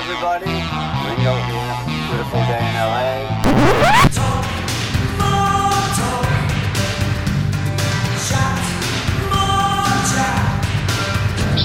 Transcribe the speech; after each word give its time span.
Everybody. 0.00 0.46
Ringo 0.46 1.34
here. 1.48 1.76
Beautiful 2.08 2.40
day 2.40 2.58
in 2.58 2.74
LA. 2.74 3.10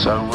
So 0.03 0.13
uh, 0.31 0.34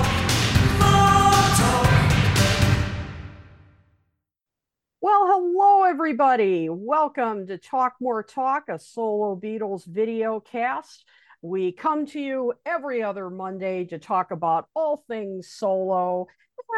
Everybody. 6.01 6.67
Welcome 6.67 7.45
to 7.45 7.59
Talk 7.59 7.93
More 8.01 8.23
Talk, 8.23 8.69
a 8.69 8.79
solo 8.79 9.39
Beatles 9.39 9.85
video 9.85 10.39
cast. 10.39 11.05
We 11.43 11.73
come 11.73 12.07
to 12.07 12.19
you 12.19 12.53
every 12.65 13.03
other 13.03 13.29
Monday 13.29 13.85
to 13.85 13.99
talk 13.99 14.31
about 14.31 14.65
all 14.75 15.03
things 15.07 15.49
solo. 15.51 16.25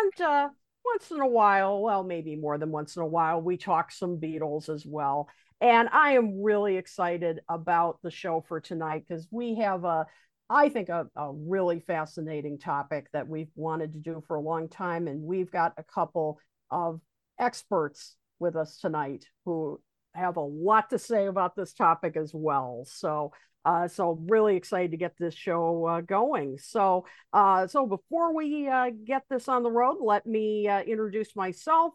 And 0.01 0.27
uh, 0.27 0.49
once 0.83 1.09
in 1.09 1.21
a 1.21 1.27
while, 1.27 1.81
well, 1.81 2.03
maybe 2.03 2.35
more 2.35 2.57
than 2.57 2.69
once 2.69 2.97
in 2.97 3.01
a 3.01 3.07
while, 3.07 3.41
we 3.41 3.55
talk 3.55 3.93
some 3.93 4.17
Beatles 4.19 4.67
as 4.67 4.85
well. 4.85 5.29
And 5.61 5.87
I 5.93 6.15
am 6.15 6.41
really 6.41 6.75
excited 6.75 7.39
about 7.47 7.99
the 8.03 8.11
show 8.11 8.43
for 8.45 8.59
tonight 8.59 9.05
because 9.07 9.25
we 9.31 9.55
have 9.55 9.85
a, 9.85 10.05
I 10.49 10.67
think, 10.67 10.89
a, 10.89 11.07
a 11.15 11.31
really 11.31 11.79
fascinating 11.79 12.59
topic 12.59 13.07
that 13.13 13.29
we've 13.29 13.51
wanted 13.55 13.93
to 13.93 13.99
do 13.99 14.21
for 14.27 14.35
a 14.35 14.41
long 14.41 14.67
time. 14.67 15.07
And 15.07 15.21
we've 15.21 15.49
got 15.49 15.75
a 15.77 15.83
couple 15.83 16.41
of 16.69 16.99
experts 17.39 18.17
with 18.43 18.55
us 18.57 18.77
tonight 18.77 19.25
who 19.45 19.79
have 20.13 20.37
a 20.37 20.41
lot 20.41 20.89
to 20.89 20.99
say 20.99 21.25
about 21.25 21.55
this 21.55 21.73
topic 21.73 22.15
as 22.17 22.31
well. 22.33 22.83
So, 22.85 23.31
uh, 23.65 23.87
so 23.87 24.19
really 24.27 24.57
excited 24.57 24.91
to 24.91 24.97
get 24.97 25.13
this 25.17 25.33
show 25.33 25.85
uh, 25.85 26.01
going. 26.01 26.57
So, 26.57 27.05
uh, 27.31 27.67
so 27.67 27.87
before 27.87 28.35
we 28.35 28.67
uh, 28.67 28.91
get 29.05 29.23
this 29.29 29.47
on 29.47 29.63
the 29.63 29.71
road, 29.71 29.97
let 30.01 30.25
me 30.25 30.67
uh, 30.67 30.81
introduce 30.81 31.35
myself, 31.35 31.93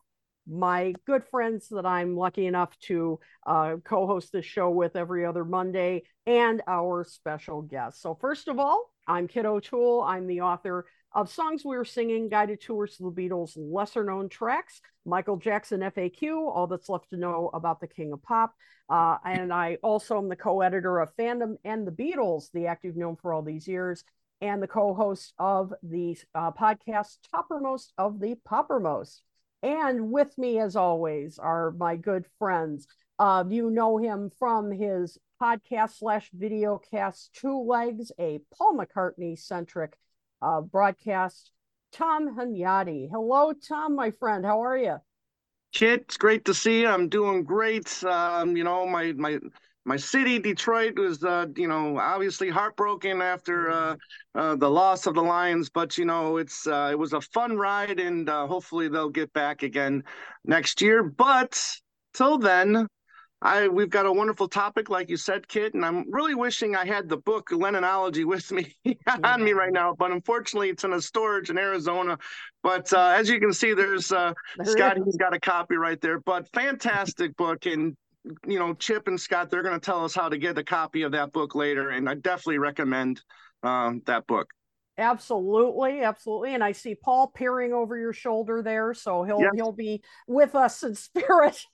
my 0.49 0.95
good 1.07 1.25
friends 1.31 1.69
that 1.69 1.85
I'm 1.85 2.17
lucky 2.17 2.47
enough 2.47 2.77
to 2.87 3.21
uh, 3.47 3.77
co-host 3.85 4.33
this 4.33 4.47
show 4.47 4.71
with 4.71 4.97
every 4.97 5.27
other 5.27 5.45
Monday, 5.45 6.05
and 6.27 6.63
our 6.67 7.05
special 7.05 7.61
guest. 7.61 8.01
So, 8.01 8.15
first 8.15 8.49
of 8.49 8.59
all, 8.59 8.91
I'm 9.07 9.29
Kit 9.29 9.45
O'Toole. 9.45 10.01
I'm 10.01 10.27
the 10.27 10.41
author 10.41 10.87
of 11.13 11.31
Songs 11.31 11.65
We 11.65 11.77
Were 11.77 11.85
Singing, 11.85 12.29
Guided 12.29 12.61
Tours 12.61 12.97
to 12.97 13.05
the 13.05 13.11
Beatles' 13.11 13.53
Lesser 13.57 14.05
Known 14.05 14.29
Tracks, 14.29 14.81
Michael 15.07 15.37
Jackson 15.37 15.81
FAQ, 15.81 16.33
All 16.33 16.67
That's 16.67 16.89
Left 16.89 17.09
to 17.11 17.17
Know 17.17 17.51
About 17.55 17.81
the 17.81 17.87
King 17.87 18.13
of 18.13 18.23
Pop. 18.23 18.55
Uh, 18.91 19.17
and 19.25 19.53
I 19.53 19.79
also 19.83 20.19
am 20.19 20.29
the 20.29 20.37
co 20.37 20.61
editor 20.61 20.99
of 20.99 21.15
Fandom 21.17 21.57
and 21.65 21.87
the 21.87 21.93
Beatles, 21.93 22.51
the 22.53 22.67
act 22.67 22.85
you've 22.85 22.97
known 22.97 23.17
for 23.17 23.33
all 23.33 23.43
these 23.43 23.67
years, 23.67 24.05
and 24.41 24.63
the 24.63 24.69
co 24.69 24.95
host 24.95 25.35
of 25.39 25.73
the 25.83 26.17
uh, 26.35 26.53
podcast 26.53 27.19
Toppermost 27.35 27.93
of 27.97 28.21
the 28.21 28.37
Poppermost. 28.49 29.21
And 29.63 30.11
with 30.13 30.37
me, 30.39 30.59
as 30.61 30.77
always, 30.77 31.39
are 31.39 31.73
my 31.73 31.97
good 31.97 32.27
friends. 32.39 32.87
Uh, 33.19 33.45
you 33.49 33.71
know 33.71 33.97
him 33.97 34.31
from 34.39 34.71
his 34.71 35.19
podcast 35.43 35.99
slash 35.99 36.31
video 36.33 36.81
cast 36.91 37.35
Two 37.35 37.63
Legs, 37.63 38.13
a 38.19 38.41
Paul 38.57 38.79
McCartney 38.79 39.39
centric 39.39 39.97
uh, 40.43 40.61
broadcast. 40.61 41.51
Tom 41.93 42.37
Hunyadi. 42.37 43.09
Hello, 43.11 43.53
Tom, 43.53 43.97
my 43.97 44.11
friend. 44.11 44.45
How 44.45 44.63
are 44.63 44.77
you? 44.77 44.97
Kit, 45.73 46.01
it's 46.03 46.17
great 46.17 46.45
to 46.47 46.55
see 46.55 46.83
you. 46.83 46.89
I'm 46.89 47.09
doing 47.09 47.45
great. 47.45 48.03
Um, 48.05 48.57
you 48.57 48.65
know, 48.65 48.87
my 48.87 49.13
my 49.13 49.39
my 49.85 49.97
city, 49.97 50.39
Detroit, 50.39 50.99
was 50.99 51.25
uh, 51.25 51.47
you 51.57 51.69
know 51.69 51.99
obviously 51.99 52.51
heartbroken 52.51 53.23
after 53.23 53.71
uh, 53.71 53.97
uh, 54.35 54.57
the 54.57 54.69
loss 54.71 55.07
of 55.07 55.15
the 55.15 55.23
Lions, 55.23 55.71
but 55.71 55.97
you 55.97 56.05
know 56.05 56.37
it's 56.37 56.67
uh, 56.67 56.89
it 56.93 56.99
was 56.99 57.13
a 57.13 57.21
fun 57.21 57.57
ride, 57.57 58.01
and 58.01 58.29
uh, 58.29 58.47
hopefully 58.47 58.89
they'll 58.89 59.09
get 59.09 59.33
back 59.33 59.63
again 59.63 60.05
next 60.45 60.81
year. 60.81 61.03
But 61.03 61.61
till 62.15 62.39
then, 62.39 62.87
I 63.41 63.69
we've 63.69 63.91
got 63.91 64.07
a 64.07 64.13
wonderful 64.13 64.49
topic, 64.49 64.91
like 64.91 65.09
you 65.09 65.17
said, 65.17 65.47
Kit, 65.47 65.75
and 65.75 65.85
I'm 65.85 66.11
really 66.11 66.35
wishing 66.35 66.75
I 66.75 66.85
had 66.85 67.09
the 67.09 67.17
book 67.17 67.51
Lennonology 67.51 68.25
with 68.25 68.51
me 68.51 68.77
on 69.25 69.45
me 69.45 69.53
right 69.53 69.73
now, 69.73 69.95
but 69.97 70.11
unfortunately 70.11 70.71
it's 70.71 70.83
in 70.83 70.93
a 70.93 71.01
storage 71.01 71.49
in 71.49 71.57
Arizona. 71.57 72.19
But 72.65 72.93
uh, 72.93 73.15
as 73.17 73.29
you 73.29 73.39
can 73.39 73.53
see, 73.53 73.75
there's 73.75 74.11
uh, 74.11 74.33
Scott. 74.65 74.99
He's 75.05 75.17
got 75.17 75.35
a 75.35 75.41
copy 75.41 75.77
right 75.77 76.01
there. 76.01 76.19
But 76.19 76.49
fantastic 76.53 77.37
book, 77.37 77.67
and 77.67 77.97
you 78.47 78.59
know 78.59 78.75
Chip 78.75 79.07
and 79.07 79.21
Scott, 79.21 79.51
they're 79.51 79.63
going 79.63 79.79
to 79.79 79.85
tell 79.85 80.05
us 80.05 80.17
how 80.17 80.29
to 80.29 80.37
get 80.37 80.59
a 80.59 80.65
copy 80.65 81.03
of 81.03 81.13
that 81.13 81.33
book 81.33 81.55
later, 81.55 81.91
and 81.91 82.09
I 82.09 82.15
definitely 82.15 82.59
recommend 82.59 83.23
um, 83.63 84.03
that 84.07 84.27
book. 84.27 84.51
Absolutely, 84.99 86.03
absolutely. 86.03 86.55
And 86.55 86.65
I 86.65 86.73
see 86.73 86.97
Paul 86.97 87.29
peering 87.29 87.73
over 87.73 87.97
your 87.97 88.13
shoulder 88.13 88.63
there, 88.63 88.95
so 88.95 89.23
he'll 89.23 89.43
Yes. 89.43 89.53
he'll 89.55 89.73
be 89.73 90.03
with 90.27 90.57
us 90.57 90.83
in 90.83 90.97
spirit 90.97 91.65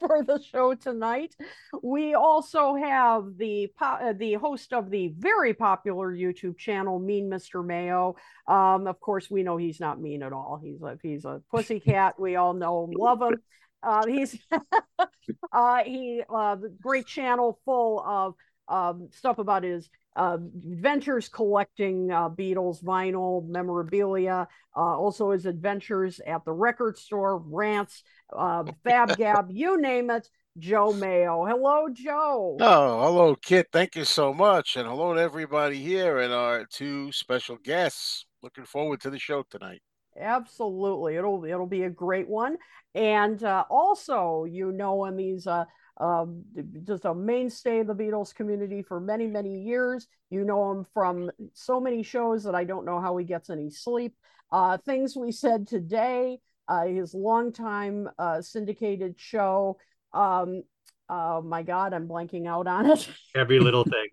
for 0.00 0.24
the 0.24 0.40
show 0.42 0.74
tonight. 0.74 1.36
We 1.82 2.14
also 2.14 2.74
have 2.74 3.36
the 3.36 3.68
po- 3.78 3.98
uh, 4.00 4.12
the 4.14 4.34
host 4.34 4.72
of 4.72 4.90
the 4.90 5.12
very 5.16 5.54
popular 5.54 6.12
YouTube 6.12 6.58
channel 6.58 6.98
Mean 6.98 7.28
Mr. 7.30 7.64
Mayo. 7.64 8.16
Um, 8.48 8.86
of 8.86 8.98
course, 9.00 9.30
we 9.30 9.42
know 9.42 9.56
he's 9.56 9.80
not 9.80 10.00
mean 10.00 10.22
at 10.22 10.32
all. 10.32 10.58
He's 10.62 10.82
a 10.82 10.98
he's 11.02 11.24
a 11.24 11.42
pussycat. 11.50 12.18
We 12.18 12.36
all 12.36 12.54
know 12.54 12.84
him, 12.84 12.90
love 12.96 13.22
him. 13.22 13.36
Uh, 13.82 14.06
he's 14.06 14.38
uh, 15.52 15.84
he 15.84 16.22
uh, 16.28 16.56
great 16.80 17.06
channel 17.06 17.60
full 17.64 18.00
of 18.00 18.34
um, 18.68 19.08
stuff 19.12 19.38
about 19.38 19.64
his 19.64 19.88
uh, 20.16 20.38
adventures 20.64 21.28
collecting 21.28 22.10
uh, 22.10 22.28
Beatles 22.28 22.82
vinyl 22.82 23.46
memorabilia, 23.48 24.48
uh, 24.76 24.80
also 24.80 25.30
his 25.30 25.46
adventures 25.46 26.20
at 26.26 26.44
the 26.44 26.52
record 26.52 26.98
store, 26.98 27.38
rants, 27.38 28.02
uh, 28.36 28.64
Fab 28.84 29.16
Gab, 29.16 29.48
you 29.50 29.80
name 29.80 30.10
it. 30.10 30.28
Joe 30.58 30.92
Mayo. 30.92 31.46
Hello, 31.46 31.88
Joe. 31.92 32.56
Oh, 32.60 33.02
hello, 33.02 33.36
Kit. 33.36 33.68
Thank 33.72 33.94
you 33.94 34.04
so 34.04 34.34
much. 34.34 34.76
And 34.76 34.86
hello 34.86 35.14
to 35.14 35.20
everybody 35.20 35.76
here 35.76 36.18
and 36.18 36.32
our 36.32 36.64
two 36.64 37.12
special 37.12 37.56
guests. 37.62 38.26
Looking 38.42 38.64
forward 38.64 39.00
to 39.02 39.10
the 39.10 39.18
show 39.18 39.44
tonight. 39.48 39.80
Absolutely, 40.18 41.16
it'll 41.16 41.44
it'll 41.44 41.66
be 41.66 41.84
a 41.84 41.90
great 41.90 42.28
one. 42.28 42.56
And 42.94 43.42
uh, 43.44 43.64
also, 43.70 44.44
you 44.44 44.72
know 44.72 45.04
him; 45.04 45.18
he's 45.18 45.46
uh, 45.46 45.66
um, 46.00 46.42
just 46.84 47.04
a 47.04 47.14
mainstay 47.14 47.80
of 47.80 47.86
the 47.86 47.94
Beatles 47.94 48.34
community 48.34 48.82
for 48.82 49.00
many 49.00 49.26
many 49.26 49.60
years. 49.62 50.06
You 50.30 50.44
know 50.44 50.72
him 50.72 50.86
from 50.94 51.30
so 51.52 51.80
many 51.80 52.02
shows 52.02 52.44
that 52.44 52.54
I 52.54 52.64
don't 52.64 52.84
know 52.84 53.00
how 53.00 53.16
he 53.16 53.24
gets 53.24 53.50
any 53.50 53.70
sleep. 53.70 54.14
Uh, 54.50 54.78
things 54.78 55.14
we 55.14 55.30
said 55.30 55.68
today, 55.68 56.40
uh, 56.68 56.86
his 56.86 57.14
longtime 57.14 58.08
uh, 58.18 58.40
syndicated 58.40 59.14
show. 59.18 59.76
Um, 60.12 60.62
oh 61.08 61.42
my 61.42 61.62
God, 61.62 61.92
I'm 61.92 62.08
blanking 62.08 62.48
out 62.48 62.66
on 62.66 62.90
it. 62.90 63.08
Every 63.36 63.60
little 63.60 63.84
thing. 63.84 64.08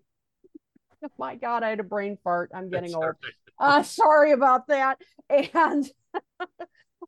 my 1.18 1.36
God, 1.36 1.62
I 1.62 1.70
had 1.70 1.80
a 1.80 1.84
brain 1.84 2.18
fart. 2.22 2.50
I'm 2.54 2.70
getting 2.70 2.92
That's 2.92 3.04
old. 3.04 3.14
Uh, 3.60 3.82
sorry 3.82 4.30
about 4.30 4.68
that. 4.68 5.00
And 5.28 5.90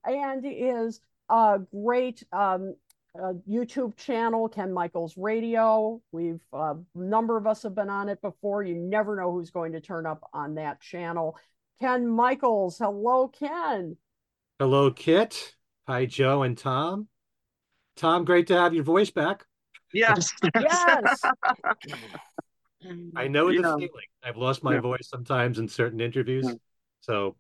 and 0.05 0.45
is 0.45 1.01
a 1.29 1.61
great 1.73 2.25
um, 2.33 2.75
uh, 3.19 3.33
YouTube 3.49 3.97
channel, 3.97 4.49
Ken 4.49 4.73
Michaels 4.73 5.15
Radio. 5.17 6.01
We've 6.13 6.41
a 6.53 6.77
number 6.95 7.37
of 7.37 7.47
us 7.47 7.63
have 7.65 7.75
been 7.75 7.91
on 7.91 8.09
it 8.09 8.21
before. 8.23 8.63
You 8.63 8.75
never 8.77 9.17
know 9.17 9.33
who's 9.33 9.51
going 9.51 9.73
to 9.73 9.81
turn 9.81 10.07
up 10.07 10.29
on 10.33 10.55
that 10.55 10.81
channel. 10.81 11.37
Ken 11.81 12.07
Michaels, 12.07 12.79
hello, 12.79 13.29
Ken. 13.29 13.97
Hello, 14.59 14.91
Kit. 14.91 15.57
Hi, 15.89 16.07
Joe 16.07 16.43
and 16.43 16.57
Tom. 16.57 17.09
Tom, 17.97 18.25
great 18.25 18.47
to 18.49 18.57
have 18.57 18.75
your 18.75 18.85
voice 18.85 19.11
back. 19.11 19.45
Yes. 19.93 20.31
Yes. 20.61 21.23
I 23.17 23.29
know 23.29 23.49
the 23.49 23.55
Yeah. 23.55 23.75
feeling. 23.77 23.91
I've 24.23 24.37
lost 24.37 24.63
my 24.63 24.75
Yeah. 24.75 24.81
voice 24.81 25.09
sometimes 25.09 25.59
in 25.59 25.69
certain 25.69 26.01
interviews. 26.01 26.47
Yeah. 26.47 26.55
So 27.01 27.37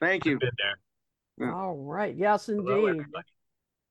Thank 0.00 0.26
you. 0.26 0.34
I've 0.34 0.40
been 0.40 0.50
there. 1.38 1.54
All 1.54 1.76
right. 1.76 2.14
Yes, 2.14 2.48
indeed. 2.48 2.70
everybody. 2.70 3.28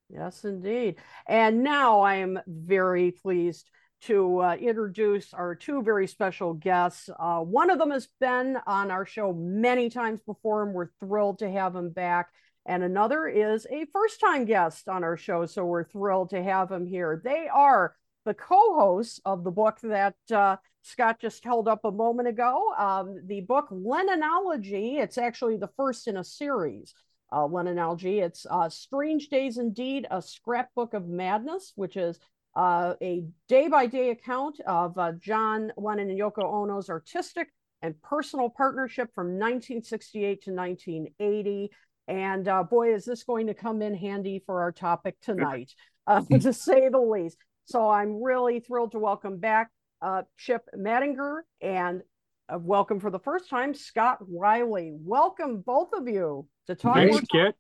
Yes, 0.10 0.46
indeed. 0.46 0.96
And 1.28 1.64
now 1.64 2.02
I 2.02 2.16
am 2.16 2.40
very 2.48 3.12
pleased 3.12 3.70
to 4.02 4.40
uh, 4.40 4.56
introduce 4.56 5.34
our 5.34 5.56
two 5.56 5.82
very 5.82 6.08
special 6.08 6.54
guests. 6.54 7.10
Uh, 7.20 7.40
one 7.40 7.70
of 7.70 7.80
them 7.80 7.92
has 7.92 8.08
been 8.20 8.58
on 8.66 8.92
our 8.92 9.06
show 9.06 9.34
many 9.34 9.90
times 9.90 10.22
before, 10.22 10.64
and 10.64 10.74
we're 10.74 10.92
thrilled 11.00 11.40
to 11.40 11.52
have 11.52 11.76
him 11.76 11.90
back. 11.90 12.30
And 12.66 12.84
another 12.84 13.28
is 13.28 13.66
a 13.72 13.86
first 13.94 14.20
time 14.20 14.46
guest 14.46 14.88
on 14.88 15.04
our 15.04 15.18
show, 15.18 15.46
so 15.46 15.66
we're 15.66 15.84
thrilled 15.84 16.30
to 16.30 16.44
have 16.44 16.72
him 16.72 16.86
here. 16.86 17.22
They 17.24 17.48
are 17.48 17.96
the 18.26 18.34
co 18.34 18.76
hosts 18.76 19.20
of 19.26 19.44
the 19.44 19.52
book 19.52 19.80
that 19.84 20.16
uh, 20.32 20.58
Scott 20.84 21.20
just 21.20 21.44
held 21.44 21.68
up 21.68 21.84
a 21.86 21.92
moment 21.92 22.28
ago. 22.28 22.74
Um, 22.78 23.22
the 23.26 23.42
book 23.42 23.68
Lennonology, 23.72 25.00
it's 25.00 25.18
actually 25.18 25.58
the 25.58 25.70
first 25.76 26.08
in 26.08 26.18
a 26.18 26.24
series 26.24 26.94
uh, 27.32 27.40
Lennonology. 27.40 28.22
It's 28.22 28.46
uh, 28.50 28.70
Strange 28.70 29.30
Days 29.30 29.58
Indeed, 29.58 30.08
a 30.12 30.22
scrapbook 30.22 30.94
of 30.94 31.08
madness, 31.08 31.74
which 31.76 31.98
is 31.98 32.20
uh, 32.56 32.96
a 33.02 33.26
day 33.48 33.68
by 33.68 33.86
day 33.86 34.10
account 34.10 34.60
of 34.66 34.98
uh, 34.98 35.12
John 35.14 35.72
Lennon 35.78 36.10
and 36.10 36.20
Yoko 36.20 36.44
Ono's 36.44 36.90
artistic 36.90 37.50
and 37.82 38.02
personal 38.02 38.50
partnership 38.50 39.10
from 39.14 39.28
1968 39.28 40.44
to 40.44 40.52
1980. 40.52 41.70
And 42.08 42.48
uh, 42.48 42.64
boy, 42.64 42.94
is 42.94 43.06
this 43.06 43.24
going 43.24 43.48
to 43.48 43.54
come 43.54 43.82
in 43.82 43.94
handy 43.94 44.42
for 44.46 44.62
our 44.62 44.72
topic 44.72 45.18
tonight, 45.22 45.72
uh, 46.08 46.22
to 46.40 46.54
say 46.54 46.90
the 46.90 47.00
least. 47.00 47.38
So 47.66 47.90
I'm 47.90 48.24
really 48.24 48.60
thrilled 48.60 48.94
to 48.94 49.00
welcome 49.00 49.38
back 49.38 49.70
uh, 50.02 50.24
Chip 50.38 50.64
Madinger 50.76 51.42
and 51.62 52.02
uh, 52.50 52.58
welcome 52.60 53.00
for 53.00 53.12
the 53.12 53.20
first 53.20 53.50
time, 53.50 53.74
Scott 53.74 54.20
Raile. 54.22 54.98
Welcome, 55.02 55.62
both 55.66 55.90
of 55.94 56.08
you, 56.08 56.48
to 56.68 56.76
talk. 56.76 56.96
Thanks, 56.96 57.12
More 57.12 57.22
Kit. 57.46 57.56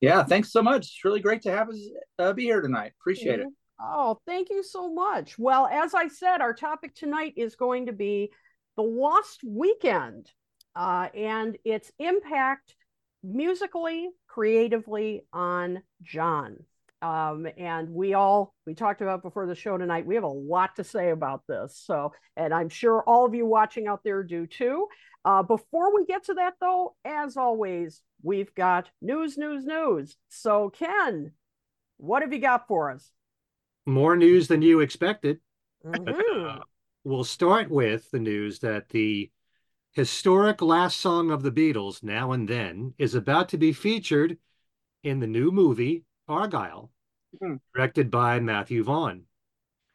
Yeah, 0.00 0.24
thanks 0.24 0.50
so 0.50 0.62
much. 0.62 0.86
It's 0.86 1.04
really 1.04 1.20
great 1.20 1.42
to 1.42 1.50
have 1.50 1.68
us 1.68 1.78
uh, 2.18 2.32
be 2.32 2.44
here 2.44 2.60
tonight. 2.60 2.92
Appreciate 3.00 3.40
it. 3.40 3.46
Oh, 3.80 4.20
thank 4.26 4.50
you 4.50 4.62
so 4.62 4.92
much. 4.92 5.38
Well, 5.38 5.66
as 5.66 5.94
I 5.94 6.08
said, 6.08 6.40
our 6.40 6.54
topic 6.54 6.94
tonight 6.94 7.34
is 7.36 7.56
going 7.56 7.86
to 7.86 7.92
be 7.92 8.30
the 8.76 8.82
Lost 8.82 9.40
Weekend 9.44 10.30
uh, 10.74 11.08
and 11.14 11.56
its 11.64 11.90
impact 11.98 12.74
musically, 13.22 14.08
creatively 14.26 15.24
on 15.32 15.82
John. 16.02 16.58
Um, 17.00 17.48
and 17.56 17.90
we 17.90 18.14
all 18.14 18.54
we 18.64 18.74
talked 18.74 19.02
about 19.02 19.22
before 19.22 19.46
the 19.46 19.56
show 19.56 19.76
tonight. 19.76 20.06
We 20.06 20.14
have 20.14 20.24
a 20.24 20.28
lot 20.28 20.76
to 20.76 20.84
say 20.84 21.10
about 21.10 21.42
this. 21.48 21.80
So, 21.84 22.12
and 22.36 22.54
I'm 22.54 22.68
sure 22.68 23.02
all 23.02 23.26
of 23.26 23.34
you 23.34 23.44
watching 23.44 23.88
out 23.88 24.04
there 24.04 24.22
do 24.22 24.46
too. 24.46 24.86
Uh, 25.24 25.42
before 25.42 25.94
we 25.94 26.04
get 26.04 26.24
to 26.24 26.34
that, 26.34 26.54
though, 26.60 26.96
as 27.04 27.36
always, 27.36 28.02
we've 28.22 28.54
got 28.54 28.90
news, 29.00 29.38
news, 29.38 29.64
news. 29.64 30.16
So, 30.28 30.70
Ken, 30.70 31.32
what 31.98 32.22
have 32.22 32.32
you 32.32 32.40
got 32.40 32.66
for 32.66 32.90
us? 32.90 33.10
More 33.86 34.16
news 34.16 34.48
than 34.48 34.62
you 34.62 34.80
expected. 34.80 35.40
Mhm. 35.84 36.58
Uh, 36.58 36.64
we'll 37.04 37.24
start 37.24 37.70
with 37.70 38.10
the 38.10 38.18
news 38.18 38.60
that 38.60 38.88
the 38.88 39.30
historic 39.92 40.62
last 40.62 40.98
song 40.98 41.30
of 41.30 41.42
the 41.42 41.52
Beatles, 41.52 42.02
Now 42.02 42.32
and 42.32 42.48
Then, 42.48 42.94
is 42.98 43.14
about 43.14 43.48
to 43.50 43.58
be 43.58 43.72
featured 43.72 44.38
in 45.02 45.20
the 45.20 45.26
new 45.26 45.50
movie 45.50 46.04
Argylle, 46.28 46.90
Hmm. 47.40 47.56
directed 47.74 48.10
by 48.10 48.40
Matthew 48.40 48.82
Vaughn. 48.84 49.26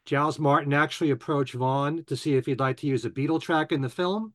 Giles 0.04 0.38
Martin 0.38 0.72
actually 0.72 1.10
approached 1.10 1.54
Vaughn 1.54 2.04
to 2.04 2.16
see 2.16 2.34
if 2.34 2.46
he'd 2.46 2.60
like 2.60 2.78
to 2.78 2.86
use 2.86 3.04
a 3.04 3.10
Beatle 3.10 3.40
track 3.40 3.72
in 3.72 3.82
the 3.82 3.90
film, 3.90 4.32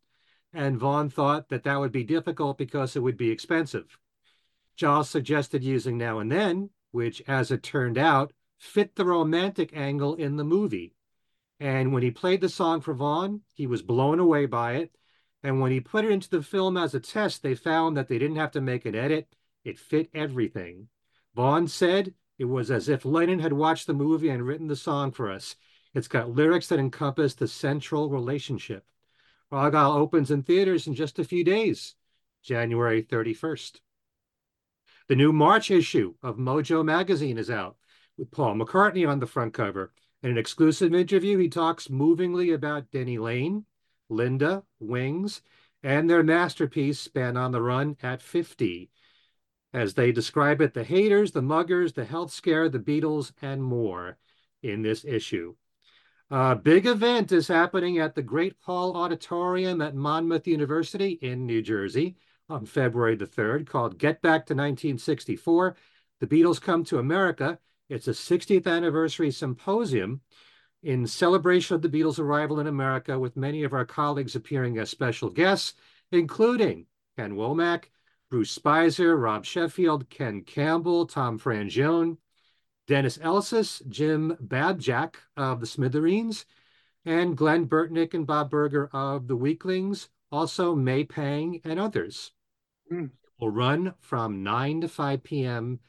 and 0.54 0.78
Vaughn 0.78 1.10
thought 1.10 1.50
that 1.50 1.64
that 1.64 1.80
would 1.80 1.92
be 1.92 2.04
difficult 2.04 2.58
because 2.58 2.96
it 2.96 3.02
would 3.02 3.18
be 3.18 3.32
expensive. 3.32 3.98
Giles 4.76 5.10
suggested 5.10 5.64
using 5.64 5.98
Now 5.98 6.20
and 6.20 6.32
Then, 6.32 6.70
which, 6.92 7.22
as 7.28 7.52
it 7.52 7.64
turned 7.64 7.98
out, 7.98 8.34
fit 8.58 8.96
the 8.96 9.06
romantic 9.06 9.76
angle 9.76 10.16
in 10.16 10.38
the 10.38 10.44
movie. 10.44 10.96
And 11.60 11.94
when 11.94 12.04
he 12.04 12.12
played 12.12 12.42
the 12.42 12.50
song 12.50 12.82
for 12.82 12.94
Vaughn, 12.94 13.42
he 13.54 13.68
was 13.68 13.82
blown 13.82 14.20
away 14.20 14.46
by 14.46 14.74
it. 14.74 14.96
And 15.44 15.60
when 15.60 15.72
he 15.72 15.80
put 15.80 16.06
it 16.06 16.12
into 16.12 16.30
the 16.30 16.42
film 16.42 16.78
as 16.78 16.94
a 16.94 17.00
test, 17.00 17.44
they 17.44 17.56
found 17.56 17.98
that 17.98 18.08
they 18.08 18.18
didn't 18.18 18.38
have 18.38 18.52
to 18.52 18.62
make 18.62 18.86
an 18.86 18.96
edit. 18.96 19.36
It 19.64 19.80
fit 19.80 20.10
everything. 20.14 20.88
Vaughn 21.36 21.68
said 21.68 22.14
it 22.38 22.46
was 22.46 22.72
as 22.72 22.90
if 22.90 23.06
Lennon 23.06 23.40
had 23.40 23.54
watched 23.54 23.88
the 23.88 23.94
movie 23.94 24.30
and 24.30 24.46
written 24.46 24.68
the 24.68 24.76
song 24.76 25.12
for 25.12 25.32
us. 25.32 25.56
It's 25.94 26.08
got 26.08 26.32
lyrics 26.32 26.68
that 26.68 26.80
encompass 26.80 27.36
the 27.36 27.48
central 27.48 28.10
relationship. 28.10 28.86
Argylle 29.54 29.96
opens 29.96 30.32
in 30.32 30.44
theaters 30.44 30.88
in 30.88 30.96
just 30.96 31.20
a 31.20 31.24
few 31.24 31.44
days, 31.44 31.96
January 32.42 33.04
31st. 33.04 33.80
The 35.08 35.16
new 35.16 35.32
March 35.32 35.70
issue 35.70 36.16
of 36.24 36.38
Mojo 36.38 36.84
magazine 36.84 37.38
is 37.38 37.50
out 37.50 37.78
with 38.18 38.32
Paul 38.32 38.56
McCartney 38.56 39.08
on 39.08 39.20
the 39.20 39.28
front 39.28 39.54
cover. 39.54 39.94
In 40.24 40.32
an 40.32 40.38
exclusive 40.38 40.94
interview, 40.94 41.38
he 41.38 41.50
talks 41.50 41.90
movingly 41.90 42.52
about 42.52 42.90
Denny 42.92 43.18
Laine, 43.18 43.66
Linda, 44.10 44.64
Wings, 44.80 45.42
and 45.84 46.10
their 46.10 46.24
masterpiece, 46.24 47.08
Band 47.08 47.38
on 47.38 47.52
the 47.52 47.62
Run 47.62 47.98
at 48.02 48.22
50. 48.22 48.90
As 49.74 49.94
they 49.94 50.12
describe 50.12 50.62
it, 50.62 50.74
the 50.74 50.84
haters, 50.84 51.32
the 51.32 51.42
muggers, 51.42 51.94
the 51.94 52.06
health 52.06 52.32
scare, 52.32 52.70
the 52.70 52.80
Beatles, 52.80 53.34
and 53.42 53.62
more 53.62 54.18
in 54.62 54.82
this 54.82 55.04
issue. 55.04 55.56
A 56.35 56.56
big 56.56 56.88
event 56.88 57.31
is 57.31 57.47
happening 57.47 58.00
at 58.00 58.15
the 58.15 58.24
Great 58.24 58.56
Hall 58.62 58.97
Auditorium 58.97 59.83
at 59.83 59.94
Monmouth 59.94 60.47
University 60.47 61.19
in 61.21 61.45
New 61.45 61.62
Jersey 61.62 62.15
on 62.50 62.65
February 62.65 63.15
the 63.15 63.27
3rd 63.27 63.68
called 63.68 64.00
Get 64.00 64.19
Back 64.24 64.47
to 64.47 64.56
1964. 64.56 65.75
The 66.21 66.25
Beatles 66.25 66.59
Come 66.59 66.83
to 66.85 66.97
America. 66.97 67.59
It's 67.88 68.07
a 68.07 68.13
60th 68.13 68.65
anniversary 68.65 69.30
symposium 69.30 70.21
in 70.81 71.06
celebration 71.06 71.75
of 71.75 71.83
the 71.83 71.89
Beatles' 71.89 72.18
arrival 72.18 72.59
in 72.59 72.65
America, 72.65 73.19
with 73.19 73.38
many 73.38 73.62
of 73.63 73.74
our 73.74 73.85
colleagues 73.85 74.35
appearing 74.35 74.80
as 74.80 74.89
special 74.89 75.30
guests, 75.30 75.75
including 76.12 76.88
Ken 77.15 77.35
Womack, 77.35 77.91
Bruce 78.31 78.57
Spizer, 78.57 79.21
Rob 79.21 79.45
Sheffield, 79.45 80.09
Ken 80.09 80.41
Campbell, 80.41 81.06
Tom 81.06 81.38
Frangione, 81.38 82.18
Dennis 82.88 83.18
Elsas, 83.18 83.81
Jim 83.88 84.38
Babjack 84.41 85.15
of 85.38 85.59
the 85.59 85.65
Smithereens, 85.65 86.45
and 87.06 87.38
Glenn 87.38 87.65
Burtnick 87.68 88.13
and 88.13 88.27
Bob 88.27 88.50
Burger 88.50 88.89
of 88.94 89.27
the 89.27 89.35
Weeklings, 89.35 90.09
also 90.31 90.75
May 90.75 91.03
Pang 91.03 91.62
and 91.63 91.80
others. 91.80 92.31
Mm. 92.91 93.12
Will 93.39 93.50
run 93.50 93.94
from 94.00 94.44
9 94.44 94.81
to 94.81 94.87
5 94.87 95.23
p.m. 95.23 95.80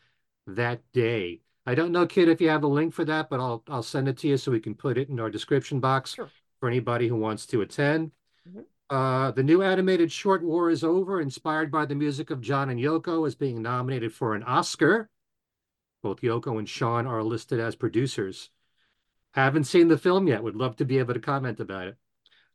that 0.46 0.80
day. 0.92 1.40
I 1.66 1.74
don't 1.74 1.92
know, 1.92 2.06
Kit, 2.06 2.28
if 2.28 2.40
you 2.40 2.48
have 2.50 2.62
a 2.64 2.68
link 2.68 2.92
for 2.92 3.04
that, 3.06 3.30
but 3.30 3.40
I'll 3.40 3.62
I'll 3.68 3.82
send 3.82 4.08
it 4.08 4.18
to 4.18 4.28
you 4.28 4.36
so 4.36 4.52
we 4.52 4.60
can 4.60 4.74
put 4.74 4.98
it 4.98 5.08
in 5.08 5.18
our 5.18 5.30
description 5.30 5.80
box 5.80 6.14
Sure. 6.14 6.28
for 6.60 6.68
anybody 6.68 7.08
who 7.08 7.16
wants 7.16 7.46
to 7.46 7.62
attend. 7.62 8.10
Mhm. 8.48 8.64
Uh, 8.90 9.30
the 9.30 9.42
new 9.42 9.62
animated 9.62 10.12
short 10.12 10.42
War 10.42 10.68
is 10.68 10.84
Over, 10.84 11.20
inspired 11.20 11.70
by 11.70 11.86
the 11.86 11.94
music 11.94 12.30
of 12.30 12.42
John 12.42 12.68
and 12.68 12.78
Yoko, 12.78 13.26
is 13.26 13.34
being 13.34 13.62
nominated 13.62 14.12
for 14.12 14.34
an 14.34 14.42
Oscar. 14.42 15.08
Both 16.04 16.20
Yoko 16.20 16.58
and 16.58 16.68
Sean 16.68 17.06
are 17.06 17.22
listed 17.22 17.58
as 17.58 17.76
producers. 17.76 18.50
Haven't 19.32 19.64
seen 19.64 19.88
the 19.88 19.96
film 19.96 20.26
yet. 20.26 20.42
Would 20.42 20.54
love 20.54 20.76
to 20.76 20.84
be 20.84 20.98
able 20.98 21.14
to 21.14 21.18
comment 21.20 21.60
about 21.60 21.88
it. 21.88 21.96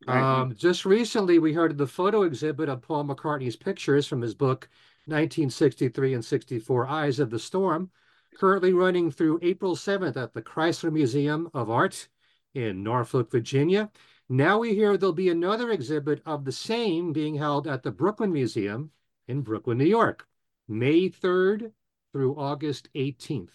Right. 0.08 0.22
Um, 0.22 0.54
just 0.56 0.86
recently, 0.86 1.40
we 1.40 1.54
heard 1.54 1.72
of 1.72 1.80
the 1.80 1.88
photo 1.88 2.22
exhibit 2.22 2.70
of 2.70 2.84
Paul 2.84 3.06
McCartney's 3.06 3.56
pictures 3.56 4.06
from 4.06 4.22
his 4.22 4.36
book 4.36 4.70
1963 5.06 6.14
and 6.14 6.24
64 6.24 6.88
Eyes 6.88 7.20
of 7.20 7.32
the 7.32 7.40
Storm, 7.40 7.90
currently 8.38 8.72
running 8.72 9.10
through 9.10 9.40
April 9.42 9.76
7th 9.76 10.16
at 10.16 10.36
the 10.36 10.44
Chrysler 10.44 10.94
Museum 10.94 11.50
of 11.56 11.72
Art 11.72 12.08
in 12.54 12.84
Norfolk, 12.84 13.32
Virginia. 13.32 13.90
Now 14.30 14.60
we 14.60 14.76
hear 14.76 14.96
there'll 14.96 15.12
be 15.12 15.30
another 15.30 15.72
exhibit 15.72 16.22
of 16.24 16.46
the 16.46 16.52
same 16.52 17.14
being 17.14 17.34
held 17.34 17.66
at 17.66 17.82
the 17.82 17.90
Brooklyn 17.90 18.32
Museum 18.32 18.92
in 19.28 19.42
Brooklyn, 19.42 19.80
New 19.80 19.86
York, 19.86 20.28
May 20.68 21.10
3rd 21.10 21.72
through 22.12 22.36
August 22.38 22.90
18th. 22.96 23.50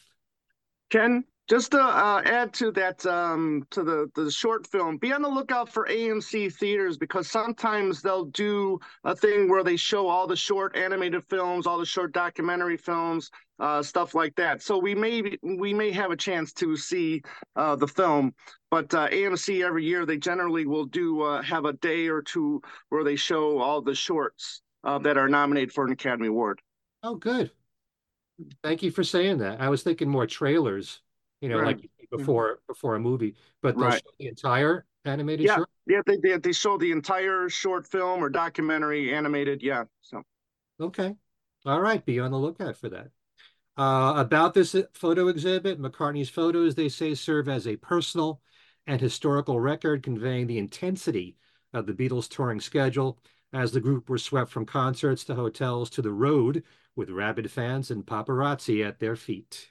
Ken, 0.90 1.24
just 1.46 1.72
to 1.72 1.80
uh, 1.80 2.22
add 2.24 2.54
to 2.54 2.70
that, 2.72 3.04
um, 3.04 3.66
to 3.70 3.82
the 3.82 4.10
the 4.14 4.30
short 4.30 4.66
film, 4.66 4.96
be 4.96 5.12
on 5.12 5.20
the 5.20 5.28
lookout 5.28 5.68
for 5.68 5.86
AMC 5.86 6.54
theaters 6.54 6.96
because 6.96 7.30
sometimes 7.30 8.00
they'll 8.00 8.26
do 8.26 8.78
a 9.04 9.14
thing 9.14 9.48
where 9.48 9.62
they 9.62 9.76
show 9.76 10.08
all 10.08 10.26
the 10.26 10.36
short 10.36 10.74
animated 10.76 11.22
films, 11.28 11.66
all 11.66 11.78
the 11.78 11.84
short 11.84 12.12
documentary 12.12 12.78
films, 12.78 13.30
uh, 13.58 13.82
stuff 13.82 14.14
like 14.14 14.34
that. 14.36 14.62
So 14.62 14.78
we 14.78 14.94
may 14.94 15.36
we 15.42 15.74
may 15.74 15.90
have 15.92 16.10
a 16.10 16.16
chance 16.16 16.52
to 16.54 16.76
see 16.76 17.22
uh, 17.56 17.76
the 17.76 17.88
film, 17.88 18.34
but 18.70 18.94
uh, 18.94 19.08
AMC 19.08 19.62
every 19.62 19.84
year 19.84 20.06
they 20.06 20.16
generally 20.16 20.64
will 20.64 20.86
do 20.86 21.20
uh, 21.22 21.42
have 21.42 21.66
a 21.66 21.74
day 21.74 22.08
or 22.08 22.22
two 22.22 22.62
where 22.88 23.04
they 23.04 23.16
show 23.16 23.58
all 23.58 23.82
the 23.82 23.94
shorts 23.94 24.62
uh, 24.84 24.98
that 25.00 25.18
are 25.18 25.28
nominated 25.28 25.72
for 25.72 25.84
an 25.84 25.92
Academy 25.92 26.28
Award. 26.28 26.62
Oh, 27.02 27.16
good. 27.16 27.50
Thank 28.62 28.82
you 28.82 28.90
for 28.90 29.04
saying 29.04 29.38
that. 29.38 29.60
I 29.60 29.68
was 29.68 29.82
thinking 29.82 30.08
more 30.08 30.26
trailers, 30.26 31.00
you 31.40 31.48
know, 31.48 31.58
Right. 31.58 31.76
like 31.78 31.90
before 32.10 32.60
before 32.66 32.96
a 32.96 33.00
movie, 33.00 33.36
but 33.62 33.76
Right. 33.76 34.02
show 34.02 34.10
the 34.18 34.28
entire 34.28 34.86
animated 35.04 35.46
Yeah. 35.46 35.56
short. 35.56 35.68
Yeah, 35.86 36.02
they 36.06 36.16
did. 36.16 36.42
They 36.42 36.52
show 36.52 36.78
the 36.78 36.90
entire 36.92 37.48
short 37.48 37.86
film 37.86 38.22
or 38.22 38.28
documentary 38.28 39.12
animated. 39.12 39.62
Yeah. 39.62 39.84
So 40.00 40.22
Okay. 40.80 41.16
All 41.66 41.80
right, 41.80 42.04
be 42.04 42.18
on 42.18 42.30
the 42.30 42.38
lookout 42.38 42.76
for 42.76 42.88
that. 42.90 43.10
Uh, 43.76 44.14
about 44.16 44.54
this 44.54 44.76
photo 44.92 45.28
exhibit, 45.28 45.80
McCartney's 45.80 46.28
photos, 46.30 46.74
they 46.74 46.88
say, 46.88 47.14
serve 47.14 47.48
as 47.48 47.66
a 47.66 47.76
personal 47.76 48.40
and 48.86 49.00
historical 49.00 49.58
record 49.60 50.02
conveying 50.02 50.46
the 50.46 50.58
intensity 50.58 51.36
of 51.72 51.86
the 51.86 51.92
Beatles' 51.94 52.28
touring 52.28 52.60
schedule 52.60 53.18
as 53.52 53.72
the 53.72 53.80
group 53.80 54.08
were 54.08 54.18
swept 54.18 54.50
from 54.50 54.66
concerts 54.66 55.24
to 55.24 55.34
hotels 55.34 55.90
to 55.90 56.02
the 56.02 56.12
road 56.12 56.62
with 56.96 57.10
rabid 57.10 57.50
fans 57.50 57.90
and 57.90 58.06
paparazzi 58.06 58.86
at 58.86 59.00
their 59.00 59.16
feet. 59.16 59.70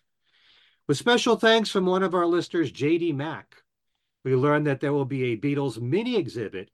With 0.88 0.98
special 0.98 1.38
thanks 1.38 1.70
from 1.70 1.86
one 1.86 2.04
of 2.04 2.14
our 2.14 2.26
listeners, 2.26 2.72
J.D. 2.72 3.14
Mack, 3.14 3.64
we 4.24 4.36
learned 4.36 4.68
that 4.68 4.82
there 4.82 4.94
will 4.94 5.06
be 5.06 5.32
a 5.32 5.38
Beatles 5.38 5.80
mini 5.80 6.18
exhibit 6.18 6.72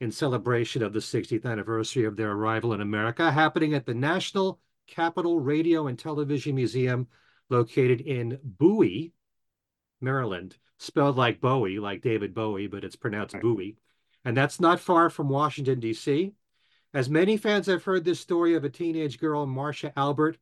in 0.00 0.10
celebration 0.10 0.82
of 0.82 0.92
the 0.92 0.98
60th 1.00 1.44
anniversary 1.44 2.04
of 2.04 2.16
their 2.16 2.32
arrival 2.32 2.72
in 2.72 2.80
America 2.80 3.30
happening 3.30 3.74
at 3.74 3.86
the 3.86 3.94
National 3.94 4.60
Capital 4.86 5.40
Radio 5.40 5.86
and 5.86 5.98
Television 5.98 6.54
Museum 6.54 7.08
located 7.48 8.00
in 8.00 8.38
Bowie, 8.42 9.12
Maryland, 10.00 10.56
spelled 10.78 11.16
like 11.16 11.40
Bowie, 11.40 11.78
like 11.78 12.02
David 12.02 12.34
Bowie, 12.34 12.66
but 12.66 12.84
it's 12.84 12.96
pronounced 12.96 13.40
Bowie. 13.40 13.76
And 14.24 14.36
that's 14.36 14.60
not 14.60 14.80
far 14.80 15.08
from 15.08 15.28
Washington, 15.28 15.80
D.C. 15.80 16.32
As 16.96 17.10
many 17.10 17.36
fans 17.36 17.66
have 17.66 17.84
heard 17.84 18.06
this 18.06 18.20
story 18.20 18.54
of 18.54 18.64
a 18.64 18.70
teenage 18.70 19.20
girl, 19.20 19.44
Marcia 19.44 19.92
Albert, 19.98 20.38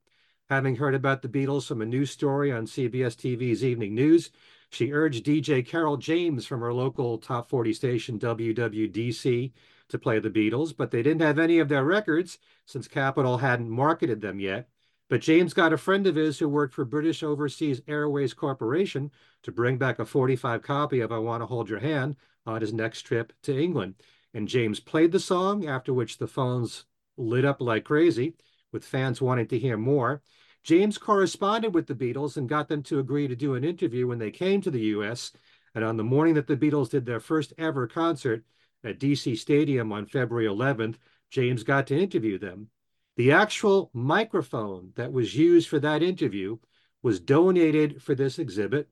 having 0.48 0.76
heard 0.76 0.94
about 0.94 1.20
the 1.20 1.28
Beatles 1.28 1.66
from 1.66 1.82
a 1.82 1.84
news 1.84 2.12
story 2.12 2.52
on 2.52 2.64
CBS 2.64 3.16
TV's 3.16 3.64
Evening 3.64 3.92
News, 3.92 4.30
she 4.70 4.92
urged 4.92 5.26
DJ 5.26 5.66
Carroll 5.66 5.96
James 5.96 6.46
from 6.46 6.60
her 6.60 6.72
local 6.72 7.18
top 7.18 7.48
40 7.48 7.72
station, 7.72 8.20
WWDC, 8.20 9.50
to 9.88 9.98
play 9.98 10.20
the 10.20 10.30
Beatles, 10.30 10.72
but 10.76 10.92
they 10.92 11.02
didn't 11.02 11.22
have 11.22 11.40
any 11.40 11.58
of 11.58 11.68
their 11.68 11.84
records 11.84 12.38
since 12.66 12.86
Capitol 12.86 13.38
hadn't 13.38 13.68
marketed 13.68 14.20
them 14.20 14.38
yet. 14.38 14.68
But 15.10 15.22
James 15.22 15.54
got 15.54 15.72
a 15.72 15.76
friend 15.76 16.06
of 16.06 16.14
his 16.14 16.38
who 16.38 16.48
worked 16.48 16.74
for 16.74 16.84
British 16.84 17.24
Overseas 17.24 17.82
Airways 17.88 18.32
Corporation 18.32 19.10
to 19.42 19.50
bring 19.50 19.76
back 19.76 19.98
a 19.98 20.06
45 20.06 20.62
copy 20.62 21.00
of 21.00 21.10
I 21.10 21.18
Want 21.18 21.42
to 21.42 21.46
Hold 21.46 21.68
Your 21.68 21.80
Hand 21.80 22.14
on 22.46 22.60
his 22.60 22.72
next 22.72 23.02
trip 23.02 23.32
to 23.42 23.60
England. 23.60 23.96
And 24.34 24.48
James 24.48 24.80
played 24.80 25.12
the 25.12 25.20
song, 25.20 25.66
after 25.66 25.94
which 25.94 26.18
the 26.18 26.26
phones 26.26 26.84
lit 27.16 27.44
up 27.44 27.60
like 27.60 27.84
crazy, 27.84 28.34
with 28.72 28.84
fans 28.84 29.22
wanting 29.22 29.46
to 29.48 29.58
hear 29.58 29.76
more. 29.76 30.22
James 30.64 30.98
corresponded 30.98 31.72
with 31.74 31.86
the 31.86 31.94
Beatles 31.94 32.36
and 32.36 32.48
got 32.48 32.68
them 32.68 32.82
to 32.82 32.98
agree 32.98 33.28
to 33.28 33.36
do 33.36 33.54
an 33.54 33.64
interview 33.64 34.08
when 34.08 34.18
they 34.18 34.30
came 34.30 34.60
to 34.60 34.70
the 34.70 34.80
US. 34.96 35.32
And 35.74 35.84
on 35.84 35.96
the 35.96 36.04
morning 36.04 36.34
that 36.34 36.46
the 36.46 36.56
Beatles 36.56 36.90
did 36.90 37.06
their 37.06 37.20
first 37.20 37.52
ever 37.58 37.86
concert, 37.86 38.44
at 38.84 39.00
DC 39.00 39.38
Stadium 39.38 39.92
on 39.92 40.06
February 40.06 40.46
11th, 40.46 40.96
James 41.30 41.62
got 41.62 41.86
to 41.86 41.98
interview 41.98 42.38
them. 42.38 42.68
The 43.16 43.32
actual 43.32 43.90
microphone 43.94 44.92
that 44.96 45.12
was 45.12 45.34
used 45.34 45.68
for 45.68 45.78
that 45.80 46.02
interview 46.02 46.58
was 47.02 47.20
donated 47.20 48.02
for 48.02 48.14
this 48.14 48.38
exhibit, 48.38 48.88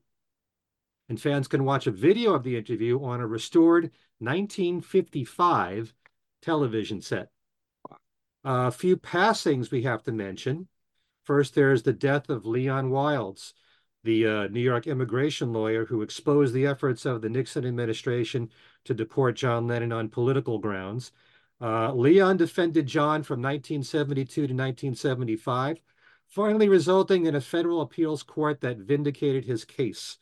and 1.08 1.20
fans 1.20 1.48
can 1.48 1.64
watch 1.64 1.86
a 1.86 1.90
video 1.92 2.32
of 2.32 2.42
the 2.42 2.56
interview 2.56 3.02
on 3.02 3.20
a 3.20 3.26
restored 3.26 3.90
1955 4.22 5.94
television 6.40 7.00
set. 7.00 7.28
A 8.44 8.70
few 8.70 8.96
passings 8.96 9.70
we 9.70 9.82
have 9.82 10.02
to 10.04 10.12
mention. 10.12 10.68
First, 11.24 11.54
there's 11.54 11.82
the 11.82 11.92
death 11.92 12.28
of 12.28 12.44
Leon 12.44 12.90
Wildes, 12.90 13.52
the 14.02 14.26
uh, 14.26 14.48
New 14.48 14.60
York 14.60 14.86
immigration 14.86 15.52
lawyer 15.52 15.84
who 15.86 16.02
exposed 16.02 16.52
the 16.52 16.66
efforts 16.66 17.04
of 17.04 17.22
the 17.22 17.28
Nixon 17.28 17.64
administration 17.64 18.50
to 18.84 18.94
deport 18.94 19.36
John 19.36 19.68
Lennon 19.68 19.92
on 19.92 20.08
political 20.08 20.58
grounds. 20.58 21.12
Uh, 21.60 21.92
Leon 21.92 22.36
defended 22.36 22.86
John 22.86 23.22
from 23.22 23.40
1972 23.40 24.32
to 24.34 24.40
1975, 24.42 25.80
finally 26.26 26.68
resulting 26.68 27.26
in 27.26 27.36
a 27.36 27.40
federal 27.40 27.82
appeals 27.82 28.24
court 28.24 28.60
that 28.62 28.78
vindicated 28.78 29.44
his 29.44 29.64
case. 29.64 30.18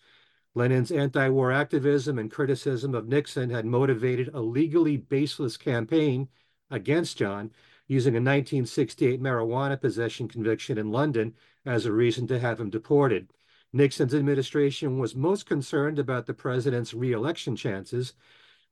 Lennon's 0.54 0.90
anti-war 0.90 1.52
activism 1.52 2.18
and 2.18 2.30
criticism 2.30 2.94
of 2.94 3.06
Nixon 3.06 3.50
had 3.50 3.64
motivated 3.64 4.30
a 4.34 4.40
legally 4.40 4.96
baseless 4.96 5.56
campaign 5.56 6.28
against 6.70 7.18
John, 7.18 7.52
using 7.86 8.14
a 8.14 8.18
1968 8.18 9.20
marijuana 9.20 9.80
possession 9.80 10.28
conviction 10.28 10.78
in 10.78 10.90
London 10.90 11.34
as 11.66 11.86
a 11.86 11.92
reason 11.92 12.26
to 12.28 12.38
have 12.38 12.60
him 12.60 12.70
deported. 12.70 13.32
Nixon's 13.72 14.14
administration 14.14 14.98
was 14.98 15.14
most 15.14 15.46
concerned 15.46 16.00
about 16.00 16.26
the 16.26 16.34
president's 16.34 16.94
reelection 16.94 17.54
chances, 17.54 18.14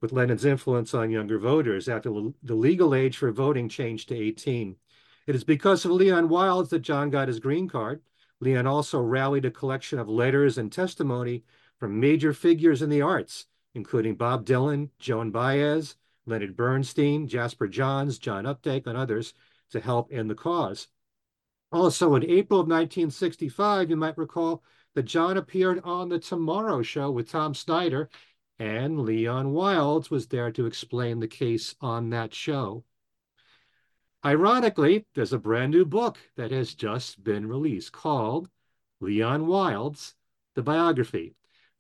with 0.01 0.13
Lennon's 0.13 0.45
influence 0.45 0.95
on 0.95 1.11
younger 1.11 1.39
voters 1.39 1.89
after 1.89 2.11
the 2.43 2.55
legal 2.55 2.95
age 2.95 3.17
for 3.17 3.31
voting 3.31 3.69
changed 3.69 4.09
to 4.09 4.17
18. 4.17 4.77
It 5.27 5.35
is 5.35 5.45
because 5.45 5.85
of 5.85 5.93
Leon 5.93 6.29
Wildes 6.29 6.71
that 6.71 6.81
John 6.81 7.11
got 7.11 7.29
his 7.29 7.41
green 7.41 7.69
card. 7.69 8.01
Leon 8.41 8.67
also 8.67 9.01
rallied 9.01 9.45
a 9.45 9.51
collection 9.51 9.99
of 9.99 10.09
letters 10.09 10.59
and 10.59 10.73
testimony 10.73 11.45
from 11.79 12.01
major 12.01 12.33
figures 12.33 12.83
in 12.83 12.91
the 12.91 13.03
arts, 13.03 13.47
including 13.75 14.17
Bob 14.17 14.45
Dylan, 14.45 14.91
Joan 14.99 15.31
Baez, 15.31 15.97
Leonard 16.27 16.57
Bernstein, 16.57 17.27
Jasper 17.27 17.69
Johns, 17.69 18.19
John 18.19 18.45
Updike, 18.45 18.87
and 18.87 18.97
others 18.97 19.35
to 19.71 19.81
help 19.81 20.11
in 20.11 20.29
the 20.29 20.35
cause. 20.35 20.89
Also, 21.71 22.15
in 22.15 22.25
April 22.25 22.61
of 22.61 22.67
1965, 22.67 23.91
you 23.91 23.97
might 23.97 24.17
recall 24.19 24.63
that 24.95 25.05
John 25.05 25.37
appeared 25.37 25.81
on 25.85 26.09
The 26.09 26.19
Tomorrow 26.19 26.83
Show 26.83 27.11
with 27.11 27.31
Tom 27.31 27.55
Snyder 27.55 28.09
and 28.59 29.01
Leon 29.01 29.53
Wildes 29.53 30.11
was 30.11 30.27
there 30.27 30.51
to 30.53 30.67
explain 30.67 31.21
the 31.21 31.29
case 31.29 31.77
on 31.81 32.11
that 32.11 32.35
show. 32.35 32.85
Ironically, 34.25 35.07
there's 35.15 35.33
a 35.33 35.39
brand 35.39 35.73
new 35.73 35.85
book 35.85 36.19
that 36.37 36.51
has 36.51 36.75
just 36.75 37.23
been 37.23 37.47
released 37.47 37.93
called 37.93 38.49
Leon 39.01 39.47
Wildes, 39.47 40.15
the 40.57 40.63
biography 40.63 41.37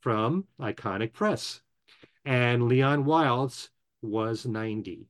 from 0.08 0.46
Iconic 0.58 1.12
Press. 1.12 1.60
And 2.24 2.66
Leon 2.66 3.04
Wildes 3.04 3.68
was 4.00 4.46
90. 4.46 5.06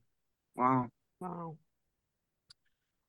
Wow. 0.57 0.89
Wow. 1.21 1.55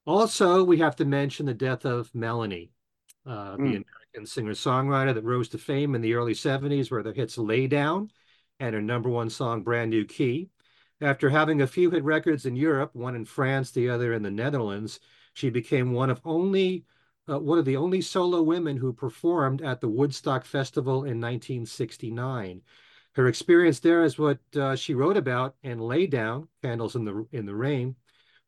Also, 0.06 0.62
we 0.62 0.78
have 0.78 0.94
to 0.94 1.04
mention 1.04 1.46
the 1.46 1.52
death 1.52 1.84
of 1.84 2.14
Melanie, 2.14 2.70
uh, 3.26 3.56
Mm. 3.56 3.56
the 3.56 3.82
American 3.82 4.26
singer 4.26 4.52
songwriter 4.52 5.12
that 5.12 5.24
rose 5.24 5.48
to 5.48 5.58
fame 5.58 5.96
in 5.96 6.00
the 6.00 6.14
early 6.14 6.32
70s, 6.32 6.92
where 6.92 7.02
the 7.02 7.12
hits 7.12 7.36
Lay 7.36 7.66
Down 7.66 8.08
and 8.60 8.72
her 8.72 8.80
number 8.80 9.08
one 9.08 9.28
song, 9.28 9.64
Brand 9.64 9.90
New 9.90 10.04
Key. 10.04 10.48
After 11.00 11.28
having 11.28 11.60
a 11.60 11.66
few 11.66 11.90
hit 11.90 12.04
records 12.04 12.46
in 12.46 12.54
Europe, 12.54 12.94
one 12.94 13.16
in 13.16 13.24
France, 13.24 13.72
the 13.72 13.88
other 13.88 14.12
in 14.12 14.22
the 14.22 14.30
Netherlands, 14.30 15.00
she 15.34 15.50
became 15.50 15.92
one 15.92 16.10
of 16.10 16.20
only 16.24 16.84
uh, 17.30 17.38
one 17.38 17.58
of 17.58 17.64
the 17.64 17.76
only 17.76 18.00
solo 18.00 18.42
women 18.42 18.76
who 18.76 18.92
performed 18.92 19.62
at 19.62 19.80
the 19.80 19.88
Woodstock 19.88 20.44
Festival 20.44 21.04
in 21.04 21.20
1969. 21.20 22.62
Her 23.14 23.28
experience 23.28 23.80
there 23.80 24.04
is 24.04 24.18
what 24.18 24.38
uh, 24.56 24.76
she 24.76 24.94
wrote 24.94 25.16
about 25.16 25.56
in 25.62 25.78
Lay 25.78 26.06
Down, 26.06 26.48
Candles 26.62 26.96
in 26.96 27.04
the 27.04 27.26
in 27.32 27.46
the 27.46 27.54
Rain. 27.54 27.96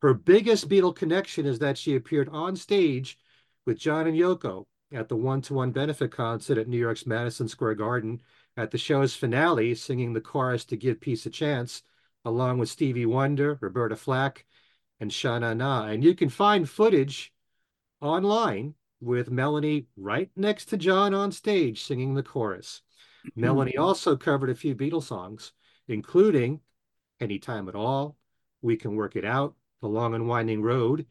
Her 0.01 0.13
biggest 0.13 0.69
Beatle 0.69 0.95
connection 0.95 1.45
is 1.45 1.59
that 1.59 1.77
she 1.77 1.95
appeared 1.95 2.29
on 2.29 2.55
stage 2.55 3.17
with 3.65 3.79
John 3.79 4.07
and 4.07 4.17
Yoko 4.17 4.65
at 4.91 5.09
the 5.09 5.15
one-to-one 5.15 5.71
benefit 5.71 6.11
concert 6.11 6.57
at 6.57 6.67
New 6.67 6.77
York's 6.77 7.07
Madison 7.07 7.47
Square 7.47 7.75
Garden 7.75 8.21
at 8.55 8.71
the 8.71 8.77
show's 8.77 9.15
finale, 9.15 9.73
singing 9.75 10.13
the 10.13 10.21
chorus 10.21 10.65
to 10.65 10.77
Give 10.77 10.99
Peace 10.99 11.25
a 11.25 11.29
Chance, 11.29 11.81
along 12.23 12.57
with 12.57 12.69
Stevie 12.69 13.05
Wonder, 13.05 13.57
Roberta 13.59 13.95
Flack, 13.95 14.45
and 14.99 15.11
Sha 15.11 15.39
Na 15.39 15.53
Na. 15.53 15.85
And 15.87 16.03
you 16.03 16.13
can 16.15 16.29
find 16.29 16.69
footage 16.69 17.32
online 18.03 18.75
with 19.01 19.31
Melanie 19.31 19.87
right 19.97 20.29
next 20.35 20.65
to 20.65 20.77
John 20.77 21.13
on 21.13 21.31
stage 21.31 21.83
singing 21.83 22.13
the 22.13 22.23
chorus. 22.23 22.81
Hmm. 23.35 23.41
Melanie 23.41 23.77
also 23.77 24.15
covered 24.15 24.49
a 24.49 24.55
few 24.55 24.75
Beatles 24.75 25.03
songs, 25.03 25.53
including 25.87 26.59
Anytime 27.19 27.69
at 27.69 27.75
All, 27.75 28.17
We 28.61 28.75
Can 28.75 28.95
Work 28.95 29.15
It 29.15 29.25
Out, 29.25 29.55
The 29.81 29.87
Long 29.87 30.13
and 30.13 30.27
Winding 30.27 30.61
Road, 30.61 31.05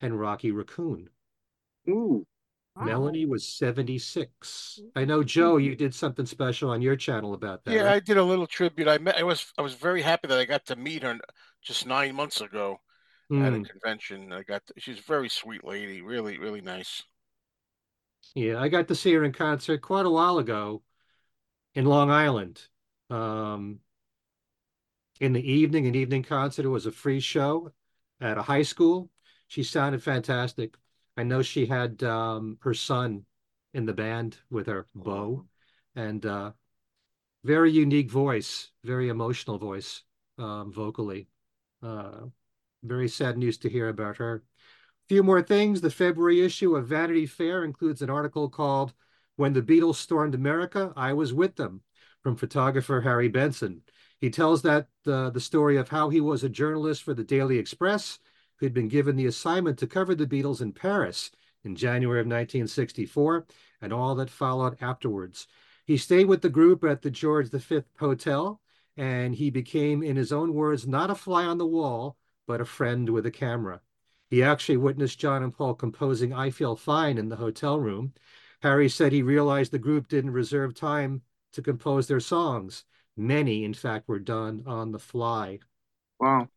and 0.00 0.18
Rocky 0.18 0.50
Raccoon. 0.50 1.08
Ooh. 1.88 2.26
Wow. 2.76 2.84
Melanie 2.84 3.26
was 3.26 3.48
76. 3.48 4.80
I 4.94 5.04
know 5.04 5.24
Joe, 5.24 5.56
hmm. 5.56 5.64
you 5.64 5.76
did 5.76 5.94
something 5.94 6.26
special 6.26 6.70
on 6.70 6.82
your 6.82 6.96
channel 6.96 7.34
about 7.34 7.64
that. 7.64 7.74
Yeah, 7.74 7.82
right? 7.82 7.94
I 7.94 8.00
did 8.00 8.16
a 8.16 8.22
little 8.22 8.46
tribute. 8.46 8.88
I 8.88 8.98
met. 8.98 9.16
I 9.16 9.22
was. 9.22 9.52
I 9.58 9.62
was 9.62 9.74
very 9.74 10.02
happy 10.02 10.28
that 10.28 10.38
I 10.38 10.44
got 10.44 10.66
to 10.66 10.76
meet 10.76 11.02
her 11.02 11.18
just 11.62 11.86
nine 11.86 12.14
months 12.14 12.40
ago 12.40 12.78
at 13.36 13.54
a 13.54 13.58
Mm, 13.58 13.70
convention. 13.70 14.32
I 14.32 14.42
got. 14.42 14.66
To, 14.66 14.74
she's 14.78 14.98
a 15.00 15.02
very 15.02 15.28
sweet 15.28 15.64
lady. 15.64 16.02
Really, 16.02 16.38
really 16.38 16.60
nice. 16.60 17.02
yeah, 18.34 18.60
I 18.60 18.68
got 18.68 18.88
to 18.88 18.94
see 18.94 19.12
her 19.14 19.24
in 19.24 19.32
concert 19.32 19.82
quite 19.82 20.06
a 20.06 20.10
while 20.10 20.38
ago 20.38 20.82
in 21.74 21.84
Long 21.86 22.10
Island. 22.10 22.62
Um, 23.10 23.80
in 25.20 25.32
the 25.32 25.50
evening, 25.52 25.86
an 25.86 25.94
evening 25.94 26.22
concert. 26.22 26.64
It 26.64 26.68
was 26.68 26.86
a 26.86 26.92
free 26.92 27.20
show 27.20 27.72
at 28.20 28.38
a 28.38 28.42
high 28.42 28.62
school. 28.62 29.10
She 29.48 29.62
sounded 29.62 30.02
fantastic. 30.02 30.76
I 31.16 31.22
know 31.24 31.42
she 31.42 31.66
had 31.66 32.02
um, 32.02 32.58
her 32.62 32.74
son 32.74 33.24
in 33.74 33.86
the 33.86 33.92
band 33.92 34.38
with 34.50 34.66
her, 34.66 34.86
Bo, 34.94 35.46
and 35.94 36.24
uh, 36.24 36.52
very 37.44 37.72
unique 37.72 38.10
voice, 38.10 38.70
very 38.84 39.08
emotional 39.08 39.58
voice 39.58 40.02
um, 40.38 40.72
vocally. 40.72 41.28
Uh, 41.82 42.26
very 42.82 43.08
sad 43.08 43.36
news 43.36 43.58
to 43.58 43.68
hear 43.68 43.88
about 43.88 44.16
her. 44.16 44.36
A 44.36 45.08
few 45.08 45.22
more 45.22 45.42
things. 45.42 45.80
The 45.80 45.90
February 45.90 46.40
issue 46.40 46.76
of 46.76 46.86
Vanity 46.86 47.26
Fair 47.26 47.64
includes 47.64 48.02
an 48.02 48.10
article 48.10 48.48
called 48.48 48.92
When 49.36 49.52
the 49.52 49.62
Beatles 49.62 49.96
Stormed 49.96 50.34
America, 50.34 50.92
I 50.96 51.12
Was 51.12 51.32
With 51.32 51.56
Them 51.56 51.82
from 52.22 52.36
photographer 52.36 53.00
Harry 53.00 53.28
Benson. 53.28 53.82
He 54.20 54.30
tells 54.30 54.62
that 54.62 54.88
uh, 55.06 55.30
the 55.30 55.40
story 55.40 55.76
of 55.76 55.88
how 55.88 56.10
he 56.10 56.20
was 56.20 56.44
a 56.44 56.48
journalist 56.48 57.02
for 57.02 57.14
the 57.14 57.24
Daily 57.24 57.58
Express 57.58 58.18
who 58.56 58.66
had 58.66 58.74
been 58.74 58.88
given 58.88 59.16
the 59.16 59.26
assignment 59.26 59.78
to 59.78 59.86
cover 59.86 60.14
the 60.14 60.26
Beatles 60.26 60.60
in 60.60 60.72
Paris 60.72 61.30
in 61.64 61.74
January 61.74 62.20
of 62.20 62.26
1964 62.26 63.46
and 63.80 63.92
all 63.92 64.14
that 64.14 64.28
followed 64.28 64.76
afterwards. 64.82 65.46
He 65.86 65.96
stayed 65.96 66.26
with 66.26 66.42
the 66.42 66.50
group 66.50 66.84
at 66.84 67.02
the 67.02 67.10
George 67.10 67.50
V 67.50 67.82
Hotel 67.98 68.60
and 68.96 69.34
he 69.34 69.50
became, 69.50 70.02
in 70.02 70.16
his 70.16 70.32
own 70.32 70.52
words, 70.52 70.86
not 70.86 71.10
a 71.10 71.14
fly 71.14 71.44
on 71.44 71.56
the 71.56 71.66
wall, 71.66 72.16
but 72.46 72.60
a 72.60 72.64
friend 72.64 73.08
with 73.08 73.26
a 73.26 73.30
camera. 73.30 73.80
He 74.28 74.42
actually 74.42 74.76
witnessed 74.76 75.18
John 75.18 75.42
and 75.42 75.52
Paul 75.52 75.74
composing 75.74 76.32
I 76.32 76.50
Feel 76.50 76.76
Fine 76.76 77.18
in 77.18 77.28
the 77.28 77.36
hotel 77.36 77.78
room. 77.78 78.14
Harry 78.62 78.88
said 78.88 79.12
he 79.12 79.22
realized 79.22 79.72
the 79.72 79.78
group 79.78 80.08
didn't 80.08 80.30
reserve 80.32 80.74
time 80.74 81.22
to 81.52 81.62
compose 81.62 82.06
their 82.06 82.20
songs. 82.20 82.84
Many, 83.16 83.64
in 83.64 83.74
fact, 83.74 84.08
were 84.08 84.18
done 84.18 84.62
on 84.66 84.92
the 84.92 84.98
fly. 84.98 85.58
Wow. 86.18 86.48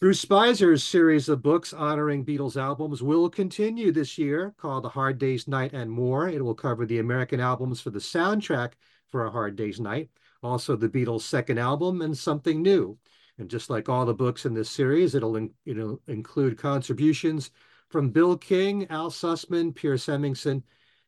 Bruce 0.00 0.24
Spizer's 0.24 0.82
series 0.82 1.28
of 1.28 1.40
books 1.40 1.72
honoring 1.72 2.24
Beatles 2.24 2.60
albums 2.60 3.02
will 3.02 3.30
continue 3.30 3.92
this 3.92 4.18
year, 4.18 4.54
called 4.58 4.84
A 4.84 4.88
Hard 4.88 5.18
Day's 5.18 5.48
Night 5.48 5.72
and 5.72 5.90
More. 5.90 6.28
It 6.28 6.44
will 6.44 6.54
cover 6.54 6.84
the 6.84 6.98
American 6.98 7.40
albums 7.40 7.80
for 7.80 7.90
the 7.90 8.00
soundtrack 8.00 8.72
for 9.08 9.24
A 9.24 9.30
Hard 9.30 9.56
Day's 9.56 9.80
Night, 9.80 10.10
also 10.42 10.76
the 10.76 10.88
Beatles' 10.88 11.22
second 11.22 11.58
album, 11.58 12.02
and 12.02 12.18
something 12.18 12.60
new. 12.60 12.98
And 13.38 13.50
just 13.50 13.68
like 13.70 13.88
all 13.88 14.06
the 14.06 14.14
books 14.14 14.46
in 14.46 14.54
this 14.54 14.70
series, 14.70 15.14
it'll 15.14 15.38
you 15.38 15.74
know, 15.74 16.00
include 16.06 16.56
contributions 16.56 17.50
from 17.88 18.10
Bill 18.10 18.36
King, 18.36 18.86
Al 18.90 19.10
Sussman, 19.10 19.74
Piers 19.74 20.06
Hemmingsen, 20.06 20.62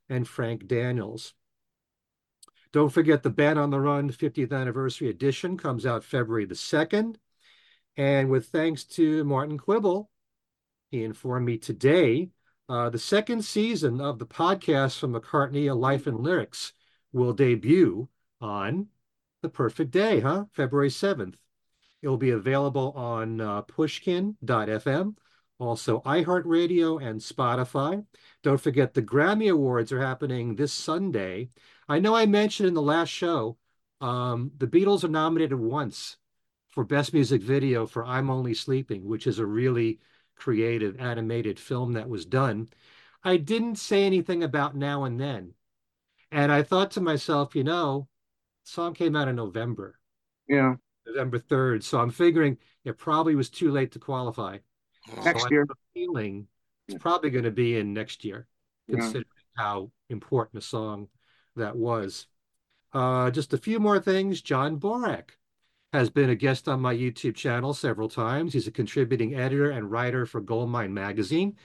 and 0.09 0.27
Frank 0.27 0.67
Daniels. 0.67 1.35
Don't 2.73 2.93
forget 2.93 3.23
the 3.23 3.31
Band 3.31 3.59
on 3.59 3.71
the 3.71 3.81
Run 3.81 4.11
50th 4.11 4.53
anniversary 4.53 5.09
edition 5.09 5.57
comes 5.57 5.87
out 5.87 6.05
February 6.05 6.45
the 6.45 6.55
2nd. 6.55 7.17
And 7.97 8.29
with 8.29 8.49
thanks 8.49 8.85
to 8.85 9.25
Martin 9.25 9.57
Quibble, 9.57 10.11
he 10.91 11.03
informed 11.03 11.47
me 11.47 11.59
today 11.59 12.31
uh, 12.69 12.91
the 12.91 12.99
second 12.99 13.45
season 13.45 14.01
of 14.01 14.19
the 14.19 14.27
podcast 14.27 14.99
from 14.99 15.15
McCartney, 15.15 15.71
A 15.71 15.75
Life 15.75 16.07
in 16.07 16.23
Lyrics, 16.23 16.73
will 17.13 17.33
debut 17.33 18.09
on 18.41 18.89
the 19.43 19.49
perfect 19.49 19.93
day, 19.93 20.21
huh? 20.21 20.45
February 20.53 20.91
7th. 20.91 21.37
It'll 22.07 22.17
be 22.17 22.31
available 22.31 22.93
on 22.93 23.41
uh, 23.41 23.63
pushkin.fm, 23.63 25.17
also 25.59 26.01
iHeartRadio 26.03 27.05
and 27.05 27.21
Spotify. 27.21 28.07
Don't 28.45 28.61
forget 28.61 28.95
the 28.95 29.03
Grammy 29.03 29.51
Awards 29.51 29.91
are 29.91 30.01
happening 30.01 30.55
this 30.55 30.73
Sunday. 30.73 31.49
I 31.89 31.99
know 31.99 32.15
I 32.15 32.27
mentioned 32.27 32.69
in 32.69 32.75
the 32.75 32.81
last 32.81 33.09
show, 33.09 33.59
um, 34.01 34.53
the 34.57 34.69
Beatles 34.69 35.03
are 35.03 35.09
nominated 35.09 35.59
once 35.59 36.17
for 36.69 36.85
Best 36.85 37.13
Music 37.13 37.43
Video 37.43 37.87
for 37.87 38.05
I'm 38.05 38.31
Only 38.31 38.55
Sleeping, 38.55 39.05
which 39.05 39.27
is 39.27 39.41
a 39.41 39.45
really 39.47 39.99
creative 40.37 41.01
animated 41.01 41.59
film 41.59 41.95
that 41.95 42.09
was 42.09 42.25
done. 42.25 42.69
I 43.25 43.37
didn't 43.37 43.81
say 43.81 44.05
anything 44.05 44.45
about 44.45 44.77
Now 44.77 45.03
and 45.03 45.19
Then. 45.21 45.55
And 46.31 46.53
I 46.53 46.63
thought 46.63 46.93
to 46.93 47.01
myself, 47.01 47.57
you 47.57 47.65
know, 47.65 48.07
song 48.63 48.95
came 48.95 49.17
out 49.17 49.27
in 49.27 49.35
November. 49.35 49.99
Yeah. 50.49 50.77
November 51.07 51.39
3rd. 51.39 51.83
So 51.83 51.99
I'm 51.99 52.11
figuring 52.11 52.59
it 52.85 52.99
probably 52.99 53.35
was 53.35 53.51
too 53.51 53.71
late 53.71 53.93
to 53.93 53.99
qualify. 53.99 54.59
Next 55.25 55.43
so 55.43 55.51
year. 55.51 55.67
feeling 55.95 56.47
it's 56.89 56.99
probably 56.99 57.31
going 57.31 57.45
to 57.45 57.51
be 57.51 57.79
in 57.79 57.93
next 57.93 58.25
year, 58.25 58.47
considering 58.89 59.25
yeah. 59.59 59.65
how 59.65 59.91
important 60.09 60.63
a 60.63 60.67
song 60.67 61.09
that 61.57 61.77
was. 61.77 62.27
Uh, 62.93 63.31
just 63.31 63.53
a 63.53 63.59
few 63.59 63.79
more 63.81 64.01
things. 64.01 64.41
John 64.41 64.79
Borack 64.79 65.31
has 65.93 66.11
been 66.11 66.31
a 66.31 66.35
guest 66.35 66.69
on 66.69 66.81
my 66.81 66.95
YouTube 66.95 67.35
channel 67.35 67.75
several 67.75 68.09
times. 68.09 68.53
He's 68.53 68.67
a 68.67 68.73
contributing 68.73 69.35
editor 69.35 69.71
and 69.71 69.91
writer 69.91 70.27
for 70.27 70.41
Goldmine 70.41 70.93
Magazine, 70.93 71.57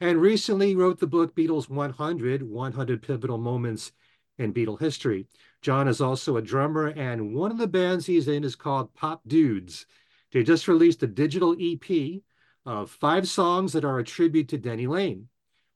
and 0.00 0.20
recently 0.20 0.76
wrote 0.76 0.98
the 0.98 1.06
book 1.06 1.34
Beatles 1.34 1.68
100 1.68 2.42
100 2.42 3.02
Pivotal 3.02 3.38
Moments 3.38 3.92
in 4.38 4.54
Beatle 4.54 4.80
History. 4.80 5.26
John 5.62 5.88
is 5.88 6.00
also 6.00 6.36
a 6.36 6.42
drummer, 6.42 6.88
and 6.88 7.34
one 7.34 7.50
of 7.50 7.58
the 7.58 7.66
bands 7.66 8.06
he's 8.06 8.28
in 8.28 8.44
is 8.44 8.56
called 8.56 8.94
Pop 8.94 9.20
Dudes. 9.26 9.86
They 10.32 10.42
just 10.42 10.68
released 10.68 11.02
a 11.02 11.06
digital 11.06 11.56
EP 11.60 12.22
of 12.64 12.90
five 12.90 13.28
songs 13.28 13.72
that 13.72 13.84
are 13.84 13.98
a 13.98 14.04
tribute 14.04 14.48
to 14.48 14.58
Denny 14.58 14.86
Laine. 14.86 15.28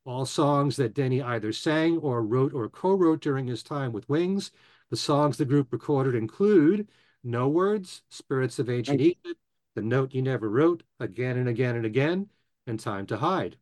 All 0.07 0.27
songs 0.27 0.77
that 0.77 0.95
Denny 0.95 1.23
either 1.23 1.53
sang 1.53 1.99
or 1.99 2.23
wrote 2.23 2.55
or 2.55 2.69
co 2.69 2.95
wrote 2.95 3.21
during 3.21 3.47
his 3.47 3.63
time 3.63 3.93
with 3.93 4.09
Wings. 4.09 4.51
The 4.91 4.97
songs 4.97 5.37
the 5.37 5.45
group 5.45 5.73
recorded 5.73 6.15
include 6.15 6.89
No 7.23 7.49
Words, 7.49 8.03
Spirits 8.11 8.59
of 8.59 8.71
Ancient 8.71 9.01
Egypt, 9.01 9.41
The 9.75 9.83
Note 9.83 10.15
You 10.15 10.23
Never 10.23 10.49
Wrote, 10.49 10.83
Again 11.01 11.37
and 11.37 11.49
Again 11.49 11.77
and 11.77 11.87
Again, 11.87 12.29
and 12.67 12.79
Time 12.79 13.07
to 13.07 13.17
Hide. 13.17 13.57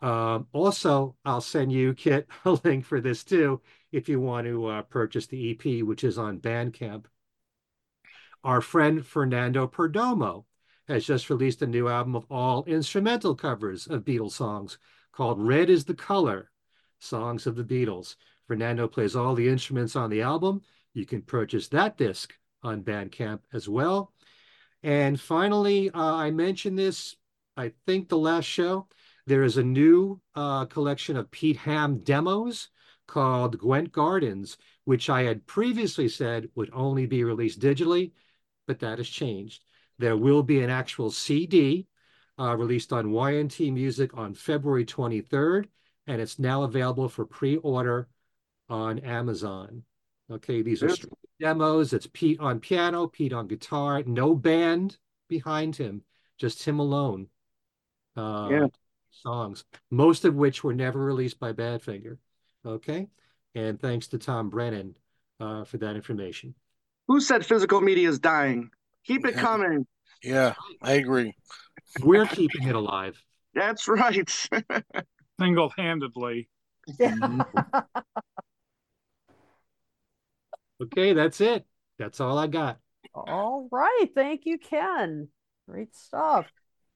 Um, 0.00 0.48
also, 0.52 1.16
I'll 1.24 1.40
send 1.40 1.72
you, 1.72 1.94
Kit, 1.94 2.28
a 2.44 2.52
link 2.64 2.84
for 2.84 3.00
this 3.00 3.24
too, 3.24 3.60
if 3.92 4.08
you 4.08 4.20
want 4.20 4.46
to 4.46 4.66
uh, 4.66 4.82
purchase 4.82 5.26
the 5.26 5.52
EP, 5.52 5.84
which 5.84 6.02
is 6.02 6.18
on 6.18 6.40
Bandcamp. 6.40 7.04
Our 8.42 8.60
friend 8.60 9.06
Fernando 9.06 9.68
Perdomo 9.68 10.44
has 10.88 11.06
just 11.06 11.30
released 11.30 11.62
a 11.62 11.66
new 11.66 11.88
album 11.88 12.16
of 12.16 12.26
all 12.28 12.64
instrumental 12.64 13.34
covers 13.34 13.86
of 13.86 14.04
Beatles 14.04 14.32
songs 14.32 14.78
called 15.12 15.40
Red 15.40 15.70
is 15.70 15.84
the 15.84 15.94
Color 15.94 16.50
Songs 16.98 17.46
of 17.46 17.54
the 17.54 17.64
Beatles. 17.64 18.16
Fernando 18.48 18.88
plays 18.88 19.14
all 19.14 19.34
the 19.34 19.48
instruments 19.48 19.94
on 19.94 20.10
the 20.10 20.22
album. 20.22 20.62
You 20.94 21.06
can 21.06 21.22
purchase 21.22 21.68
that 21.68 21.96
disc 21.96 22.34
on 22.62 22.82
Bandcamp 22.82 23.40
as 23.52 23.68
well. 23.68 24.12
And 24.82 25.20
finally, 25.20 25.90
uh, 25.90 26.14
I 26.14 26.30
mentioned 26.30 26.78
this, 26.78 27.16
I 27.56 27.72
think, 27.86 28.08
the 28.08 28.18
last 28.18 28.46
show. 28.46 28.88
There 29.26 29.44
is 29.44 29.56
a 29.56 29.62
new 29.62 30.20
uh, 30.34 30.64
collection 30.64 31.16
of 31.16 31.30
Pete 31.30 31.58
Ham 31.58 31.98
demos 31.98 32.68
called 33.06 33.58
Gwent 33.58 33.92
Gardens, 33.92 34.56
which 34.84 35.10
I 35.10 35.22
had 35.22 35.46
previously 35.46 36.08
said 36.08 36.48
would 36.54 36.70
only 36.72 37.06
be 37.06 37.24
released 37.24 37.60
digitally, 37.60 38.12
but 38.66 38.80
that 38.80 38.98
has 38.98 39.08
changed. 39.08 39.62
There 39.98 40.16
will 40.16 40.42
be 40.42 40.62
an 40.62 40.70
actual 40.70 41.10
CD 41.10 41.86
uh, 42.38 42.56
released 42.56 42.92
on 42.92 43.06
YNT 43.06 43.72
Music 43.72 44.16
on 44.16 44.34
February 44.34 44.84
23rd, 44.84 45.68
and 46.06 46.20
it's 46.20 46.38
now 46.38 46.62
available 46.62 47.08
for 47.08 47.24
pre-order 47.24 48.08
on 48.68 48.98
Amazon. 49.00 49.84
Okay, 50.30 50.62
these 50.62 50.82
are 50.82 50.90
demos. 51.38 51.92
It's 51.92 52.08
Pete 52.12 52.40
on 52.40 52.60
piano, 52.60 53.06
Pete 53.06 53.32
on 53.32 53.46
guitar, 53.46 54.02
no 54.04 54.34
band 54.34 54.96
behind 55.28 55.76
him, 55.76 56.02
just 56.38 56.64
him 56.64 56.78
alone. 56.78 57.26
Uh, 58.16 58.48
yeah. 58.50 58.66
Songs, 59.10 59.64
most 59.90 60.24
of 60.24 60.34
which 60.34 60.64
were 60.64 60.74
never 60.74 60.98
released 60.98 61.38
by 61.38 61.52
Badfinger. 61.52 62.16
Okay, 62.64 63.08
and 63.54 63.80
thanks 63.80 64.06
to 64.08 64.18
Tom 64.18 64.50
Brennan 64.50 64.96
uh, 65.40 65.64
for 65.64 65.78
that 65.78 65.96
information. 65.96 66.54
Who 67.08 67.20
said 67.20 67.44
physical 67.44 67.80
media 67.80 68.08
is 68.08 68.18
dying? 68.18 68.70
Keep 69.04 69.26
it 69.26 69.34
coming. 69.34 69.86
Yeah, 70.22 70.54
I 70.80 70.92
agree. 70.92 71.34
We're 72.00 72.26
keeping 72.26 72.68
it 72.68 72.74
alive. 72.74 73.20
That's 73.54 73.88
right. 73.88 74.48
Single 75.40 75.72
handedly. 75.76 76.48
okay, 80.82 81.12
that's 81.12 81.40
it. 81.40 81.66
That's 81.98 82.20
all 82.20 82.38
I 82.38 82.46
got. 82.46 82.78
All 83.14 83.68
right. 83.70 84.06
Thank 84.14 84.42
you, 84.46 84.58
Ken. 84.58 85.28
Great 85.68 85.94
stuff. 85.94 86.46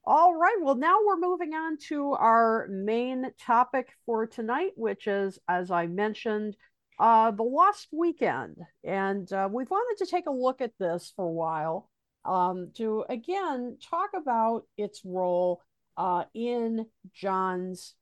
All 0.08 0.36
right. 0.36 0.56
Well, 0.60 0.76
now 0.76 0.98
we're 1.04 1.18
moving 1.18 1.52
on 1.54 1.78
to 1.88 2.12
our 2.12 2.68
main 2.70 3.32
topic 3.40 3.88
for 4.04 4.24
tonight, 4.24 4.70
which 4.76 5.08
is, 5.08 5.38
as 5.48 5.72
I 5.72 5.88
mentioned, 5.88 6.56
uh, 7.00 7.32
the 7.32 7.42
Lost 7.42 7.88
Weekend. 7.92 8.58
And 8.84 9.30
uh, 9.32 9.48
we've 9.50 9.68
wanted 9.70 10.04
to 10.04 10.10
take 10.10 10.26
a 10.26 10.30
look 10.30 10.60
at 10.60 10.78
this 10.78 11.12
for 11.16 11.24
a 11.24 11.32
while 11.32 11.90
um, 12.24 12.70
to 12.76 13.04
again 13.08 13.78
talk 13.82 14.10
about 14.14 14.62
its 14.76 15.02
role 15.04 15.60
uh, 15.96 16.24
in 16.34 16.86
John's 17.12 17.94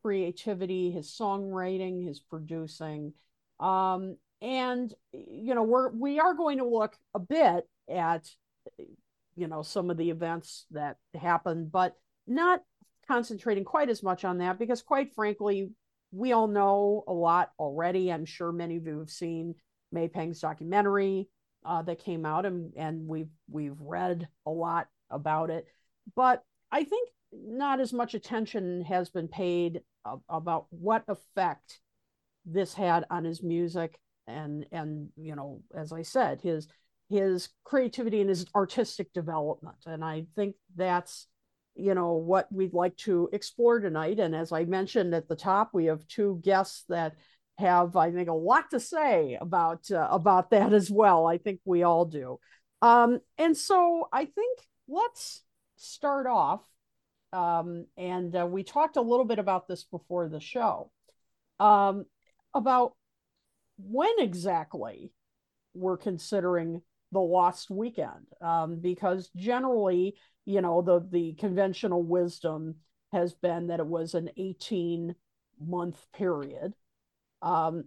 creativity, 0.00 0.92
his 0.92 1.10
songwriting, 1.10 2.06
his 2.06 2.20
producing. 2.20 3.12
Um, 3.60 4.16
and 4.40 4.92
you 5.12 5.54
know 5.54 5.62
we're 5.62 5.90
we 5.90 6.20
are 6.20 6.34
going 6.34 6.58
to 6.58 6.66
look 6.66 6.96
a 7.14 7.18
bit 7.18 7.68
at 7.88 8.28
you 9.36 9.46
know 9.48 9.62
some 9.62 9.90
of 9.90 9.96
the 9.96 10.10
events 10.10 10.66
that 10.70 10.96
happened 11.20 11.70
but 11.70 11.94
not 12.26 12.60
concentrating 13.06 13.64
quite 13.64 13.90
as 13.90 14.02
much 14.02 14.24
on 14.24 14.38
that 14.38 14.58
because 14.58 14.82
quite 14.82 15.14
frankly 15.14 15.70
we 16.14 16.32
all 16.32 16.46
know 16.46 17.02
a 17.08 17.12
lot 17.12 17.50
already. 17.58 18.12
I'm 18.12 18.24
sure 18.24 18.52
many 18.52 18.76
of 18.76 18.86
you 18.86 19.00
have 19.00 19.10
seen 19.10 19.56
may 19.90 20.08
pang's 20.08 20.40
documentary 20.40 21.28
uh, 21.64 21.82
that 21.82 22.04
came 22.04 22.24
out 22.24 22.46
and 22.46 22.72
and 22.76 23.06
we've 23.06 23.30
we've 23.50 23.80
read 23.80 24.28
a 24.46 24.50
lot 24.50 24.88
about 25.10 25.50
it. 25.50 25.66
But 26.14 26.42
i 26.70 26.84
think 26.84 27.08
not 27.32 27.80
as 27.80 27.92
much 27.92 28.14
attention 28.14 28.82
has 28.82 29.10
been 29.10 29.28
paid 29.28 29.80
about 30.28 30.66
what 30.70 31.04
effect 31.08 31.80
this 32.44 32.74
had 32.74 33.04
on 33.10 33.24
his 33.24 33.42
music 33.42 33.98
and 34.26 34.66
and 34.70 35.08
you 35.16 35.34
know 35.34 35.62
as 35.74 35.92
i 35.92 36.02
said 36.02 36.40
his 36.42 36.68
his 37.08 37.48
creativity 37.64 38.20
and 38.20 38.30
his 38.30 38.46
artistic 38.54 39.12
development. 39.12 39.76
And 39.86 40.04
i 40.04 40.26
think 40.36 40.56
that's 40.74 41.26
you 41.76 41.94
know 41.94 42.12
what 42.14 42.50
we'd 42.52 42.74
like 42.74 42.96
to 42.98 43.28
explore 43.32 43.80
tonight. 43.80 44.18
And 44.18 44.34
as 44.34 44.52
i 44.52 44.64
mentioned 44.64 45.14
at 45.14 45.28
the 45.28 45.36
top 45.36 45.70
we 45.72 45.86
have 45.86 46.06
two 46.08 46.40
guests 46.42 46.84
that 46.88 47.16
have 47.58 47.94
i 47.94 48.10
think 48.10 48.28
a 48.28 48.32
lot 48.32 48.70
to 48.70 48.80
say 48.80 49.38
about 49.40 49.90
uh, 49.90 50.08
about 50.10 50.50
that 50.50 50.72
as 50.72 50.90
well. 50.90 51.26
I 51.26 51.38
think 51.38 51.60
we 51.64 51.82
all 51.82 52.04
do. 52.04 52.38
Um, 52.82 53.20
and 53.38 53.56
so 53.56 54.08
i 54.12 54.24
think 54.24 54.60
let's 54.88 55.42
start 55.76 56.26
off 56.26 56.62
um, 57.32 57.86
and 57.96 58.34
uh, 58.36 58.46
we 58.46 58.62
talked 58.62 58.96
a 58.96 59.02
little 59.02 59.24
bit 59.24 59.40
about 59.40 59.66
this 59.66 59.82
before 59.82 60.28
the 60.28 60.38
show 60.38 60.92
um, 61.58 62.04
about 62.54 62.94
when 63.76 64.12
exactly 64.18 65.12
we're 65.74 65.96
considering 65.96 66.80
the 67.14 67.20
lost 67.20 67.70
weekend 67.70 68.26
um, 68.42 68.80
because 68.80 69.30
generally 69.36 70.16
you 70.44 70.60
know 70.60 70.82
the 70.82 71.06
the 71.10 71.32
conventional 71.34 72.02
wisdom 72.02 72.74
has 73.12 73.32
been 73.32 73.68
that 73.68 73.78
it 73.78 73.86
was 73.86 74.14
an 74.14 74.28
18 74.36 75.14
month 75.64 76.04
period 76.12 76.74
um, 77.40 77.84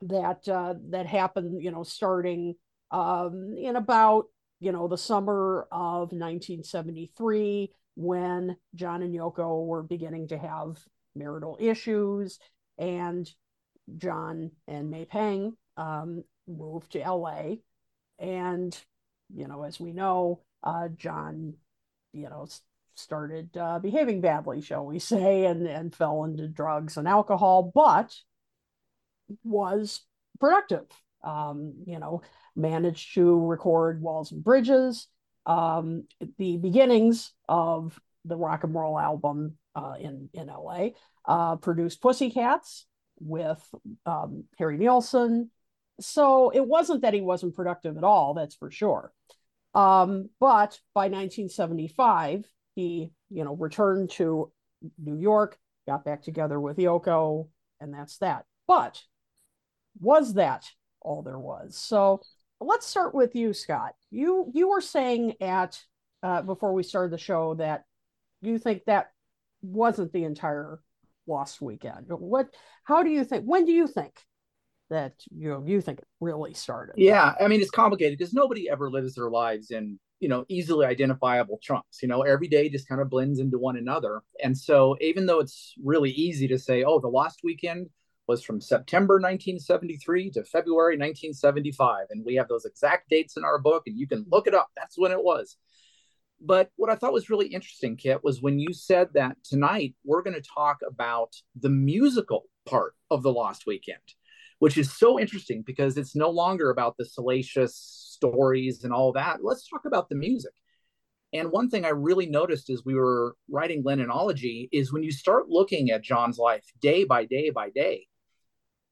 that 0.00 0.48
uh, 0.48 0.74
that 0.88 1.06
happened 1.06 1.62
you 1.62 1.70
know 1.70 1.82
starting 1.82 2.54
um, 2.90 3.54
in 3.56 3.76
about 3.76 4.24
you 4.60 4.72
know 4.72 4.88
the 4.88 4.98
summer 4.98 5.68
of 5.70 6.10
1973 6.12 7.70
when 7.96 8.56
John 8.74 9.02
and 9.02 9.14
Yoko 9.14 9.66
were 9.66 9.82
beginning 9.82 10.28
to 10.28 10.38
have 10.38 10.78
marital 11.14 11.58
issues 11.60 12.38
and 12.78 13.30
John 13.96 14.52
and 14.66 14.90
May 14.90 15.04
Pang 15.04 15.54
um, 15.76 16.24
moved 16.46 16.92
to 16.92 17.00
LA 17.00 17.56
and 18.18 18.78
you 19.34 19.46
know 19.46 19.62
as 19.62 19.78
we 19.78 19.92
know 19.92 20.40
uh, 20.62 20.88
John 20.88 21.54
you 22.12 22.28
know 22.28 22.46
started 22.94 23.56
uh, 23.56 23.78
behaving 23.78 24.20
badly 24.20 24.60
shall 24.60 24.84
we 24.84 24.98
say 24.98 25.46
and 25.46 25.66
and 25.66 25.94
fell 25.94 26.24
into 26.24 26.48
drugs 26.48 26.96
and 26.96 27.06
alcohol 27.06 27.70
but 27.74 28.14
was 29.44 30.00
productive. 30.40 30.86
Um, 31.24 31.74
you 31.84 31.98
know 31.98 32.22
managed 32.54 33.14
to 33.14 33.46
record 33.46 34.00
walls 34.00 34.32
and 34.32 34.42
bridges. 34.42 35.08
Um, 35.46 36.04
the 36.38 36.58
beginnings 36.58 37.32
of 37.48 37.98
the 38.24 38.36
rock 38.36 38.64
and 38.64 38.74
roll 38.74 38.98
album 38.98 39.56
uh, 39.74 39.94
in 39.98 40.28
in 40.32 40.46
la 40.46 40.88
uh, 41.24 41.56
produced 41.56 42.00
pussycats 42.00 42.86
with 43.20 43.60
um, 44.06 44.44
harry 44.58 44.76
nilsson 44.76 45.50
so 46.00 46.50
it 46.50 46.66
wasn't 46.66 47.02
that 47.02 47.14
he 47.14 47.20
wasn't 47.20 47.54
productive 47.54 47.96
at 47.96 48.04
all 48.04 48.34
that's 48.34 48.54
for 48.54 48.70
sure 48.70 49.12
um, 49.74 50.30
but 50.40 50.80
by 50.94 51.04
1975, 51.04 52.44
he, 52.74 53.12
you 53.30 53.44
know, 53.44 53.54
returned 53.54 54.10
to 54.12 54.50
New 54.98 55.16
York, 55.16 55.58
got 55.86 56.04
back 56.04 56.22
together 56.22 56.58
with 56.58 56.78
Yoko, 56.78 57.48
and 57.80 57.92
that's 57.92 58.18
that. 58.18 58.44
But 58.66 59.00
was 60.00 60.34
that 60.34 60.64
all 61.00 61.22
there 61.22 61.38
was? 61.38 61.76
So 61.76 62.22
let's 62.60 62.86
start 62.86 63.14
with 63.14 63.34
you, 63.34 63.52
Scott. 63.52 63.94
You 64.10 64.50
you 64.52 64.68
were 64.68 64.80
saying 64.80 65.34
at 65.40 65.80
uh, 66.22 66.42
before 66.42 66.72
we 66.72 66.82
started 66.82 67.12
the 67.12 67.18
show 67.18 67.54
that 67.54 67.84
you 68.40 68.58
think 68.58 68.84
that 68.86 69.10
wasn't 69.62 70.12
the 70.12 70.24
entire 70.24 70.80
lost 71.26 71.60
weekend. 71.60 72.06
What? 72.08 72.54
How 72.84 73.02
do 73.02 73.10
you 73.10 73.24
think? 73.24 73.44
When 73.44 73.64
do 73.64 73.72
you 73.72 73.86
think 73.86 74.24
that 74.90 75.12
you 75.30 75.48
know, 75.48 75.62
you 75.64 75.80
think 75.80 76.00
it 76.00 76.06
really 76.20 76.54
started? 76.54 76.94
Yeah, 76.96 77.34
I 77.40 77.48
mean 77.48 77.60
it's 77.60 77.70
complicated 77.70 78.18
because 78.18 78.34
nobody 78.34 78.68
ever 78.68 78.90
lives 78.90 79.14
their 79.14 79.30
lives 79.30 79.70
in 79.70 79.98
you 80.20 80.28
know 80.28 80.44
easily 80.48 80.86
identifiable 80.86 81.58
chunks. 81.62 82.02
You 82.02 82.08
know, 82.08 82.22
every 82.22 82.48
day 82.48 82.68
just 82.68 82.88
kind 82.88 83.00
of 83.00 83.10
blends 83.10 83.38
into 83.38 83.58
one 83.58 83.76
another, 83.76 84.22
and 84.42 84.56
so 84.56 84.96
even 85.00 85.26
though 85.26 85.40
it's 85.40 85.74
really 85.82 86.10
easy 86.10 86.48
to 86.48 86.58
say, 86.58 86.84
oh, 86.84 87.00
the 87.00 87.08
last 87.08 87.40
weekend 87.44 87.88
was 88.26 88.42
from 88.42 88.60
September 88.60 89.14
1973 89.14 90.30
to 90.32 90.44
February 90.44 90.96
1975, 90.96 92.06
and 92.10 92.24
we 92.24 92.34
have 92.34 92.48
those 92.48 92.66
exact 92.66 93.08
dates 93.08 93.36
in 93.36 93.44
our 93.44 93.58
book, 93.58 93.84
and 93.86 93.98
you 93.98 94.06
can 94.06 94.26
look 94.30 94.46
it 94.46 94.54
up. 94.54 94.68
That's 94.76 94.98
when 94.98 95.12
it 95.12 95.22
was. 95.22 95.56
But 96.40 96.70
what 96.76 96.90
I 96.90 96.94
thought 96.94 97.12
was 97.12 97.30
really 97.30 97.48
interesting, 97.48 97.96
Kit, 97.96 98.22
was 98.22 98.40
when 98.40 98.58
you 98.58 98.72
said 98.72 99.08
that 99.14 99.36
tonight 99.42 99.94
we're 100.04 100.22
going 100.22 100.40
to 100.40 100.48
talk 100.54 100.78
about 100.86 101.34
the 101.58 101.70
musical 101.70 102.44
part 102.64 102.94
of 103.10 103.22
the 103.22 103.32
Lost 103.32 103.66
Weekend 103.66 103.98
which 104.58 104.76
is 104.76 104.96
so 104.96 105.18
interesting 105.18 105.62
because 105.64 105.96
it's 105.96 106.16
no 106.16 106.30
longer 106.30 106.70
about 106.70 106.96
the 106.98 107.04
salacious 107.04 107.76
stories 107.76 108.84
and 108.84 108.92
all 108.92 109.12
that. 109.12 109.38
Let's 109.42 109.68
talk 109.68 109.84
about 109.84 110.08
the 110.08 110.16
music. 110.16 110.52
And 111.32 111.52
one 111.52 111.68
thing 111.68 111.84
I 111.84 111.90
really 111.90 112.26
noticed 112.26 112.70
as 112.70 112.84
we 112.84 112.94
were 112.94 113.36
writing 113.50 113.84
Lennonology 113.84 114.68
is 114.72 114.92
when 114.92 115.02
you 115.02 115.12
start 115.12 115.48
looking 115.48 115.90
at 115.90 116.02
John's 116.02 116.38
life 116.38 116.64
day 116.80 117.04
by 117.04 117.26
day 117.26 117.50
by 117.50 117.70
day, 117.70 118.06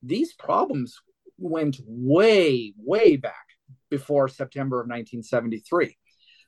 these 0.03 0.35
problems 0.35 0.97
went 1.39 1.79
way, 1.87 2.75
way 2.77 3.17
back 3.17 3.47
before 3.91 4.29
September 4.29 4.77
of 4.77 4.87
1973. 4.87 5.97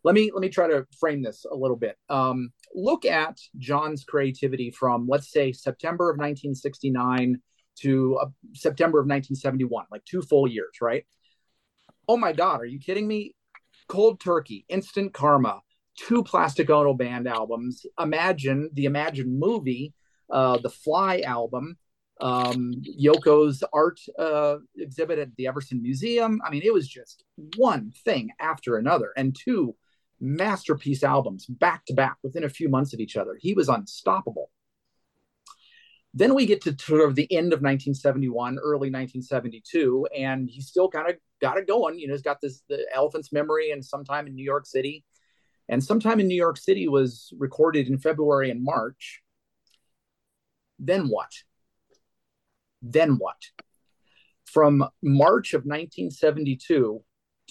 Let 0.05 0.15
me 0.15 0.31
let 0.33 0.41
me 0.41 0.49
try 0.49 0.69
to 0.69 0.87
frame 1.01 1.23
this 1.23 1.45
a 1.51 1.57
little 1.57 1.77
bit. 1.77 1.97
Um, 2.09 2.51
look 2.75 3.05
at 3.05 3.39
John's 3.57 4.05
creativity 4.05 4.71
from 4.71 5.09
let's 5.09 5.31
say 5.31 5.53
September 5.53 6.11
of 6.11 6.19
1969 6.19 7.41
to 7.81 8.17
uh, 8.17 8.27
September 8.55 8.99
of 8.99 9.05
1971, 9.05 9.87
like 9.91 10.05
two 10.05 10.23
full 10.23 10.47
years, 10.47 10.77
right? 10.81 11.05
Oh 12.07 12.17
my 12.17 12.33
God, 12.33 12.61
are 12.61 12.67
you 12.67 12.79
kidding 12.79 13.07
me? 13.07 13.35
Cold 13.89 14.21
Turkey, 14.21 14.65
Instant 14.69 15.15
Karma, 15.15 15.61
two 15.97 16.23
Plastic 16.23 16.71
Ono 16.71 16.95
Band 16.95 17.27
albums, 17.27 17.87
Imagine, 17.99 18.71
the 18.73 18.85
Imagine 18.85 19.39
movie, 19.39 19.95
uh, 20.31 20.59
the 20.59 20.71
Fly 20.71 21.21
album, 21.21 21.77
um, 22.21 22.75
Yoko's 23.01 23.63
art 23.73 24.01
uh, 24.19 24.57
exhibit 24.77 25.19
at 25.19 25.35
the 25.37 25.47
Everson 25.47 25.83
Museum. 25.83 26.41
I 26.45 26.51
mean, 26.51 26.63
it 26.65 26.73
was 26.73 26.89
just 26.89 27.25
one 27.57 27.93
thing 28.05 28.31
after 28.41 28.77
another, 28.77 29.13
and 29.17 29.37
two 29.37 29.75
masterpiece 30.21 31.05
albums 31.05 31.47
back 31.47 31.85
to 31.87 31.95
back 31.95 32.17
within 32.23 32.45
a 32.45 32.49
few 32.49 32.69
months 32.69 32.93
of 32.93 33.01
each 33.01 33.17
other. 33.17 33.39
He 33.41 33.55
was 33.55 33.69
unstoppable. 33.69 34.51
Then 36.19 36.35
we 36.35 36.47
get 36.47 36.63
to 36.63 36.77
sort 36.77 37.09
of 37.09 37.15
the 37.15 37.33
end 37.33 37.53
of 37.53 37.61
1971, 37.61 38.59
early 38.59 38.91
1972, 38.91 40.09
and 40.19 40.51
he's 40.51 40.67
still 40.67 40.89
kind 40.89 41.09
of 41.09 41.15
got 41.41 41.59
it 41.59 41.69
going. 41.69 41.97
You 41.97 42.09
know, 42.09 42.15
he's 42.15 42.23
got 42.23 42.41
this 42.41 42.65
the 42.69 42.85
Elephant's 42.93 43.33
Memory 43.33 43.71
and 43.71 43.85
sometime 43.85 44.27
in 44.27 44.35
New 44.35 44.45
York 44.45 44.67
City. 44.67 45.05
And 45.69 45.83
sometime 45.83 46.19
in 46.19 46.27
New 46.27 46.35
York 46.35 46.57
City 46.57 46.89
was 46.89 47.33
recorded 47.39 47.87
in 47.87 47.99
February 47.99 48.51
and 48.51 48.65
March. 48.65 49.23
Then 50.81 51.07
what? 51.07 51.31
Then 52.83 53.19
what? 53.19 53.41
From 54.45 54.89
March 55.01 55.55
of 55.55 55.67
1972 55.67 57.01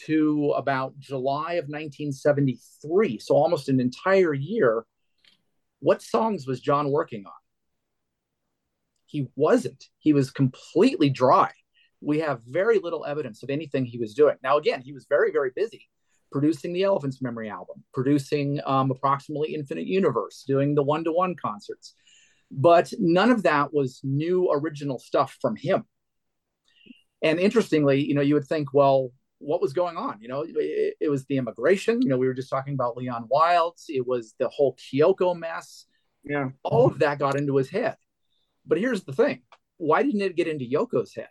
to 0.08 0.53
about 0.58 0.99
July 0.99 1.53
of 1.53 1.69
1973, 1.69 3.19
so 3.19 3.34
almost 3.34 3.69
an 3.69 3.80
entire 3.80 4.34
year, 4.34 4.86
what 5.80 6.01
songs 6.01 6.45
was 6.45 6.60
John 6.60 6.91
working 6.91 7.25
on? 7.25 7.46
He 9.07 9.27
wasn't. 9.35 9.83
He 9.97 10.13
was 10.13 10.29
completely 10.29 11.09
dry. 11.09 11.51
We 12.01 12.19
have 12.19 12.41
very 12.47 12.77
little 12.77 13.05
evidence 13.05 13.41
of 13.41 13.49
anything 13.49 13.85
he 13.85 13.97
was 13.97 14.13
doing. 14.13 14.35
Now, 14.43 14.57
again, 14.57 14.81
he 14.81 14.93
was 14.93 15.07
very, 15.09 15.31
very 15.31 15.51
busy 15.55 15.89
producing 16.31 16.73
the 16.73 16.83
Elephant's 16.83 17.21
Memory 17.21 17.49
album, 17.49 17.83
producing 17.93 18.59
um, 18.65 18.91
approximately 18.91 19.55
Infinite 19.55 19.87
Universe, 19.87 20.43
doing 20.45 20.75
the 20.75 20.83
one 20.83 21.03
to 21.05 21.11
one 21.11 21.35
concerts. 21.35 21.95
But 22.51 22.93
none 22.99 23.31
of 23.31 23.43
that 23.43 23.73
was 23.73 24.01
new 24.03 24.51
original 24.51 24.99
stuff 24.99 25.37
from 25.41 25.55
him. 25.55 25.85
And 27.21 27.39
interestingly, 27.39 28.05
you 28.05 28.13
know, 28.13 28.21
you 28.21 28.35
would 28.35 28.45
think, 28.45 28.73
well, 28.73 29.11
what 29.39 29.61
was 29.61 29.73
going 29.73 29.97
on? 29.97 30.19
You 30.21 30.27
know, 30.27 30.45
it, 30.47 30.95
it 30.99 31.09
was 31.09 31.25
the 31.25 31.37
immigration. 31.37 32.01
You 32.01 32.09
know, 32.09 32.17
we 32.17 32.27
were 32.27 32.33
just 32.33 32.49
talking 32.49 32.73
about 32.73 32.97
Leon 32.97 33.27
Wildes. 33.31 33.85
It 33.87 34.05
was 34.05 34.33
the 34.39 34.49
whole 34.49 34.75
Kyoko 34.75 35.35
mess. 35.37 35.85
Yeah. 36.23 36.49
All 36.63 36.87
of 36.87 36.99
that 36.99 37.19
got 37.19 37.37
into 37.37 37.55
his 37.55 37.69
head. 37.69 37.95
But 38.67 38.80
here's 38.80 39.03
the 39.03 39.13
thing 39.13 39.41
why 39.77 40.03
didn't 40.03 40.21
it 40.21 40.36
get 40.36 40.47
into 40.47 40.65
Yoko's 40.65 41.15
head? 41.15 41.30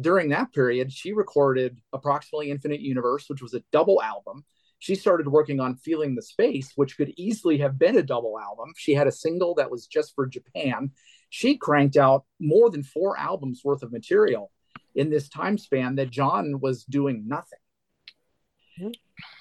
During 0.00 0.30
that 0.30 0.52
period, 0.52 0.92
she 0.92 1.12
recorded 1.12 1.80
approximately 1.92 2.50
Infinite 2.50 2.80
Universe, 2.80 3.28
which 3.28 3.42
was 3.42 3.54
a 3.54 3.62
double 3.72 4.00
album. 4.00 4.44
She 4.78 4.94
started 4.94 5.28
working 5.28 5.60
on 5.60 5.76
Feeling 5.76 6.14
the 6.14 6.22
Space, 6.22 6.72
which 6.74 6.96
could 6.96 7.12
easily 7.16 7.58
have 7.58 7.78
been 7.78 7.98
a 7.98 8.02
double 8.02 8.38
album. 8.38 8.72
She 8.76 8.94
had 8.94 9.06
a 9.06 9.12
single 9.12 9.54
that 9.56 9.70
was 9.70 9.86
just 9.86 10.14
for 10.14 10.26
Japan. 10.26 10.92
She 11.28 11.56
cranked 11.56 11.96
out 11.96 12.24
more 12.38 12.70
than 12.70 12.82
four 12.82 13.18
albums 13.18 13.60
worth 13.62 13.82
of 13.82 13.92
material 13.92 14.50
in 14.94 15.10
this 15.10 15.28
time 15.28 15.58
span 15.58 15.96
that 15.96 16.10
John 16.10 16.60
was 16.60 16.84
doing 16.84 17.28
nothing. 17.28 17.58
Mm-hmm. 18.80 18.90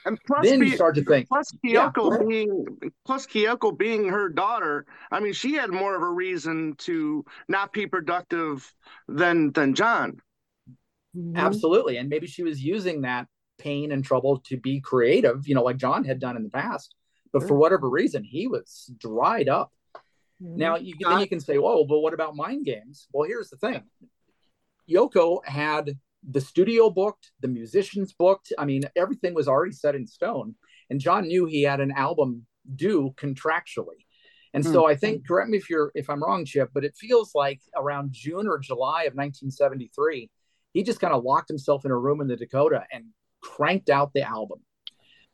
And 0.06 0.20
plus, 0.26 0.46
then 0.46 0.60
be- 0.60 0.68
you 0.70 0.76
start 0.76 0.96
to 0.96 1.04
think, 1.04 1.28
plus 1.28 1.52
Yeah, 1.64 1.92
Kyoko 1.92 1.94
go 1.94 2.12
ahead. 2.14 2.28
being 2.28 2.66
plus 3.06 3.28
Kyoko 3.28 3.78
being 3.78 4.10
her 4.10 4.30
daughter, 4.30 4.86
I 5.12 5.20
mean, 5.20 5.34
she 5.34 5.54
had 5.54 5.72
more 5.72 5.96
of 5.96 6.02
a 6.02 6.10
reason 6.10 6.76
to 6.80 7.26
not 7.48 7.74
be 7.74 7.86
productive 7.88 8.74
than 9.08 9.52
than 9.52 9.74
John. 9.76 10.22
Mhm. 11.16 11.36
absolutely. 11.36 11.98
And 11.98 12.08
maybe 12.08 12.28
she 12.28 12.44
was 12.44 12.64
using 12.64 13.02
that 13.02 13.28
pain 13.58 13.92
and 13.92 14.06
trouble 14.06 14.40
to 14.42 14.58
be 14.58 14.80
creative, 14.80 15.48
you 15.48 15.56
know, 15.56 15.64
like 15.64 15.78
John 15.78 16.04
had 16.04 16.20
done 16.20 16.38
in 16.38 16.44
the 16.44 16.50
past. 16.50 16.96
But 17.34 17.48
for 17.48 17.56
whatever 17.56 17.90
reason, 17.90 18.24
he 18.24 18.48
was 18.48 18.92
dried 18.98 19.50
up. 19.50 19.72
Mhm. 20.42 20.56
Now 20.56 20.76
you 20.78 20.96
then 21.00 21.20
you 21.20 21.28
can 21.28 21.40
say, 21.40 21.58
"Whoa, 21.58 21.84
but 21.86 22.00
what 22.00 22.14
about 22.14 22.36
mind 22.36 22.66
games?" 22.66 23.08
Well, 23.12 23.28
here's 23.28 23.50
the 23.50 23.58
thing: 23.58 23.84
Yoko 24.90 25.46
had 25.46 25.98
the 26.28 26.42
studio 26.42 26.90
booked, 26.90 27.32
the 27.40 27.48
musicians 27.48 28.14
booked. 28.14 28.54
I 28.58 28.66
mean, 28.66 28.84
everything 28.96 29.34
was 29.34 29.48
already 29.48 29.72
set 29.72 29.96
in 29.96 30.08
stone, 30.08 30.56
and 30.90 31.00
John 31.00 31.28
knew 31.28 31.46
he 31.46 31.64
had 31.64 31.80
an 31.80 31.92
album 31.92 32.46
due 32.76 33.14
contractually. 33.18 34.06
And 34.54 34.66
so 34.66 34.88
I 34.88 34.96
think, 34.96 35.28
correct 35.28 35.50
me 35.50 35.58
if 35.58 35.70
you're 35.70 35.92
if 35.94 36.10
I'm 36.10 36.24
wrong, 36.24 36.44
Chip, 36.44 36.72
but 36.74 36.84
it 36.84 36.96
feels 36.98 37.36
like 37.36 37.62
around 37.76 38.12
June 38.12 38.48
or 38.48 38.58
July 38.58 39.04
of 39.04 39.14
1973, 39.14 40.30
he 40.74 40.84
just 40.84 41.00
kind 41.00 41.14
of 41.14 41.24
locked 41.24 41.50
himself 41.50 41.86
in 41.86 41.92
a 41.92 41.98
room 41.98 42.20
in 42.20 42.28
the 42.28 42.36
Dakota 42.36 42.84
and 42.92 43.06
cranked 43.42 43.90
out 43.90 44.12
the 44.14 44.24
album. 44.24 44.60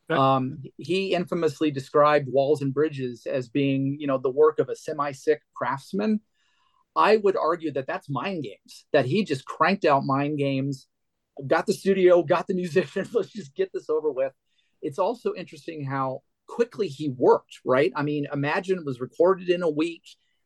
Um, 0.10 0.62
he 0.78 1.14
infamously 1.14 1.72
described 1.72 2.28
Walls 2.30 2.62
and 2.62 2.74
Bridges 2.74 3.26
as 3.26 3.50
being, 3.50 3.98
you 4.00 4.06
know, 4.06 4.18
the 4.18 4.30
work 4.30 4.60
of 4.60 4.70
a 4.70 4.76
semi-sick 4.76 5.42
craftsman. 5.56 6.20
I 6.96 7.18
would 7.18 7.36
argue 7.38 7.72
that 7.74 7.88
that's 7.88 8.10
mind 8.10 8.44
games. 8.44 8.86
That 8.94 9.06
he 9.06 9.24
just 9.24 9.46
cranked 9.46 9.86
out 9.86 10.06
mind 10.06 10.38
games, 10.38 10.88
got 11.46 11.66
the 11.66 11.74
studio, 11.74 12.24
got 12.24 12.48
the 12.48 12.54
musicians. 12.54 13.10
Let's 13.14 13.32
just 13.32 13.56
get 13.56 13.72
this 13.74 13.90
over 13.90 14.12
with. 14.12 14.34
It's 14.82 15.00
also 15.00 15.34
interesting 15.36 15.86
how 15.86 16.22
quickly 16.48 16.88
he 16.88 17.10
worked. 17.10 17.60
Right? 17.66 17.92
I 17.96 18.04
mean, 18.04 18.28
Imagine 18.32 18.84
was 18.86 19.00
recorded 19.00 19.50
in 19.50 19.62
a 19.64 19.70
week 19.70 20.04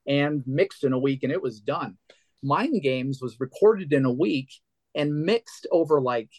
and 0.08 0.44
mixed 0.48 0.84
in 0.84 0.94
a 0.94 1.00
week, 1.00 1.24
and 1.24 1.32
it 1.32 1.42
was 1.42 1.60
done. 1.60 1.98
Mind 2.42 2.82
Games 2.82 3.20
was 3.22 3.40
recorded 3.40 3.92
in 3.94 4.06
a 4.06 4.14
week 4.14 4.50
and 4.96 5.24
mixed 5.24 5.68
over 5.72 6.02
like 6.02 6.30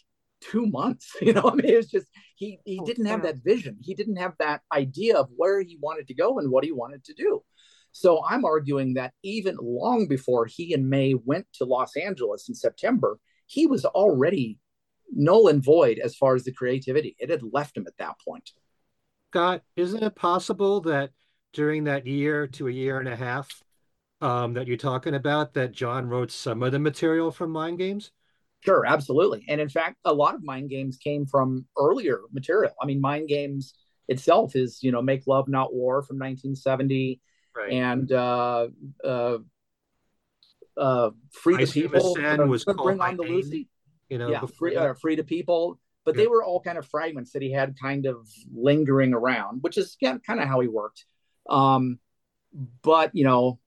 two 0.41 0.65
months. 0.65 1.15
You 1.21 1.33
know, 1.33 1.43
I 1.45 1.53
mean, 1.55 1.65
it 1.67 1.77
was 1.77 1.89
just 1.89 2.07
he 2.35 2.59
he 2.65 2.79
Oh, 2.81 2.85
didn't 2.85 3.05
have 3.05 3.23
that 3.23 3.37
vision. 3.43 3.77
He 3.81 3.93
didn't 3.93 4.17
have 4.17 4.33
that 4.39 4.61
idea 4.73 5.17
of 5.17 5.29
where 5.35 5.61
he 5.61 5.77
wanted 5.79 6.07
to 6.07 6.15
go 6.15 6.39
and 6.39 6.51
what 6.51 6.63
he 6.65 6.71
wanted 6.71 7.03
to 7.05 7.13
do. 7.13 7.43
So 7.91 8.23
I'm 8.25 8.45
arguing 8.45 8.93
that 8.93 9.13
even 9.23 9.57
long 9.61 10.07
before 10.07 10.45
he 10.45 10.73
and 10.73 10.89
May 10.89 11.13
went 11.13 11.47
to 11.53 11.65
Los 11.65 11.95
Angeles 11.95 12.47
in 12.47 12.55
September, 12.55 13.19
he 13.45 13.67
was 13.67 13.85
already 13.85 14.59
null 15.13 15.47
and 15.47 15.63
void 15.63 15.99
as 15.99 16.15
far 16.15 16.35
as 16.35 16.43
the 16.43 16.53
creativity. 16.53 17.15
It 17.19 17.29
had 17.29 17.43
left 17.51 17.75
him 17.75 17.85
at 17.87 17.97
that 17.97 18.15
point. 18.25 18.51
Scott, 19.31 19.63
isn't 19.75 20.03
it 20.03 20.15
possible 20.15 20.81
that 20.81 21.11
during 21.53 21.85
that 21.85 22.07
year 22.07 22.47
to 22.47 22.67
a 22.67 22.71
year 22.71 22.99
and 22.99 23.09
a 23.09 23.15
half 23.15 23.61
um, 24.21 24.53
that 24.53 24.67
you're 24.67 24.77
talking 24.77 25.15
about, 25.15 25.53
that 25.53 25.71
John 25.71 26.07
wrote 26.07 26.31
some 26.31 26.63
of 26.63 26.71
the 26.71 26.79
material 26.79 27.31
from 27.31 27.51
Mind 27.51 27.77
Games? 27.77 28.11
Sure, 28.61 28.85
absolutely. 28.85 29.43
And 29.47 29.59
in 29.59 29.69
fact, 29.69 29.97
a 30.05 30.13
lot 30.13 30.35
of 30.35 30.43
mind 30.43 30.69
games 30.69 30.97
came 30.97 31.25
from 31.25 31.65
earlier 31.77 32.19
material. 32.31 32.73
I 32.79 32.85
mean, 32.85 33.01
mind 33.01 33.27
games 33.27 33.73
itself 34.07 34.55
is, 34.55 34.83
you 34.83 34.91
know, 34.91 35.01
Make 35.01 35.25
Love 35.25 35.47
Not 35.47 35.73
War 35.73 36.03
from 36.03 36.17
1970 36.17 37.19
Right. 37.55 37.73
and 37.73 38.11
uh 38.11 38.67
uh 39.03 39.37
uh 40.77 41.09
Free 41.31 41.55
the 41.55 41.61
Ice 41.63 41.73
People. 41.73 42.15
Sen 42.15 42.47
was 42.49 42.65
Bring 42.65 43.01
on 43.01 43.17
the 43.17 43.23
Lucy. 43.23 43.67
You 44.09 44.17
know, 44.17 44.29
yeah, 44.29 44.45
free, 44.45 44.75
uh, 44.75 44.93
free 44.93 45.15
to 45.15 45.23
people. 45.23 45.79
But 46.03 46.15
Yeah. 46.15 46.23
they 46.23 46.27
were 46.27 46.43
all 46.43 46.59
kind 46.59 46.77
of 46.77 46.85
fragments 46.85 47.31
that 47.31 47.41
he 47.41 47.51
had 47.51 47.75
kind 47.79 48.05
of 48.05 48.27
lingering 48.53 49.13
around, 49.13 49.61
which 49.61 49.77
is 49.77 49.95
yeah, 50.01 50.17
kind 50.25 50.39
of 50.39 50.47
how 50.47 50.59
he 50.59 50.67
worked. 50.67 51.05
Um, 51.49 51.99
but 52.81 53.11
you 53.13 53.23
know, 53.23 53.59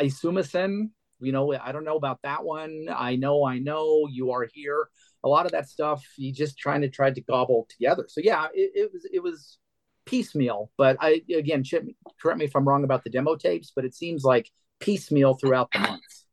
Aisumasen, 0.00 0.90
you 1.20 1.32
know, 1.32 1.52
I 1.54 1.72
don't 1.72 1.84
know 1.84 1.96
about 1.96 2.22
that 2.22 2.44
one. 2.44 2.86
I 2.94 3.16
know, 3.16 3.44
I 3.44 3.58
know, 3.58 4.06
you 4.10 4.32
are 4.32 4.48
here. 4.52 4.88
A 5.24 5.28
lot 5.28 5.46
of 5.46 5.52
that 5.52 5.68
stuff, 5.68 6.04
he 6.16 6.30
just 6.32 6.58
trying 6.58 6.82
to 6.82 6.88
try 6.88 7.10
to 7.10 7.20
gobble 7.20 7.66
together. 7.68 8.06
So 8.08 8.20
yeah, 8.22 8.46
it, 8.54 8.72
it 8.74 8.92
was 8.92 9.06
it 9.12 9.22
was 9.22 9.58
piecemeal. 10.08 10.70
But 10.76 10.96
I 11.00 11.22
again, 11.34 11.62
Chip, 11.62 11.84
correct 12.20 12.38
me 12.38 12.46
if 12.46 12.56
I'm 12.56 12.66
wrong 12.66 12.84
about 12.84 13.04
the 13.04 13.10
demo 13.10 13.36
tapes, 13.36 13.72
but 13.74 13.84
it 13.84 13.94
seems 13.94 14.24
like 14.24 14.50
piecemeal 14.80 15.34
throughout 15.34 15.70
the 15.72 15.80
months. 15.80 16.24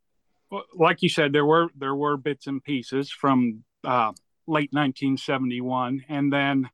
Well, 0.49 0.63
like 0.73 1.01
you 1.01 1.09
said, 1.09 1.33
there 1.33 1.45
were 1.45 1.69
there 1.75 1.95
were 1.95 2.17
bits 2.17 2.47
and 2.47 2.63
pieces 2.63 3.11
from 3.11 3.63
uh, 3.83 4.13
late 4.47 4.71
1971, 4.71 6.05
and 6.07 6.31
then 6.31 6.69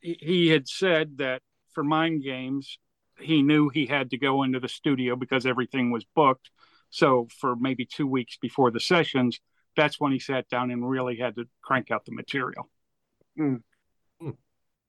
he- 0.00 0.18
he 0.20 0.48
had 0.48 0.68
said 0.68 1.18
that 1.18 1.42
for 1.72 1.84
Mind 1.84 2.22
Games, 2.22 2.78
he 3.18 3.42
knew 3.42 3.68
he 3.68 3.86
had 3.86 4.10
to 4.10 4.18
go 4.18 4.42
into 4.42 4.60
the 4.60 4.68
studio 4.68 5.16
because 5.16 5.46
everything 5.46 5.90
was 5.90 6.04
booked. 6.16 6.50
So 6.90 7.28
for 7.38 7.54
maybe 7.54 7.84
two 7.84 8.06
weeks 8.06 8.36
before 8.40 8.70
the 8.70 8.80
sessions, 8.80 9.38
that's 9.76 10.00
when 10.00 10.12
he 10.12 10.18
sat 10.18 10.48
down 10.48 10.70
and 10.70 10.88
really 10.88 11.16
had 11.16 11.36
to 11.36 11.44
crank 11.62 11.90
out 11.90 12.04
the 12.04 12.12
material. 12.12 12.68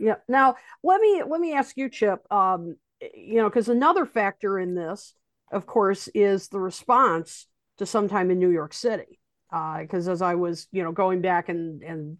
Yeah. 0.02 0.16
Now 0.28 0.56
let 0.84 1.00
me 1.00 1.22
let 1.26 1.40
me 1.40 1.54
ask 1.54 1.78
you, 1.78 1.88
Chip. 1.88 2.26
Um, 2.34 2.76
you 3.14 3.36
know, 3.36 3.50
because 3.50 3.70
another 3.70 4.06
factor 4.06 4.58
in 4.58 4.74
this, 4.74 5.14
of 5.52 5.68
course, 5.68 6.10
is 6.16 6.48
the 6.48 6.60
response 6.60 7.46
to 7.78 7.86
sometime 7.86 8.32
in 8.32 8.40
New 8.40 8.50
York 8.50 8.74
City. 8.74 9.20
Because 9.52 10.08
as 10.08 10.22
I 10.24 10.36
was, 10.36 10.68
you 10.72 10.84
know, 10.84 10.92
going 10.92 11.22
back 11.22 11.50
and 11.50 11.84
and 11.84 12.18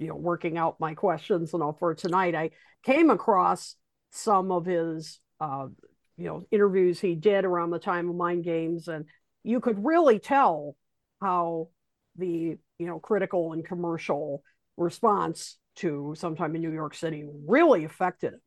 you 0.00 0.08
know 0.08 0.16
working 0.16 0.58
out 0.58 0.80
my 0.80 0.94
questions 0.94 1.54
and 1.54 1.62
all 1.62 1.76
for 1.78 1.94
tonight, 1.94 2.34
I 2.34 2.50
came 2.82 3.10
across 3.10 3.76
some 4.10 4.50
of 4.50 4.66
his 4.66 5.20
uh, 5.40 5.68
you 6.16 6.24
know 6.24 6.46
interviews 6.50 6.98
he 6.98 7.14
did 7.14 7.44
around 7.44 7.70
the 7.70 7.78
time 7.78 8.10
of 8.10 8.16
Mind 8.16 8.42
Games, 8.42 8.88
and 8.88 9.04
you 9.44 9.60
could 9.60 9.84
really 9.84 10.18
tell 10.18 10.74
how 11.20 11.68
the 12.16 12.58
you 12.78 12.86
know 12.86 12.98
critical 12.98 13.52
and 13.52 13.64
commercial 13.64 14.42
response 14.76 15.58
to 15.80 16.14
sometime 16.16 16.54
in 16.54 16.62
New 16.62 16.72
York 16.72 16.94
City 16.94 17.24
really 17.46 17.84
affected 17.84 18.34
him. 18.34 18.40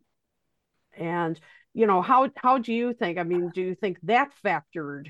And 0.96 1.40
you 1.74 1.88
know 1.88 2.02
how 2.02 2.30
how 2.36 2.60
do 2.60 2.74
you 2.74 2.94
think? 2.94 3.18
I 3.18 3.24
mean, 3.24 3.50
do 3.54 3.62
you 3.62 3.76
think 3.76 3.98
that 4.04 4.32
factored 4.44 5.08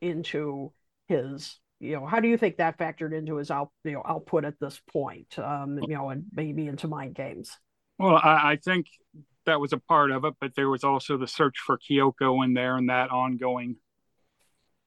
into 0.00 0.72
his 1.08 1.58
you 1.78 1.92
know 1.92 2.06
how 2.06 2.20
do 2.20 2.28
you 2.28 2.38
think 2.38 2.56
that 2.56 2.78
factored 2.78 3.12
into 3.12 3.36
his 3.36 3.50
out 3.50 3.70
you 3.84 3.92
know 3.92 4.02
output 4.06 4.44
at 4.44 4.58
this 4.58 4.80
point? 4.90 5.38
Um, 5.38 5.78
you 5.82 5.94
know, 5.94 6.08
and 6.08 6.24
maybe 6.32 6.66
into 6.66 6.88
mind 6.88 7.14
games. 7.14 7.56
Well, 7.98 8.16
I, 8.16 8.52
I 8.52 8.56
think 8.56 8.86
that 9.44 9.60
was 9.60 9.72
a 9.72 9.78
part 9.78 10.10
of 10.10 10.24
it, 10.24 10.34
but 10.40 10.54
there 10.54 10.68
was 10.68 10.84
also 10.84 11.16
the 11.16 11.28
search 11.28 11.58
for 11.58 11.78
Kyoko 11.78 12.44
in 12.44 12.54
there 12.54 12.76
and 12.76 12.88
that 12.88 13.10
ongoing 13.10 13.76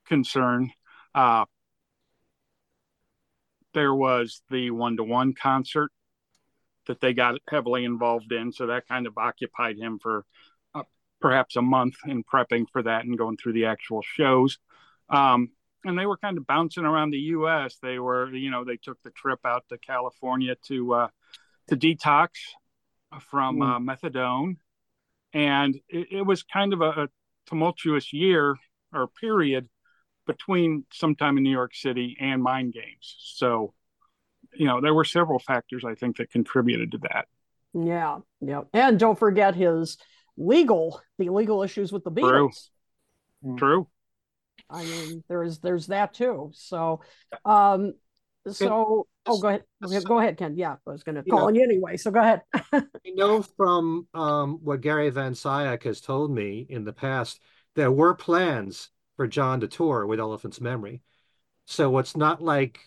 concern. 0.08 0.72
Uh, 1.14 1.46
there 3.74 3.94
was 3.94 4.42
the 4.50 4.72
one 4.72 4.98
to 4.98 5.04
one 5.04 5.34
concert 5.34 5.92
that 6.90 7.00
they 7.02 7.14
got 7.14 7.36
heavily 7.48 7.86
involved 7.86 8.32
in. 8.32 8.52
So 8.52 8.66
that 8.66 8.88
kind 8.88 9.06
of 9.06 9.16
occupied 9.16 9.78
him 9.78 10.00
for 10.00 10.26
uh, 10.74 10.82
perhaps 11.22 11.56
a 11.56 11.62
month 11.62 11.98
in 12.08 12.24
prepping 12.24 12.66
for 12.72 12.82
that 12.82 13.06
and 13.06 13.16
going 13.16 13.38
through 13.38 13.54
the 13.54 13.66
actual 13.66 14.02
shows. 14.02 14.58
Um, 15.08 15.52
and 15.86 15.98
they 15.98 16.08
were 16.08 16.18
kind 16.18 16.40
of 16.40 16.48
bouncing 16.48 16.86
around 16.86 17.12
the 17.12 17.20
U.S. 17.20 17.78
They 17.80 18.00
were, 18.00 18.34
you 18.34 18.50
know, 18.50 18.66
they 18.66 18.78
took 18.78 18.98
the 19.04 19.12
trip 19.12 19.40
out 19.46 19.66
to 19.70 19.78
California 19.78 20.56
to 20.66 20.94
uh, 20.94 21.08
to 21.68 21.78
detox 21.78 22.30
from 23.30 23.62
uh, 23.62 23.80
methadone, 23.80 24.58
and 25.32 25.76
it, 25.88 26.08
it 26.12 26.26
was 26.26 26.42
kind 26.42 26.74
of 26.74 26.82
a, 26.82 26.90
a 26.90 27.08
tumultuous 27.46 28.12
year 28.12 28.56
or 28.92 29.08
period 29.08 29.70
between 30.26 30.86
sometime 30.92 31.38
in 31.38 31.44
New 31.44 31.52
York 31.52 31.76
City 31.76 32.18
and 32.20 32.42
Mind 32.42 32.74
Games. 32.74 33.16
So, 33.20 33.74
you 34.54 34.66
know, 34.66 34.82
there 34.82 34.94
were 34.94 35.06
several 35.06 35.40
factors 35.40 35.84
I 35.86 35.96
think 35.96 36.18
that 36.18 36.32
contributed 36.32 36.92
to 36.94 36.98
that. 37.00 37.28
Yeah, 37.74 38.20
yeah, 38.42 38.62
and 38.74 39.00
don't 39.00 39.18
forget 39.20 39.56
his 39.56 39.98
legal 40.38 41.02
the 41.18 41.30
legal 41.30 41.64
issues 41.64 41.92
with 41.92 42.04
the 42.04 42.12
Beatles. 42.12 42.70
True. 43.58 43.88
I 44.70 44.84
mean, 44.84 45.24
there's 45.30 45.60
there's 45.60 45.88
that 45.88 46.14
too. 46.14 46.52
So, 46.54 47.02
um, 47.46 47.94
so 48.48 49.08
oh, 49.26 49.40
go 49.40 49.48
ahead, 49.48 49.64
Okay, 49.86 50.00
go 50.04 50.20
ahead, 50.20 50.38
Ken. 50.38 50.56
Yeah, 50.58 50.76
I 50.86 50.92
was 50.92 51.04
going 51.04 51.16
to 51.16 51.24
You 51.26 51.32
call 51.32 51.42
know- 51.42 51.48
on 51.48 51.56
you 51.56 51.64
anyway. 51.64 51.98
So 51.98 52.12
go 52.12 52.20
ahead. 52.20 52.42
I 52.74 52.84
know 53.16 53.42
from 53.42 54.08
um, 54.14 54.60
what 54.64 54.82
Gary 54.82 55.10
Van 55.10 55.34
Scyoc 55.34 55.84
has 55.84 56.02
told 56.02 56.32
me 56.32 56.66
in 56.70 56.84
the 56.84 56.94
past, 56.94 57.40
there 57.76 57.92
were 57.92 58.14
plans 58.16 58.90
for 59.16 59.28
John 59.28 59.60
to 59.62 59.68
tour 59.68 60.06
with 60.06 60.20
Elephant's 60.20 60.62
Memory. 60.62 61.02
So 61.66 61.98
it's 62.00 62.18
not 62.18 62.42
like 62.42 62.80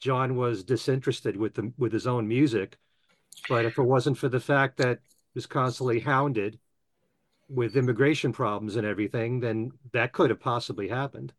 John 0.00 0.36
was 0.36 0.64
disinterested 0.64 1.36
with 1.36 1.54
the 1.54 1.72
with 1.78 1.92
his 1.92 2.06
own 2.06 2.28
music, 2.28 2.78
but 3.48 3.64
if 3.64 3.78
it 3.78 3.82
wasn't 3.82 4.18
for 4.18 4.28
the 4.28 4.40
fact 4.40 4.76
that 4.78 5.00
he 5.34 5.38
was 5.38 5.46
constantly 5.46 6.00
hounded 6.00 6.58
with 7.48 7.76
immigration 7.76 8.32
problems 8.32 8.76
and 8.76 8.86
everything, 8.86 9.40
then 9.40 9.72
that 9.92 10.12
could 10.12 10.30
have 10.30 10.40
possibly 10.40 10.88
happened. 10.88 11.32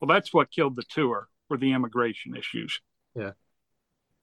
Well, 0.00 0.08
that's 0.08 0.32
what 0.32 0.50
killed 0.50 0.76
the 0.76 0.82
tour 0.84 1.28
were 1.48 1.56
the 1.58 1.72
immigration 1.72 2.36
issues. 2.36 2.80
Yeah. 3.14 3.32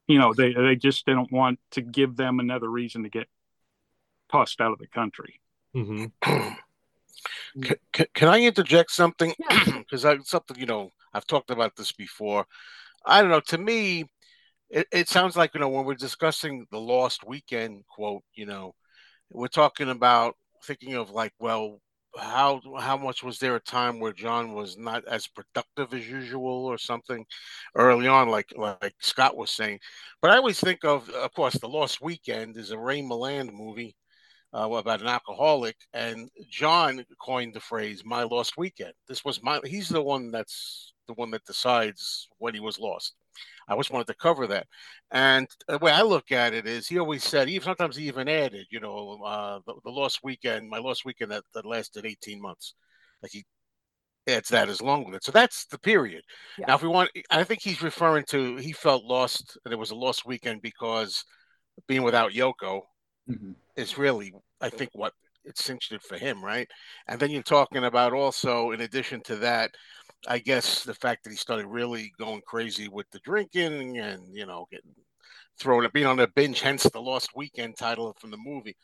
you 0.06 0.18
know, 0.18 0.32
they 0.34 0.52
they 0.54 0.76
just 0.76 1.04
didn't 1.06 1.32
want 1.32 1.58
to 1.72 1.82
give 1.82 2.16
them 2.16 2.40
another 2.40 2.68
reason 2.70 3.02
to 3.02 3.08
get 3.08 3.28
tossed 4.30 4.60
out 4.60 4.72
of 4.72 4.78
the 4.78 4.86
country. 4.86 5.40
Mm-hmm. 5.74 6.06
Can, 7.62 7.76
can, 7.92 8.06
can 8.14 8.28
I 8.28 8.40
interject 8.42 8.90
something? 8.90 9.34
Yeah. 9.50 9.78
Because 9.78 10.04
I 10.04 10.18
something 10.18 10.58
you 10.58 10.66
know 10.66 10.92
I've 11.12 11.26
talked 11.26 11.50
about 11.50 11.76
this 11.76 11.92
before. 11.92 12.46
I 13.06 13.22
don't 13.22 13.30
know. 13.30 13.40
To 13.40 13.58
me, 13.58 14.04
it, 14.70 14.86
it 14.92 15.08
sounds 15.08 15.36
like 15.36 15.54
you 15.54 15.60
know 15.60 15.68
when 15.68 15.84
we're 15.84 15.94
discussing 15.94 16.66
the 16.70 16.80
lost 16.80 17.26
weekend 17.26 17.84
quote. 17.88 18.22
You 18.34 18.46
know, 18.46 18.74
we're 19.30 19.48
talking 19.48 19.90
about 19.90 20.34
thinking 20.64 20.94
of 20.94 21.10
like, 21.10 21.32
well, 21.38 21.80
how 22.18 22.60
how 22.80 22.96
much 22.96 23.22
was 23.22 23.38
there 23.38 23.56
a 23.56 23.60
time 23.60 24.00
where 24.00 24.12
John 24.12 24.52
was 24.54 24.76
not 24.78 25.06
as 25.08 25.28
productive 25.28 25.94
as 25.94 26.08
usual 26.08 26.66
or 26.66 26.78
something 26.78 27.24
early 27.76 28.08
on, 28.08 28.28
like 28.28 28.52
like 28.56 28.94
Scott 29.00 29.36
was 29.36 29.50
saying. 29.50 29.80
But 30.22 30.30
I 30.32 30.36
always 30.36 30.60
think 30.60 30.84
of, 30.84 31.08
of 31.10 31.32
course, 31.34 31.54
the 31.54 31.68
Lost 31.68 32.00
Weekend 32.02 32.56
is 32.56 32.70
a 32.70 32.78
Ray 32.78 33.02
Milland 33.02 33.52
movie 33.52 33.96
uh, 34.54 34.70
about 34.72 35.00
an 35.02 35.08
alcoholic, 35.08 35.76
and 35.92 36.30
John 36.50 37.04
coined 37.20 37.54
the 37.54 37.60
phrase 37.60 38.02
"my 38.04 38.22
lost 38.24 38.56
weekend." 38.56 38.94
This 39.08 39.24
was 39.24 39.42
my. 39.42 39.60
He's 39.64 39.88
the 39.88 40.02
one 40.02 40.30
that's 40.30 40.94
the 41.06 41.14
one 41.14 41.30
that 41.30 41.44
decides 41.44 42.28
when 42.38 42.54
he 42.54 42.60
was 42.60 42.78
lost. 42.78 43.14
I 43.68 43.72
always 43.72 43.90
wanted 43.90 44.06
to 44.06 44.14
cover 44.14 44.46
that, 44.46 44.66
and 45.10 45.46
the 45.68 45.78
way 45.78 45.92
I 45.92 46.02
look 46.02 46.32
at 46.32 46.54
it 46.54 46.66
is, 46.66 46.88
he 46.88 46.98
always 46.98 47.22
said, 47.22 47.48
even 47.48 47.64
sometimes 47.64 47.96
he 47.96 48.06
even 48.06 48.28
added, 48.28 48.66
you 48.70 48.80
know, 48.80 49.20
uh, 49.24 49.60
the, 49.66 49.74
the 49.84 49.90
lost 49.90 50.20
weekend, 50.22 50.68
my 50.68 50.78
lost 50.78 51.04
weekend 51.04 51.32
that, 51.32 51.44
that 51.52 51.66
lasted 51.66 52.06
eighteen 52.06 52.40
months. 52.40 52.74
Like 53.22 53.32
he 53.32 53.44
adds 54.28 54.48
that 54.48 54.68
as 54.68 54.80
long 54.80 55.04
with 55.04 55.14
it. 55.14 55.24
So 55.24 55.32
that's 55.32 55.66
the 55.66 55.78
period. 55.78 56.22
Yeah. 56.58 56.66
Now, 56.68 56.74
if 56.76 56.82
we 56.82 56.88
want, 56.88 57.10
I 57.30 57.44
think 57.44 57.60
he's 57.62 57.82
referring 57.82 58.24
to 58.28 58.56
he 58.56 58.72
felt 58.72 59.04
lost, 59.04 59.58
and 59.64 59.72
it 59.72 59.78
was 59.78 59.90
a 59.90 59.96
lost 59.96 60.26
weekend 60.26 60.62
because 60.62 61.24
being 61.86 62.02
without 62.02 62.32
Yoko 62.32 62.82
Mhm. 63.28 63.54
is 63.76 63.98
really, 63.98 64.32
I 64.60 64.70
think, 64.70 64.90
what 64.92 65.12
it 65.44 65.58
cinched 65.58 65.92
it 65.92 66.02
for 66.02 66.16
him, 66.16 66.44
right? 66.44 66.68
And 67.06 67.20
then 67.20 67.30
you're 67.30 67.42
talking 67.42 67.84
about 67.84 68.12
also, 68.12 68.70
in 68.70 68.80
addition 68.80 69.20
to 69.22 69.36
that, 69.36 69.70
I 70.28 70.38
guess 70.38 70.82
the 70.82 70.94
fact 70.94 71.24
that 71.24 71.30
he 71.30 71.36
started 71.36 71.66
really 71.66 72.12
going 72.18 72.42
crazy 72.46 72.88
with 72.88 73.08
the 73.10 73.20
drinking 73.20 73.98
and 73.98 74.22
you 74.36 74.46
know 74.46 74.66
getting 74.70 74.94
thrown 75.58 75.84
up, 75.84 75.92
being 75.92 76.06
on 76.06 76.20
a 76.20 76.28
binge, 76.28 76.60
hence 76.60 76.84
the 76.84 77.00
Lost 77.00 77.30
Weekend 77.34 77.76
title 77.76 78.14
from 78.20 78.30
the 78.30 78.36
movie. 78.36 78.76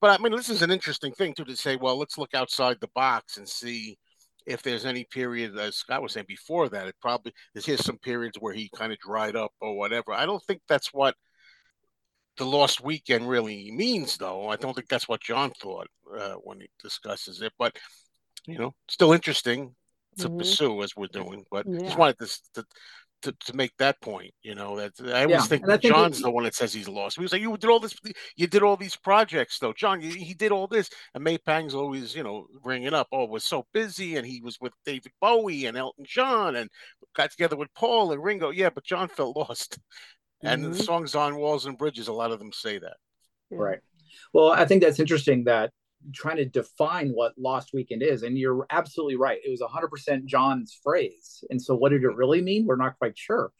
But 0.00 0.18
I 0.18 0.22
mean, 0.22 0.34
this 0.34 0.50
is 0.50 0.62
an 0.62 0.70
interesting 0.70 1.12
thing 1.12 1.34
too 1.34 1.44
to 1.44 1.56
say. 1.56 1.76
Well, 1.76 1.98
let's 1.98 2.18
look 2.18 2.34
outside 2.34 2.78
the 2.80 2.88
box 2.94 3.36
and 3.36 3.48
see 3.48 3.98
if 4.46 4.62
there's 4.62 4.84
any 4.84 5.04
period, 5.04 5.56
as 5.58 5.76
Scott 5.76 6.02
was 6.02 6.12
saying 6.12 6.26
before 6.28 6.68
that, 6.68 6.88
it 6.88 6.96
probably 7.00 7.32
there's 7.52 7.66
here's 7.66 7.84
some 7.84 7.98
periods 7.98 8.38
where 8.38 8.54
he 8.54 8.70
kind 8.74 8.92
of 8.92 8.98
dried 8.98 9.36
up 9.36 9.52
or 9.60 9.76
whatever. 9.76 10.12
I 10.12 10.26
don't 10.26 10.42
think 10.44 10.60
that's 10.68 10.92
what 10.92 11.14
the 12.36 12.44
lost 12.44 12.82
weekend 12.82 13.28
really 13.28 13.70
means, 13.70 14.16
though. 14.16 14.48
I 14.48 14.56
don't 14.56 14.74
think 14.74 14.88
that's 14.88 15.08
what 15.08 15.22
John 15.22 15.50
thought 15.60 15.86
uh, 16.18 16.34
when 16.34 16.60
he 16.60 16.68
discusses 16.82 17.40
it. 17.42 17.52
But 17.58 17.76
you 18.46 18.58
know, 18.58 18.74
still 18.88 19.12
interesting 19.12 19.74
to 20.18 20.28
Mhm. 20.28 20.38
pursue 20.38 20.82
as 20.82 20.94
we're 20.96 21.06
doing. 21.08 21.44
But 21.50 21.66
Yeah. 21.68 21.80
just 21.80 21.98
wanted 21.98 22.18
to, 22.18 22.26
to 22.54 22.64
to 23.22 23.32
to 23.32 23.56
make 23.56 23.72
that 23.78 23.98
point. 24.02 24.34
You 24.42 24.54
know, 24.54 24.76
that 24.76 24.92
I 25.00 25.22
always 25.22 25.30
Yeah, 25.30 25.40
think 25.42 25.62
and 25.62 25.72
I 25.72 25.76
that 25.76 25.82
think 25.82 25.94
John's 25.94 26.18
it- 26.20 26.24
the 26.24 26.30
one 26.30 26.44
that 26.44 26.54
says 26.54 26.74
he's 26.74 26.88
lost. 26.88 27.16
He 27.16 27.22
was 27.22 27.32
like, 27.32 27.40
"You 27.40 27.56
did 27.56 27.70
all 27.70 27.80
this. 27.80 27.94
You 28.36 28.46
did 28.46 28.62
all 28.62 28.76
these 28.76 28.96
projects, 28.96 29.58
though, 29.58 29.72
John. 29.72 30.02
You, 30.02 30.10
he 30.10 30.34
did 30.34 30.52
all 30.52 30.66
this." 30.66 30.90
And 31.14 31.24
May 31.24 31.38
Pang's 31.38 31.74
always, 31.74 32.14
you 32.14 32.22
know, 32.22 32.46
bringing 32.62 32.92
up, 32.92 33.08
"Oh, 33.12 33.24
it 33.24 33.30
was 33.30 33.44
so 33.44 33.66
busy, 33.72 34.16
and 34.16 34.26
he 34.26 34.42
was 34.42 34.60
with 34.60 34.74
David 34.84 35.12
Bowie 35.22 35.64
and 35.64 35.74
Elton 35.76 36.04
John, 36.06 36.56
and 36.56 36.68
got 37.16 37.30
together 37.30 37.56
with 37.56 37.72
Paul 37.72 38.12
and 38.12 38.22
Ringo." 38.22 38.50
Yeah, 38.50 38.68
but 38.68 38.84
John 38.84 39.08
felt 39.08 39.36
lost. 39.36 39.78
And 40.42 40.62
the 40.62 40.68
Mhm. 40.68 40.84
songs 40.84 41.14
on 41.14 41.36
Walls 41.36 41.64
and 41.64 41.78
Bridges, 41.78 42.08
a 42.08 42.12
lot 42.12 42.30
of 42.30 42.38
them 42.38 42.52
say 42.52 42.76
that. 42.76 42.98
Yeah. 43.50 43.56
Right. 43.58 43.80
Well, 44.34 44.50
I 44.50 44.66
think 44.66 44.82
that's 44.82 45.00
interesting 45.00 45.44
that 45.44 45.72
trying 46.12 46.36
to 46.36 46.44
define 46.44 47.10
what 47.10 47.32
lost 47.38 47.70
weekend 47.72 48.02
is 48.02 48.22
and 48.22 48.38
you're 48.38 48.66
absolutely 48.70 49.16
right. 49.16 49.38
It 49.44 49.50
was 49.50 49.60
100% 49.60 50.24
john's 50.26 50.78
phrase. 50.82 51.44
And 51.50 51.60
so 51.60 51.74
what 51.74 51.90
did 51.90 52.02
it 52.02 52.14
really 52.14 52.42
mean? 52.42 52.66
We're 52.66 52.76
not 52.76 52.98
quite 52.98 53.16
sure. 53.16 53.52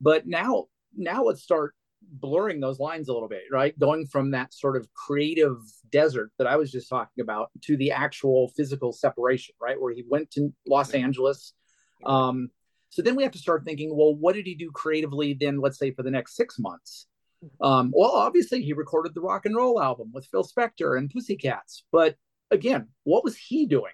But 0.00 0.26
now 0.26 0.66
now 0.96 1.24
let's 1.24 1.42
start 1.42 1.74
blurring 2.02 2.60
those 2.60 2.78
lines 2.78 3.08
a 3.08 3.12
little 3.12 3.28
bit 3.28 3.42
right? 3.50 3.78
Going 3.78 4.06
from 4.06 4.30
that 4.32 4.54
sort 4.54 4.76
of 4.76 4.86
creative 4.94 5.56
desert 5.90 6.30
that 6.36 6.46
i 6.46 6.56
was 6.56 6.72
just 6.72 6.88
talking 6.88 7.22
about 7.22 7.50
to 7.62 7.76
the 7.76 7.92
actual 7.92 8.48
physical 8.56 8.92
separation 8.92 9.54
right? 9.60 9.80
Where 9.80 9.92
he 9.92 10.04
went 10.08 10.30
to 10.32 10.52
los 10.66 10.92
angeles. 10.92 11.52
Um 12.04 12.50
so 12.90 13.02
then 13.02 13.16
we 13.16 13.22
have 13.24 13.32
to 13.32 13.38
start 13.38 13.64
thinking 13.64 13.96
well 13.96 14.14
what 14.14 14.34
did 14.34 14.46
he 14.46 14.54
do 14.54 14.70
creatively 14.70 15.34
then 15.34 15.60
let's 15.60 15.78
say 15.78 15.90
for 15.92 16.02
the 16.02 16.10
next 16.10 16.36
six 16.36 16.58
months 16.58 17.06
um, 17.60 17.92
well, 17.94 18.12
obviously, 18.12 18.62
he 18.62 18.72
recorded 18.72 19.14
the 19.14 19.20
rock 19.20 19.46
and 19.46 19.56
roll 19.56 19.80
album 19.80 20.10
with 20.12 20.26
Phil 20.26 20.44
Spector 20.44 20.98
and 20.98 21.10
Pussycats. 21.10 21.84
But 21.92 22.16
again, 22.50 22.88
what 23.04 23.24
was 23.24 23.36
he 23.36 23.66
doing? 23.66 23.92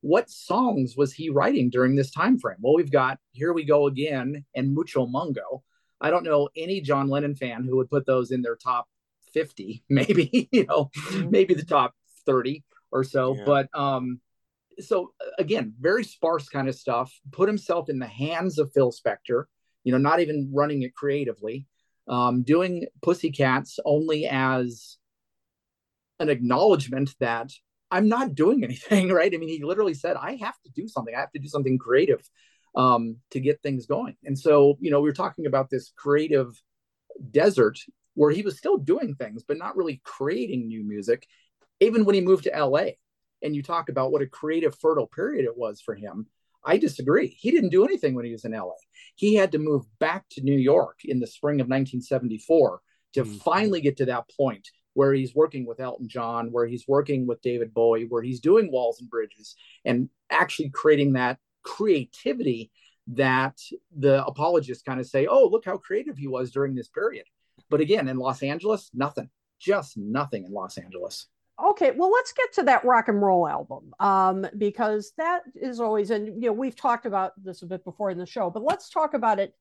What 0.00 0.28
songs 0.28 0.96
was 0.96 1.12
he 1.14 1.30
writing 1.30 1.70
during 1.70 1.96
this 1.96 2.10
time 2.10 2.38
frame? 2.38 2.58
Well, 2.60 2.74
we've 2.74 2.90
got 2.90 3.18
Here 3.32 3.52
We 3.52 3.64
Go 3.64 3.86
Again 3.86 4.44
and 4.54 4.74
Mucho 4.74 5.06
Mungo. 5.06 5.62
I 6.00 6.10
don't 6.10 6.24
know 6.24 6.50
any 6.56 6.80
John 6.82 7.08
Lennon 7.08 7.34
fan 7.34 7.64
who 7.64 7.76
would 7.76 7.88
put 7.88 8.04
those 8.04 8.30
in 8.30 8.42
their 8.42 8.56
top 8.56 8.86
50, 9.32 9.82
maybe, 9.88 10.48
you 10.52 10.66
know, 10.66 10.90
Mhm. 10.94 11.30
maybe 11.30 11.54
the 11.54 11.64
top 11.64 11.94
30 12.26 12.64
or 12.92 13.02
so. 13.02 13.34
Yeah. 13.34 13.44
But 13.46 13.68
um, 13.72 14.20
so 14.78 15.12
again, 15.38 15.74
very 15.80 16.04
sparse 16.04 16.48
kind 16.48 16.68
of 16.68 16.74
stuff. 16.74 17.12
Put 17.32 17.48
himself 17.48 17.88
in 17.88 17.98
the 17.98 18.06
hands 18.06 18.58
of 18.58 18.72
Phil 18.72 18.92
Spector, 18.92 19.44
you 19.84 19.92
know, 19.92 19.98
not 19.98 20.20
even 20.20 20.50
running 20.52 20.82
it 20.82 20.94
creatively 20.94 21.66
um, 22.08 22.42
doing 22.42 22.86
Pussycats 23.02 23.78
only 23.84 24.26
as 24.26 24.98
an 26.20 26.28
acknowledgement 26.28 27.14
that 27.20 27.50
I'm 27.90 28.08
not 28.08 28.34
doing 28.34 28.64
anything, 28.64 29.08
right? 29.12 29.32
I 29.32 29.36
mean, 29.36 29.48
he 29.48 29.62
literally 29.62 29.94
said, 29.94 30.16
I 30.16 30.36
have 30.36 30.60
to 30.64 30.70
do 30.74 30.88
something. 30.88 31.14
I 31.14 31.20
have 31.20 31.32
to 31.32 31.38
do 31.38 31.48
something 31.48 31.78
creative 31.78 32.28
um, 32.74 33.16
to 33.30 33.40
get 33.40 33.62
things 33.62 33.86
going. 33.86 34.16
And 34.24 34.38
so, 34.38 34.76
you 34.80 34.90
know, 34.90 35.00
we 35.00 35.08
were 35.08 35.14
talking 35.14 35.46
about 35.46 35.70
this 35.70 35.92
creative 35.96 36.60
desert 37.30 37.78
where 38.14 38.30
he 38.30 38.42
was 38.42 38.58
still 38.58 38.78
doing 38.78 39.14
things, 39.14 39.44
but 39.46 39.58
not 39.58 39.76
really 39.76 40.00
creating 40.04 40.66
new 40.66 40.84
music, 40.84 41.26
even 41.80 42.04
when 42.04 42.14
he 42.14 42.20
moved 42.20 42.44
to 42.44 42.58
LA. 42.58 42.92
And 43.42 43.54
you 43.54 43.62
talk 43.62 43.88
about 43.88 44.10
what 44.10 44.22
a 44.22 44.26
creative, 44.26 44.76
fertile 44.78 45.06
period 45.06 45.44
it 45.44 45.56
was 45.56 45.80
for 45.80 45.94
him. 45.94 46.26
I 46.64 46.78
disagree. 46.78 47.28
He 47.28 47.50
didn't 47.50 47.70
do 47.70 47.84
anything 47.84 48.14
when 48.14 48.24
he 48.24 48.32
was 48.32 48.44
in 48.44 48.52
LA. 48.52 48.72
He 49.16 49.34
had 49.34 49.52
to 49.52 49.58
move 49.58 49.84
back 49.98 50.24
to 50.30 50.42
New 50.42 50.56
York 50.56 51.00
in 51.04 51.20
the 51.20 51.26
spring 51.26 51.60
of 51.60 51.68
1974 51.68 52.80
to 53.14 53.24
Mm. 53.24 53.42
finally 53.42 53.80
get 53.80 53.96
to 53.98 54.06
that 54.06 54.28
point 54.36 54.68
where 54.94 55.12
he's 55.12 55.34
working 55.34 55.66
with 55.66 55.80
Elton 55.80 56.08
John, 56.08 56.52
where 56.52 56.66
he's 56.66 56.86
working 56.88 57.26
with 57.26 57.42
David 57.42 57.74
Bowie, 57.74 58.06
where 58.06 58.22
he's 58.22 58.40
doing 58.40 58.70
Walls 58.70 59.00
and 59.00 59.10
Bridges 59.10 59.56
and 59.84 60.08
actually 60.30 60.70
creating 60.70 61.14
that 61.14 61.38
creativity 61.62 62.70
that 63.08 63.60
the 63.96 64.24
apologists 64.24 64.82
kind 64.82 65.00
of 65.00 65.06
say, 65.06 65.26
oh, 65.26 65.46
look 65.46 65.64
how 65.64 65.76
creative 65.76 66.16
he 66.16 66.26
was 66.28 66.50
during 66.50 66.74
this 66.74 66.88
period. 66.88 67.26
But 67.68 67.80
again, 67.80 68.08
in 68.08 68.16
Los 68.16 68.42
Angeles, 68.42 68.90
nothing, 68.94 69.28
just 69.58 69.96
nothing 69.96 70.44
in 70.44 70.52
Los 70.52 70.78
Angeles. 70.78 71.26
Okay, 71.62 71.92
well, 71.92 72.10
let's 72.10 72.32
get 72.32 72.52
to 72.54 72.62
that 72.64 72.84
rock 72.84 73.08
and 73.08 73.22
roll 73.22 73.46
album 73.46 73.92
um, 74.00 74.46
because 74.58 75.12
that 75.18 75.42
is 75.54 75.78
always, 75.78 76.10
and 76.10 76.42
you 76.42 76.48
know, 76.48 76.52
we've 76.52 76.74
talked 76.74 77.06
about 77.06 77.32
this 77.42 77.62
a 77.62 77.66
bit 77.66 77.84
before 77.84 78.10
in 78.10 78.18
the 78.18 78.26
show, 78.26 78.50
but 78.50 78.64
let's 78.64 78.90
talk 78.90 79.14
about 79.14 79.38
it 79.38 79.54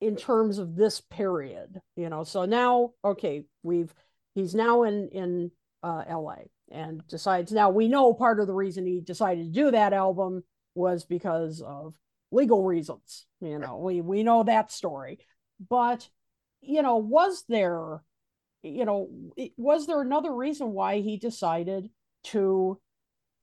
in 0.00 0.14
terms 0.14 0.58
of 0.58 0.76
this 0.76 1.00
period. 1.00 1.80
You 1.96 2.08
know, 2.08 2.22
so 2.22 2.44
now, 2.44 2.92
okay, 3.04 3.44
we've 3.64 3.92
he's 4.34 4.54
now 4.54 4.84
in 4.84 5.08
in 5.08 5.50
uh, 5.82 6.04
L.A. 6.06 6.48
and 6.72 7.04
decides 7.08 7.50
now 7.50 7.70
we 7.70 7.88
know 7.88 8.14
part 8.14 8.38
of 8.38 8.46
the 8.46 8.54
reason 8.54 8.86
he 8.86 9.00
decided 9.00 9.46
to 9.46 9.60
do 9.60 9.72
that 9.72 9.92
album 9.92 10.44
was 10.76 11.04
because 11.04 11.62
of 11.62 11.94
legal 12.30 12.62
reasons. 12.62 13.26
You 13.40 13.58
know, 13.58 13.78
we 13.78 14.00
we 14.00 14.22
know 14.22 14.44
that 14.44 14.70
story, 14.70 15.18
but 15.68 16.08
you 16.60 16.82
know, 16.82 16.96
was 16.96 17.42
there 17.48 18.02
you 18.62 18.84
know, 18.84 19.08
was 19.56 19.86
there 19.86 20.00
another 20.00 20.32
reason 20.34 20.72
why 20.72 21.00
he 21.00 21.16
decided 21.16 21.88
to 22.24 22.78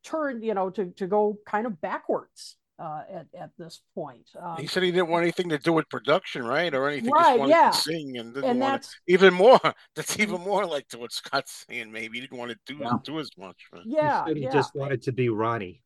turn, 0.04 0.44
you 0.44 0.54
know, 0.54 0.70
to 0.72 0.92
to 0.98 1.08
go 1.08 1.38
kind 1.46 1.66
of 1.66 1.82
backwards 1.82 2.58
uh, 2.80 3.02
at 3.12 3.28
at 3.38 3.52
this 3.58 3.82
point? 3.96 4.30
Um, 4.40 4.58
He 4.58 4.68
said 4.68 4.84
he 4.84 4.92
didn't 4.92 5.10
want 5.10 5.24
anything 5.24 5.50
to 5.50 5.58
do 5.58 5.74
with 5.74 5.90
production, 5.90 6.44
right, 6.46 6.74
or 6.74 6.88
anything. 6.90 7.12
Right, 7.12 7.38
just 7.40 7.50
yeah. 7.50 7.72
to 7.72 7.78
sing 7.78 8.18
and 8.18 8.34
didn't 8.34 8.50
and 8.50 8.60
want 8.60 8.74
that's 8.74 8.90
to. 8.90 9.14
Even 9.14 9.34
more. 9.34 9.60
That's 9.96 10.20
even 10.20 10.42
more 10.42 10.66
like 10.66 10.88
to 10.90 11.00
what 11.00 11.12
Scott's 11.12 11.66
saying. 11.70 11.92
Maybe 11.92 12.20
he 12.20 12.22
didn't 12.22 12.38
want 12.38 12.52
to 12.52 12.58
do 12.66 12.80
Yeah. 12.82 12.94
do 13.04 13.20
as 13.20 13.32
much. 13.38 13.58
But 13.72 13.82
yeah, 13.86 14.26
he 14.28 14.42
yeah, 14.42 14.52
just 14.52 14.76
wanted 14.76 15.02
to 15.04 15.12
be 15.12 15.30
Ronnie. 15.30 15.82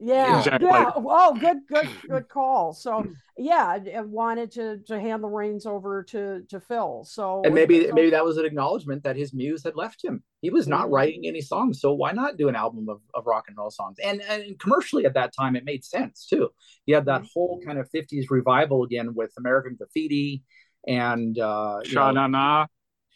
Yeah, 0.00 0.38
Exactly. 0.38 0.68
yeah. 0.68 0.90
Oh, 0.96 1.36
good, 1.38 1.58
good, 1.68 1.88
good 2.08 2.28
call. 2.28 2.72
So 2.72 3.06
yeah, 3.36 3.66
I- 3.66 3.92
I 3.98 4.00
wanted 4.00 4.50
to 4.52 4.78
to 4.86 5.00
hand 5.00 5.22
the 5.22 5.28
reins 5.28 5.64
over 5.66 6.02
to 6.04 6.42
to 6.48 6.60
Phil. 6.60 7.04
So 7.04 7.42
and 7.44 7.54
maybe 7.54 7.86
so- 7.88 7.94
maybe 7.94 8.10
that 8.10 8.24
was 8.24 8.36
an 8.38 8.44
acknowledgement 8.44 9.02
that 9.04 9.16
his 9.16 9.32
muse 9.32 9.62
had 9.64 9.76
left 9.76 10.02
him. 10.04 10.22
He 10.40 10.50
was 10.50 10.66
not 10.66 10.88
Mhm. 10.88 10.92
writing 10.92 11.26
any 11.26 11.40
songs, 11.40 11.80
so 11.80 11.92
why 11.92 12.12
not 12.12 12.36
do 12.36 12.48
an 12.48 12.56
album 12.56 12.88
of, 12.88 13.00
of 13.14 13.26
rock 13.26 13.44
and 13.48 13.56
roll 13.56 13.70
songs? 13.70 13.98
And 14.02 14.20
and 14.22 14.58
commercially 14.58 15.04
at 15.06 15.14
that 15.14 15.32
time, 15.38 15.54
it 15.56 15.64
made 15.64 15.84
sense 15.84 16.26
too. 16.26 16.50
You 16.86 16.94
had 16.96 17.06
that 17.06 17.22
whole 17.32 17.60
kind 17.64 17.78
of 17.78 17.88
'50s 17.90 18.26
revival 18.30 18.82
again 18.84 19.14
with 19.14 19.32
American 19.38 19.76
Graffiti 19.76 20.42
and 20.86 21.38
uh, 21.38 21.80
you 21.84 21.90
Sha 21.90 22.10
Na 22.10 22.26
Na. 22.26 22.66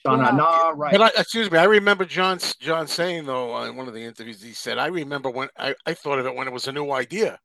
Sha 0.05 0.17
Na 0.17 0.25
Yeah. 0.27 0.31
Na, 0.37 0.69
right? 0.75 0.93
But 0.93 1.01
I, 1.17 1.21
excuse 1.21 1.51
me, 1.51 1.59
I 1.59 1.65
remember 1.65 2.05
John 2.05 2.39
John 2.61 2.87
saying 2.87 3.27
though 3.27 3.63
in 3.65 3.77
one 3.77 3.89
of 3.89 3.95
the 3.95 4.03
interviews 4.03 4.43
he 4.43 4.53
said, 4.53 4.79
"I 4.79 4.87
remember 4.87 5.31
when 5.31 5.49
I, 5.59 5.75
I 5.87 5.95
thought 5.95 6.19
of 6.19 6.27
it 6.27 6.35
when 6.35 6.47
it 6.47 6.53
was 6.53 6.69
a 6.69 6.73
new 6.73 6.91
idea, 6.93 7.39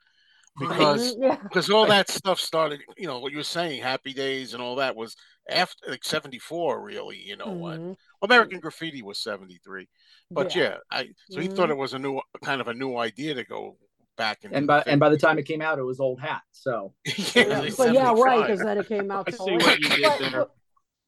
because 0.60 1.16
yeah. 1.20 1.38
because 1.44 1.70
all 1.70 1.86
that 1.88 2.10
stuff 2.10 2.40
started. 2.40 2.82
You 2.98 3.08
know 3.08 3.20
what 3.20 3.32
you 3.32 3.38
were 3.40 3.44
saying, 3.44 3.82
Happy 3.82 4.14
Days 4.14 4.54
and 4.54 4.62
all 4.62 4.76
that 4.78 4.96
was 4.96 5.16
after 5.50 5.90
like 5.90 6.04
'74, 6.04 6.82
really. 6.84 7.18
You 7.18 7.38
know, 7.38 7.46
uh, 7.68 7.78
Mhm. 7.78 7.96
American 8.22 8.60
Graffiti 8.60 9.02
was 9.02 9.18
'73, 9.20 9.88
but 10.30 10.56
Yeah. 10.56 10.64
yeah, 10.64 10.78
I 10.92 11.10
so 11.30 11.40
he 11.40 11.48
thought 11.48 11.70
Mhm. 11.70 11.74
it 11.74 11.78
was 11.78 11.94
a 11.94 12.00
new 12.00 12.22
kind 12.44 12.62
of 12.62 12.68
a 12.68 12.74
new 12.74 12.98
idea 12.98 13.34
to 13.36 13.44
go 13.44 13.78
back 14.18 14.44
into 14.44 14.56
and 14.56 14.68
by 14.68 14.84
and 14.86 15.00
by 15.00 15.10
the 15.10 15.18
time 15.18 15.40
it 15.40 15.44
came 15.48 15.62
out, 15.62 15.80
it 15.80 15.84
was 15.84 16.00
old 16.00 16.20
hat. 16.20 16.42
So 16.52 16.94
yeah, 17.06 17.62
Yeah, 17.64 17.70
but 17.78 17.94
yeah, 17.94 18.14
right, 18.14 18.42
because 18.46 18.60
then 18.60 18.78
it 18.78 18.88
came 18.88 19.10
out. 19.10 19.28
I 19.28 19.32
see 19.32 19.52
what 19.54 19.80
you 19.80 19.90
did 19.90 20.02
But- 20.04 20.20
there. 20.20 20.32
but- 20.32 20.52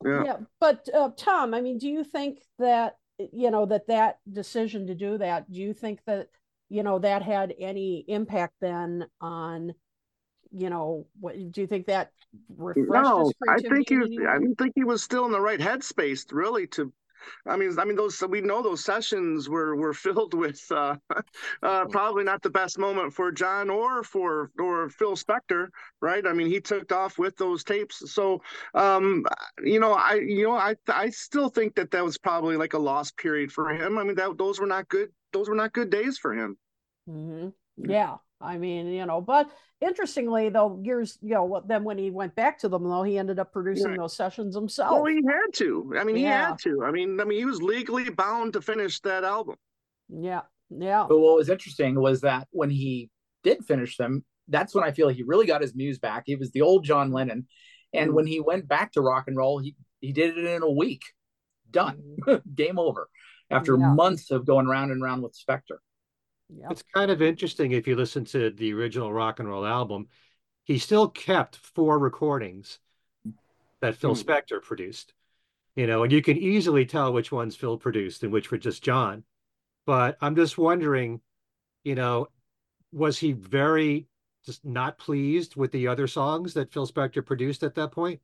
Yeah. 0.06 0.24
Yeah, 0.26 0.38
but 0.60 0.88
uh, 0.93 1.10
Tom, 1.18 1.54
I 1.54 1.62
mean, 1.62 1.78
do 1.78 1.88
you 1.88 2.04
think 2.04 2.39
that 2.60 2.97
you 3.18 3.51
know 3.51 3.66
that 3.66 3.88
that 3.88 4.20
decision 4.32 4.88
to 4.88 4.95
do 4.95 5.18
that? 5.18 5.51
Do 5.51 5.60
you 5.60 5.74
think 5.74 5.99
that 6.06 6.30
you 6.70 6.84
know 6.84 6.99
that 6.99 7.22
had 7.22 7.54
any 7.60 8.06
impact 8.08 8.56
then 8.62 9.06
on 9.22 9.74
you 10.51 10.70
know 10.70 11.08
what? 11.20 11.36
Do 11.51 11.62
you 11.62 11.68
think 11.68 11.88
that 11.88 12.12
refreshed 12.58 12.89
No, 12.89 13.32
I 13.49 13.58
think 13.58 13.89
he. 13.89 14.20
I 14.28 14.38
think 14.58 14.74
he 14.76 14.84
was 14.84 15.04
still 15.04 15.26
in 15.26 15.32
the 15.32 15.41
right 15.41 15.60
headspace, 15.60 16.26
really. 16.32 16.68
To, 16.68 16.91
I 17.47 17.57
mean, 17.57 17.78
I 17.80 17.86
mean, 17.86 17.95
those 17.95 18.21
we 18.28 18.41
know 18.41 18.61
those 18.61 18.84
sessions 18.84 19.49
were 19.49 19.76
were 19.76 19.93
filled 20.05 20.34
with 20.34 20.61
uh, 20.71 20.97
uh, 21.61 21.86
probably 21.86 22.24
not 22.24 22.41
the 22.41 22.49
best 22.49 22.78
moment 22.78 23.13
for 23.13 23.32
John 23.32 23.69
or 23.69 24.03
for 24.03 24.51
or 24.59 24.89
Phil 24.89 25.15
Spector, 25.15 25.67
right? 26.01 26.26
I 26.26 26.34
mean, 26.34 26.47
he 26.47 26.59
took 26.61 26.91
off 26.91 27.17
with 27.17 27.36
those 27.38 27.63
tapes. 27.63 28.11
So, 28.13 28.41
um, 28.74 29.26
you 29.63 29.80
know, 29.80 29.93
I 29.93 30.15
you 30.15 30.43
know, 30.43 30.55
I 30.55 30.76
I 30.88 31.09
still 31.09 31.49
think 31.49 31.76
that 31.76 31.91
that 31.91 32.03
was 32.03 32.17
probably 32.17 32.57
like 32.57 32.74
a 32.74 32.80
lost 32.80 33.17
period 33.17 33.51
for 33.51 33.69
him. 33.69 33.97
I 33.97 34.03
mean, 34.03 34.15
that 34.15 34.38
those 34.38 34.59
were 34.59 34.67
not 34.67 34.88
good. 34.89 35.09
Those 35.32 35.49
were 35.49 35.55
not 35.55 35.74
good 35.74 35.89
days 35.89 36.17
for 36.17 36.34
him. 36.34 36.57
hmm 37.05 37.49
Yeah, 37.78 38.17
I 38.44 38.58
mean, 38.58 38.88
you 38.88 39.06
know, 39.06 39.22
but 39.22 39.50
interestingly, 39.80 40.50
though, 40.50 40.80
years, 40.84 41.18
you 41.22 41.34
know, 41.34 41.46
what 41.46 41.68
then 41.68 41.84
when 41.84 41.98
he 41.98 42.12
went 42.12 42.36
back 42.36 42.60
to 42.60 42.70
them, 42.70 42.84
though, 42.84 43.04
he 43.04 43.18
ended 43.18 43.39
up 43.39 43.54
producing 43.54 43.91
Yeah. 43.91 43.98
those 43.98 44.16
sessions 44.16 44.56
Well, 44.56 44.62
himself. 44.64 45.08
he 45.08 45.22
had 45.26 45.54
to. 45.54 45.94
I 45.98 46.04
mean, 46.04 46.18
he 46.18 46.24
Yeah. 46.24 46.50
had 46.50 46.60
to. 46.60 46.84
I 46.84 46.91
mean, 46.91 47.20
I 47.20 47.24
mean, 47.24 47.39
he 47.39 47.46
was 47.46 47.62
legally 47.62 48.10
bound 48.10 48.54
to 48.54 48.62
finish 48.62 49.00
that 49.02 49.24
album. 49.24 49.56
Yeah, 50.10 50.41
yeah, 50.70 51.06
But 51.08 51.20
what 51.20 51.36
was 51.38 51.50
interesting 51.50 52.00
was 52.00 52.22
that 52.22 52.48
when 52.52 52.70
he 52.70 53.10
did 53.44 53.64
finish 53.66 53.98
them, 53.98 54.26
that's 54.50 54.76
when 54.76 54.84
I 54.84 54.91
feel 54.91 55.08
he 55.08 55.24
really 55.24 55.46
got 55.46 55.62
his 55.62 55.74
muse 55.74 55.98
back. 55.98 56.24
He 56.26 56.36
was 56.36 56.52
the 56.52 56.62
old 56.62 56.84
John 56.84 57.12
Lennon, 57.12 57.48
and 57.94 58.12
mm. 58.12 58.14
when 58.14 58.28
he 58.28 58.39
went 58.41 58.68
back 58.68 58.91
to 58.94 59.02
rock 59.02 59.26
and 59.28 59.38
roll, 59.38 59.60
he 59.60 59.76
he 60.02 60.12
did 60.12 60.38
it 60.38 60.46
in 60.46 60.62
a 60.62 60.70
week. 60.70 61.02
Done, 61.72 62.18
mm. 62.20 62.41
game 62.56 62.78
over. 62.78 63.10
After 63.50 63.78
Yeah. 63.78 63.94
months 63.94 64.32
of 64.32 64.46
going 64.46 64.68
round 64.68 64.91
and 64.91 65.02
round 65.02 65.24
with 65.24 65.34
Spector. 65.38 65.78
Yeah. 66.58 66.70
It's 66.70 66.84
kind 66.93 67.12
of 67.12 67.22
interesting 67.22 67.72
if 67.72 67.88
you 67.88 67.95
listen 67.95 68.26
to 68.26 68.49
the 68.49 68.74
original 68.74 69.12
rock 69.14 69.39
and 69.39 69.47
roll 69.49 69.66
album. 69.66 70.08
He 70.66 70.78
still 70.80 71.10
kept 71.10 71.58
four 71.58 71.99
recordings 71.99 72.80
that 73.82 73.95
Phil 73.95 74.16
Hmm. 74.16 74.22
Spector 74.22 74.62
produced. 74.62 75.14
You 75.76 75.88
know, 75.88 76.04
and 76.04 76.12
you 76.12 76.22
can 76.22 76.38
easily 76.38 76.86
tell 76.86 77.14
which 77.14 77.32
ones 77.32 77.56
Phil 77.56 77.78
produced 77.78 78.24
and 78.24 78.32
which 78.34 78.51
were 78.51 78.58
just 78.60 78.84
John. 78.84 79.24
But 79.86 80.18
I'm 80.22 80.36
just 80.36 80.58
wondering, 80.58 81.22
you 81.84 81.95
know, 81.95 82.30
was 82.93 83.20
he 83.20 83.34
very 83.34 84.08
just 84.45 84.66
not 84.66 84.99
pleased 84.99 85.56
with 85.56 85.72
the 85.72 85.88
other 85.88 86.08
songs 86.08 86.54
that 86.56 86.74
Phil 86.74 86.88
Spector 86.88 87.26
produced 87.26 87.64
at 87.64 87.76
that 87.76 87.91
point? 87.91 88.22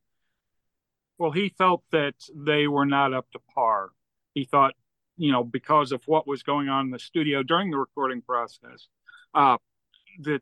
Well, 1.18 1.30
he 1.30 1.50
felt 1.50 1.84
that 1.92 2.14
they 2.34 2.66
were 2.66 2.86
not 2.86 3.12
up 3.12 3.30
to 3.32 3.38
par. 3.54 3.90
He 4.34 4.44
thought, 4.44 4.74
you 5.20 5.30
know, 5.30 5.44
because 5.44 5.92
of 5.92 6.02
what 6.06 6.26
was 6.26 6.42
going 6.42 6.70
on 6.70 6.86
in 6.86 6.90
the 6.90 6.98
studio 6.98 7.42
during 7.42 7.70
the 7.70 7.76
recording 7.76 8.22
process, 8.22 8.88
uh, 9.34 9.58
that, 10.20 10.40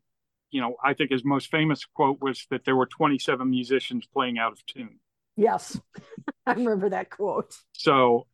you 0.53 0.61
know, 0.61 0.77
I 0.83 0.95
think 0.95 1.11
his 1.11 1.25
most 1.25 1.51
famous 1.51 1.85
quote 1.85 2.19
was 2.21 2.47
that 2.51 2.65
there 2.65 2.77
were 2.77 2.87
27 2.87 3.51
musicians 3.51 4.07
playing 4.07 4.39
out 4.39 4.53
of 4.53 4.65
tune. 4.67 5.01
Yes, 5.37 5.81
I 6.47 6.53
remember 6.53 6.91
that 6.91 7.11
quote. 7.11 7.57
So, 7.73 8.29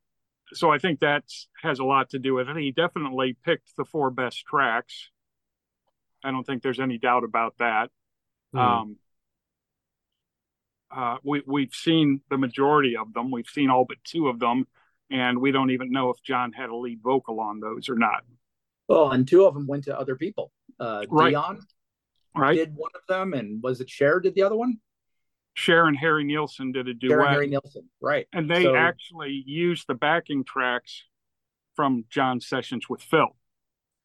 so 0.52 0.70
I 0.70 0.76
think 0.76 1.00
that 1.00 1.24
has 1.62 1.78
a 1.78 1.84
lot 1.84 2.10
to 2.10 2.18
do 2.18 2.34
with 2.34 2.50
it. 2.50 2.56
He 2.58 2.72
definitely 2.72 3.38
picked 3.42 3.74
the 3.78 3.86
four 3.86 4.10
best 4.10 4.44
tracks. 4.44 5.08
I 6.22 6.30
don't 6.30 6.44
think 6.44 6.62
there's 6.62 6.80
any 6.80 6.98
doubt 6.98 7.24
about 7.24 7.54
that. 7.58 7.88
Hmm. 8.52 8.58
Um, 8.58 8.96
uh, 10.94 11.16
we 11.24 11.42
we've 11.46 11.74
seen 11.74 12.20
the 12.28 12.36
majority 12.36 12.98
of 12.98 13.14
them. 13.14 13.30
We've 13.30 13.48
seen 13.48 13.70
all 13.70 13.86
but 13.88 13.96
two 14.04 14.28
of 14.28 14.38
them, 14.38 14.66
and 15.10 15.38
we 15.40 15.52
don't 15.52 15.70
even 15.70 15.90
know 15.90 16.10
if 16.10 16.22
John 16.22 16.52
had 16.52 16.70
a 16.70 16.76
lead 16.76 17.00
vocal 17.02 17.40
on 17.40 17.60
those 17.60 17.88
or 17.88 17.96
not. 17.96 18.24
Well, 18.88 19.10
and 19.12 19.26
two 19.26 19.44
of 19.46 19.54
them 19.54 19.66
went 19.66 19.84
to 19.84 19.98
other 19.98 20.16
people. 20.16 20.52
Uh, 20.78 21.04
Right. 21.08 21.30
Dion 21.30 21.60
Right? 22.36 22.54
did 22.56 22.74
one 22.74 22.90
of 22.94 23.02
them, 23.08 23.32
and 23.32 23.62
was 23.62 23.80
it 23.80 23.88
Cher 23.88 24.18
did 24.20 24.34
the 24.34 24.42
other 24.42 24.56
one? 24.56 24.78
Cher 25.54 25.86
and 25.86 25.96
Harry 25.96 26.24
Nilsson 26.24 26.72
did 26.72 26.88
a 26.88 26.94
duet, 26.94 27.10
Cher 27.12 27.20
and 27.20 27.28
Harry 27.30 27.46
Nilsson, 27.46 27.88
right? 28.00 28.26
and 28.32 28.50
they 28.50 28.64
So- 28.64 28.74
actually 28.74 29.42
used 29.46 29.86
the 29.86 29.94
backing 29.94 30.42
tracks 30.44 31.04
from 31.76 32.04
John's 32.10 32.46
sessions 32.48 32.88
with 32.88 33.00
Phil. 33.02 33.36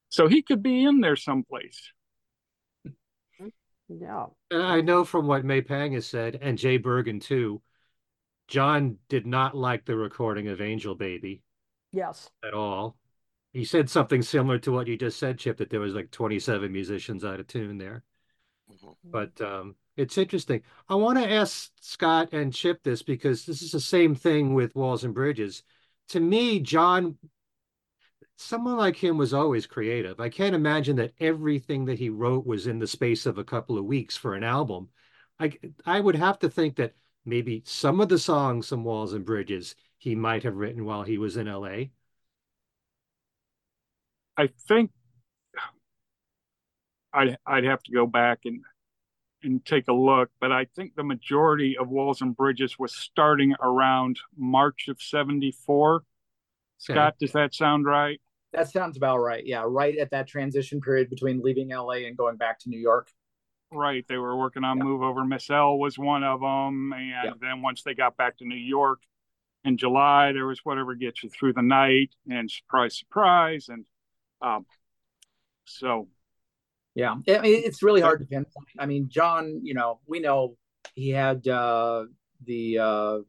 So 0.09 0.27
he 0.27 0.41
could 0.43 0.61
be 0.63 0.83
in 0.83 1.01
there 1.01 1.15
someplace. 1.15 1.91
Yeah, 3.91 4.27
And 4.51 4.61
I 4.61 4.81
know 4.81 5.03
from 5.03 5.25
what 5.25 5.43
May 5.43 5.61
Pang 5.61 5.93
has 5.93 6.05
said, 6.05 6.37
and 6.41 6.57
Jay 6.59 6.77
Bergen 6.77 7.19
too, 7.19 7.61
John 8.49 8.97
did 9.09 9.27
not 9.27 9.55
like 9.55 9.85
the 9.85 9.95
recording 9.95 10.47
of 10.47 10.59
Angel 10.59 10.95
Baby 10.95 11.43
yes, 11.91 12.29
at 12.43 12.53
all. 12.53 12.97
He 13.53 13.63
said 13.63 13.89
something 13.89 14.21
similar 14.21 14.59
to 14.59 14.71
what 14.71 14.87
you 14.87 14.97
just 14.97 15.19
said, 15.19 15.39
Chip, 15.39 15.57
that 15.57 15.69
there 15.69 15.79
was 15.79 15.93
like 15.93 16.11
27 16.11 16.71
musicians 16.71 17.23
out 17.23 17.39
of 17.39 17.47
tune 17.47 17.77
there. 17.77 18.03
Mhm. 18.71 18.95
But 19.03 19.39
um, 19.41 19.75
it's 19.95 20.17
interesting. 20.17 20.61
I 20.87 20.95
want 20.95 21.17
to 21.19 21.29
ask 21.29 21.71
Scott 21.81 22.29
and 22.31 22.53
Chip 22.53 22.83
this 22.83 23.03
because 23.03 23.45
this 23.45 23.61
is 23.61 23.71
the 23.71 23.79
same 23.79 24.15
thing 24.15 24.53
with 24.53 24.75
Walls 24.75 25.03
and 25.03 25.13
Bridges. 25.13 25.63
To 26.09 26.19
me, 26.19 26.59
John, 26.59 27.17
someone 28.37 28.77
like 28.77 28.95
him 28.95 29.17
was 29.17 29.33
always 29.33 29.67
creative. 29.67 30.19
I 30.19 30.29
can't 30.29 30.55
imagine 30.55 30.95
that 30.97 31.13
everything 31.19 31.85
that 31.85 31.99
he 31.99 32.09
wrote 32.09 32.45
was 32.45 32.67
in 32.67 32.79
the 32.79 32.87
space 32.87 33.25
of 33.25 33.37
a 33.37 33.43
couple 33.43 33.77
of 33.77 33.85
weeks 33.85 34.15
for 34.17 34.35
an 34.35 34.43
album. 34.43 34.89
I 35.39 35.53
I 35.85 35.99
would 35.99 36.15
have 36.15 36.39
to 36.39 36.49
think 36.49 36.77
that 36.77 36.93
maybe 37.25 37.61
some 37.65 37.99
of 38.01 38.09
the 38.09 38.19
songs 38.19 38.67
some 38.67 38.83
Walls 38.83 39.13
and 39.13 39.25
Bridges 39.25 39.75
he 39.97 40.15
might 40.15 40.43
have 40.43 40.55
written 40.55 40.85
while 40.85 41.03
he 41.03 41.17
was 41.17 41.37
in 41.37 41.47
LA. 41.47 41.89
I 44.37 44.47
think 44.67 44.91
I'd 47.13 47.37
I'd 47.45 47.65
have 47.65 47.83
to 47.83 47.91
go 47.91 48.07
back 48.07 48.39
and 48.45 48.61
and 49.41 49.63
take 49.65 49.87
a 49.87 49.93
look, 49.93 50.29
but 50.41 50.51
I 50.51 50.65
think 50.75 50.95
the 50.95 51.03
majority 51.03 51.77
of 51.77 51.89
Walls 51.89 52.21
and 52.21 52.35
Bridges 52.35 52.77
was 52.77 52.93
starting 52.93 53.53
around 53.61 54.19
March 54.37 54.87
of 54.87 55.01
'74. 55.01 56.03
Scott, 56.77 57.15
does 57.19 57.33
that 57.33 57.53
sound 57.53 57.85
right? 57.85 58.21
That 58.53 58.69
sounds 58.69 58.97
about 58.97 59.17
right. 59.17 59.45
Yeah, 59.45 59.63
right 59.65 59.97
at 59.97 60.11
that 60.11 60.27
transition 60.27 60.81
period 60.81 61.09
between 61.09 61.41
leaving 61.41 61.69
LA 61.69 62.05
and 62.07 62.17
going 62.17 62.37
back 62.37 62.59
to 62.59 62.69
New 62.69 62.79
York. 62.79 63.09
Right. 63.71 64.05
They 64.07 64.17
were 64.17 64.35
working 64.35 64.63
on 64.63 64.77
Yeah. 64.77 64.83
Move 64.83 65.01
Over 65.03 65.23
Miss 65.23 65.49
L 65.49 65.77
was 65.77 65.97
one 65.97 66.23
of 66.23 66.41
them, 66.41 66.91
and 66.93 67.09
Yeah. 67.09 67.33
then 67.39 67.61
once 67.61 67.83
they 67.83 67.93
got 67.93 68.17
back 68.17 68.37
to 68.37 68.45
New 68.45 68.55
York 68.55 69.01
in 69.63 69.77
July, 69.77 70.31
there 70.31 70.47
was 70.47 70.65
Whatever 70.65 70.95
Gets 70.95 71.23
You 71.23 71.29
Through 71.29 71.53
the 71.53 71.61
Night 71.61 72.15
and 72.29 72.49
Surprise 72.49 72.97
Surprise, 72.97 73.69
and 73.69 73.85
um, 74.41 74.65
so 75.65 76.09
Yeah, 76.95 77.11
I 77.11 77.39
mean, 77.39 77.63
it's 77.63 77.83
really 77.83 78.01
hard 78.01 78.19
to 78.21 78.25
pinpoint. 78.25 78.67
I 78.77 78.85
mean, 78.87 79.09
John, 79.09 79.61
you 79.63 79.73
know, 79.75 79.99
we 80.07 80.19
know 80.19 80.57
he 80.95 81.09
had 81.11 81.47
uh, 81.47 82.05
the 82.43 82.79
uh, 82.79 83.19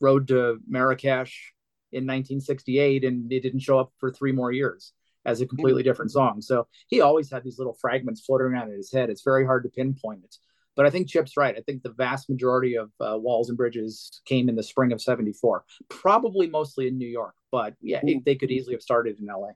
Road 0.00 0.28
to 0.28 0.58
Marrakesh 0.66 1.54
in 1.92 2.04
1968, 2.04 3.04
and 3.04 3.32
it 3.32 3.40
didn't 3.40 3.60
show 3.60 3.78
up 3.78 3.92
for 3.98 4.10
three 4.10 4.32
more 4.32 4.50
years 4.50 4.92
as 5.24 5.40
a 5.40 5.46
completely 5.46 5.82
different 5.82 6.10
song. 6.10 6.40
So 6.40 6.66
he 6.88 7.00
always 7.00 7.30
had 7.30 7.44
these 7.44 7.58
little 7.58 7.76
fragments 7.80 8.24
floating 8.24 8.48
around 8.48 8.70
in 8.70 8.76
his 8.76 8.92
head. 8.92 9.10
It's 9.10 9.22
very 9.22 9.44
hard 9.44 9.64
to 9.64 9.68
pinpoint 9.68 10.24
it. 10.24 10.36
But 10.76 10.86
I 10.86 10.90
think 10.90 11.08
Chip's 11.08 11.36
right. 11.36 11.54
I 11.56 11.60
think 11.60 11.82
the 11.82 11.92
vast 11.92 12.28
majority 12.28 12.76
of 12.76 12.90
uh, 13.00 13.16
Walls 13.16 13.48
and 13.48 13.56
Bridges 13.56 14.20
came 14.24 14.48
in 14.48 14.56
the 14.56 14.62
spring 14.62 14.92
of 14.92 15.00
74, 15.00 15.64
probably 15.88 16.48
mostly 16.48 16.88
in 16.88 16.98
New 16.98 17.08
York. 17.08 17.34
But 17.52 17.74
yeah, 17.80 18.00
it, 18.02 18.24
they 18.24 18.34
could 18.34 18.50
easily 18.50 18.74
have 18.74 18.82
started 18.82 19.18
in 19.20 19.26
LA. 19.26 19.50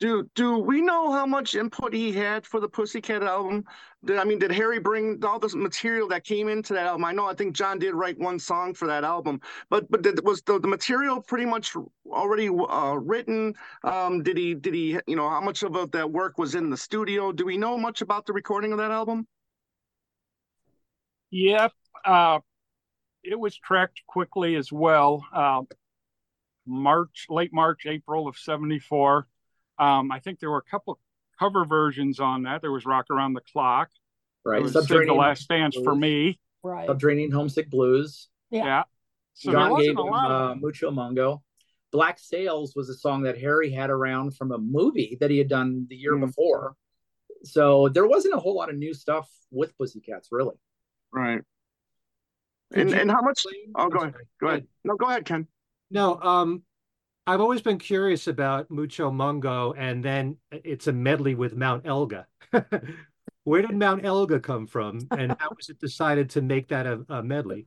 Do 0.00 0.28
do 0.34 0.58
we 0.58 0.80
know 0.80 1.12
how 1.12 1.24
much 1.24 1.54
input 1.54 1.94
he 1.94 2.12
had 2.12 2.44
for 2.44 2.58
the 2.58 2.68
Pussycat 2.68 3.22
album? 3.22 3.64
Did, 4.04 4.18
I 4.18 4.24
mean, 4.24 4.40
did 4.40 4.50
Harry 4.50 4.80
bring 4.80 5.24
all 5.24 5.38
this 5.38 5.54
material 5.54 6.08
that 6.08 6.24
came 6.24 6.48
into 6.48 6.74
that 6.74 6.86
album? 6.86 7.04
I 7.04 7.12
know 7.12 7.26
I 7.26 7.34
think 7.34 7.54
John 7.54 7.78
did 7.78 7.94
write 7.94 8.18
one 8.18 8.38
song 8.40 8.74
for 8.74 8.88
that 8.88 9.04
album, 9.04 9.40
but 9.70 9.88
but 9.90 10.02
did, 10.02 10.24
was 10.24 10.42
the, 10.42 10.58
the 10.58 10.66
material 10.66 11.22
pretty 11.22 11.46
much 11.46 11.76
already 12.10 12.48
uh, 12.48 12.98
written? 13.00 13.54
Um, 13.84 14.22
did 14.22 14.36
he 14.36 14.54
did 14.54 14.74
he 14.74 14.98
you 15.06 15.14
know 15.14 15.30
how 15.30 15.40
much 15.40 15.62
of 15.62 15.90
that 15.92 16.10
work 16.10 16.38
was 16.38 16.56
in 16.56 16.70
the 16.70 16.76
studio? 16.76 17.30
Do 17.30 17.44
we 17.46 17.56
know 17.56 17.78
much 17.78 18.02
about 18.02 18.26
the 18.26 18.32
recording 18.32 18.72
of 18.72 18.78
that 18.78 18.90
album? 18.90 19.28
Yep. 21.30 21.72
Uh, 22.04 22.40
it 23.22 23.38
was 23.38 23.56
tracked 23.56 24.02
quickly 24.06 24.56
as 24.56 24.72
well. 24.72 25.24
Uh, 25.32 25.62
March, 26.66 27.26
late 27.30 27.52
March, 27.52 27.86
April 27.86 28.26
of 28.26 28.36
'74. 28.36 29.26
Um, 29.78 30.10
I 30.12 30.20
think 30.20 30.40
there 30.40 30.50
were 30.50 30.58
a 30.66 30.70
couple 30.70 30.98
cover 31.38 31.64
versions 31.64 32.20
on 32.20 32.44
that. 32.44 32.60
There 32.62 32.72
was 32.72 32.84
"Rock 32.86 33.06
Around 33.10 33.34
the 33.34 33.40
Clock." 33.52 33.90
Right. 34.44 34.56
There 34.56 34.62
was 34.62 34.86
Sid 34.88 35.08
the 35.08 35.14
Last 35.14 35.48
Dance 35.48 35.76
for 35.82 35.94
me. 35.94 36.38
Right. 36.62 36.86
Subterranean 36.86 37.30
Homesick 37.30 37.70
Blues. 37.70 38.28
Yeah. 38.50 38.64
Yeah. 38.64 38.82
So 39.34 39.50
there 39.50 39.60
John 39.60 39.70
wasn't 39.72 39.96
gave 39.96 40.04
a 40.04 40.06
him 40.06 40.14
uh, 40.14 40.54
Mucho 40.56 40.90
Mungo. 40.90 41.42
Black 41.92 42.18
Sails 42.18 42.74
was 42.76 42.88
a 42.88 42.94
song 42.94 43.22
that 43.22 43.38
Harry 43.38 43.70
had 43.70 43.88
around 43.90 44.36
from 44.36 44.52
a 44.52 44.58
movie 44.58 45.16
that 45.20 45.30
he 45.30 45.38
had 45.38 45.48
done 45.48 45.86
the 45.88 45.96
year 45.96 46.14
Hmm. 46.14 46.26
before. 46.26 46.76
So 47.44 47.88
there 47.88 48.06
wasn't 48.06 48.34
a 48.34 48.38
whole 48.38 48.54
lot 48.56 48.70
of 48.70 48.76
new 48.76 48.94
stuff 48.94 49.28
with 49.50 49.76
Pussycats, 49.76 50.28
really. 50.32 50.56
Right. 51.12 51.40
Did 52.72 52.86
And 52.88 52.94
and 52.94 53.10
how 53.10 53.20
much? 53.22 53.44
Oh, 53.74 53.88
go 53.88 54.00
ahead. 54.00 54.14
Go 54.40 54.46
ahead. 54.48 54.66
No, 54.84 54.96
go 54.96 55.08
ahead, 55.08 55.24
Ken. 55.24 55.46
No, 55.90 56.18
um, 56.20 56.62
I've 57.26 57.40
always 57.40 57.62
been 57.62 57.78
curious 57.78 58.26
about 58.26 58.70
Mucho 58.70 59.10
Mungo, 59.10 59.72
and 59.72 60.04
then 60.04 60.36
it's 60.50 60.86
a 60.86 60.92
medley 60.92 61.34
with 61.34 61.56
Mount 61.56 61.86
Elga. 61.86 62.26
Where 63.44 63.62
did 63.62 63.76
Mount 63.76 64.04
Elga 64.04 64.40
come 64.40 64.66
from, 64.66 65.06
and 65.10 65.34
how 65.38 65.50
was 65.56 65.68
it 65.68 65.78
decided 65.78 66.30
to 66.30 66.42
make 66.42 66.68
that 66.68 66.86
a, 66.86 67.04
a 67.08 67.22
medley? 67.22 67.66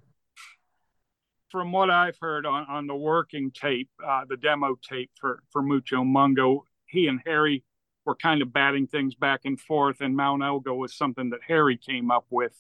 from 1.50 1.72
what 1.72 1.90
I've 1.90 2.18
heard 2.20 2.46
on, 2.46 2.66
on 2.68 2.88
the 2.88 2.96
working 2.96 3.52
tape, 3.52 3.90
uh, 4.06 4.26
the 4.28 4.38
demo 4.38 4.78
tape 4.88 5.12
for, 5.20 5.42
for 5.52 5.62
Mucho 5.62 6.04
Mungo, 6.04 6.66
he 6.86 7.08
and 7.08 7.22
Harry 7.26 7.64
were 8.06 8.16
kind 8.16 8.42
of 8.42 8.54
batting 8.54 8.88
things 8.88 9.16
back 9.16 9.42
and 9.46 9.60
forth, 9.60 10.02
and 10.02 10.16
Mount 10.16 10.44
Elga 10.44 10.74
was 10.74 10.96
something 10.96 11.30
that 11.32 11.40
Harry 11.48 11.78
came 11.78 12.12
up 12.12 12.26
with, 12.30 12.54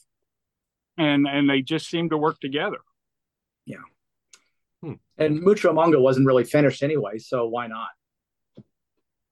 and 0.97 1.27
and 1.27 1.49
they 1.49 1.61
just 1.61 1.89
seemed 1.89 2.09
to 2.11 2.17
work 2.17 2.39
together. 2.39 2.79
And 5.17 5.41
Mucho 5.41 5.73
Mungo 5.73 5.99
wasn't 5.99 6.27
really 6.27 6.43
finished 6.43 6.83
anyway, 6.83 7.17
so 7.17 7.47
why 7.47 7.67
not? 7.67 7.89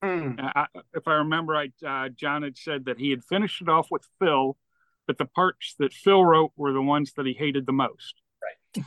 Mm. 0.04 0.40
I, 0.40 0.66
if 0.94 1.08
I 1.08 1.14
remember 1.14 1.54
right, 1.54 1.74
uh, 1.86 2.10
John 2.10 2.44
had 2.44 2.58
said 2.58 2.86
that 2.86 2.98
he 2.98 3.12
had 3.12 3.24
finished 3.24 3.62
it 3.62 3.70
off 3.70 3.88
with 3.92 4.04
Phil, 4.20 4.58
but 5.08 5.18
the 5.18 5.26
parts 5.26 5.76
that 5.80 5.94
Phil 5.94 6.24
wrote 6.24 6.52
were 6.56 6.74
the 6.74 6.82
ones 6.82 7.14
that 7.18 7.26
he 7.26 7.34
hated 7.34 7.66
the 7.66 7.74
most. 7.74 8.16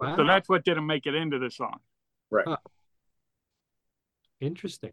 Wow, 0.00 0.16
So 0.16 0.24
that's 0.24 0.48
what 0.48 0.64
didn't 0.64 0.86
make 0.86 1.06
it 1.06 1.14
into 1.14 1.38
the 1.38 1.50
song. 1.50 1.78
Right. 2.30 2.46
Interesting. 4.40 4.92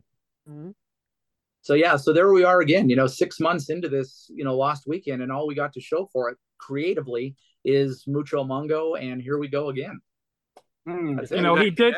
So 1.62 1.74
yeah, 1.74 1.96
so 1.96 2.14
there 2.14 2.32
we 2.32 2.44
are 2.44 2.60
again, 2.60 2.90
you 2.90 2.96
know, 2.96 3.08
six 3.08 3.40
months 3.40 3.70
into 3.70 3.90
this, 3.90 4.30
you 4.30 4.44
know, 4.44 4.56
lost 4.58 4.84
weekend, 4.88 5.22
and 5.22 5.32
all 5.32 5.48
we 5.48 5.56
got 5.56 5.74
to 5.74 5.82
show 5.82 6.10
for 6.12 6.30
it 6.30 6.38
creatively 6.58 7.36
is 7.68 8.06
Mucho 8.08 8.44
Mungo, 8.46 8.96
and 8.96 9.22
here 9.22 9.38
we 9.38 9.50
go 9.50 9.68
again. 9.70 10.00
Mm. 10.88 11.18
That's 11.18 11.32
You 11.32 11.38
it. 11.38 11.42
know, 11.42 11.56
he 11.58 11.70
did. 11.70 11.94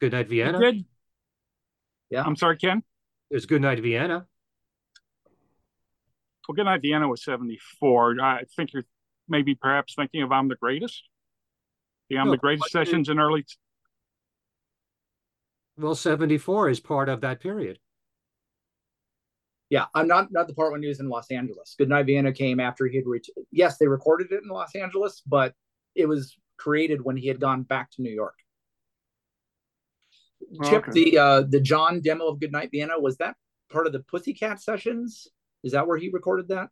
Good 0.00 0.12
night, 0.12 0.28
Vienna. 0.28 0.58
did. 0.60 0.84
Yeah. 2.10 2.22
I'm 2.24 2.36
sorry, 2.36 2.58
Ken. 2.58 2.82
There's 3.30 3.46
Good 3.46 3.62
night, 3.62 3.80
Vienna. 3.80 4.26
Well, 6.46 6.54
Good 6.56 6.64
Night 6.64 6.82
Vienna 6.82 7.08
was 7.08 7.24
74. 7.24 8.20
I 8.20 8.42
think 8.56 8.74
you're 8.74 8.84
maybe 9.28 9.54
perhaps 9.54 9.94
thinking 9.94 10.22
of 10.22 10.30
I'm 10.32 10.48
the 10.48 10.56
Greatest. 10.56 11.02
The 12.10 12.18
I'm 12.18 12.26
No, 12.26 12.32
the 12.32 12.38
Greatest 12.38 12.68
but 12.72 12.82
it- 12.82 12.86
sessions 12.86 13.08
in 13.08 13.18
early. 13.18 13.46
Well, 15.78 15.94
74 15.94 16.68
is 16.68 16.80
part 16.80 17.08
of 17.08 17.22
that 17.22 17.40
period. 17.40 17.78
Yeah, 19.72 19.86
I'm 19.94 20.06
not 20.06 20.30
not 20.30 20.48
the 20.48 20.52
part 20.52 20.70
when 20.70 20.82
he 20.82 20.88
was 20.88 21.00
in 21.00 21.08
Los 21.08 21.30
Angeles. 21.30 21.74
Goodnight 21.78 22.04
Vienna 22.04 22.30
came 22.30 22.60
after 22.60 22.86
he 22.86 22.98
had 22.98 23.06
reached. 23.06 23.30
Yes, 23.50 23.78
they 23.78 23.86
recorded 23.86 24.30
it 24.30 24.42
in 24.42 24.50
Los 24.50 24.74
Angeles, 24.74 25.22
but 25.26 25.54
it 25.94 26.04
was 26.04 26.36
created 26.58 27.00
when 27.02 27.16
he 27.16 27.26
had 27.26 27.40
gone 27.40 27.62
back 27.62 27.90
to 27.92 28.02
New 28.02 28.10
York. 28.10 28.34
Chip, 30.64 30.84
the 30.92 31.16
uh, 31.16 31.40
the 31.48 31.58
John 31.58 32.02
demo 32.02 32.26
of 32.26 32.38
Goodnight 32.38 32.68
Vienna 32.70 33.00
was 33.00 33.16
that 33.16 33.34
part 33.70 33.86
of 33.86 33.94
the 33.94 34.00
Pussycat 34.00 34.60
sessions? 34.60 35.26
Is 35.64 35.72
that 35.72 35.86
where 35.86 35.96
he 35.96 36.10
recorded 36.10 36.48
that? 36.48 36.68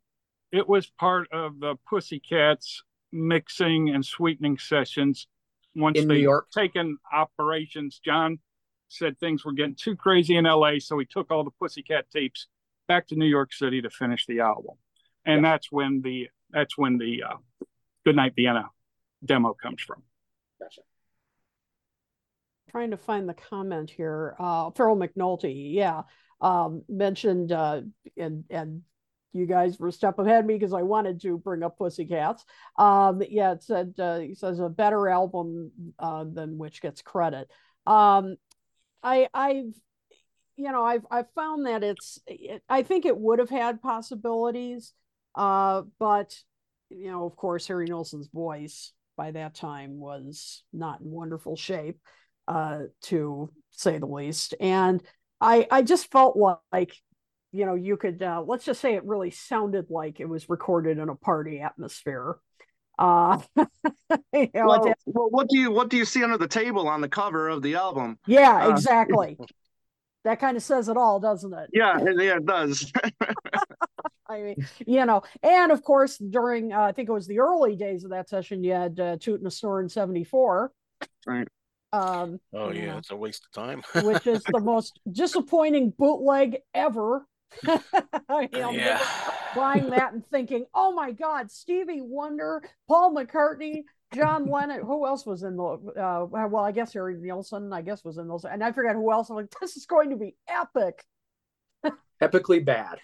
It 0.51 0.69
was 0.69 0.85
part 0.85 1.27
of 1.31 1.59
the 1.59 1.77
Pussycats 1.89 2.83
mixing 3.11 3.89
and 3.89 4.05
sweetening 4.05 4.59
sessions. 4.59 5.25
Once 5.73 5.97
In 5.97 6.07
New 6.07 6.13
they 6.13 6.21
York? 6.21 6.51
taken 6.51 6.99
operations, 7.11 7.99
John 8.05 8.37
said 8.89 9.19
things 9.19 9.43
were 9.43 9.53
getting 9.53 9.73
too 9.73 9.95
crazy 9.95 10.35
in 10.35 10.45
LA, 10.45 10.73
so 10.77 10.99
he 10.99 11.05
took 11.05 11.31
all 11.31 11.43
the 11.43 11.49
Pussycat 11.59 12.11
tapes 12.11 12.45
back 12.91 13.07
to 13.07 13.15
New 13.15 13.25
York 13.25 13.53
City 13.53 13.81
to 13.81 13.89
finish 13.89 14.25
the 14.25 14.41
album, 14.41 14.75
and 15.25 15.45
that's 15.45 15.71
when 15.71 16.01
the 16.01 16.27
that's 16.49 16.77
when 16.77 16.97
the 16.97 17.23
uh, 17.23 17.37
Goodnight 18.03 18.33
Vienna 18.35 18.65
demo 19.23 19.53
comes 19.53 19.81
from. 19.81 20.03
Gotcha. 20.59 20.81
trying 22.69 22.91
to 22.91 22.97
find 22.97 23.29
the 23.29 23.33
comment 23.33 23.89
here. 23.89 24.35
Uh, 24.37 24.71
Farrell 24.71 24.97
McNulty, 24.97 25.73
yeah, 25.73 26.01
um, 26.41 26.83
mentioned, 26.89 27.53
uh, 27.53 27.79
and 28.17 28.43
and 28.49 28.81
you 29.31 29.45
guys 29.45 29.79
were 29.79 29.87
a 29.87 29.93
step 29.93 30.19
ahead 30.19 30.41
of 30.41 30.45
me 30.45 30.55
because 30.55 30.73
I 30.73 30.81
wanted 30.81 31.21
to 31.21 31.37
bring 31.37 31.63
up 31.63 31.77
Pussycats. 31.77 32.43
Um, 32.77 33.21
yeah, 33.29 33.53
it 33.53 33.63
said 33.63 33.93
uh, 33.99 34.19
he 34.19 34.35
says 34.35 34.59
a 34.59 34.67
better 34.67 35.07
album 35.07 35.71
uh, 35.97 36.25
than 36.25 36.57
which 36.57 36.81
gets 36.81 37.01
credit. 37.01 37.49
Um, 37.87 38.35
I 39.01 39.29
I've 39.33 39.79
you 40.61 40.71
know 40.71 40.83
I've 40.83 41.05
I've 41.09 41.31
found 41.33 41.65
that 41.65 41.83
it's 41.83 42.19
it, 42.27 42.63
I 42.69 42.83
think 42.83 43.05
it 43.05 43.17
would 43.17 43.39
have 43.39 43.49
had 43.49 43.81
possibilities, 43.81 44.93
uh, 45.35 45.83
but 45.99 46.35
you 46.89 47.11
know 47.11 47.25
of 47.25 47.35
course 47.35 47.67
Harry 47.67 47.87
Nilsson's 47.87 48.27
voice 48.27 48.93
by 49.17 49.31
that 49.31 49.55
time 49.55 49.99
was 49.99 50.63
not 50.73 51.01
in 51.01 51.11
wonderful 51.11 51.55
shape 51.55 51.99
uh, 52.47 52.81
to 53.03 53.49
say 53.71 53.97
the 53.97 54.05
least. 54.05 54.53
And 54.59 55.01
I 55.39 55.67
I 55.71 55.81
just 55.81 56.11
felt 56.11 56.37
like, 56.71 56.95
you 57.51 57.65
know, 57.65 57.75
you 57.75 57.97
could 57.97 58.21
uh, 58.21 58.43
let's 58.45 58.65
just 58.65 58.81
say 58.81 58.95
it 58.95 59.05
really 59.05 59.31
sounded 59.31 59.87
like 59.89 60.19
it 60.19 60.29
was 60.29 60.49
recorded 60.49 60.97
in 60.97 61.09
a 61.09 61.15
party 61.15 61.59
atmosphere. 61.61 62.37
Uh, 62.99 63.39
you 64.33 64.49
know, 64.53 64.67
Well, 64.67 64.93
well, 65.05 65.29
what 65.29 65.49
do 65.49 65.57
you 65.57 65.71
what 65.71 65.89
do 65.89 65.97
you 65.97 66.05
see 66.05 66.23
under 66.23 66.37
the 66.37 66.47
table 66.47 66.87
on 66.87 67.01
the 67.01 67.09
cover 67.09 67.49
of 67.49 67.61
the 67.61 67.75
album? 67.75 68.19
yeah, 68.27 68.65
uh, 68.65 68.69
exactly. 68.69 69.37
that 70.23 70.39
kind 70.39 70.57
of 70.57 70.63
says 70.63 70.89
it 70.89 70.97
all, 70.97 71.19
doesn't 71.19 71.53
it? 71.53 71.69
Yeah, 71.73 71.99
it- 71.99 72.21
yeah, 72.21 72.37
it 72.37 72.45
does. 72.45 72.91
I 74.29 74.41
mean, 74.41 74.67
you 74.87 75.05
know, 75.05 75.23
and 75.43 75.71
of 75.73 75.83
course, 75.83 76.17
during 76.17 76.71
uh, 76.71 76.79
I 76.81 76.91
think 76.93 77.09
it 77.09 77.11
was 77.11 77.27
the 77.27 77.39
early 77.39 77.75
days 77.75 78.05
of 78.05 78.11
that 78.11 78.29
session, 78.29 78.63
you 78.63 78.71
had 78.71 78.97
uh, 78.99 79.17
Toot 79.19 79.39
and 79.39 79.47
a 79.47 79.51
Snore 79.51 79.81
in 79.81 79.89
'74. 79.89 80.71
Right. 81.27 81.47
Um, 81.91 82.39
Oh 82.53 82.71
yeah, 82.71 82.93
know, 82.93 82.97
it's 82.99 83.11
a 83.11 83.15
waste 83.15 83.45
of 83.45 83.51
time. 83.51 83.83
which 84.05 84.27
is 84.27 84.41
the 84.43 84.61
most 84.61 84.99
disappointing 85.11 85.93
bootleg 85.97 86.59
ever. 86.73 87.25
you 87.67 87.79
know, 88.53 88.71
yeah. 88.71 89.01
buying 89.53 89.89
that 89.89 90.13
and 90.13 90.25
thinking, 90.27 90.65
"Oh 90.73 90.93
my 90.93 91.11
God, 91.11 91.51
Stevie 91.51 91.99
Wonder, 92.01 92.63
Paul 92.87 93.13
McCartney, 93.13 93.83
John 94.13 94.45
Lennon. 94.49 94.81
Who 94.81 95.05
else 95.07 95.25
was 95.25 95.43
in 95.43 95.55
the? 95.57 95.63
Uh, 95.63 96.25
well, 96.29 96.63
I 96.63 96.71
guess 96.71 96.93
Harry 96.93 97.15
Nilsson. 97.17 97.71
I 97.73 97.81
guess 97.81 98.03
was 98.03 98.17
in 98.17 98.27
those, 98.27 98.45
and 98.45 98.63
I 98.63 98.71
forget 98.71 98.95
who 98.95 99.11
else. 99.11 99.29
I'm 99.29 99.35
like, 99.37 99.49
this 99.59 99.77
is 99.77 99.85
going 99.85 100.09
to 100.11 100.15
be 100.17 100.35
epic. 100.47 101.03
Epically 102.21 102.63
bad. 102.63 102.99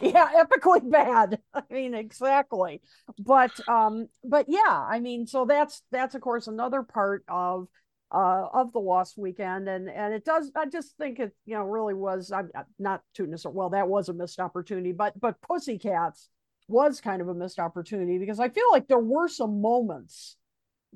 yeah 0.00 0.42
epically 0.42 0.90
bad 0.90 1.38
i 1.54 1.62
mean 1.70 1.94
exactly 1.94 2.82
but 3.20 3.52
um 3.68 4.08
but 4.24 4.46
yeah 4.48 4.84
i 4.90 4.98
mean 4.98 5.28
so 5.28 5.44
that's 5.44 5.82
that's 5.92 6.16
of 6.16 6.20
course 6.20 6.48
another 6.48 6.82
part 6.82 7.22
of 7.28 7.68
uh 8.12 8.46
of 8.52 8.72
the 8.72 8.80
lost 8.80 9.16
weekend 9.16 9.68
and 9.68 9.88
and 9.88 10.12
it 10.12 10.24
does 10.24 10.50
i 10.56 10.66
just 10.66 10.96
think 10.96 11.20
it 11.20 11.32
you 11.44 11.54
know 11.54 11.62
really 11.62 11.94
was 11.94 12.32
i'm 12.32 12.50
not 12.80 13.00
tooting 13.14 13.30
this 13.30 13.46
well 13.46 13.70
that 13.70 13.86
was 13.86 14.08
a 14.08 14.12
missed 14.12 14.40
opportunity 14.40 14.90
but 14.90 15.18
but 15.20 15.40
pussycats 15.40 16.30
was 16.66 17.00
kind 17.00 17.22
of 17.22 17.28
a 17.28 17.34
missed 17.34 17.60
opportunity 17.60 18.18
because 18.18 18.40
i 18.40 18.48
feel 18.48 18.68
like 18.72 18.88
there 18.88 18.98
were 18.98 19.28
some 19.28 19.60
moments 19.60 20.36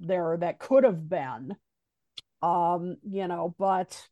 there 0.01 0.37
that 0.39 0.59
could 0.59 0.83
have 0.85 1.09
been 1.09 1.55
um 2.43 2.97
you 3.09 3.29
know 3.29 3.55
but 3.59 4.09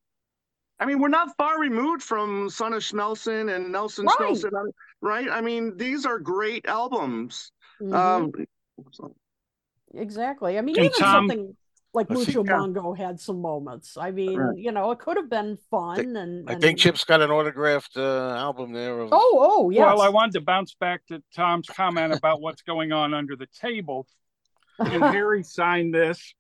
I 0.81 0.87
mean, 0.87 1.01
we're 1.01 1.09
not 1.09 1.37
far 1.37 1.59
removed 1.59 2.05
from 2.05 2.49
Son 2.51 2.73
of 2.73 2.85
Nelson 2.95 3.49
and 3.49 3.73
Nilsson 3.73 4.07
Right. 4.07 4.17
Schmilsson, 4.21 4.53
uh, 4.53 4.71
right? 5.01 5.29
I 5.29 5.41
mean, 5.41 5.77
these 5.77 6.07
are 6.07 6.21
great 6.21 6.67
albums. 6.69 7.51
mhm. 7.83 7.93
Um, 7.93 8.33
Exactly. 9.95 10.59
I 10.59 10.61
mean, 10.61 10.77
And 10.77 10.85
even 10.87 10.99
Tom- 10.99 11.29
something 11.29 11.57
like 11.95 12.09
Let's 12.11 12.27
see, 12.27 12.37
Mucho 12.37 12.45
yeah. 12.49 12.59
Mungo 12.59 12.93
had 12.93 13.19
some 13.19 13.41
moments. 13.41 13.97
I 13.97 14.11
mean, 14.11 14.39
Right. 14.39 14.57
you 14.59 14.71
know, 14.71 14.91
it 14.91 14.99
could 14.99 15.17
have 15.17 15.31
been 15.31 15.57
fun. 15.71 16.15
And, 16.17 16.49
I 16.49 16.53
and- 16.53 16.63
think 16.63 16.79
Chip's 16.79 17.03
got 17.05 17.23
an 17.23 17.31
autographed 17.31 17.97
uh, 17.97 18.35
album 18.37 18.73
there. 18.73 19.01
Of, 19.01 19.09
Oh, 19.11 19.39
oh, 19.41 19.71
yeah. 19.71 19.87
Well, 19.87 20.03
I 20.03 20.11
wanted 20.11 20.35
to 20.35 20.43
bounce 20.43 20.75
back 20.75 21.05
to 21.07 21.23
Tom's 21.35 21.69
comment 21.69 22.13
about 22.15 22.41
what's 22.41 22.63
going 22.63 22.93
on 22.93 23.15
under 23.15 23.35
the 23.35 23.47
table. 23.47 24.07
And 24.79 25.03
Harry 25.03 25.43
signed 25.43 25.93
this, 25.95 26.35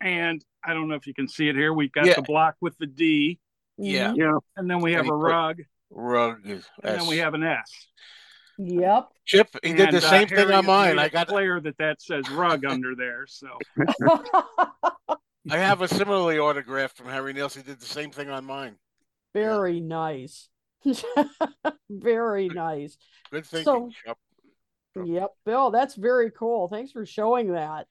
and 0.00 0.42
I 0.64 0.72
don't 0.74 0.88
know 0.88 0.94
if 0.94 1.06
you 1.06 1.14
can 1.14 1.28
see 1.28 1.48
it 1.48 1.54
here. 1.56 1.72
We've 1.72 1.92
got 1.92 2.06
Yeah. 2.06 2.14
the 2.14 2.22
block 2.22 2.56
with 2.60 2.76
the 2.78 2.86
D, 2.86 3.38
yeah, 3.76 4.12
Mhm. 4.12 4.16
yeah, 4.16 4.38
and 4.56 4.70
then 4.70 4.80
we 4.80 4.92
have 4.94 5.06
a 5.06 5.10
put- 5.10 5.14
rug, 5.16 5.62
rug. 5.90 6.46
and 6.46 6.64
then 6.82 7.06
we 7.06 7.18
have 7.18 7.34
an 7.34 7.42
S. 7.42 7.88
Yep. 8.58 9.08
Chip, 9.24 9.48
he 9.62 9.72
did 9.72 9.88
And, 9.88 9.92
the 9.94 10.06
uh, 10.06 10.10
same 10.10 10.28
thing 10.28 10.38
Harry 10.38 10.52
on 10.54 10.66
mine. 10.66 10.98
I 10.98 11.06
it 11.06 11.12
got 11.12 11.28
clear 11.28 11.58
that 11.60 11.76
that 11.78 12.00
says 12.02 12.28
rug 12.30 12.64
under 12.64 12.94
there. 12.94 13.26
So 13.26 13.58
I 15.50 15.56
have 15.56 15.80
a 15.82 15.88
similarly 15.88 16.38
autographed 16.38 16.96
from 16.96 17.08
Harry 17.08 17.32
Nilsson. 17.32 17.62
He 17.62 17.68
did 17.70 17.80
the 17.80 17.86
same 17.86 18.10
thing 18.10 18.28
on 18.30 18.44
mine. 18.44 18.76
Very 19.34 19.80
nice. 19.80 20.48
Very 21.90 22.48
nice. 22.48 22.96
Good 23.30 23.46
thinking, 23.46 23.64
So- 23.64 23.90
Chip. 24.06 24.18
Yep, 24.94 25.30
Bill, 25.46 25.70
that's 25.70 25.94
very 25.94 26.30
cool. 26.30 26.68
Thanks 26.68 26.92
for 26.92 27.06
showing 27.06 27.52
that. 27.52 27.86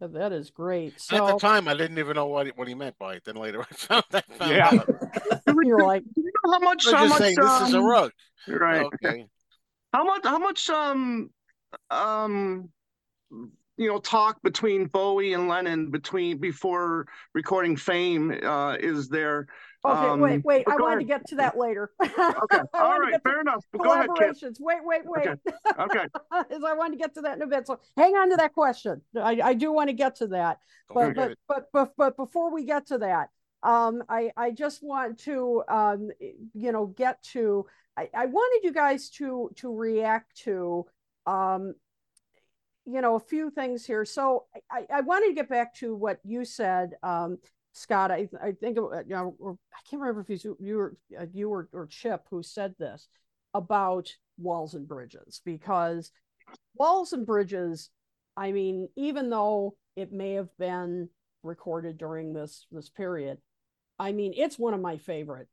That- 0.00 0.12
That 0.12 0.32
is 0.32 0.50
great. 0.50 0.94
At 1.10 1.26
the 1.26 1.38
time, 1.38 1.68
I 1.68 1.74
didn't 1.74 1.98
even 1.98 2.16
know 2.16 2.26
what 2.26 2.46
he, 2.46 2.52
what 2.54 2.68
he 2.68 2.74
meant 2.74 2.98
by 2.98 3.14
it. 3.14 3.24
Then 3.24 3.36
later, 3.36 3.62
I 3.70 3.74
found, 3.74 4.04
that. 4.10 4.24
found 4.34 4.50
Yeah. 4.52 4.68
out. 4.72 5.42
you're 5.64 5.82
like, 5.84 6.02
You 6.16 6.24
know 6.44 6.52
how 6.52 6.58
much? 6.58 6.84
How 6.90 7.06
much? 7.06 7.18
saying 7.18 7.36
this 7.40 7.60
is 7.68 7.74
a 7.74 7.78
um, 7.78 7.84
rug. 7.84 8.12
Right. 8.46 8.84
Okay. 8.84 9.26
How 9.94 10.04
much? 10.04 10.20
How 10.24 10.38
much? 10.38 10.68
Um, 10.68 11.30
um, 11.90 12.68
you 13.78 13.88
know, 13.88 13.98
talk 13.98 14.42
between 14.42 14.86
Bowie 14.86 15.32
and 15.32 15.48
Lennon 15.48 15.90
between 15.90 16.38
before 16.38 17.06
recording 17.34 17.76
"Fame" 17.76 18.38
uh, 18.42 18.76
is 18.78 19.08
there? 19.08 19.46
Okay, 19.84 20.08
Um, 20.08 20.20
wait, 20.20 20.44
wait. 20.44 20.64
I 20.68 20.76
go 20.76 20.84
wanted 20.84 21.00
to 21.00 21.04
get 21.06 21.26
to 21.28 21.36
that 21.36 21.56
later. 21.56 21.90
Okay. 22.02 22.60
I 22.74 22.82
All 22.82 22.88
wanted 22.90 23.06
to 23.06 23.10
get 23.12 23.24
to 23.24 23.30
Fair 23.30 23.40
enough. 23.40 23.64
Go 23.76 23.92
ahead, 23.92 24.08
Kit. 24.16 24.36
collaborations. 24.36 24.56
Wait, 24.60 24.78
wait, 24.84 25.02
wait. 25.04 25.28
Okay. 25.78 26.06
As 26.32 26.64
I 26.64 26.74
wanted 26.74 26.92
to 26.92 26.98
get 26.98 27.14
to 27.14 27.20
that 27.22 27.36
in 27.36 27.42
a 27.42 27.46
bit. 27.46 27.66
So 27.66 27.80
hang 27.96 28.14
on 28.14 28.30
to 28.30 28.36
that 28.36 28.52
question. 28.54 29.02
I, 29.20 29.40
I 29.42 29.54
do 29.54 29.72
want 29.72 29.88
to 29.88 29.94
get 29.94 30.16
to 30.16 30.28
that. 30.28 30.58
Don't 30.88 30.94
But 30.94 31.06
forget 31.08 31.36
but, 31.48 31.68
but 31.72 31.72
but 31.72 31.92
but 31.96 32.16
before 32.16 32.52
we 32.52 32.64
get 32.64 32.86
to 32.88 32.98
that, 32.98 33.28
um, 33.62 34.02
I 34.08 34.30
I 34.36 34.50
just 34.52 34.82
want 34.82 35.18
to 35.20 35.62
um, 35.68 36.10
you 36.54 36.72
know, 36.72 36.86
get 36.86 37.22
to. 37.32 37.66
I, 37.96 38.10
I 38.14 38.26
wanted 38.26 38.64
you 38.64 38.72
guys 38.72 39.10
to 39.10 39.50
to 39.56 39.74
react 39.74 40.36
to 40.44 40.86
um, 41.26 41.74
you 42.84 43.00
know, 43.00 43.16
a 43.16 43.20
few 43.20 43.50
things 43.50 43.84
here. 43.84 44.04
So 44.04 44.44
I, 44.70 44.86
I 44.92 45.00
wanted 45.00 45.28
to 45.28 45.34
get 45.34 45.48
back 45.48 45.74
to 45.76 45.94
what 45.94 46.20
you 46.24 46.44
said, 46.44 46.94
um, 47.02 47.38
Scott. 47.76 48.10
I 48.10 48.28
I 48.42 48.52
think 48.52 48.76
you 48.76 49.02
know, 49.08 49.58
I 49.72 49.78
can't 49.88 50.00
remember 50.00 50.22
if 50.22 50.44
you 50.44 50.56
you 50.60 50.76
were 50.76 50.96
uh, 51.18 51.26
you 51.32 51.50
or, 51.50 51.68
or 51.72 51.86
Chip 51.86 52.26
who 52.30 52.42
said 52.42 52.74
this 52.78 53.08
about 53.54 54.10
walls 54.38 54.74
and 54.74 54.88
bridges 54.88 55.40
because 55.44 56.10
walls 56.74 57.12
and 57.12 57.26
bridges. 57.26 57.90
I 58.36 58.52
mean, 58.52 58.88
even 58.96 59.30
though 59.30 59.76
it 59.94 60.12
may 60.12 60.32
have 60.32 60.48
been 60.58 61.08
recorded 61.42 61.98
during 61.98 62.32
this 62.32 62.66
this 62.72 62.88
period, 62.88 63.38
I 63.98 64.12
mean, 64.12 64.32
it's 64.36 64.58
one 64.58 64.74
of 64.74 64.80
my 64.80 64.96
favorite 64.96 65.48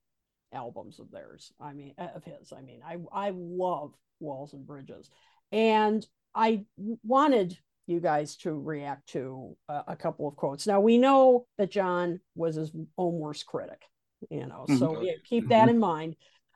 albums 0.53 0.99
of 0.99 1.11
theirs. 1.11 1.51
I 1.59 1.73
mean, 1.73 1.93
of 1.97 2.23
his. 2.23 2.53
I 2.53 2.61
mean, 2.61 2.81
I 2.85 2.97
I 3.11 3.31
love 3.35 3.93
Walls 4.19 4.53
and 4.53 4.65
Bridges, 4.65 5.09
and 5.51 6.05
I 6.33 6.65
wanted 7.03 7.57
you 7.87 7.99
guys 7.99 8.35
to 8.37 8.53
react 8.53 9.07
to 9.09 9.55
a, 9.67 9.83
a 9.89 9.95
couple 9.95 10.27
of 10.27 10.35
quotes. 10.35 10.65
Now 10.67 10.79
we 10.79 10.97
know 10.97 11.45
that 11.57 11.71
John 11.71 12.19
was 12.35 12.55
his 12.55 12.71
own 12.97 13.13
worst 13.19 13.45
critic, 13.45 13.81
you 14.29 14.45
know, 14.45 14.65
so 14.67 14.87
Mhm. 14.95 15.05
yeah, 15.05 15.13
keep 15.25 15.49
that 15.49 15.69
in 15.69 15.79
mind. 15.79 16.15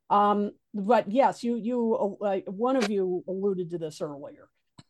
Um, 0.10 0.52
but 0.74 1.12
yes, 1.12 1.44
you 1.44 1.56
you 1.56 2.18
uh, 2.22 2.40
one 2.48 2.78
of 2.78 2.90
you 2.90 3.24
alluded 3.28 3.72
to 3.72 3.78
this 3.78 4.00
earlier. 4.02 4.48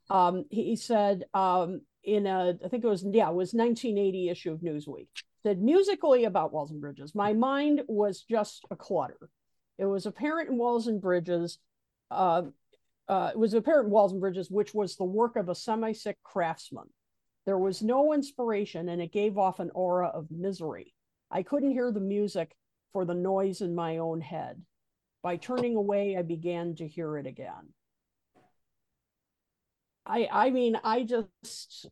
Um, 0.09 0.45
he, 0.51 0.63
he 0.65 0.75
said 0.75 1.25
um, 1.33 1.81
in 2.03 2.27
a 2.27 2.57
I 2.63 2.67
think 2.67 2.83
it 2.83 2.87
was 2.87 3.03
yeah 3.03 3.29
it 3.29 3.35
was 3.35 3.53
1980 3.53 4.29
issue 4.29 4.51
of 4.53 4.59
Newsweek 4.61 5.07
said 5.43 5.59
musically 5.61 6.25
about 6.25 6.53
Walls 6.53 6.71
and 6.71 6.81
Bridges. 6.81 7.15
My 7.15 7.33
mind 7.33 7.81
was 7.87 8.21
just 8.21 8.63
a 8.69 8.75
clutter. 8.75 9.29
It 9.77 9.85
was 9.85 10.05
apparent 10.05 10.49
in 10.49 10.57
Walls 10.57 10.87
and 10.87 11.01
Bridges. 11.01 11.59
Uh, 12.11 12.43
uh, 13.07 13.31
it 13.33 13.37
was 13.39 13.53
apparent 13.53 13.85
in 13.85 13.91
Walls 13.91 14.11
and 14.11 14.21
Bridges, 14.21 14.49
which 14.51 14.73
was 14.73 14.95
the 14.95 15.03
work 15.03 15.35
of 15.35 15.49
a 15.49 15.55
semi-sick 15.55 16.17
craftsman. 16.23 16.85
There 17.45 17.57
was 17.57 17.81
no 17.81 18.13
inspiration, 18.13 18.89
and 18.89 19.01
it 19.01 19.13
gave 19.13 19.37
off 19.37 19.59
an 19.59 19.71
aura 19.73 20.07
of 20.07 20.29
misery. 20.29 20.93
I 21.31 21.43
couldn't 21.43 21.71
hear 21.71 21.91
the 21.91 22.01
music 22.01 22.53
for 22.91 23.05
the 23.05 23.13
noise 23.13 23.61
in 23.61 23.73
my 23.73 23.97
own 23.97 24.19
head. 24.21 24.61
By 25.23 25.37
turning 25.37 25.75
away, 25.75 26.17
I 26.17 26.21
began 26.21 26.75
to 26.75 26.87
hear 26.87 27.17
it 27.17 27.25
again. 27.25 27.73
I 30.05 30.27
I 30.31 30.49
mean, 30.51 30.79
I 30.83 31.03
just 31.03 31.87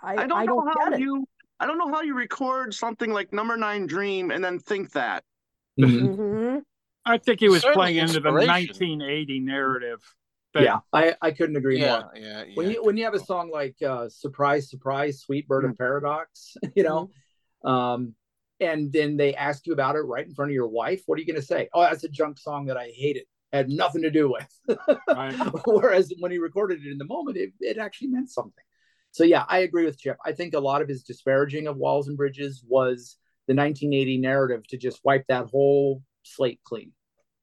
I, 0.00 0.12
I 0.12 0.26
don't 0.26 0.32
I 0.32 0.44
know 0.44 0.64
don't 0.64 0.92
how 0.92 0.96
you. 0.96 1.26
I 1.60 1.66
don't 1.66 1.78
know 1.78 1.88
how 1.88 2.02
you 2.02 2.14
record 2.14 2.74
something 2.74 3.12
like 3.12 3.32
Number 3.32 3.56
Nine 3.56 3.86
Dream 3.86 4.30
and 4.30 4.44
then 4.44 4.58
think 4.58 4.92
that. 4.92 5.24
Mhm. 5.78 6.16
Mhm. 6.16 6.62
I 7.04 7.18
think 7.18 7.40
he 7.40 7.48
was 7.48 7.62
Certainly 7.62 7.76
playing 7.76 7.96
into 7.98 8.20
the 8.20 8.32
1980 8.32 9.40
narrative. 9.40 10.02
That- 10.54 10.62
Yeah, 10.62 10.78
I, 10.92 11.14
I 11.20 11.30
couldn't 11.32 11.56
agree 11.56 11.78
Yeah, 11.78 11.88
more. 12.00 12.12
yeah, 12.16 12.44
yeah. 12.44 12.54
When 12.54 12.70
you 12.70 12.82
when 12.82 12.96
you 12.96 13.04
have 13.04 13.14
a 13.14 13.20
song 13.24 13.50
like 13.50 13.76
uh, 13.82 14.08
"Surprise, 14.08 14.70
Surprise, 14.70 15.20
Sweet 15.20 15.48
Bird 15.48 15.64
of 15.64 15.76
Paradox," 15.76 16.56
you 16.76 16.82
know, 16.84 17.10
um, 17.64 18.14
and 18.60 18.92
then 18.92 19.16
they 19.16 19.34
ask 19.34 19.66
you 19.66 19.72
about 19.72 19.96
it 19.96 20.00
right 20.00 20.24
in 20.26 20.34
front 20.34 20.50
of 20.50 20.54
your 20.54 20.68
wife, 20.68 21.02
what 21.06 21.16
are 21.18 21.20
you 21.20 21.26
going 21.26 21.40
to 21.40 21.46
say? 21.46 21.68
Oh, 21.74 21.82
that's 21.82 22.04
a 22.04 22.08
junk 22.08 22.38
song 22.38 22.66
that 22.66 22.76
I 22.76 22.92
hated. 22.94 23.24
Had 23.52 23.68
nothing 23.68 24.02
to 24.02 24.10
do 24.10 24.30
with. 24.32 24.78
Right. 25.08 25.34
Whereas 25.66 26.12
when 26.18 26.30
he 26.32 26.38
recorded 26.38 26.84
it 26.84 26.90
in 26.90 26.98
the 26.98 27.04
moment, 27.04 27.36
it, 27.36 27.52
it 27.60 27.78
actually 27.78 28.08
meant 28.08 28.30
something. 28.30 28.64
So 29.10 29.22
yeah, 29.22 29.44
I 29.48 29.58
agree 29.58 29.84
with 29.84 29.98
Chip. 29.98 30.16
I 30.24 30.32
think 30.32 30.54
a 30.54 30.58
lot 30.60 30.82
of 30.82 30.88
his 30.88 31.02
disparaging 31.04 31.66
of 31.68 31.76
Walls 31.76 32.08
and 32.08 32.16
Bridges 32.16 32.64
was 32.66 33.16
the 33.46 33.54
1980 33.54 34.18
narrative 34.18 34.66
to 34.68 34.76
just 34.76 35.00
wipe 35.04 35.24
that 35.28 35.46
whole 35.46 36.02
slate 36.24 36.60
clean. 36.64 36.92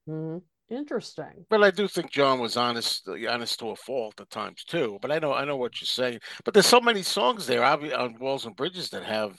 Mhm. 0.07 0.41
Interesting. 0.72 1.46
But 1.50 1.64
I 1.64 1.70
do 1.70 1.88
think 1.88 2.12
John 2.12 2.40
was 2.40 2.56
honest, 2.56 3.08
honest 3.08 3.60
to 3.60 3.72
a 3.72 3.76
fault 3.76 4.22
at 4.22 4.30
times 4.30 4.64
too. 4.64 4.98
But 5.02 5.12
I 5.12 5.20
know, 5.20 5.34
I 5.34 5.44
know 5.44 5.58
what 5.58 5.82
you're 5.82 5.86
saying. 5.86 6.20
But 6.46 6.54
there's 6.54 6.66
so 6.66 6.80
many 6.80 7.04
songs 7.04 7.46
there 7.46 7.64
on 7.64 8.18
Walls 8.20 8.46
and 8.46 8.56
Bridges 8.56 8.90
that 8.92 9.04
have, 9.04 9.38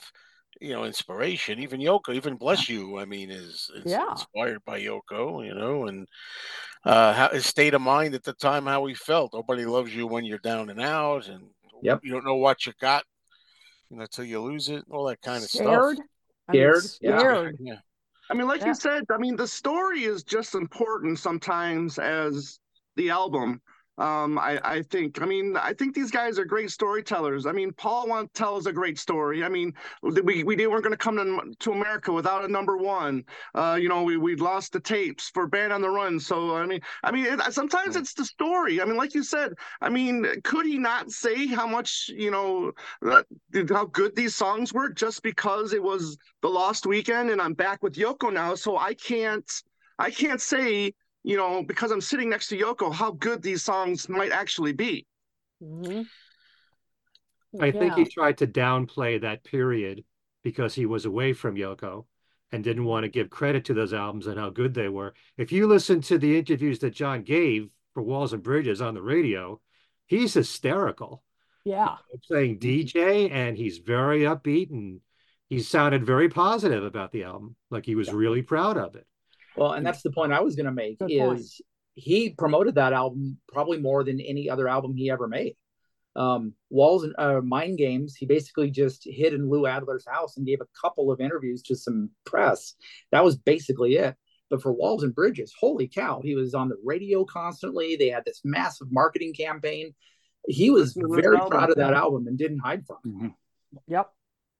you 0.61 0.73
know, 0.73 0.83
inspiration. 0.83 1.59
Even 1.59 1.81
Yoko, 1.81 2.13
even 2.13 2.35
Bless 2.35 2.69
You, 2.69 2.99
I 2.99 3.05
mean, 3.05 3.31
is, 3.31 3.69
is 3.75 3.91
Yeah. 3.91 4.11
inspired 4.11 4.63
by 4.63 4.79
Yoko. 4.79 5.43
You 5.43 5.55
know, 5.55 5.87
and 5.87 6.07
uh, 6.85 7.13
how, 7.13 7.29
his 7.29 7.47
state 7.47 7.73
of 7.73 7.81
mind 7.81 8.13
at 8.13 8.23
the 8.23 8.33
time, 8.33 8.67
how 8.67 8.85
he 8.85 8.93
felt. 8.93 9.33
Nobody 9.33 9.65
loves 9.65 9.95
you 9.95 10.05
when 10.05 10.25
you're 10.25 10.37
down 10.37 10.69
and 10.69 10.79
out, 10.79 11.27
and 11.27 11.49
Yep. 11.81 12.01
you 12.03 12.13
don't 12.13 12.25
know 12.25 12.35
what 12.35 12.65
you 12.65 12.73
got, 12.79 13.03
you 13.89 13.97
know, 13.97 14.05
till 14.05 14.23
you 14.23 14.39
lose 14.39 14.69
it. 14.69 14.85
All 14.89 15.05
that 15.05 15.21
kind 15.21 15.43
of 15.43 15.49
Scared? 15.49 15.95
stuff. 15.95 16.07
I 16.47 16.51
mean, 16.53 16.61
Scared? 16.61 16.83
Yeah. 17.01 17.19
Scared. 17.19 17.57
Yeah. 17.59 17.79
I 18.29 18.33
mean, 18.33 18.47
like 18.47 18.61
Yeah. 18.61 18.67
you 18.67 18.73
said, 18.73 19.05
I 19.11 19.17
mean, 19.17 19.35
the 19.35 19.47
story 19.47 20.03
is 20.03 20.23
just 20.23 20.55
important 20.55 21.19
sometimes 21.19 21.99
as 21.99 22.59
the 22.95 23.09
album. 23.09 23.61
Um, 23.99 24.39
I, 24.39 24.59
I 24.63 24.81
think, 24.81 25.21
I 25.21 25.25
mean, 25.25 25.55
I 25.55 25.73
think 25.73 25.93
these 25.93 26.09
guys 26.09 26.39
are 26.39 26.45
great 26.45 26.71
storytellers. 26.71 27.45
I 27.45 27.51
mean, 27.51 27.71
Paul 27.73 28.07
want 28.07 28.33
tells 28.33 28.65
a 28.65 28.73
great 28.73 28.97
story. 28.97 29.43
I 29.43 29.49
mean, 29.49 29.71
we, 30.01 30.43
we 30.43 30.55
didn't, 30.55 30.71
weren't 30.71 30.83
going 30.83 30.93
to 30.93 30.97
come 30.97 31.17
to, 31.17 31.53
to 31.59 31.71
America 31.73 32.11
without 32.11 32.43
a 32.43 32.47
number 32.47 32.75
one. 32.75 33.23
Uh, 33.53 33.77
you 33.79 33.89
know, 33.89 34.01
we, 34.01 34.17
we 34.17 34.35
lost 34.35 34.73
the 34.73 34.79
tapes 34.79 35.29
for 35.29 35.45
Band 35.45 35.71
on 35.71 35.81
the 35.81 35.89
Run. 35.89 36.19
So, 36.19 36.55
I 36.55 36.65
mean, 36.65 36.81
I 37.03 37.11
mean, 37.11 37.25
it, 37.25 37.53
sometimes 37.53 37.95
it's 37.95 38.15
the 38.15 38.25
story. 38.25 38.81
I 38.81 38.85
mean, 38.85 38.97
like 38.97 39.13
you 39.13 39.21
said, 39.23 39.53
I 39.79 39.89
mean, 39.89 40.25
could 40.43 40.65
he 40.65 40.79
not 40.79 41.11
say 41.11 41.45
how 41.45 41.67
much, 41.67 42.09
you 42.09 42.31
know, 42.31 42.71
uh, 43.05 43.21
how 43.69 43.85
good 43.85 44.15
these 44.15 44.33
songs 44.33 44.73
were 44.73 44.89
just 44.89 45.21
because 45.21 45.71
it 45.71 45.83
was 45.83 46.17
the 46.41 46.49
lost 46.49 46.87
weekend 46.87 47.29
and 47.29 47.39
I'm 47.39 47.53
back 47.53 47.83
with 47.83 47.93
Yoko 47.93 48.33
now. 48.33 48.55
So 48.55 48.75
I 48.75 48.95
can't, 48.95 49.49
I 49.99 50.09
can't 50.09 50.41
say, 50.41 50.93
you 51.23 51.37
know, 51.37 51.63
because 51.63 51.91
I'm 51.91 52.01
sitting 52.01 52.29
next 52.29 52.47
to 52.49 52.57
Yoko, 52.57 52.93
how 52.93 53.11
good 53.11 53.41
these 53.41 53.63
songs 53.63 54.09
might 54.09 54.31
actually 54.31 54.73
be. 54.73 55.05
Mhm. 55.61 56.07
I 57.59 57.71
think 57.71 57.93
he 57.93 58.05
tried 58.05 58.39
to 58.39 58.47
downplay 58.47 59.21
that 59.21 59.43
period 59.43 60.03
because 60.43 60.73
he 60.73 60.85
was 60.85 61.05
away 61.05 61.33
from 61.33 61.55
Yoko 61.55 62.05
and 62.51 62.63
didn't 62.63 62.85
want 62.85 63.03
to 63.03 63.09
give 63.09 63.29
credit 63.29 63.65
to 63.65 63.73
those 63.73 63.93
albums 63.93 64.27
and 64.27 64.39
how 64.39 64.49
good 64.49 64.73
they 64.73 64.89
were. 64.89 65.13
If 65.37 65.51
you 65.51 65.67
listen 65.67 66.01
to 66.01 66.17
the 66.17 66.37
interviews 66.37 66.79
that 66.79 66.93
John 66.93 67.23
gave 67.23 67.69
for 67.93 68.03
Walls 68.03 68.33
and 68.33 68.43
Bridges 68.43 68.81
on 68.81 68.93
the 68.93 69.01
radio, 69.01 69.61
he's 70.07 70.33
hysterical. 70.33 71.23
Yeah. 71.63 71.97
Playing 72.27 72.59
DJ 72.59 73.31
and 73.31 73.55
he's 73.55 73.77
very 73.77 74.21
upbeat 74.21 74.69
and 74.71 74.99
he 75.47 75.61
sounded 75.61 76.05
very 76.05 76.29
positive 76.29 76.83
about 76.83 77.11
the 77.11 77.23
album, 77.23 77.55
like 77.69 77.85
he 77.85 77.95
was 77.95 78.11
really 78.11 78.41
proud 78.41 78.77
of 78.77 78.95
it. 78.95 79.05
Well, 79.55 79.73
and 79.73 79.85
that's 79.85 80.01
the 80.01 80.11
point 80.11 80.33
I 80.33 80.41
was 80.41 80.55
going 80.55 80.65
to 80.65 80.71
make 80.71 80.99
Good 80.99 81.11
is 81.11 81.19
point. 81.19 81.49
he 81.95 82.29
promoted 82.31 82.75
that 82.75 82.93
album 82.93 83.37
probably 83.47 83.77
more 83.79 84.03
than 84.03 84.19
any 84.19 84.49
other 84.49 84.67
album 84.67 84.95
he 84.95 85.09
ever 85.11 85.27
made. 85.27 85.55
Um, 86.15 86.53
Walls 86.69 87.03
and 87.03 87.15
uh, 87.17 87.41
Mind 87.41 87.77
Games, 87.77 88.15
he 88.15 88.25
basically 88.27 88.69
just 88.69 89.03
hid 89.05 89.33
in 89.33 89.49
Lou 89.49 89.65
Adler's 89.65 90.05
house 90.07 90.37
and 90.37 90.45
gave 90.45 90.61
a 90.61 90.67
couple 90.79 91.11
of 91.11 91.19
interviews 91.19 91.63
to 91.63 91.75
some 91.75 92.11
press. 92.25 92.75
That 93.11 93.23
was 93.23 93.35
basically 93.35 93.95
it. 93.95 94.15
But 94.49 94.61
for 94.61 94.71
Walls 94.71 95.01
and 95.03 95.15
Bridges, 95.15 95.53
holy 95.59 95.87
cow, 95.87 96.21
he 96.23 96.35
was 96.35 96.53
on 96.53 96.69
the 96.69 96.77
radio 96.83 97.25
constantly. 97.25 97.95
They 97.95 98.09
had 98.09 98.25
this 98.25 98.41
massive 98.43 98.91
marketing 98.91 99.33
campaign. 99.33 99.95
He 100.47 100.69
was 100.69 100.95
Listen 100.95 101.09
to 101.09 101.15
this 101.15 101.23
very 101.23 101.37
album. 101.37 101.49
proud 101.51 101.69
of 101.71 101.77
that 101.77 101.93
album 101.93 102.27
and 102.27 102.37
didn't 102.37 102.59
hide 102.59 102.85
from 102.85 102.97
it. 103.03 103.09
Mhm. 103.09 103.33
Yep. 103.87 104.11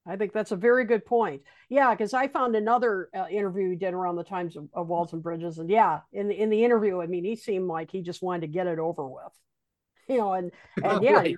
I 0.06 0.18
think 0.18 0.34
that's 0.34 0.52
a 0.52 0.58
very 0.58 0.86
good 0.86 1.06
point. 1.06 1.44
Yeah, 1.70 1.92
because 1.92 2.14
I 2.14 2.28
found 2.28 2.56
another 2.56 3.10
uh, 3.16 3.26
interview 3.30 3.70
he 3.70 3.76
did 3.76 3.94
around 3.94 4.18
the 4.18 4.24
times 4.24 4.58
of, 4.58 4.68
of, 4.74 4.88
Walls 4.88 5.14
and 5.14 5.24
Bridges, 5.24 5.60
and 5.60 5.70
yeah, 5.70 6.02
in 6.12 6.28
the 6.28 6.40
in 6.40 6.50
the 6.50 6.64
interview, 6.64 7.02
I 7.02 7.08
mean, 7.08 7.24
he 7.24 7.36
seemed 7.36 7.68
like 7.68 7.90
he 7.90 8.02
just 8.02 8.22
wanted 8.22 8.42
to 8.42 8.48
get 8.48 8.68
it 8.68 8.80
over 8.80 9.08
with, 9.08 9.32
you 10.10 10.18
know, 10.18 10.34
and 10.34 10.52
and 10.84 11.04
yeah, 11.04 11.14
right. 11.14 11.36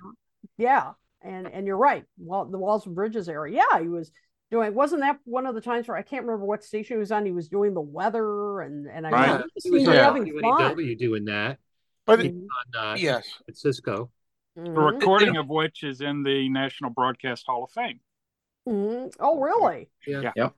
yeah, 0.58 0.92
and 1.22 1.46
and 1.46 1.66
you're 1.66 1.76
right. 1.76 2.04
Well, 2.18 2.44
the 2.44 2.58
Walls 2.58 2.86
and 2.86 2.94
Bridges 2.94 3.28
era, 3.28 3.50
yeah, 3.50 3.80
he 3.80 3.88
was 3.88 4.10
doing. 4.50 4.74
Wasn't 4.74 5.00
that 5.02 5.18
one 5.24 5.46
of 5.46 5.54
the 5.54 5.60
times 5.60 5.86
where 5.86 5.96
I 5.96 6.02
can't 6.02 6.24
remember 6.24 6.44
what 6.44 6.64
station 6.64 6.96
he 6.96 6.98
was 6.98 7.12
on? 7.12 7.24
He 7.24 7.32
was 7.32 7.48
doing 7.48 7.72
the 7.72 7.80
weather, 7.80 8.62
and 8.62 8.88
and 8.88 9.06
I 9.06 9.10
right. 9.10 9.44
he 9.62 9.70
was 9.70 9.84
yeah. 9.84 10.04
having 10.04 10.40
fun. 10.40 10.76
doing 10.98 11.26
that, 11.26 11.58
but 12.04 12.18
on, 12.18 12.48
uh, 12.76 12.96
yes, 12.98 13.28
at 13.48 13.56
Cisco. 13.56 14.10
Mm-hmm. 14.58 14.74
The 14.74 14.80
recording 14.80 15.36
of 15.36 15.48
which 15.48 15.84
is 15.84 16.00
in 16.00 16.22
the 16.22 16.48
National 16.48 16.90
Broadcast 16.90 17.44
Hall 17.46 17.62
of 17.62 17.70
Fame. 17.70 18.00
Mm-hmm. 18.66 19.08
Oh, 19.20 19.40
really? 19.40 19.88
Yeah. 20.06 20.32
yeah. 20.34 20.48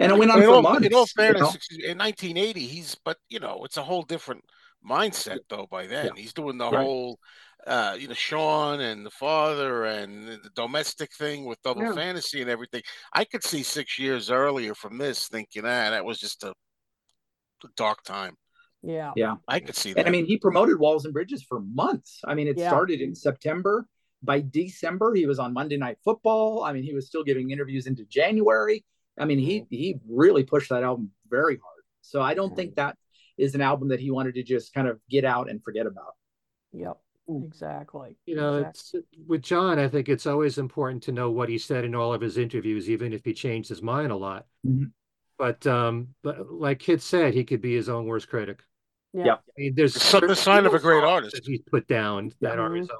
And 0.00 0.12
it 0.12 0.18
went 0.18 0.30
on 0.30 0.38
in 0.38 0.44
for 0.44 0.54
all, 0.54 0.62
months. 0.62 0.86
In 0.86 0.94
all 0.94 1.06
fairness, 1.06 1.56
you 1.70 1.78
know? 1.86 1.92
in 1.92 1.98
1980, 1.98 2.66
he's, 2.66 2.94
but 3.04 3.18
you 3.28 3.40
know, 3.40 3.64
it's 3.64 3.76
a 3.76 3.82
whole 3.82 4.02
different 4.02 4.42
mindset 4.88 5.38
though. 5.48 5.66
By 5.70 5.86
then, 5.86 6.06
yeah. 6.06 6.12
he's 6.16 6.32
doing 6.32 6.58
the 6.58 6.70
right. 6.70 6.82
whole, 6.82 7.18
uh, 7.66 7.96
you 7.98 8.08
know, 8.08 8.14
Sean 8.14 8.80
and 8.80 9.04
the 9.04 9.10
father 9.10 9.84
and 9.84 10.28
the 10.28 10.50
domestic 10.54 11.10
thing 11.14 11.44
with 11.44 11.60
double 11.62 11.82
yeah. 11.82 11.92
fantasy 11.92 12.40
and 12.40 12.50
everything. 12.50 12.82
I 13.12 13.24
could 13.24 13.44
see 13.44 13.62
six 13.62 13.98
years 13.98 14.30
earlier 14.30 14.74
from 14.74 14.98
this, 14.98 15.28
thinking, 15.28 15.64
ah, 15.64 15.90
that 15.90 16.04
was 16.04 16.18
just 16.18 16.44
a, 16.44 16.50
a 16.50 17.68
dark 17.76 18.02
time. 18.04 18.34
Yeah. 18.82 19.12
Yeah. 19.16 19.36
I 19.46 19.60
could 19.60 19.76
see 19.76 19.92
that. 19.92 20.00
And 20.00 20.08
I 20.08 20.12
mean, 20.12 20.26
he 20.26 20.38
promoted 20.38 20.78
Walls 20.78 21.04
and 21.04 21.12
Bridges 21.12 21.42
for 21.42 21.60
months. 21.60 22.20
I 22.24 22.34
mean, 22.34 22.48
it 22.48 22.56
yeah. 22.56 22.68
started 22.68 23.00
in 23.00 23.14
September 23.14 23.86
by 24.22 24.40
December, 24.40 25.14
he 25.14 25.26
was 25.26 25.38
on 25.38 25.52
Monday 25.52 25.76
Night 25.76 25.98
Football. 26.04 26.64
I 26.64 26.72
mean, 26.72 26.82
he 26.82 26.94
was 26.94 27.06
still 27.06 27.24
giving 27.24 27.50
interviews 27.50 27.86
into 27.86 28.04
January. 28.04 28.84
I 29.18 29.24
mean, 29.24 29.38
he 29.38 29.60
mm-hmm. 29.60 29.74
he 29.74 29.96
really 30.08 30.44
pushed 30.44 30.70
that 30.70 30.82
album 30.82 31.10
very 31.28 31.56
hard. 31.56 31.84
So 32.02 32.22
I 32.22 32.34
don't 32.34 32.54
think 32.54 32.76
that 32.76 32.96
is 33.36 33.54
an 33.54 33.60
album 33.60 33.88
that 33.88 34.00
he 34.00 34.10
wanted 34.10 34.34
to 34.34 34.42
just 34.42 34.72
kind 34.72 34.88
of 34.88 34.98
get 35.08 35.24
out 35.24 35.48
and 35.50 35.62
forget 35.62 35.86
about. 35.86 36.14
Yep, 36.72 36.98
exactly. 37.28 38.16
You 38.26 38.36
know, 38.36 38.58
exactly. 38.58 39.00
it's 39.00 39.28
with 39.28 39.42
John. 39.42 39.78
I 39.78 39.88
think 39.88 40.08
it's 40.08 40.26
always 40.26 40.58
important 40.58 41.02
to 41.04 41.12
know 41.12 41.30
what 41.30 41.48
he 41.48 41.58
said 41.58 41.84
in 41.84 41.94
all 41.94 42.12
of 42.12 42.20
his 42.20 42.38
interviews, 42.38 42.90
even 42.90 43.12
if 43.12 43.24
he 43.24 43.32
changed 43.32 43.68
his 43.68 43.82
mind 43.82 44.12
a 44.12 44.16
lot. 44.16 44.46
Mm-hmm. 44.66 44.86
But 45.38 45.66
um, 45.66 46.08
but 46.22 46.52
like 46.52 46.80
Kit 46.80 47.00
said, 47.00 47.34
he 47.34 47.44
could 47.44 47.60
be 47.60 47.74
his 47.74 47.88
own 47.88 48.06
worst 48.06 48.28
critic. 48.28 48.62
Yeah, 49.12 49.34
I 49.34 49.38
mean, 49.56 49.74
there's 49.74 49.94
the 49.94 50.34
sign 50.34 50.66
of 50.66 50.74
a 50.74 50.78
great 50.78 51.04
artist 51.04 51.34
that 51.34 51.46
he's 51.46 51.62
put 51.62 51.86
down 51.86 52.32
that 52.40 52.52
mm-hmm. 52.52 52.60
are 52.60 52.74
his 52.74 52.90
own 52.90 52.98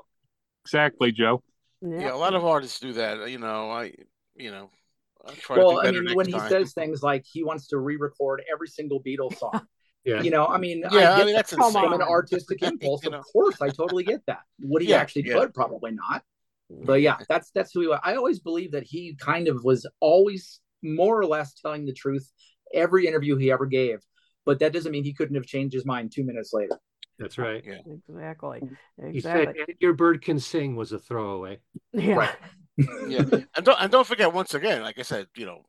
exactly, 0.69 1.13
Joe. 1.13 1.43
Yeah. 1.81 2.01
yeah. 2.01 2.15
a 2.15 2.17
lot 2.17 2.35
of 2.35 2.45
artists 2.45 2.81
do 2.81 2.93
that. 2.95 3.31
You 3.31 3.39
know, 3.39 3.71
I, 3.71 3.93
you 4.37 4.51
know, 4.51 4.71
I 5.27 5.33
try 5.35 5.59
well, 5.59 5.81
I 5.87 5.91
mean, 5.91 6.15
when 6.15 6.27
he 6.27 6.39
says 6.41 6.73
things 6.73 7.03
like 7.03 7.25
he 7.31 7.43
wants 7.43 7.69
to 7.69 7.79
re-record 7.79 8.43
every 8.53 8.69
single 8.69 9.03
Beatles 9.03 9.39
song. 9.39 9.67
yeah. 10.05 10.23
You 10.23 10.31
know, 10.31 10.47
I 10.47 10.59
mean, 10.59 10.85
yeah, 10.91 11.13
I, 11.13 11.23
I 11.23 11.25
mean, 11.25 11.35
that's 11.35 11.53
from 11.53 11.93
an 11.93 12.03
artistic 12.03 12.63
impulse. 12.63 13.05
you 13.05 13.11
know? 13.11 13.19
Of 13.19 13.27
course, 13.33 13.61
I 13.61 13.69
totally 13.71 14.05
get 14.05 14.21
that. 14.27 14.41
Would 14.61 14.83
he 14.83 14.89
yeah, 14.89 14.97
actually 14.97 15.27
yeah. 15.27 15.35
could? 15.35 15.55
Probably 15.55 15.93
not. 15.93 16.23
But 16.71 17.01
yeah, 17.01 17.17
that's 17.29 17.51
that's 17.53 17.73
who 17.73 17.81
he 17.81 17.87
was. 17.87 18.01
I 18.05 18.17
always 18.17 18.41
believe 18.41 18.73
that 18.73 18.83
he 18.83 19.17
kind 19.19 19.49
of 19.49 19.65
was 19.65 19.87
always 20.01 20.61
more 20.83 21.19
or 21.19 21.25
less 21.25 21.55
telling 21.55 21.87
the 21.87 21.95
truth 21.95 22.31
every 22.75 23.07
interview 23.07 23.37
he 23.37 23.51
ever 23.51 23.65
gave. 23.65 24.01
But 24.45 24.59
that 24.61 24.73
doesn't 24.73 24.93
mean 24.93 25.05
he 25.05 25.15
couldn't 25.15 25.37
have 25.37 25.47
changed 25.47 25.75
his 25.75 25.87
mind 25.87 26.13
two 26.13 26.25
minutes 26.25 26.53
later. 26.53 26.79
That's 27.19 27.39
uh, 27.39 27.43
right. 27.43 27.65
Yeah. 27.65 27.79
Exactly. 28.09 28.63
Exactly. 28.99 29.13
He 29.13 29.21
said 29.21 29.55
your 29.81 29.95
bird 29.95 30.23
can 30.23 30.39
sing 30.39 30.77
was 30.77 30.93
a 30.93 30.99
throwaway. 30.99 31.59
Yeah. 31.93 32.15
Right. 32.15 32.37
yeah. 33.09 33.25
And 33.57 33.65
don't 33.65 33.81
and 33.81 33.91
don't 33.91 34.07
forget 34.07 34.33
once 34.33 34.55
again, 34.55 34.83
like 34.83 34.99
I 34.99 35.03
said, 35.03 35.27
you 35.37 35.47
know, 35.47 35.65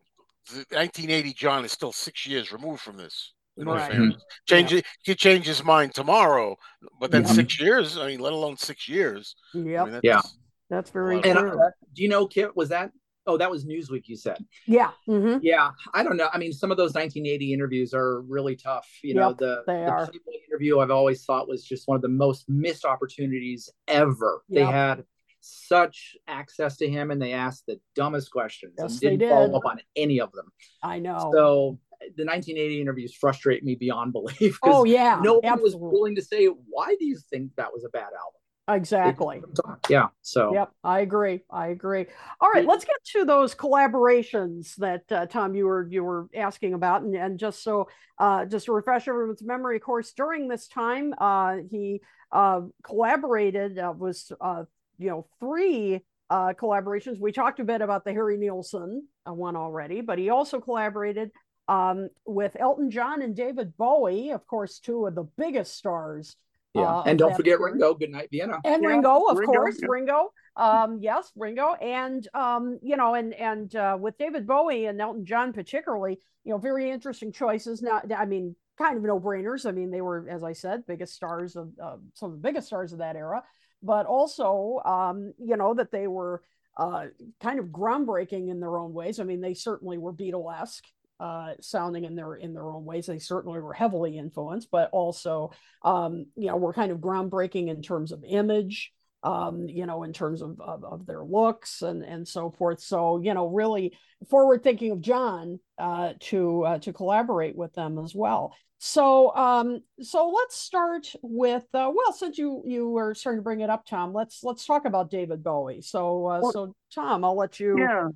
1980 0.52 1.34
John 1.34 1.66
is 1.66 1.72
still 1.72 1.92
six 1.92 2.26
years 2.28 2.52
removed 2.52 2.82
from 2.82 2.98
this. 2.98 3.34
Right. 3.58 3.92
Mm-hmm. 3.92 4.18
Change 4.48 4.72
yeah. 4.72 4.82
he 5.04 5.12
could 5.12 5.18
change 5.18 5.46
his 5.46 5.64
mind 5.64 5.94
tomorrow, 5.94 6.56
but 7.00 7.12
then 7.12 7.24
yeah. 7.24 7.28
Mm-hmm. 7.28 7.36
six 7.36 7.60
years. 7.60 7.98
I 7.98 8.08
mean, 8.08 8.20
let 8.20 8.34
alone 8.34 8.58
six 8.58 8.88
years. 8.88 9.36
Yep. 9.54 9.88
I 9.88 9.90
mean, 9.90 10.00
yeah. 10.04 10.22
That's 10.70 10.92
very 10.92 11.16
and 11.16 11.38
true. 11.38 11.60
Uh, 11.60 11.72
do 11.94 12.04
you 12.04 12.10
know, 12.10 12.28
Kit? 12.28 12.56
Was 12.56 12.70
that 12.70 12.92
Oh, 13.30 13.38
that 13.38 13.52
was 13.52 13.64
Newsweek, 13.64 14.08
you 14.08 14.16
said. 14.16 14.44
Yeah. 14.66 14.90
Mm-hmm. 15.08 15.38
Yeah. 15.44 15.70
I 15.94 16.02
don't 16.02 16.18
know. 16.18 16.30
I 16.34 16.40
mean, 16.40 16.52
some 16.52 16.72
of 16.72 16.78
those 16.78 16.96
1980 16.96 17.54
interviews 17.54 17.94
are 17.94 18.22
really 18.22 18.56
tough. 18.56 18.90
You 19.04 19.14
know, 19.14 19.34
the, 19.34 19.62
the 19.68 20.12
interview 20.50 20.80
I've 20.80 20.90
always 20.90 21.24
thought 21.26 21.48
was 21.48 21.64
just 21.64 21.88
one 21.88 21.96
of 21.96 22.02
the 22.02 22.08
most 22.08 22.50
missed 22.50 22.86
opportunities 22.86 23.70
ever. 23.88 24.42
Yep. 24.50 24.66
They 24.66 24.72
had 24.72 25.04
such 25.42 26.18
access 26.28 26.78
to 26.78 26.90
him 26.90 27.12
and 27.12 27.22
they 27.22 27.34
asked 27.34 27.66
the 27.68 27.80
dumbest 27.96 28.32
questions 28.32 28.74
yes, 28.80 28.92
and 28.92 29.00
didn't 29.00 29.20
did. 29.20 29.30
follow 29.30 29.56
up 29.56 29.66
on 29.66 29.80
any 29.96 30.20
of 30.20 30.32
them. 30.32 30.52
I 30.82 30.98
know. 30.98 31.30
So 31.32 31.80
the 32.18 32.26
1980 32.26 32.82
interviews 32.82 33.14
frustrate 33.14 33.64
me 33.64 33.76
beyond 33.76 34.12
belief. 34.14 34.58
Oh 34.64 34.86
yeah, 34.86 35.20
no 35.22 35.40
one 35.40 35.62
was 35.62 35.76
willing 35.76 36.16
to 36.16 36.24
say 36.24 36.48
why 36.48 36.96
do 37.00 37.06
you 37.06 37.18
think 37.30 37.52
that 37.58 37.72
was 37.72 37.86
a 37.86 37.90
bad 37.90 38.02
album. 38.06 38.39
Exactly. 38.76 39.42
Yeah. 39.90 40.08
So. 40.22 40.54
Yep, 40.54 40.72
I 40.84 41.00
agree. 41.00 41.42
I 41.50 41.68
agree. 41.68 42.06
All 42.40 42.50
right, 42.52 42.66
let's 42.66 42.86
get 42.86 43.04
to 43.14 43.26
those 43.26 43.56
collaborations 43.56 44.76
that 44.76 45.12
uh, 45.12 45.26
Tom 45.26 45.56
you 45.56 45.66
were 45.66 45.88
you 45.90 46.04
were 46.04 46.28
asking 46.36 46.74
about, 46.74 47.02
and, 47.02 47.16
and 47.16 47.40
just 47.40 47.64
so 47.64 47.90
uh, 48.20 48.46
just 48.46 48.66
to 48.66 48.74
refresh 48.74 49.08
everyone's 49.08 49.44
memory, 49.44 49.78
of 49.78 49.82
course, 49.82 50.12
during 50.14 50.48
this 50.48 50.68
time, 50.68 51.14
uh, 51.18 51.58
he 51.70 52.02
uh, 52.32 52.62
collaborated 52.84 53.80
uh, 53.80 53.94
was 53.98 54.32
uh, 54.40 54.64
you 54.98 55.10
know 55.10 55.28
three 55.40 56.04
uh, 56.30 56.54
collaborations. 56.54 57.20
We 57.20 57.32
talked 57.32 57.60
a 57.60 57.64
bit 57.64 57.82
about 57.82 58.06
the 58.06 58.14
Harry 58.14 58.38
uh, 58.48 59.34
one 59.34 59.56
already, 59.56 60.02
but 60.02 60.20
he 60.20 60.30
also 60.30 60.60
collaborated 60.60 61.32
um, 61.68 62.10
with 62.26 62.56
Elton 62.60 62.92
John 62.92 63.22
and 63.22 63.36
David 63.36 63.78
Bowie, 63.78 64.32
of 64.32 64.46
course, 64.48 64.80
two 64.80 65.06
of 65.06 65.16
the 65.16 65.28
biggest 65.38 65.76
stars 65.76 66.36
yeah, 66.74 66.82
uh, 66.82 67.04
and 67.06 67.18
don't 67.18 67.36
forget 67.36 67.60
Ringo. 67.60 67.94
Good 67.94 68.12
night, 68.12 68.30
Vienna. 68.32 68.60
And 68.64 68.84
yeah. 68.84 68.90
Ringo, 68.90 69.26
of 69.26 69.38
Ringo, 69.38 69.54
course, 69.54 69.80
yeah. 69.82 69.88
Ringo. 69.90 70.30
Um, 70.56 71.00
yes, 71.02 71.32
Ringo, 71.36 71.74
and 71.76 72.28
um, 72.34 72.80
you 72.84 72.96
know, 72.96 73.16
and 73.16 73.34
and 73.34 73.76
uh, 73.76 73.98
with 74.00 74.18
David 74.18 74.46
Bowie 74.46 74.86
and 74.86 75.02
Elton 75.02 75.26
John 75.26 75.52
particularly, 75.52 76.20
you 76.44 76.52
know, 76.52 76.58
very 76.60 76.92
interesting 76.92 77.32
choices. 77.32 77.82
Not, 77.82 78.12
I 78.12 78.26
mean, 78.26 78.56
kind 78.78 78.98
of 78.98 79.04
no 79.04 79.20
brainers. 79.20 79.66
I 79.66 79.72
mean, 79.72 79.90
they 79.90 80.02
were, 80.02 80.28
as 80.30 80.44
I 80.44 80.54
said, 80.54 80.86
biggest 80.86 81.16
stars 81.16 81.56
of 81.56 81.72
uh, 81.82 81.98
some 82.14 82.32
of 82.32 82.42
the 82.42 82.48
biggest 82.48 82.68
stars 82.68 82.94
of 82.94 83.00
that 83.00 83.16
era, 83.16 83.44
but 83.82 84.06
also, 84.06 84.82
um, 84.86 85.34
you 85.40 85.58
know, 85.58 85.74
that 85.74 85.92
they 85.92 86.08
were 86.08 86.44
uh, 86.78 87.08
kind 87.42 87.60
of 87.60 87.66
groundbreaking 87.68 88.50
in 88.50 88.60
their 88.60 88.78
own 88.78 88.94
ways. 88.94 89.20
I 89.20 89.24
mean, 89.24 89.42
they 89.42 89.54
certainly 89.54 89.98
were 89.98 90.14
Beatlesque 90.14 90.84
uh, 91.20 91.54
sounding 91.60 92.06
in 92.06 92.16
their 92.16 92.36
in 92.36 92.54
their 92.54 92.70
own 92.70 92.86
ways. 92.86 93.06
They 93.06 93.20
certainly 93.20 93.60
were 93.60 93.74
heavily 93.74 94.18
influenced, 94.18 94.70
but 94.72 94.90
also, 94.92 95.52
um, 95.84 96.28
you 96.36 96.48
know, 96.48 96.58
were 96.58 96.74
kind 96.74 96.92
of 96.92 97.00
groundbreaking 97.00 97.68
in 97.68 97.82
terms 97.82 98.12
of 98.12 98.24
image, 98.28 98.92
um, 99.24 99.68
you 99.68 99.86
know, 99.86 100.04
in 100.04 100.14
terms 100.14 100.42
of, 100.42 100.60
of, 100.62 100.84
of 100.84 101.06
their 101.06 101.24
looks 101.24 101.82
and 101.82 102.04
and 102.04 102.28
so 102.28 102.52
forth. 102.52 102.80
So 102.80 103.20
you 103.20 103.34
know, 103.34 103.48
really 103.48 103.98
forward 104.30 104.64
thinking 104.64 104.92
of 104.92 105.02
John 105.02 105.60
uh, 105.78 106.14
to 106.20 106.64
uh, 106.64 106.80
to 106.80 106.94
collaborate 106.94 107.56
with 107.56 107.74
them 107.74 108.00
as 108.00 108.16
well. 108.16 108.56
So 108.78 109.36
um, 109.36 109.82
so 110.02 110.30
let's 110.30 110.56
start 110.56 111.12
with 111.22 111.66
uh, 111.74 111.92
well, 111.94 112.14
since 112.14 112.38
you 112.38 112.64
you 112.66 112.90
were 112.90 113.14
starting 113.14 113.40
to 113.40 113.44
bring 113.44 113.60
it 113.60 113.70
up, 113.70 113.86
Tom, 113.86 114.14
let's 114.14 114.42
let's 114.42 114.66
talk 114.66 114.86
about 114.86 115.12
David 115.12 115.44
Bowie. 115.44 115.82
So 115.82 116.28
uh, 116.28 116.40
well, 116.42 116.52
so 116.54 116.76
Tom, 116.96 117.26
I'll 117.26 117.38
let 117.38 117.60
you. 117.60 117.78
Yeah 117.78 118.08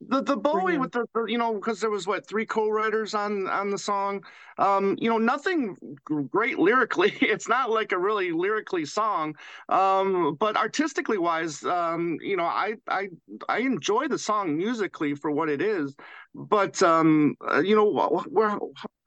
the 0.00 0.22
the 0.22 0.36
Bowie 0.36 0.78
with 0.78 0.92
the, 0.92 1.06
the, 1.14 1.24
you 1.26 1.38
know 1.38 1.54
because 1.54 1.80
there 1.80 1.90
was 1.90 2.06
what 2.06 2.26
three 2.26 2.46
co-writers 2.46 3.14
on 3.14 3.46
on 3.48 3.70
the 3.70 3.78
song. 3.78 4.24
Um 4.58 4.96
you 4.98 5.10
know 5.10 5.18
nothing 5.18 5.76
great 6.04 6.58
lyrically. 6.58 7.12
It's 7.20 7.48
not 7.48 7.70
like 7.70 7.92
a 7.92 7.98
really 7.98 8.32
lyrically 8.32 8.86
song. 8.86 9.36
Um 9.68 10.36
but 10.40 10.56
artistically 10.56 11.18
wise 11.18 11.62
um 11.64 12.18
you 12.20 12.36
know 12.36 12.44
i 12.44 12.74
i 12.88 13.08
i 13.48 13.58
enjoy 13.58 14.08
the 14.08 14.18
song 14.18 14.56
musically 14.56 15.14
for 15.14 15.30
what 15.30 15.48
it 15.48 15.60
is. 15.60 15.94
But 16.34 16.82
um 16.82 17.36
uh, 17.46 17.60
you 17.60 17.76
know 17.76 18.22
where 18.28 18.58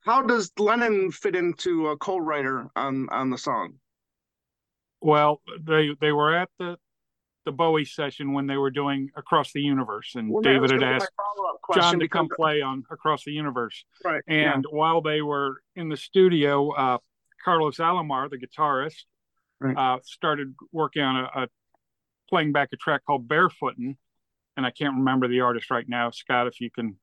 how 0.01 0.21
does 0.21 0.51
lennon 0.59 1.11
fit 1.11 1.35
into 1.35 1.87
a 1.87 1.97
co-writer 1.97 2.69
on 2.75 3.09
on 3.09 3.29
the 3.29 3.37
song? 3.37 3.73
Well 5.01 5.41
they 5.59 5.95
they 5.99 6.11
were 6.11 6.35
at 6.35 6.49
the 6.59 6.77
the 7.45 7.51
Bowie 7.51 7.85
session 7.85 8.33
when 8.33 8.47
they 8.47 8.57
were 8.57 8.71
doing 8.71 9.09
Across 9.15 9.53
the 9.53 9.61
Universe, 9.61 10.13
and 10.15 10.29
well, 10.29 10.41
David 10.41 10.71
had 10.71 10.83
asked 10.83 11.11
John 11.73 11.99
to 11.99 12.07
come 12.07 12.29
play 12.33 12.61
on 12.61 12.83
Across 12.89 13.25
the 13.25 13.31
Universe. 13.31 13.85
Right. 14.03 14.21
And 14.27 14.65
yeah. 14.69 14.77
while 14.77 15.01
they 15.01 15.21
were 15.21 15.61
in 15.75 15.89
the 15.89 15.97
studio, 15.97 16.71
uh, 16.71 16.97
Carlos 17.43 17.77
Alomar, 17.77 18.29
the 18.29 18.37
guitarist, 18.37 19.03
right. 19.59 19.75
uh, 19.75 19.99
started 20.03 20.55
working 20.71 21.01
on 21.01 21.17
a, 21.17 21.43
a, 21.43 21.47
playing 22.29 22.53
back 22.53 22.69
a 22.73 22.77
track 22.77 23.01
called 23.05 23.27
Barefootin', 23.27 23.97
and 24.55 24.65
I 24.65 24.71
can't 24.71 24.95
remember 24.95 25.27
the 25.27 25.41
artist 25.41 25.69
right 25.69 25.87
now. 25.87 26.11
Scott, 26.11 26.47
if 26.47 26.61
you 26.61 26.71
can 26.71 26.97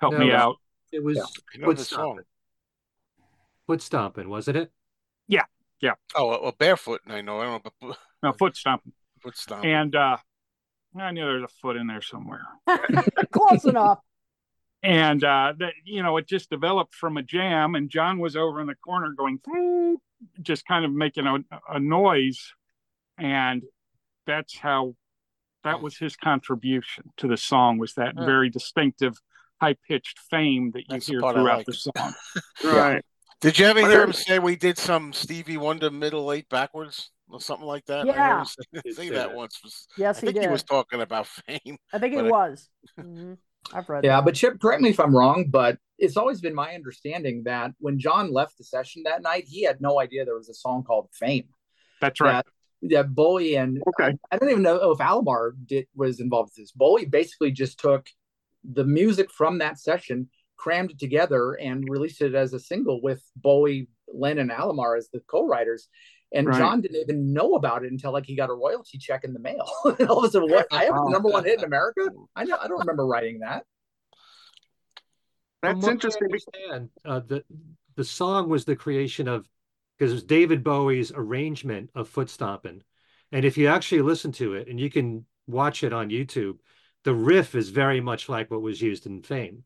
help 0.00 0.14
no, 0.14 0.18
me 0.18 0.32
out. 0.32 0.56
It 0.92 1.02
was 1.02 1.16
yeah. 1.16 1.64
Foot 1.64 1.78
Stomping. 1.78 2.24
Foot 3.66 3.82
Stomping, 3.82 4.28
wasn't 4.28 4.58
it? 4.58 4.72
Yeah, 5.26 5.44
yeah. 5.80 5.94
Oh, 6.14 6.28
well, 6.28 6.54
Barefoot, 6.58 7.00
I 7.06 7.20
know. 7.20 7.40
I 7.40 7.44
don't 7.44 7.64
know, 7.64 7.72
but 7.80 7.96
no, 8.22 8.32
Foot 8.32 8.56
Stomping 8.56 8.92
foot 9.18 9.36
stomp. 9.36 9.64
And 9.64 9.94
uh, 9.94 10.16
I 10.98 11.10
knew 11.10 11.24
there 11.24 11.34
was 11.34 11.44
a 11.44 11.54
foot 11.60 11.76
in 11.76 11.86
there 11.86 12.02
somewhere. 12.02 12.42
Close 13.30 13.64
enough. 13.64 13.98
And 14.82 15.24
uh, 15.24 15.54
that 15.58 15.72
you 15.84 16.02
know, 16.02 16.16
it 16.18 16.28
just 16.28 16.50
developed 16.50 16.94
from 16.94 17.16
a 17.16 17.22
jam, 17.22 17.74
and 17.74 17.90
John 17.90 18.18
was 18.20 18.36
over 18.36 18.60
in 18.60 18.68
the 18.68 18.76
corner 18.76 19.12
going, 19.16 19.40
just 20.40 20.64
kind 20.66 20.84
of 20.84 20.92
making 20.92 21.26
a, 21.26 21.38
a 21.68 21.80
noise, 21.80 22.52
and 23.18 23.62
that's 24.26 24.56
how 24.56 24.94
that 25.64 25.82
was 25.82 25.98
his 25.98 26.14
contribution 26.16 27.04
to 27.16 27.26
the 27.26 27.36
song 27.36 27.78
was 27.78 27.94
that 27.94 28.14
Yeah. 28.16 28.24
very 28.24 28.48
distinctive 28.50 29.14
high 29.60 29.74
pitched 29.88 30.18
fame 30.30 30.70
that 30.70 30.82
you 30.82 30.86
That's 30.90 31.08
hear 31.08 31.20
part 31.20 31.36
I 31.36 31.40
throughout 31.40 31.56
like. 31.58 31.66
the 31.66 31.72
song. 31.74 32.14
Right. 32.64 33.04
Did 33.40 33.58
you 33.58 33.66
ever 33.66 33.80
hear 33.80 34.02
him 34.04 34.12
say 34.12 34.38
we 34.38 34.54
did 34.56 34.78
some 34.78 35.12
Stevie 35.12 35.56
Wonder 35.56 35.90
middle 35.90 36.32
eight 36.32 36.48
backwards 36.48 37.10
or 37.30 37.40
something 37.40 37.66
like 37.66 37.84
that? 37.86 37.98
I 38.00 38.12
heard 38.12 38.16
Yeah. 38.16 38.38
him 38.40 38.44
say, 38.46 38.62
say 38.86 38.90
say 38.92 39.08
that 39.10 39.28
that. 39.28 39.36
once. 39.36 39.86
Yes, 39.96 40.18
I 40.18 40.20
he 40.20 40.26
think 40.26 40.36
he, 40.38 40.42
did. 40.44 40.50
was 40.52 40.62
talking 40.62 41.00
about 41.00 41.26
fame. 41.46 41.76
I 41.92 41.98
think 41.98 42.14
he 42.14 42.20
but 42.20 42.26
I- 42.26 42.30
was. 42.30 42.68
Mhm. 42.98 43.38
I've 43.72 43.88
read. 43.88 44.04
Yeah, 44.04 44.16
that. 44.16 44.24
but 44.24 44.34
Chip, 44.34 44.60
correct 44.60 44.80
me 44.82 44.90
if 44.90 45.00
I'm 45.00 45.14
wrong, 45.14 45.46
but 45.50 45.78
it's 45.98 46.16
always 46.16 46.40
been 46.40 46.54
my 46.54 46.74
understanding 46.74 47.42
that 47.44 47.72
when 47.80 47.98
John 47.98 48.32
left 48.32 48.56
the 48.56 48.64
session 48.64 49.02
that 49.04 49.20
night, 49.20 49.44
he 49.46 49.62
had 49.64 49.80
no 49.80 50.00
idea 50.00 50.24
there 50.24 50.36
was 50.36 50.48
a 50.48 50.54
song 50.54 50.84
called 50.84 51.08
Fame. 51.12 51.48
That's 52.00 52.20
right. 52.20 52.44
That, 52.82 52.88
that 52.90 53.14
Bowie 53.14 53.56
and 53.56 53.82
Okay. 53.88 54.16
I 54.30 54.38
don't 54.38 54.48
even 54.50 54.62
know 54.62 54.92
if 54.92 54.98
Alomar 54.98 55.52
did 55.66 55.86
was 55.94 56.20
involved 56.20 56.50
with 56.50 56.64
this. 56.64 56.72
Bowie 56.72 57.04
basically 57.04 57.50
just 57.50 57.80
took 57.80 58.06
the 58.64 58.84
music 58.84 59.30
from 59.32 59.58
that 59.58 59.78
session, 59.80 60.30
crammed 60.56 60.92
it 60.92 60.98
together, 61.00 61.54
and 61.54 61.84
released 61.88 62.22
it 62.22 62.34
as 62.36 62.52
a 62.54 62.60
single 62.60 63.02
with 63.02 63.22
Bowie, 63.36 63.88
Len, 64.14 64.38
and 64.38 64.50
Alomar 64.52 64.96
as 64.96 65.08
the 65.12 65.20
co-writers. 65.28 65.88
And 66.32 66.46
Right. 66.46 66.58
John 66.58 66.80
didn't 66.80 67.00
even 67.00 67.32
know 67.32 67.54
about 67.54 67.84
it 67.84 67.90
until 67.90 68.12
like 68.12 68.26
he 68.26 68.36
got 68.36 68.50
a 68.50 68.54
royalty 68.54 68.98
check 68.98 69.24
in 69.24 69.32
the 69.32 69.40
mail. 69.40 69.66
and 69.98 70.08
all 70.08 70.18
of 70.18 70.24
a 70.24 70.30
sudden, 70.30 70.50
what? 70.50 70.66
I 70.72 70.84
have 70.84 70.94
the 70.94 71.10
number 71.10 71.28
one 71.28 71.44
hit 71.44 71.58
in 71.58 71.64
America. 71.64 72.02
I 72.36 72.44
know. 72.44 72.58
I 72.60 72.68
don't 72.68 72.78
remember 72.78 73.06
writing 73.06 73.40
that. 73.40 73.64
That's 75.62 75.88
interesting. 75.88 76.28
be- 76.28 76.34
understand, 76.34 76.90
uh, 77.04 77.20
the 77.20 77.44
the 77.96 78.04
song 78.04 78.48
was 78.48 78.64
the 78.64 78.76
creation 78.76 79.26
of 79.26 79.48
because 79.96 80.12
it 80.12 80.14
was 80.14 80.24
David 80.24 80.62
Bowie's 80.62 81.10
arrangement 81.12 81.90
of 81.94 82.08
Foot 82.08 82.28
Stompin', 82.28 82.82
and 83.32 83.44
if 83.44 83.58
you 83.58 83.66
actually 83.66 84.02
listen 84.02 84.30
to 84.32 84.54
it, 84.54 84.68
and 84.68 84.78
you 84.78 84.90
can 84.90 85.26
watch 85.48 85.82
it 85.82 85.92
on 85.92 86.10
YouTube, 86.10 86.58
the 87.02 87.14
riff 87.14 87.54
is 87.54 87.70
very 87.70 88.00
much 88.00 88.28
like 88.28 88.50
what 88.50 88.62
was 88.62 88.80
used 88.80 89.06
in 89.06 89.22
Fame. 89.22 89.64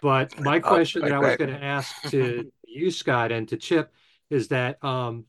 But 0.00 0.40
my 0.40 0.56
Oh, 0.56 0.60
question 0.60 1.02
that 1.02 1.12
I 1.12 1.16
I 1.16 1.18
was 1.18 1.36
going 1.36 1.50
to 1.50 1.62
ask 1.62 2.10
to 2.10 2.50
you, 2.66 2.90
Scott, 2.90 3.32
and 3.32 3.48
to 3.48 3.56
Chip, 3.56 3.92
is 4.30 4.48
that 4.48 4.82
um, 4.84 5.26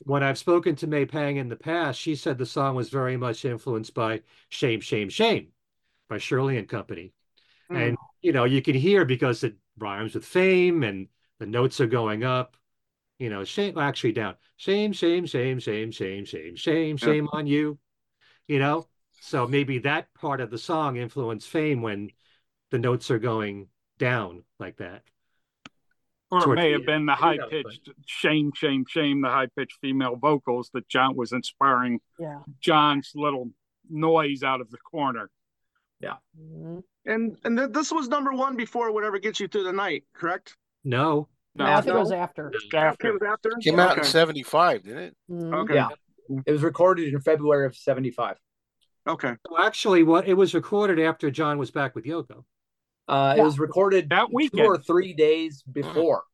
when 0.00 0.22
I've 0.22 0.38
spoken 0.38 0.76
to 0.76 0.86
May 0.86 1.06
Pang 1.06 1.36
in 1.36 1.48
the 1.48 1.56
past, 1.56 2.00
she 2.00 2.14
said 2.14 2.38
the 2.38 2.46
song 2.46 2.74
was 2.76 2.88
very 2.90 3.16
much 3.16 3.44
influenced 3.44 3.94
by 3.94 4.22
"Shame, 4.48 4.80
Shame, 4.80 5.08
Shame" 5.08 5.48
by 6.08 6.18
Shirley 6.18 6.58
and 6.58 6.68
Company. 6.68 7.12
And 7.70 7.96
you 8.22 8.32
know, 8.32 8.44
you 8.44 8.62
can 8.62 8.74
hear 8.74 9.04
because 9.04 9.44
it 9.44 9.56
rhymes 9.78 10.14
with 10.14 10.24
fame 10.24 10.82
and 10.82 11.08
the 11.38 11.46
notes 11.46 11.80
are 11.80 11.86
going 11.86 12.24
up. 12.24 12.56
You 13.18 13.30
know, 13.30 13.44
shame 13.44 13.78
actually 13.78 14.12
down. 14.12 14.36
Shame, 14.56 14.92
shame, 14.92 15.26
shame, 15.26 15.58
shame, 15.58 15.90
shame, 15.90 16.24
shame, 16.24 16.56
shame, 16.56 16.90
Yeah. 16.92 16.96
shame 16.96 17.28
on 17.32 17.46
you. 17.46 17.78
You 18.46 18.58
know, 18.58 18.88
so 19.20 19.46
maybe 19.46 19.78
that 19.80 20.12
part 20.14 20.40
of 20.40 20.50
the 20.50 20.58
song 20.58 20.96
influenced 20.96 21.48
fame 21.48 21.82
when 21.82 22.10
the 22.70 22.78
notes 22.78 23.10
are 23.10 23.18
going 23.18 23.68
down 23.98 24.44
like 24.58 24.76
that. 24.78 25.02
Or 26.30 26.52
it 26.52 26.56
may 26.56 26.72
have 26.72 26.84
been 26.84 27.06
the 27.06 27.14
high 27.14 27.38
pitched 27.50 27.88
shame, 28.06 28.52
shame, 28.54 28.84
shame, 28.86 29.22
the 29.22 29.28
high 29.30 29.46
pitched 29.56 29.78
female 29.80 30.16
vocals 30.16 30.68
that 30.74 30.86
John 30.88 31.16
was 31.16 31.32
inspiring 31.32 32.00
yeah. 32.18 32.40
John's 32.60 33.12
little 33.14 33.50
noise 33.88 34.42
out 34.42 34.60
of 34.60 34.70
the 34.70 34.76
corner. 34.78 35.30
Mhm. 36.02 36.82
And 37.06 37.38
and 37.44 37.56
th- 37.58 37.70
this 37.70 37.90
was 37.90 38.08
number 38.08 38.32
one 38.32 38.56
before 38.56 38.92
whatever 38.92 39.18
gets 39.18 39.40
you 39.40 39.48
through 39.48 39.64
the 39.64 39.72
night, 39.72 40.04
correct? 40.12 40.56
No, 40.84 41.28
No, 41.54 41.64
I 41.64 41.80
think 41.80 41.96
it 41.96 41.98
was 41.98 42.12
after. 42.12 42.50
just 42.50 42.66
Okay, 42.66 42.78
after. 42.78 43.08
it 43.08 43.12
was 43.14 43.22
after. 43.22 43.50
Came 43.62 43.78
out 43.80 43.92
okay. 43.92 44.00
in 44.00 44.04
'75, 44.06 44.82
didn't 44.84 44.98
it? 45.02 45.16
Mhm. 45.30 45.54
Okay. 45.64 45.74
Yeah. 45.74 45.88
It 46.46 46.52
was 46.52 46.62
recorded 46.62 47.12
in 47.12 47.20
February 47.20 47.64
of 47.66 47.74
'75. 47.74 48.36
Okay. 49.06 49.34
Well, 49.50 49.62
actually, 49.62 50.02
what 50.02 50.28
it 50.28 50.34
was 50.34 50.54
recorded 50.54 51.00
after 51.00 51.30
John 51.30 51.56
was 51.58 51.70
back 51.70 51.94
with 51.94 52.04
Yoko. 52.04 52.44
Uh, 53.08 53.34
Yeah. 53.36 53.42
It 53.42 53.44
was 53.44 53.58
recorded 53.58 54.10
That 54.10 54.28
two 54.30 54.62
or 54.64 54.78
three 54.78 55.12
days 55.14 55.62
before. 55.62 56.24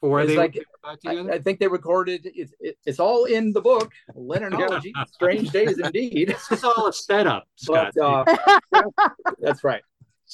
Or 0.00 0.26
they 0.26 0.36
like- 0.36 0.58
I. 0.84 0.96
I 1.32 1.38
think 1.38 1.60
they 1.60 1.68
recorded 1.68 2.26
it, 2.26 2.50
it, 2.60 2.76
It's 2.84 3.00
all 3.00 3.24
in 3.24 3.52
the 3.52 3.60
book, 3.60 3.90
Lennonology. 4.14 4.92
Strange 5.12 5.50
days 5.50 5.78
indeed. 5.84 6.28
this 6.28 6.50
is 6.52 6.62
all 6.64 6.88
a 6.88 6.92
setup, 6.92 7.46
Scott. 7.56 7.92
But 7.96 8.34
uh, 8.72 8.82
that's 9.38 9.64
right. 9.64 9.82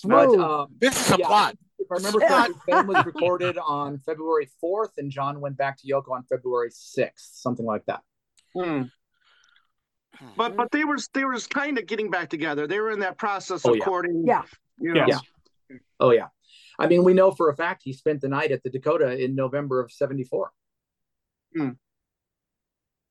But 0.05 0.29
Smooth. 0.31 0.41
um, 0.41 0.67
This 0.79 1.01
is 1.01 1.13
a 1.15 1.19
Yeah. 1.19 1.27
plot. 1.27 1.57
if 1.79 1.87
I 1.91 1.95
remember 1.97 2.19
correctly, 2.21 2.55
Fame 2.67 2.87
was 2.89 3.07
recorded 3.07 3.59
on 3.59 3.99
February 3.99 4.49
4th, 4.63 4.99
and 4.99 5.11
John 5.11 5.41
went 5.41 5.57
back 5.57 5.77
to 5.81 5.87
Yoko 5.87 6.11
on 6.13 6.25
February 6.25 6.71
6th, 6.71 7.41
something 7.41 7.67
like 7.67 7.85
that. 7.87 8.01
Hmm. 8.55 8.83
But 10.37 10.57
but 10.57 10.71
they 10.73 10.85
were 10.85 10.99
they 11.15 11.25
were 11.25 11.39
kind 11.49 11.79
of 11.79 11.87
getting 11.87 12.11
back 12.11 12.29
together. 12.29 12.67
They 12.67 12.79
were 12.81 12.91
in 12.91 13.01
that 13.01 13.17
process 13.19 13.65
Oh, 13.65 13.71
of 13.71 13.77
yeah. 13.77 13.85
courting. 13.85 14.25
Yeah. 14.27 14.43
You 14.81 14.95
know, 14.95 15.07
Yes. 15.07 15.21
Oh 16.01 16.11
yeah, 16.11 16.29
I 16.79 16.87
mean 16.87 17.05
we 17.05 17.15
know 17.15 17.31
for 17.31 17.51
a 17.51 17.57
fact 17.57 17.83
he 17.85 17.93
spent 17.93 18.21
the 18.21 18.29
night 18.29 18.51
at 18.51 18.63
the 18.63 18.71
Dakota 18.71 19.23
in 19.23 19.35
November 19.35 19.81
of 19.81 19.93
'74. 19.93 20.51
Hmm. 21.57 21.71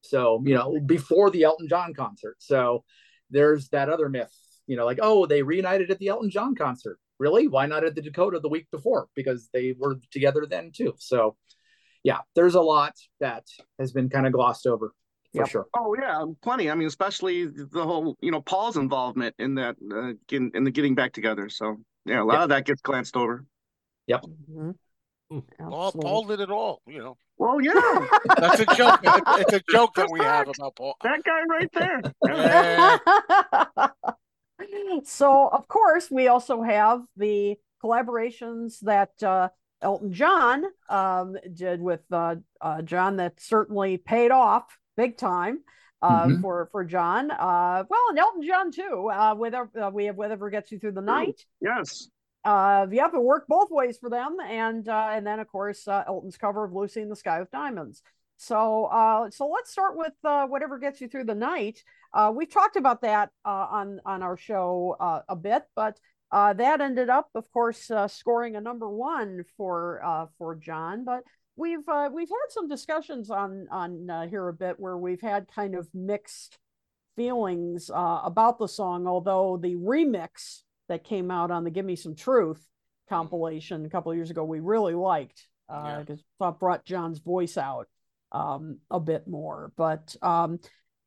So 0.01 0.41
you 0.45 0.55
know 0.55 0.79
before 0.79 1.29
the 1.29 1.43
Elton 1.43 1.67
John 1.67 1.93
concert. 1.93 2.37
So 2.39 2.83
there's 3.29 3.69
that 3.69 3.89
other 3.89 4.09
myth, 4.09 4.33
you 4.67 4.75
know, 4.75 4.85
like 4.85 4.99
oh 5.01 5.25
they 5.25 5.43
reunited 5.43 5.91
at 5.91 5.99
the 5.99 6.07
Elton 6.09 6.29
John 6.29 6.55
concert. 6.55 6.99
Really? 7.19 7.47
Why 7.47 7.65
not 7.65 7.83
at 7.83 7.95
the 7.95 8.01
Dakota 8.01 8.39
the 8.39 8.49
week 8.49 8.67
before? 8.71 9.07
Because 9.13 9.49
they 9.53 9.75
were 9.77 9.99
together 10.11 10.47
then 10.49 10.71
too. 10.73 10.95
So 10.97 11.37
yeah, 12.03 12.19
there's 12.33 12.55
a 12.55 12.61
lot 12.61 12.95
that 13.19 13.45
has 13.77 13.91
been 13.91 14.09
kind 14.09 14.25
of 14.25 14.33
glossed 14.33 14.65
over 14.65 14.93
for 15.33 15.39
Yep. 15.41 15.47
sure. 15.49 15.65
Oh 15.75 15.95
yeah, 15.99 16.23
plenty. 16.41 16.69
I 16.71 16.75
mean, 16.75 16.87
especially 16.87 17.45
the 17.45 17.83
whole 17.83 18.17
you 18.21 18.31
know 18.31 18.41
Paul's 18.41 18.77
involvement 18.77 19.35
in 19.39 19.55
that 19.55 19.75
uh, 19.91 20.13
in, 20.35 20.51
in 20.53 20.63
the 20.63 20.71
getting 20.71 20.95
back 20.95 21.13
together. 21.13 21.49
So 21.49 21.77
yeah, 22.05 22.21
a 22.21 22.23
lot 22.23 22.33
Yeah. 22.35 22.43
of 22.43 22.49
that 22.49 22.65
gets 22.65 22.81
glanced 22.81 23.15
over. 23.15 23.45
Mhm. 24.09 24.75
Hmm. 25.29 25.39
Paul, 25.59 25.87
Absolutely. 25.87 26.01
Paul 26.09 26.25
did 26.25 26.39
it 26.39 26.49
all. 26.49 26.81
You 26.87 26.97
know, 26.99 27.17
Well, 27.37 27.61
yeah, 27.61 27.73
that's 28.37 28.61
a 28.61 28.65
joke. 28.75 28.99
it's 29.03 29.53
a 29.53 29.61
joke 29.69 29.93
that 29.95 30.09
we 30.11 30.19
have 30.21 30.47
about 30.47 30.75
Paul. 30.75 30.95
that 31.03 31.23
guy 31.23 31.43
right 31.47 31.69
there. 31.73 32.01
Yeah. 32.25 33.89
so 35.03 35.47
of 35.49 35.67
course 35.67 36.09
we 36.11 36.27
also 36.27 36.61
have 36.63 37.01
the 37.15 37.55
collaborations 37.83 38.79
that 38.81 39.11
uh, 39.23 39.49
Elton 39.81 40.11
John 40.11 40.65
um, 40.89 41.37
did 41.53 41.79
with 41.81 42.01
uh, 42.11 42.35
uh, 42.59 42.81
John 42.81 43.17
that 43.17 43.39
certainly 43.39 43.97
paid 43.97 44.31
off 44.31 44.65
big 45.03 45.17
time 45.17 45.55
uh, 46.01 46.25
Mhm. 46.27 46.41
for 46.41 46.55
for 46.71 46.83
John. 46.95 47.31
Uh, 47.31 47.83
well, 47.91 48.05
and 48.09 48.19
Elton 48.19 48.43
John 48.43 48.71
too. 48.71 49.09
Uh, 49.09 49.33
with 49.41 49.53
uh, 49.53 49.91
we 49.93 50.05
have 50.05 50.17
whatever 50.17 50.49
gets 50.49 50.71
you 50.71 50.79
through 50.79 50.93
the 51.01 51.01
night. 51.17 51.39
Yes. 51.61 52.09
Uh, 52.45 52.87
yep, 52.99 53.11
it 53.13 53.21
worked 53.31 53.49
both 53.49 53.69
ways 53.69 53.97
for 53.97 54.09
them, 54.09 54.37
and 54.63 54.87
uh, 54.87 55.09
and 55.15 55.25
then 55.27 55.39
of 55.39 55.47
course 55.47 55.87
uh, 55.87 56.03
Elton's 56.07 56.37
cover 56.37 56.63
of 56.63 56.73
"Lucy 56.73 57.01
in 57.01 57.09
the 57.09 57.15
Sky 57.15 57.39
with 57.39 57.51
Diamonds." 57.51 58.01
So 58.37 58.85
uh, 58.85 59.29
so 59.29 59.47
let's 59.55 59.71
start 59.71 59.97
with 59.97 60.13
uh, 60.23 60.47
whatever 60.47 60.79
gets 60.79 61.01
you 61.01 61.07
through 61.09 61.25
the 61.25 61.35
night. 61.35 61.83
Uh, 62.13 62.31
we've 62.35 62.49
talked 62.59 62.77
about 62.77 63.01
that 63.01 63.29
uh, 63.45 63.67
on 63.79 63.99
on 64.05 64.23
our 64.23 64.37
show 64.37 64.95
uh, 64.99 65.21
a 65.27 65.35
bit, 65.35 65.63
but 65.75 65.99
uh, 66.31 66.53
that 66.53 66.79
ended 66.79 67.09
up, 67.09 67.27
of 67.35 67.45
course, 67.51 67.91
uh, 67.91 68.07
scoring 68.07 68.55
a 68.55 68.61
number 68.61 68.89
one 68.89 69.43
for 69.57 69.99
uh, 70.11 70.25
for 70.37 70.55
John. 70.55 71.03
But 71.03 71.23
we've 71.59 71.87
uh, 71.87 72.09
we've 72.13 72.29
had 72.29 72.49
some 72.49 72.67
discussions 72.67 73.29
on 73.29 73.67
on 73.69 74.09
uh, 74.09 74.27
here 74.27 74.47
a 74.47 74.53
bit 74.53 74.79
where 74.79 74.97
we've 74.97 75.21
had 75.21 75.47
kind 75.53 75.75
of 75.75 75.87
mixed 75.93 76.57
feelings 77.15 77.89
uh, 77.93 78.21
about 78.23 78.57
the 78.57 78.67
song, 78.67 79.05
although 79.07 79.57
the 79.61 79.75
remix 79.75 80.61
that 80.87 81.03
came 81.03 81.29
out 81.29 81.51
on 81.51 81.63
the 81.63 81.69
Give 81.69 81.85
Me 81.85 81.95
Some 81.95 82.15
Truth 82.15 82.65
compilation 83.09 83.85
a 83.85 83.89
couple 83.89 84.11
of 84.11 84.17
years 84.17 84.29
ago 84.29 84.43
we 84.43 84.59
really 84.59 84.93
liked 84.93 85.47
Yeah. 85.69 85.99
because 85.99 86.23
thought 86.37 86.59
brought 86.59 86.85
John's 86.85 87.19
voice 87.19 87.57
out 87.57 87.87
um, 88.31 88.77
a 88.89 88.99
bit 88.99 89.27
more. 89.27 89.71
But 89.75 90.15
um, 90.21 90.59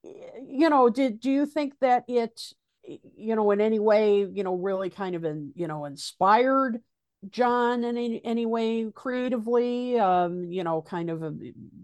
you 0.05 0.69
know, 0.69 0.91
did 0.91 1.21
do 1.21 1.31
you 1.31 1.47
think 1.47 1.75
that 1.81 2.05
it, 2.09 2.41
you 2.85 3.37
know, 3.37 3.51
in 3.53 3.61
any 3.61 3.79
way, 3.79 4.27
you 4.31 4.43
know, 4.43 4.57
really 4.57 4.91
kind 4.91 5.15
of 5.15 5.25
in, 5.25 5.53
you 5.55 5.69
know, 5.69 5.85
inspired 5.85 6.81
John 7.31 7.85
in 7.85 7.97
any, 7.97 8.25
any 8.25 8.47
way 8.47 8.91
creatively? 8.93 9.99
Um, 9.99 10.45
you 10.51 10.65
know, 10.65 10.83
kind 10.83 11.09
of, 11.11 11.23
a, 11.23 11.33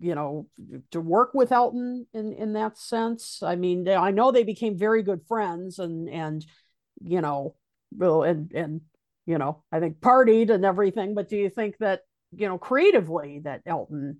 you 0.01 0.15
know, 0.15 0.49
to 0.91 1.01
work 1.01 1.33
with 1.35 1.53
Elton 1.53 2.07
in 2.13 2.33
in 2.33 2.53
that 2.55 2.77
sense. 2.77 3.43
I 3.43 3.55
mean, 3.57 3.85
they- 3.85 3.95
I 3.95 4.11
know 4.11 4.33
they 4.33 4.45
became 4.45 4.77
very 4.77 5.03
good 5.03 5.23
friends, 5.29 5.79
and 5.79 6.09
and 6.09 6.45
you 7.01 7.21
know, 7.21 7.55
well, 7.97 8.25
and 8.25 8.53
and 8.53 8.81
you 9.27 9.39
know, 9.39 9.63
I 9.71 9.79
think 9.81 10.01
partied 10.01 10.51
and 10.51 10.65
everything. 10.65 11.15
But 11.15 11.29
do 11.29 11.37
you 11.37 11.51
think 11.51 11.79
that 11.79 12.01
you 12.33 12.49
know 12.49 12.59
creatively 12.59 13.41
that 13.45 13.63
Elton 13.65 14.19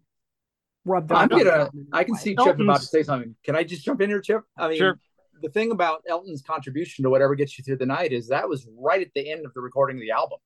rubbed 0.85 1.11
I'm 1.13 1.29
gonna. 1.29 1.69
I 1.93 2.05
can 2.05 2.15
way? 2.15 2.21
see 2.21 2.37
Chip 2.37 2.61
about 2.61 2.81
to 2.81 2.87
say 2.87 3.03
something. 3.03 3.35
Can 3.45 3.57
I 3.57 3.65
just 3.65 3.85
jump 3.85 4.01
in 4.01 4.09
here, 4.09 4.21
Chip? 4.21 4.43
I 4.57 4.69
mean, 4.69 4.79
Sure. 4.79 4.99
the 5.43 5.49
thing 5.51 5.73
about 5.73 6.03
Elton's 6.09 6.43
contribution 6.43 7.03
to 7.03 7.11
whatever 7.11 7.35
gets 7.35 7.59
you 7.59 7.65
through 7.65 7.77
the 7.79 7.87
night 7.87 8.13
is 8.13 8.29
that 8.29 8.49
was 8.49 8.69
right 8.79 9.03
at 9.03 9.13
the 9.15 9.31
end 9.31 9.45
of 9.45 9.53
the 9.55 9.61
recording 9.61 9.97
of 9.97 10.01
the 10.03 10.13
album. 10.13 10.39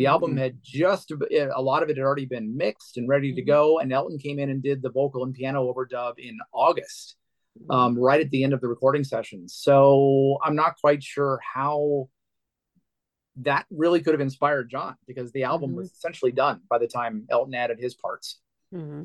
The 0.00 0.06
album 0.06 0.34
had 0.38 0.56
just 0.62 1.10
a 1.10 1.60
lot 1.60 1.82
of 1.82 1.90
it 1.90 1.98
had 1.98 2.02
already 2.02 2.24
been 2.24 2.56
mixed 2.56 2.96
and 2.96 3.06
ready 3.06 3.34
to 3.34 3.42
go, 3.42 3.80
and 3.80 3.92
Elton 3.92 4.16
came 4.18 4.38
in 4.38 4.48
and 4.48 4.62
did 4.62 4.80
the 4.80 4.88
vocal 4.88 5.24
and 5.24 5.34
piano 5.34 5.70
overdub 5.70 6.14
in 6.18 6.38
August, 6.54 7.16
um, 7.68 7.98
right 7.98 8.18
at 8.18 8.30
the 8.30 8.42
end 8.42 8.54
of 8.54 8.62
the 8.62 8.68
recording 8.68 9.04
sessions. 9.04 9.54
So 9.54 10.38
I'm 10.42 10.56
not 10.56 10.76
quite 10.80 11.02
sure 11.02 11.38
how 11.44 12.08
that 13.42 13.66
really 13.70 14.00
could 14.00 14.14
have 14.14 14.22
inspired 14.22 14.70
John 14.70 14.96
because 15.06 15.32
the 15.32 15.42
album 15.44 15.74
was 15.76 15.92
essentially 15.92 16.32
done 16.32 16.62
by 16.70 16.78
the 16.78 16.88
time 16.88 17.26
Elton 17.30 17.52
added 17.52 17.78
his 17.78 17.94
parts. 17.94 18.40
Mm-hmm. 18.74 19.02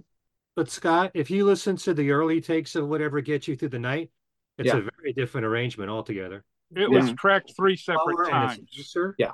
But 0.55 0.69
Scott, 0.69 1.11
if 1.13 1.29
you 1.29 1.43
listen 1.45 1.75
to 1.75 1.93
the 1.93 2.11
early 2.11 2.39
takes 2.39 2.73
of 2.73 2.87
whatever 2.87 3.19
gets 3.19 3.49
you 3.49 3.57
through 3.57 3.67
the 3.67 3.79
night, 3.79 4.11
it's 4.57 4.67
Yeah. 4.67 4.77
a 4.77 4.89
very 4.97 5.11
different 5.11 5.43
arrangement 5.45 5.89
altogether. 5.89 6.45
It 6.73 6.89
Yeah. 6.89 7.01
was 7.01 7.11
tracked 7.15 7.51
three 7.53 7.75
separate 7.75 8.29
Power 8.29 8.43
and 8.43 8.45
it's 8.45 8.55
times. 8.59 8.69
looser. 8.77 9.15
Yeah. 9.19 9.31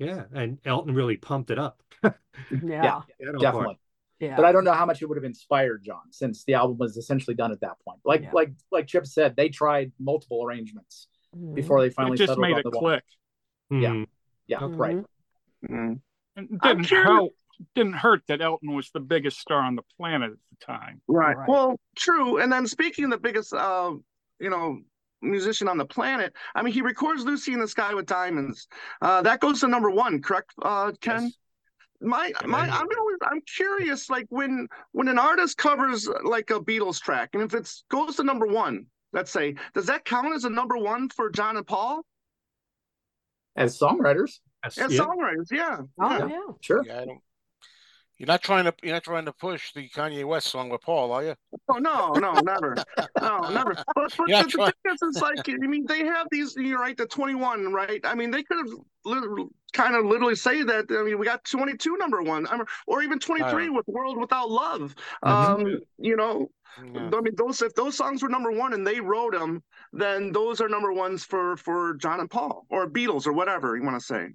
Yeah, 0.00 0.24
and 0.34 0.58
Elton 0.64 0.94
really 0.94 1.16
pumped 1.16 1.50
it 1.50 1.58
up. 1.58 1.82
Yeah. 2.50 2.82
Yeah, 2.82 3.00
Piano 3.20 3.32
part. 3.32 3.40
definitely. 3.40 3.78
Yeah. 4.18 4.36
But 4.36 4.44
I 4.46 4.52
don't 4.52 4.64
know 4.64 4.72
how 4.72 4.86
much 4.86 5.02
it 5.02 5.06
would 5.06 5.16
have 5.16 5.24
inspired 5.24 5.82
John 5.84 6.10
since 6.10 6.42
the 6.44 6.54
album 6.54 6.78
was 6.78 6.96
essentially 6.96 7.34
done 7.36 7.52
at 7.52 7.60
that 7.60 7.76
point. 7.86 8.00
Like 8.04 8.22
Yeah. 8.22 8.30
like 8.32 8.50
like 8.72 8.86
Chip 8.86 9.06
said, 9.06 9.36
they 9.36 9.48
tried 9.50 9.92
multiple 9.98 10.42
arrangements 10.44 11.08
Mhm. 11.36 11.54
before 11.54 11.80
they 11.80 11.88
It 11.88 11.94
finally 11.94 12.16
just 12.16 12.30
settled 12.30 12.40
made 12.42 12.52
on 12.54 12.58
it 12.60 12.62
the 12.64 12.70
one. 12.70 12.80
click. 12.80 13.04
Yeah. 13.70 13.92
Hmm. 13.92 14.04
Yeah, 14.46 14.64
Okay. 14.64 14.74
right. 14.74 15.04
Mm. 15.68 16.00
And 16.36 16.60
didn't 16.60 16.84
curious- 16.84 17.06
help. 17.08 17.32
Didn't 17.74 17.92
hurt 17.92 18.22
that 18.28 18.40
Elton 18.40 18.74
was 18.74 18.90
the 18.90 19.00
biggest 19.00 19.38
star 19.38 19.60
on 19.60 19.74
the 19.76 19.82
planet 19.98 20.32
at 20.32 20.38
the 20.58 20.64
time. 20.64 21.02
Right. 21.08 21.36
Right. 21.36 21.46
Well, 21.48 21.78
true. 21.94 22.38
And 22.40 22.50
then 22.50 22.66
speaking 22.66 23.04
of 23.04 23.10
the 23.10 23.18
biggest, 23.18 23.52
uh, 23.52 23.94
you 24.38 24.48
know, 24.48 24.80
musician 25.22 25.68
on 25.68 25.78
the 25.78 25.84
planet, 25.84 26.32
I 26.54 26.62
mean, 26.62 26.72
he 26.72 26.82
records 26.82 27.24
"Lucy 27.24 27.52
in 27.52 27.60
the 27.60 27.68
Sky 27.68 27.94
with 27.94 28.06
Diamonds." 28.06 28.68
Uh, 29.00 29.22
that 29.22 29.40
goes 29.40 29.60
to 29.60 29.68
number 29.68 29.90
one, 29.90 30.22
correct, 30.22 30.52
uh, 30.62 30.92
Ken? 31.00 31.24
Yes. 31.24 31.32
My, 32.02 32.32
my, 32.46 32.60
I 32.60 32.78
I'm 32.78 32.88
always, 32.98 33.18
I'm 33.22 33.42
curious, 33.42 34.08
like 34.08 34.26
when 34.30 34.68
when 34.92 35.08
an 35.08 35.18
artist 35.18 35.58
covers 35.58 36.08
like 36.24 36.50
a 36.50 36.58
Beatles 36.58 36.98
track, 37.00 37.30
and 37.34 37.42
if 37.42 37.52
it 37.52 37.70
goes 37.90 38.16
to 38.16 38.24
number 38.24 38.46
one, 38.46 38.86
let's 39.12 39.30
say, 39.30 39.54
does 39.74 39.86
that 39.86 40.06
count 40.06 40.34
as 40.34 40.44
a 40.44 40.50
number 40.50 40.78
one 40.78 41.10
for 41.10 41.28
John 41.30 41.58
and 41.58 41.66
Paul 41.66 42.02
As 43.56 43.78
songwriters, 43.78 44.40
Yes, 44.64 44.78
as 44.78 44.92
yeah. 44.92 45.00
songwriters? 45.04 45.50
Yeah. 45.52 45.78
Oh 46.00 46.10
yeah. 46.18 46.26
yeah. 46.28 46.52
sure. 46.62 46.82
Yeah, 46.86 47.00
I 47.00 47.04
don't. 47.04 47.20
You're 48.20 48.26
not 48.26 48.42
trying 48.42 48.66
to. 48.66 48.74
You're 48.82 48.92
not 48.92 49.04
trying 49.04 49.24
to 49.24 49.32
push 49.32 49.72
the 49.72 49.88
Kanye 49.88 50.26
West 50.26 50.48
song 50.48 50.68
with 50.68 50.82
Paul, 50.82 51.10
are 51.10 51.24
you? 51.24 51.34
Oh 51.70 51.78
no, 51.78 52.12
no, 52.12 52.34
never, 52.34 52.76
no, 53.18 53.38
never. 53.48 53.72
But, 53.94 54.14
but 54.14 54.28
the, 54.28 54.42
the 54.42 54.72
thing 54.84 54.92
is, 54.92 54.98
it's 55.00 55.22
like 55.22 55.48
I 55.48 55.66
mean, 55.66 55.86
they 55.88 56.00
have 56.00 56.26
these. 56.30 56.54
You're 56.54 56.78
right, 56.78 56.94
the 56.94 57.06
21, 57.06 57.72
right? 57.72 57.98
I 58.04 58.14
mean, 58.14 58.30
they 58.30 58.42
could 58.42 58.58
have 58.58 59.46
kind 59.72 59.96
of 59.96 60.04
literally 60.04 60.34
say 60.34 60.62
that. 60.64 60.84
I 60.90 61.02
mean, 61.02 61.18
we 61.18 61.24
got 61.24 61.44
22 61.44 61.96
number 61.96 62.22
one, 62.22 62.46
or 62.86 63.02
even 63.02 63.18
23 63.20 63.70
with 63.70 63.86
"World 63.88 64.18
Without 64.20 64.50
Love." 64.50 64.94
Um, 65.22 65.78
you 65.96 66.14
know, 66.14 66.50
Yeah. 66.92 67.10
I 67.14 67.20
mean, 67.22 67.34
those 67.38 67.62
if 67.62 67.74
those 67.74 67.96
songs 67.96 68.22
were 68.22 68.28
number 68.28 68.52
one 68.52 68.74
and 68.74 68.86
they 68.86 69.00
wrote 69.00 69.32
them, 69.32 69.62
then 69.94 70.30
those 70.32 70.60
are 70.60 70.68
number 70.68 70.92
ones 70.92 71.24
for 71.24 71.56
for 71.56 71.94
John 71.94 72.20
and 72.20 72.30
Paul 72.30 72.66
or 72.68 72.86
Beatles 72.86 73.26
or 73.26 73.32
whatever 73.32 73.78
you 73.78 73.82
want 73.82 73.98
to 73.98 74.04
say. 74.04 74.28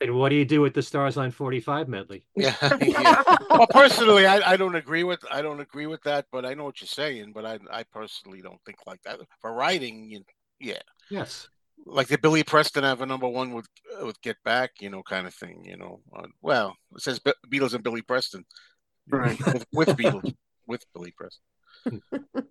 And 0.00 0.14
what 0.14 0.28
do 0.28 0.36
you 0.36 0.44
do 0.44 0.60
with 0.60 0.74
the 0.74 0.82
Stars 0.82 1.16
on 1.16 1.30
45 1.30 1.88
medley? 1.88 2.24
Yeah. 2.36 2.54
yeah. 2.82 3.22
Well, 3.48 3.66
personally, 3.70 4.26
I, 4.26 4.52
I 4.52 4.56
don't 4.56 4.74
agree 4.74 5.04
with 5.04 5.20
I 5.30 5.40
don't 5.40 5.60
agree 5.60 5.86
with 5.86 6.02
that, 6.02 6.26
but 6.30 6.44
I 6.44 6.52
know 6.54 6.64
what 6.64 6.80
you're 6.80 6.88
saying. 6.88 7.32
But 7.34 7.46
I 7.46 7.58
I 7.70 7.82
personally 7.84 8.42
don't 8.42 8.60
think 8.66 8.78
like 8.86 9.02
that 9.04 9.18
for 9.40 9.52
writing. 9.54 10.10
You, 10.10 10.22
yeah, 10.60 10.80
Yes. 11.10 11.48
like 11.86 12.08
the 12.08 12.18
Billy 12.18 12.42
Preston 12.44 12.84
have 12.84 13.00
a 13.00 13.06
number 13.06 13.26
one 13.28 13.52
with 13.54 13.66
with 14.02 14.20
Get 14.20 14.36
Back, 14.44 14.72
you 14.80 14.90
know, 14.90 15.02
kind 15.02 15.26
of 15.26 15.32
thing. 15.34 15.64
You 15.64 15.78
know, 15.78 16.00
uh, 16.14 16.26
well, 16.42 16.76
it 16.94 17.00
says 17.00 17.18
Be- 17.18 17.32
Beatles 17.50 17.72
and 17.74 17.82
Billy 17.82 18.02
Preston, 18.02 18.44
Right. 19.08 19.38
with, 19.46 19.66
with 19.72 19.88
Beatles 19.96 20.34
with 20.66 20.84
Billy 20.94 21.12
Preston. 21.16 22.02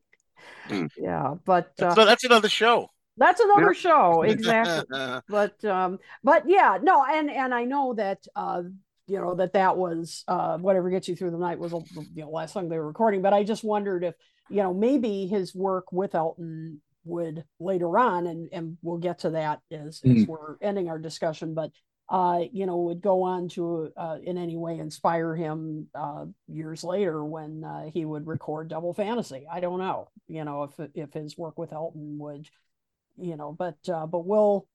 Yeah. 0.97 1.35
But 1.45 1.71
uh, 1.81 1.93
So 1.93 2.05
that's 2.05 2.23
another 2.23 2.49
show. 2.49 2.89
That's 3.17 3.39
another 3.39 3.73
show. 3.73 4.21
Exactly. 4.35 4.99
but 5.29 5.63
um 5.65 5.99
but 6.23 6.47
yeah 6.47 6.77
no 6.81 7.03
and 7.05 7.29
and 7.29 7.53
i 7.53 7.63
know 7.63 7.93
that 7.93 8.25
uh 8.35 8.61
you 9.07 9.19
know 9.19 9.35
that 9.35 9.53
that 9.53 9.77
was 9.77 10.23
uh 10.27 10.57
whatever 10.57 10.89
gets 10.89 11.07
you 11.07 11.15
through 11.15 11.31
the 11.31 11.37
night 11.37 11.59
was 11.59 11.73
a 11.73 11.81
you 12.13 12.23
know 12.23 12.29
last 12.29 12.53
song 12.53 12.69
they 12.69 12.77
were 12.77 12.87
recording 12.87 13.21
but 13.21 13.33
i 13.33 13.43
just 13.43 13.63
wondered 13.63 14.03
if 14.03 14.15
you 14.49 14.61
know 14.61 14.73
maybe 14.73 15.27
his 15.27 15.53
work 15.53 15.91
with 15.91 16.15
elton 16.15 16.81
would 17.05 17.43
later 17.59 17.97
on 17.97 18.27
and 18.27 18.49
and 18.51 18.77
we'll 18.81 18.97
get 18.97 19.19
to 19.19 19.29
that 19.31 19.59
as, 19.71 20.01
as 20.03 20.25
we're 20.27 20.57
ending 20.61 20.89
our 20.89 20.97
discussion 20.97 21.53
but 21.53 21.71
uh 22.09 22.41
you 22.51 22.65
know 22.65 22.77
would 22.77 23.01
go 23.01 23.23
on 23.23 23.47
to 23.47 23.91
uh 23.95 24.17
in 24.23 24.37
any 24.37 24.57
way 24.57 24.77
inspire 24.77 25.35
him 25.35 25.87
uh 25.95 26.25
years 26.47 26.83
later 26.83 27.23
when 27.23 27.63
uh, 27.63 27.89
he 27.93 28.05
would 28.05 28.27
record 28.27 28.67
double 28.69 28.93
fantasy 28.93 29.45
i 29.51 29.59
don't 29.59 29.79
know 29.79 30.07
you 30.27 30.43
know 30.43 30.63
if 30.63 30.89
if 30.95 31.13
his 31.13 31.37
work 31.37 31.57
with 31.57 31.73
elton 31.73 32.17
would 32.19 32.47
you 33.17 33.35
know 33.37 33.51
but 33.57 33.77
uh 33.89 34.05
but 34.05 34.25
we'll 34.25 34.67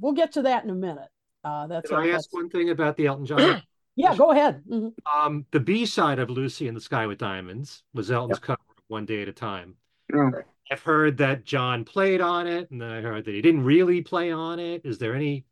we'll 0.00 0.12
get 0.12 0.32
to 0.32 0.42
that 0.42 0.64
in 0.64 0.70
a 0.70 0.74
minute 0.74 1.08
uh 1.44 1.66
that's 1.66 1.88
Can 1.90 1.98
I 1.98 2.02
that's- 2.06 2.24
ask 2.26 2.32
one 2.32 2.48
thing 2.50 2.70
about 2.70 2.96
the 2.96 3.06
Elton 3.06 3.26
John? 3.26 3.62
yeah 3.96 4.16
go 4.16 4.30
ahead 4.32 4.62
Mhm. 4.68 4.92
um, 5.12 5.46
the 5.50 5.60
B 5.60 5.86
side 5.86 6.18
of 6.18 6.30
Lucy 6.30 6.68
in 6.68 6.74
the 6.74 6.80
Sky 6.80 7.06
with 7.06 7.18
Diamonds 7.18 7.82
was 7.92 8.10
Elton's 8.10 8.38
cover 8.38 8.60
of 8.76 8.82
One 8.88 9.04
Day 9.06 9.22
at 9.22 9.28
a 9.28 9.32
Time. 9.32 9.76
Yeah. 10.12 10.30
I've 10.70 10.82
heard 10.82 11.18
that 11.18 11.44
John 11.44 11.84
played 11.84 12.20
on 12.22 12.46
it, 12.46 12.70
and 12.70 12.82
I 12.82 13.00
heard 13.02 13.24
that 13.26 13.34
he 13.34 13.42
didn't 13.42 13.64
really 13.64 14.00
play 14.00 14.32
on 14.32 14.58
it. 14.58 14.80
Is 14.84 14.96
there 14.98 15.14
any 15.14 15.44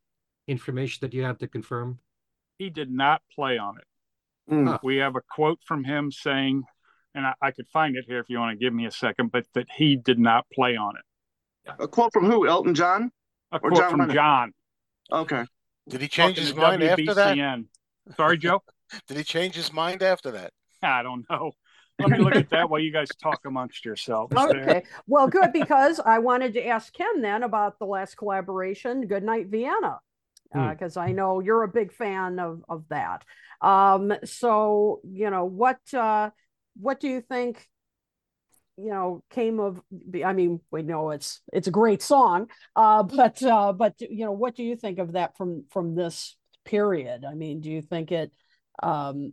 information 0.48 0.98
that 1.02 1.12
you 1.14 1.22
have 1.22 1.38
to 1.38 1.46
confirm? 1.48 1.98
He 2.58 2.70
did 2.70 2.90
not 2.90 3.20
play 3.34 3.58
on 3.58 3.76
it. 3.76 4.52
Mm. 4.52 4.66
Huh. 4.68 4.78
We 4.82 4.96
have 4.96 5.14
a 5.16 5.20
quote 5.20 5.58
from 5.64 5.84
him 5.84 6.10
saying, 6.10 6.62
and 7.14 7.26
I, 7.26 7.34
I 7.42 7.50
could 7.50 7.68
find 7.68 7.94
it 7.96 8.06
here 8.08 8.20
if 8.20 8.30
you 8.30 8.38
want 8.38 8.58
to 8.58 8.64
give 8.64 8.72
me 8.72 8.86
a 8.86 8.90
second, 8.90 9.30
but 9.32 9.44
that 9.54 9.66
he 9.76 9.96
did 9.96 10.18
not 10.18 10.46
play 10.52 10.76
on 10.76 10.96
it. 10.96 11.04
A 11.78 11.88
quote 11.88 12.12
from 12.12 12.26
who? 12.26 12.46
Elton 12.48 12.74
John? 12.74 13.10
A 13.52 13.56
Or 13.56 13.70
quote 13.70 13.76
John 13.76 13.90
from 13.90 14.00
Lennon. 14.00 14.14
John. 14.14 14.52
Okay. 15.12 15.44
Did 15.88 16.00
he 16.00 16.08
change 16.08 16.36
talking 16.36 16.42
his 16.44 16.52
to 16.52 16.60
mind 16.60 16.82
after 16.82 17.14
that? 17.14 17.64
Sorry, 18.16 18.38
Joe? 18.38 18.62
Did 19.08 19.16
he 19.16 19.24
change 19.24 19.54
his 19.54 19.72
mind 19.72 20.02
after 20.02 20.32
that? 20.32 20.52
I 20.82 21.02
don't 21.02 21.24
know. 21.30 21.52
Let 21.98 22.10
me 22.10 22.18
look 22.18 22.34
at 22.34 22.50
that 22.50 22.68
while 22.68 22.80
you 22.80 22.92
guys 22.92 23.08
talk 23.22 23.40
amongst 23.46 23.84
yourselves. 23.84 24.32
there. 24.34 24.46
okay 24.48 24.82
well 25.06 25.28
good 25.28 25.52
because 25.52 26.00
i 26.00 26.18
wanted 26.18 26.54
to 26.54 26.66
ask 26.66 26.92
ken 26.92 27.20
then 27.20 27.42
about 27.44 27.78
the 27.78 27.84
last 27.84 28.16
collaboration 28.16 29.06
goodnight 29.06 29.46
vienna 29.48 29.98
Hmm. 30.52 30.70
because 30.70 30.96
i 30.96 31.12
know 31.12 31.40
you're 31.40 31.62
a 31.62 31.68
big 31.68 31.92
fan 31.92 32.38
of 32.40 32.64
of 32.68 32.84
that 32.88 33.24
um 33.60 34.12
so 34.24 35.00
you 35.04 35.30
know 35.30 35.44
what 35.44 35.78
uh 35.94 36.30
what 36.80 36.98
do 36.98 37.08
you 37.08 37.20
think 37.20 37.68
you 38.76 38.90
know 38.90 39.22
came 39.30 39.60
of 39.60 39.80
i 40.24 40.32
mean 40.32 40.60
we 40.70 40.82
know 40.82 41.10
it's 41.10 41.40
it's 41.52 41.68
a 41.68 41.72
great 41.72 42.02
song 42.02 42.48
uh 42.76 43.02
but 43.02 43.42
uh 43.42 43.72
but 43.72 43.94
you 44.00 44.24
know 44.24 44.32
what 44.32 44.54
do 44.56 44.62
you 44.62 44.76
think 44.76 44.98
of 44.98 45.12
that 45.12 45.36
from 45.36 45.64
from 45.70 45.94
this 45.94 46.36
period 46.64 47.24
i 47.28 47.34
mean 47.34 47.60
do 47.60 47.70
you 47.70 47.82
think 47.82 48.12
it 48.12 48.32
um 48.82 49.32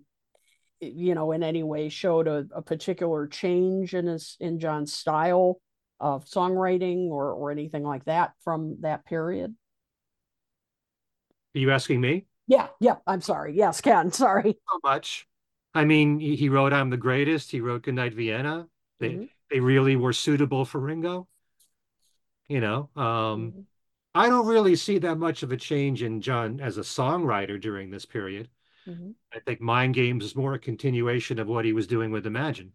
you 0.81 1.15
know 1.15 1.31
in 1.31 1.43
any 1.43 1.63
way 1.63 1.89
showed 1.89 2.27
a, 2.27 2.45
a 2.53 2.61
particular 2.61 3.27
change 3.27 3.93
in 3.93 4.07
his 4.07 4.35
in 4.39 4.59
john's 4.59 4.93
style 4.93 5.61
of 5.99 6.25
songwriting 6.25 7.09
or 7.09 7.31
or 7.31 7.51
anything 7.51 7.83
like 7.83 8.03
that 8.05 8.31
from 8.43 8.77
that 8.81 9.05
period 9.05 9.55
Are 11.55 11.59
you 11.59 11.71
asking 11.71 12.01
me? 12.01 12.25
yeah 12.47 12.67
yeah 12.79 12.95
i'm 13.07 13.21
sorry 13.21 13.55
yes 13.55 13.79
ken 13.81 14.11
sorry 14.23 14.57
so 14.71 14.79
much. 14.83 15.27
I 15.75 15.85
mean, 15.85 16.19
he, 16.19 16.35
he 16.35 16.49
wrote 16.49 16.73
"I'm 16.73 16.89
the 16.89 16.97
Greatest." 16.97 17.51
He 17.51 17.61
wrote 17.61 17.83
"Goodnight 17.83 18.13
Vienna." 18.15 18.67
They 18.99 19.09
Mhm. 19.13 19.29
they 19.49 19.59
really 19.59 19.95
were 19.95 20.13
suitable 20.13 20.65
for 20.65 20.79
Ringo. 20.79 21.27
You 22.47 22.59
know, 22.59 22.89
um, 22.95 23.51
Mhm. 23.51 23.65
I 24.15 24.27
don't 24.29 24.47
really 24.47 24.75
see 24.75 24.97
that 24.99 25.17
much 25.17 25.43
of 25.43 25.51
a 25.51 25.57
change 25.57 26.03
in 26.03 26.21
John 26.21 26.59
as 26.59 26.77
a 26.77 26.81
songwriter 26.81 27.59
during 27.59 27.89
this 27.89 28.05
period. 28.05 28.49
Mhm. 28.85 29.15
I 29.31 29.39
think 29.39 29.61
Mind 29.61 29.93
Games 29.93 30.25
is 30.25 30.35
more 30.35 30.55
a 30.55 30.59
continuation 30.59 31.39
of 31.39 31.47
what 31.47 31.65
he 31.65 31.73
was 31.73 31.87
doing 31.87 32.11
with 32.11 32.25
Imagine, 32.25 32.73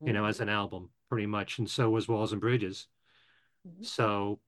you 0.00 0.12
know, 0.12 0.24
as 0.26 0.40
an 0.40 0.48
album, 0.48 0.90
pretty 1.08 1.26
much, 1.26 1.58
and 1.58 1.70
so 1.70 1.90
was 1.90 2.08
Walls 2.08 2.32
and 2.32 2.40
Bridges. 2.40 2.88
Mhm. 3.64 3.84
So, 3.84 4.40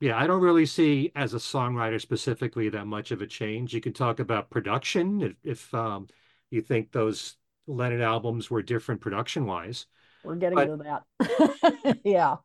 yeah, 0.00 0.18
I 0.18 0.26
don't 0.26 0.42
really 0.42 0.66
see 0.66 1.12
as 1.14 1.34
a 1.34 1.38
songwriter 1.38 2.00
specifically 2.00 2.68
that 2.70 2.86
much 2.86 3.10
of 3.12 3.22
a 3.22 3.26
change. 3.26 3.74
You 3.74 3.80
could 3.80 3.94
talk 3.94 4.20
about 4.20 4.50
production 4.50 5.22
if, 5.22 5.36
if 5.44 5.74
um, 5.74 6.08
you 6.50 6.60
think 6.62 6.92
those 6.92 7.36
Lennon 7.66 8.00
albums 8.02 8.50
were 8.50 8.62
different 8.62 9.00
production 9.00 9.46
wise. 9.46 9.86
We're 10.24 10.36
getting 10.36 10.56
But- 10.56 10.66
to 10.66 10.76
that 10.78 12.00
yeah 12.04 12.36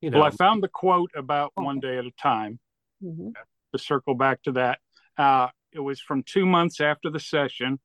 You 0.00 0.10
know, 0.10 0.18
Well, 0.18 0.26
I 0.26 0.30
found 0.30 0.62
the 0.62 0.68
quote 0.68 1.10
about 1.16 1.52
one 1.54 1.80
day 1.80 1.98
at 1.98 2.04
a 2.06 2.12
time. 2.12 2.58
Mhm. 3.02 3.32
To 3.72 3.78
circle 3.78 4.14
back 4.14 4.42
to 4.44 4.52
that, 4.52 4.78
uh, 5.18 5.48
it 5.72 5.80
was 5.80 6.00
from 6.00 6.22
two 6.22 6.46
months 6.46 6.80
after 6.80 7.10
the 7.10 7.20
session 7.20 7.78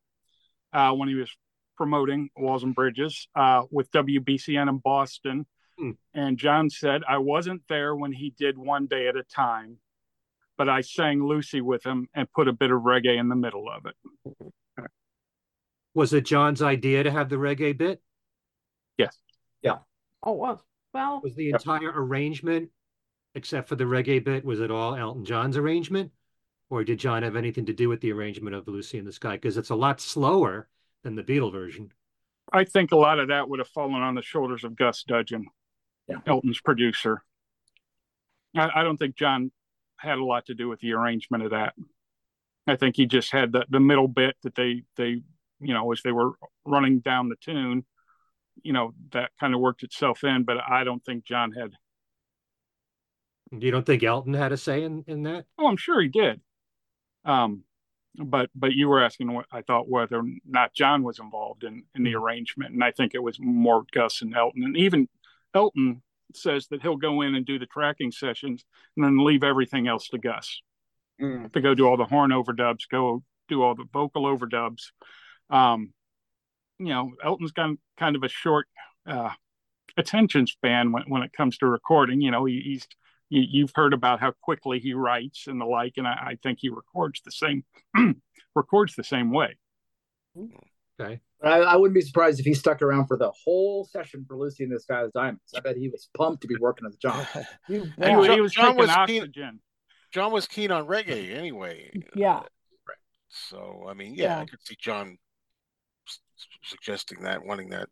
uh, 0.72 0.94
when 0.94 1.10
he 1.10 1.16
was 1.16 1.30
promoting 1.76 2.30
Walls 2.38 2.64
and 2.64 2.74
Bridges 2.74 3.28
uh, 3.36 3.64
with 3.72 3.92
WBCN 3.92 4.70
in 4.70 4.78
Boston. 4.78 5.46
Hmm. 5.78 5.92
And 6.14 6.38
John 6.38 6.70
said, 6.70 7.02
I 7.08 7.18
wasn't 7.18 7.64
there 7.68 7.96
when 7.96 8.12
he 8.14 8.30
did 8.38 8.58
one 8.58 8.86
day 8.88 9.08
at 9.08 9.16
a 9.18 9.24
time, 9.24 9.78
but 10.58 10.70
I 10.70 10.82
sang 10.82 11.26
Lucy 11.26 11.62
with 11.62 11.84
him 11.86 12.08
and 12.14 12.32
put 12.32 12.48
a 12.48 12.54
bit 12.54 12.72
of 12.72 12.82
reggae 12.82 13.18
in 13.20 13.28
the 13.28 13.36
middle 13.36 13.68
of 13.70 13.86
it. 13.88 13.96
Was 15.94 16.14
it 16.14 16.26
John's 16.26 16.62
idea 16.62 17.04
to 17.04 17.12
have 17.12 17.30
the 17.30 17.36
reggae 17.38 17.78
bit? 17.78 18.02
Yes. 18.98 19.18
Yeah. 19.62 19.78
Oh, 20.22 20.34
well, 20.34 20.64
well, 20.94 21.22
Was 21.24 21.36
the 21.36 21.50
entire 21.50 21.92
arrangement, 21.94 22.70
except 23.36 23.68
for 23.70 23.76
the 23.76 23.84
reggae 23.86 24.24
bit, 24.24 24.46
was 24.46 24.60
it 24.60 24.72
all 24.72 24.96
Elton 24.96 25.26
John's 25.26 25.58
arrangement? 25.58 26.12
Or 26.70 26.84
did 26.84 27.00
John 27.00 27.24
have 27.24 27.36
anything 27.36 27.66
to 27.68 27.74
do 27.74 27.90
with 27.90 28.02
the 28.02 28.12
arrangement 28.12 28.56
of 28.56 28.68
Lucy 28.68 28.98
in 28.98 29.06
the 29.06 29.12
Sky? 29.12 29.34
Because 29.34 29.58
it's 29.58 29.70
a 29.70 29.76
lot 29.76 30.02
slower 30.02 30.68
than 31.04 31.16
the 31.16 31.24
Beatle 31.24 31.52
version. 31.52 31.92
I 32.52 32.64
think 32.64 32.92
a 32.92 32.96
lot 32.98 33.20
of 33.20 33.28
that 33.30 33.48
would 33.50 33.60
have 33.60 33.68
fallen 33.68 34.02
on 34.02 34.16
the 34.16 34.22
shoulders 34.22 34.64
of 34.64 34.76
Gus 34.76 35.04
Dudgeon, 35.04 35.48
Yeah. 36.08 36.18
Elton's 36.26 36.62
producer. 36.62 37.24
I, 38.56 38.70
I 38.76 38.84
don't 38.84 38.98
think 38.98 39.16
John 39.16 39.52
had 39.98 40.18
a 40.18 40.24
lot 40.24 40.48
to 40.48 40.54
do 40.54 40.68
with 40.68 40.80
the 40.80 40.94
arrangement 40.94 41.44
of 41.44 41.52
that. 41.52 41.74
I 42.68 42.76
think 42.76 42.96
he 42.96 43.06
just 43.06 43.32
had 43.32 43.52
the, 43.52 43.66
the 43.70 43.80
middle 43.80 44.08
bit 44.08 44.36
that 44.44 44.56
they 44.56 44.84
they 44.96 45.22
you 45.60 45.74
know 45.74 45.92
as 45.92 46.02
they 46.02 46.12
were 46.12 46.34
running 46.66 47.00
down 47.00 47.30
the 47.30 47.36
tune, 47.36 47.86
you 48.64 48.74
know 48.74 48.94
that 49.12 49.32
kind 49.40 49.54
of 49.54 49.60
worked 49.60 49.84
itself 49.84 50.24
in. 50.24 50.44
But 50.44 50.58
I 50.68 50.84
don't 50.84 51.04
think 51.04 51.26
John 51.26 51.52
had. 51.52 51.72
You 53.52 53.70
don't 53.72 53.86
think 53.86 54.04
Elton 54.04 54.34
had 54.34 54.52
a 54.52 54.58
say 54.58 54.84
in, 54.84 55.04
in 55.06 55.24
that? 55.24 55.46
Oh, 55.60 55.68
I'm 55.68 55.78
sure 55.78 56.02
he 56.02 56.08
did. 56.08 56.42
Um, 57.24 57.64
but 58.16 58.50
but 58.56 58.74
you 58.74 58.90
were 58.90 59.04
asking 59.04 59.32
what 59.32 59.46
I 59.52 59.62
thought 59.62 59.90
whether 59.90 60.20
or 60.20 60.24
not 60.46 60.74
John 60.74 61.04
was 61.04 61.20
involved 61.20 61.64
in 61.64 61.84
in 61.96 62.04
the 62.04 62.16
arrangement, 62.16 62.74
and 62.74 62.84
I 62.84 62.92
think 62.92 63.14
it 63.14 63.24
was 63.24 63.38
more 63.40 63.84
Gus 63.94 64.22
and 64.22 64.36
Elton, 64.36 64.64
and 64.64 64.78
even 64.78 65.08
Elton 65.54 66.02
says 66.34 66.68
that 66.68 66.82
he'll 66.82 66.98
go 66.98 67.22
in 67.22 67.36
and 67.36 67.46
do 67.46 67.60
the 67.60 67.68
tracking 67.68 68.12
sessions 68.12 68.66
and 68.96 69.06
then 69.06 69.24
leave 69.24 69.44
everything 69.44 69.88
else 69.88 70.08
to 70.10 70.18
Gus 70.18 70.62
Mm. 71.22 71.54
to 71.54 71.62
go 71.62 71.76
do 71.76 71.88
all 71.88 71.96
the 71.96 72.06
horn 72.06 72.32
overdubs, 72.32 72.90
go 72.90 73.24
do 73.48 73.62
all 73.62 73.76
the 73.76 73.86
vocal 73.94 74.24
overdubs. 74.24 74.86
Um, 75.50 75.94
you 76.80 76.88
know, 76.88 77.12
Elton's 77.24 77.52
got 77.52 77.72
kind 77.98 78.16
of 78.16 78.24
a 78.24 78.30
short 78.30 78.68
uh, 79.08 79.32
attention 79.98 80.48
span 80.48 80.92
when, 80.92 81.04
when 81.08 81.22
it 81.24 81.34
comes 81.34 81.58
to 81.60 81.68
recording. 81.68 82.22
You 82.22 82.32
know, 82.32 82.46
he, 82.46 82.62
he's 82.64 82.88
you, 83.30 83.44
you've 83.50 83.72
heard 83.76 83.94
about 83.94 84.20
how 84.20 84.34
quickly 84.42 84.80
he 84.80 84.94
writes 84.94 85.48
and 85.48 85.60
the 85.62 85.66
like, 85.66 85.94
and 85.98 86.08
I, 86.08 86.12
I 86.12 86.38
think 86.44 86.60
he 86.62 86.70
records 86.70 87.22
the 87.24 87.32
same 87.32 87.64
records 88.56 88.96
the 88.96 89.04
same 89.04 89.32
way. 89.32 89.58
Okay. 91.00 91.20
I, 91.44 91.60
I 91.60 91.76
wouldn't 91.76 91.96
be 91.96 92.02
surprised 92.02 92.40
if 92.40 92.46
he 92.46 92.54
stuck 92.54 92.82
around 92.82 93.08
for 93.08 93.18
the 93.18 93.32
whole 93.44 93.86
session 93.86 94.24
for 94.28 94.38
Lucy 94.38 94.64
and 94.64 94.72
the 94.74 94.80
Sky 94.80 95.04
with 95.04 95.14
Diamonds. 95.14 95.42
I 95.56 95.60
bet 95.60 95.76
he 95.76 95.90
was 95.90 96.08
pumped 96.16 96.42
to 96.44 96.48
be 96.48 96.56
working 96.60 96.86
with 96.88 97.00
John. 97.00 97.26
you 97.68 97.84
He, 97.84 97.90
bet. 97.98 98.18
was- 98.18 98.28
he 98.30 98.42
was 98.42 98.54
John 98.54 98.76
taking 98.78 98.78
was 98.88 99.08
keen- 99.08 99.60
John 100.12 100.32
was 100.32 100.48
keen 100.48 100.72
on 100.72 100.86
reggae 100.86 101.36
anyway. 101.36 101.92
yeah. 102.16 102.42
So 103.30 103.86
I 103.90 103.94
mean, 103.96 104.14
yeah, 104.14 104.26
Yeah. 104.26 104.40
I 104.42 104.46
could 104.46 104.60
see 104.64 104.78
John 104.80 105.08
s- 105.08 105.18
s- 105.18 105.23
suggesting 106.64 107.22
that, 107.24 107.46
wanting 107.46 107.70
that. 107.70 107.90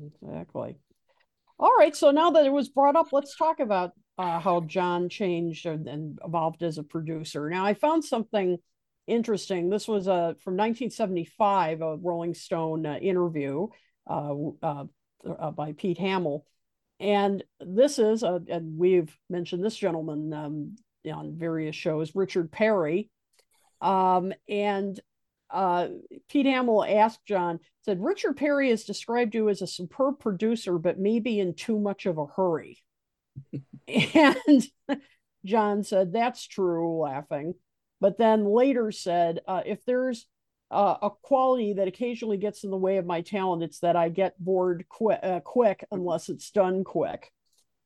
Exactly. 0.00 0.76
All 1.58 1.74
right. 1.76 1.94
So 1.94 2.10
now 2.10 2.30
that 2.30 2.46
it 2.46 2.52
was 2.52 2.68
brought 2.68 2.96
up, 2.96 3.08
let's 3.12 3.36
talk 3.36 3.60
about 3.60 3.92
uh, 4.16 4.40
how 4.40 4.60
John 4.60 5.08
changed 5.08 5.66
and, 5.66 5.88
and 5.88 6.18
evolved 6.24 6.62
as 6.62 6.78
a 6.78 6.82
producer. 6.82 7.48
Now, 7.50 7.64
I 7.64 7.74
found 7.74 8.04
something 8.04 8.58
interesting. 9.06 9.68
This 9.68 9.88
was 9.88 10.06
uh, 10.06 10.34
from 10.40 10.56
1975, 10.56 11.80
a 11.80 11.96
Rolling 11.96 12.34
Stone 12.34 12.86
uh, 12.86 12.96
interview 12.96 13.68
uh, 14.08 14.34
uh, 14.62 14.84
uh, 15.26 15.50
by 15.50 15.72
Pete 15.72 15.98
Hamill. 15.98 16.44
And 17.00 17.44
this 17.60 17.98
is, 17.98 18.22
and 18.22 18.78
we've 18.78 19.16
mentioned 19.30 19.64
this 19.64 19.76
gentleman 19.76 20.32
um, 20.32 20.76
on 21.12 21.36
various 21.36 21.76
shows, 21.76 22.14
Richard 22.14 22.50
Perry. 22.50 23.10
Um, 23.80 24.32
and 24.48 24.98
uh, 25.50 25.88
Pete 26.28 26.46
Hamill 26.46 26.84
asked 26.84 27.24
John, 27.26 27.60
said, 27.84 28.02
Richard 28.02 28.36
Perry 28.36 28.70
has 28.70 28.84
described 28.84 29.34
you 29.34 29.48
as 29.48 29.62
a 29.62 29.66
superb 29.66 30.18
producer, 30.18 30.78
but 30.78 30.98
maybe 30.98 31.40
in 31.40 31.54
too 31.54 31.78
much 31.78 32.06
of 32.06 32.18
a 32.18 32.26
hurry. 32.26 32.82
and 33.88 34.66
John 35.44 35.82
said, 35.84 36.12
That's 36.12 36.46
true, 36.46 36.98
laughing. 36.98 37.54
But 38.00 38.18
then 38.18 38.44
later 38.44 38.90
said, 38.92 39.40
uh, 39.48 39.62
If 39.64 39.84
there's 39.84 40.26
uh, 40.70 40.96
a 41.00 41.10
quality 41.10 41.74
that 41.74 41.88
occasionally 41.88 42.36
gets 42.36 42.64
in 42.64 42.70
the 42.70 42.76
way 42.76 42.98
of 42.98 43.06
my 43.06 43.22
talent, 43.22 43.62
it's 43.62 43.80
that 43.80 43.96
I 43.96 44.10
get 44.10 44.38
bored 44.38 44.84
uh, 45.00 45.40
quick 45.40 45.84
unless 45.90 46.28
it's 46.28 46.50
done 46.50 46.84
quick. 46.84 47.32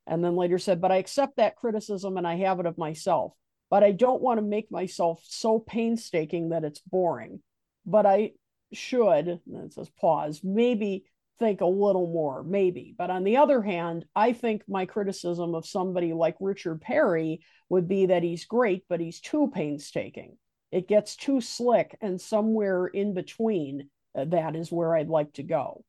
And 0.07 0.25
then 0.25 0.35
later 0.35 0.59
said, 0.59 0.81
But 0.81 0.93
I 0.93 0.97
accept 0.97 1.37
that 1.37 1.57
criticism 1.57 2.17
and 2.17 2.27
I 2.27 2.37
have 2.37 2.59
it 2.61 2.67
of 2.67 2.79
myself. 2.79 3.35
But 3.71 3.85
I 3.85 3.93
don't 3.93 4.21
want 4.21 4.39
to 4.39 4.43
make 4.43 4.71
myself 4.71 5.23
so 5.25 5.59
painstaking 5.59 6.51
that 6.51 6.65
it's 6.65 6.81
boring. 6.81 7.41
But 7.85 8.07
I 8.07 8.33
should, 8.72 9.28
it 9.28 9.72
says 9.72 9.91
pause, 10.01 10.41
maybe 10.43 11.05
think 11.39 11.61
a 11.61 11.66
little 11.66 12.07
more, 12.07 12.43
maybe. 12.43 12.95
But 12.97 13.11
on 13.11 13.24
the 13.24 13.39
other 13.39 13.62
hand, 13.62 14.05
I 14.14 14.33
think 14.33 14.62
my 14.68 14.87
criticism 14.87 15.55
of 15.55 15.66
somebody 15.66 16.12
like 16.12 16.37
Richard 16.41 16.80
Perry 16.80 17.41
would 17.68 17.89
be 17.89 18.07
that 18.07 18.22
he's 18.22 18.45
great, 18.45 18.85
but 18.89 19.01
he's 19.01 19.20
too 19.20 19.51
painstaking. 19.53 20.37
It 20.70 20.89
gets 20.89 21.16
too 21.16 21.41
slick, 21.41 21.99
and 22.01 22.20
somewhere 22.20 22.87
in 22.87 23.12
between 23.12 23.89
uh, 24.14 24.24
that 24.26 24.57
is 24.57 24.72
where 24.72 24.95
I'd 24.95 25.09
like 25.09 25.33
to 25.35 25.43
go. 25.43 25.85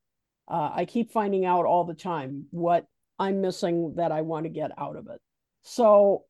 Uh, 0.48 0.70
I 0.74 0.84
keep 0.84 1.10
finding 1.10 1.44
out 1.46 1.64
all 1.64 1.84
the 1.84 1.94
time 1.94 2.46
what 2.50 2.86
I'm 3.18 3.40
missing 3.40 3.94
that 3.96 4.12
I 4.12 4.22
want 4.22 4.44
to 4.44 4.50
get 4.50 4.72
out 4.76 4.96
of 4.96 5.06
it. 5.08 5.20
So, 5.62 6.24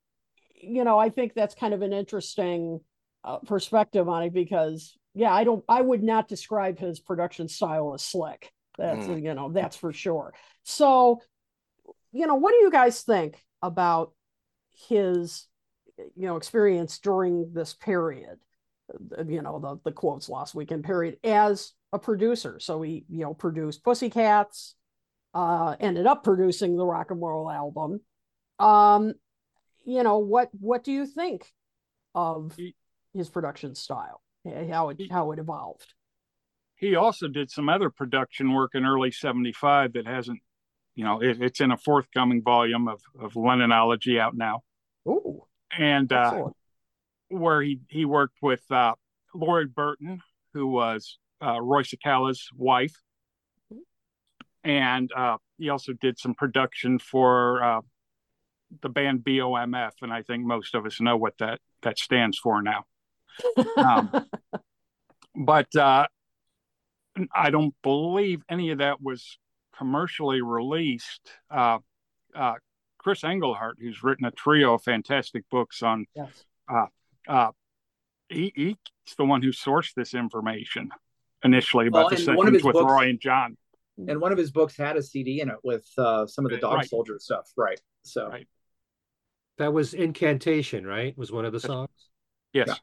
you 0.55 0.85
know, 0.85 0.99
I 0.99 1.09
think 1.09 1.35
that's 1.35 1.55
kind 1.55 1.75
of 1.75 1.83
an 1.83 1.93
interesting 1.93 2.81
uh, 3.25 3.39
perspective 3.39 4.09
on 4.09 4.23
it 4.25 4.33
because, 4.33 4.97
yeah, 5.15 5.33
I 5.33 5.45
don't, 5.45 5.65
I 5.69 5.81
would 5.81 6.03
not 6.03 6.29
describe 6.29 6.79
his 6.79 7.01
production 7.01 7.49
style 7.49 7.95
as 7.95 8.03
slick. 8.03 8.53
That's, 8.77 9.07
Mm. 9.07 9.23
you 9.23 9.35
know, 9.35 9.53
that's 9.53 9.77
for 9.77 9.93
sure. 9.93 10.35
So, 10.65 11.21
you 12.13 12.27
know, 12.27 12.35
what 12.35 12.51
do 12.53 12.57
you 12.59 12.71
guys 12.71 13.03
think 13.03 13.41
about 13.63 14.13
his, 14.89 15.47
you 15.97 16.27
know, 16.27 16.37
experience 16.37 16.99
during 16.99 17.53
this 17.53 17.75
period? 17.75 18.39
You 19.27 19.43
know, 19.43 19.59
the 19.61 19.79
the 19.85 19.93
quotes 19.93 20.29
last 20.29 20.55
weekend 20.55 20.85
period 20.85 21.19
as 21.25 21.73
a 21.93 21.99
producer. 21.99 22.59
So 22.61 22.83
he, 22.83 23.05
you 23.09 23.21
know, 23.21 23.33
produced 23.33 23.83
Pussycats, 23.85 24.75
uh, 25.33 25.77
ended 25.81 26.07
up 26.07 26.25
producing 26.25 26.77
the 26.77 26.85
rock 26.85 27.11
and 27.11 27.23
roll 27.23 27.51
album. 27.51 28.01
Um, 28.59 29.15
you 29.85 30.03
know, 30.03 30.19
what 30.19 30.51
what 30.61 30.85
do 30.85 30.93
you 30.93 31.07
think 31.07 31.51
of 32.15 32.55
He- 32.57 32.77
his 33.15 33.31
production 33.31 33.75
style? 33.75 34.21
How 34.45 34.91
it 34.91 35.01
how 35.11 35.33
it 35.33 35.39
evolved? 35.39 35.95
He 36.77 36.97
also 36.97 37.29
did 37.29 37.51
some 37.51 37.69
other 37.69 37.89
production 37.89 38.53
work 38.53 38.73
in 38.75 38.85
early 38.85 39.11
'75 39.11 39.95
that 39.95 40.07
hasn't, 40.07 40.41
you 40.95 41.05
know, 41.05 41.21
it, 41.23 41.41
it's 41.41 41.61
in 41.61 41.71
a 41.71 41.77
forthcoming 41.77 42.43
volume 42.43 42.89
of 42.89 43.01
of 43.19 43.35
Lennonology 43.35 44.19
out 44.19 44.37
now, 44.37 44.63
Ooh, 45.09 45.45
and 45.77 46.13
uh, 46.13 46.49
where 47.29 47.63
he 47.63 47.81
he 47.89 48.05
worked 48.05 48.39
with 48.43 48.63
uh, 48.71 48.95
Lori 49.35 49.67
Burton, 49.67 50.21
who 50.53 50.67
was 50.67 51.19
uh, 51.43 51.61
Roy 51.61 51.83
Cicala's 51.83 52.49
wife, 52.55 53.01
and 54.63 55.11
uh, 55.17 55.39
he 55.59 55.71
also 55.71 55.95
did 55.95 56.19
some 56.19 56.35
production 56.35 56.99
for 56.99 57.63
uh, 57.63 57.81
the 58.83 58.89
band 58.89 59.21
BOMF, 59.21 59.93
and 60.03 60.13
I 60.13 60.23
think 60.23 60.45
most 60.45 60.75
of 60.75 60.85
us 60.85 61.01
know 61.01 61.17
what 61.17 61.39
that 61.39 61.61
that 61.83 61.99
stands 61.99 62.39
for 62.39 62.61
now. 62.61 62.85
Um, 63.77 64.11
But 65.37 65.75
uh, 65.75 66.07
I 67.35 67.51
don't 67.51 67.75
believe 67.83 68.43
any 68.49 68.71
of 68.71 68.79
that 68.79 69.03
was 69.03 69.37
commercially 69.77 70.43
released. 70.43 71.29
Uh, 71.51 71.79
uh, 72.35 72.55
Chris 72.99 73.23
Engelhart, 73.23 73.73
who's 73.81 74.03
written 74.05 74.27
a 74.27 74.31
trio 74.31 74.75
of 74.75 74.83
fantastic 74.85 75.43
books 75.51 75.83
on 75.83 76.07
yes. 76.15 76.45
uh, 77.29 77.51
he, 78.29 78.53
he's 78.55 78.77
the 79.19 79.25
one 79.25 79.43
who 79.43 79.51
sourced 79.51 79.93
this 79.95 80.15
information 80.15 80.91
initially 81.45 81.89
Well, 81.89 82.07
about 82.07 82.17
the 82.17 82.29
and 82.29 82.37
one 82.37 82.47
sessions 82.47 82.65
with 82.65 82.73
books- 82.75 82.91
Roy 82.93 83.09
and 83.09 83.21
John. 83.21 83.57
and 84.09 84.21
one 84.21 84.31
of 84.33 84.39
his 84.39 84.53
books 84.53 84.77
had 84.77 84.97
a 84.97 85.03
CD 85.03 85.41
in 85.41 85.51
it 85.51 85.59
with 85.65 85.85
uh, 85.99 86.27
some 86.27 86.45
of 86.47 86.53
the 86.53 86.59
Dog 86.59 86.75
Right. 86.77 86.89
Soldier 86.89 87.19
stuff. 87.19 87.51
Right. 87.57 87.81
So 88.05 88.29
Right. 88.29 88.47
That 89.59 89.73
was 89.73 89.95
Incantation, 89.95 90.87
right? 90.87 91.17
Was 91.19 91.31
one 91.33 91.45
of 91.45 91.53
the 91.53 91.61
songs? 91.61 91.91
Yes. 92.53 92.69
Yeah. 92.69 92.75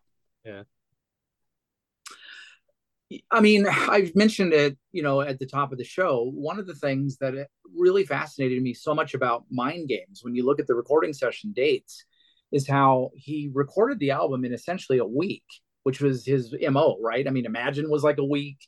I 3.29 3.41
mean, 3.41 3.67
I've 3.67 4.15
mentioned 4.15 4.53
it, 4.53 4.77
you 4.91 5.03
know, 5.03 5.21
at 5.21 5.39
the 5.39 5.45
top 5.45 5.71
of 5.71 5.77
the 5.77 5.83
show. 5.83 6.31
One 6.33 6.59
of 6.59 6.67
the 6.67 6.75
things 6.75 7.17
that 7.17 7.47
really 7.75 8.05
fascinated 8.05 8.61
me 8.63 8.73
so 8.73 8.93
much 8.95 9.13
about 9.13 9.45
Mind 9.51 9.89
Games, 9.89 10.21
when 10.23 10.35
you 10.35 10.45
look 10.45 10.59
at 10.59 10.67
the 10.67 10.75
recording 10.75 11.13
session 11.13 11.51
dates, 11.53 12.05
is 12.51 12.67
how 12.67 13.11
he 13.15 13.49
recorded 13.53 13.99
the 13.99 14.11
album 14.11 14.45
in 14.45 14.53
essentially 14.53 14.97
a 14.99 15.05
week, 15.05 15.43
which 15.83 16.01
was 16.01 16.25
his 16.25 16.53
MO, 16.69 16.97
right? 17.01 17.27
I 17.27 17.31
mean, 17.31 17.45
Imagine 17.45 17.89
was 17.89 18.03
like 18.03 18.17
a 18.17 18.25
week. 18.25 18.59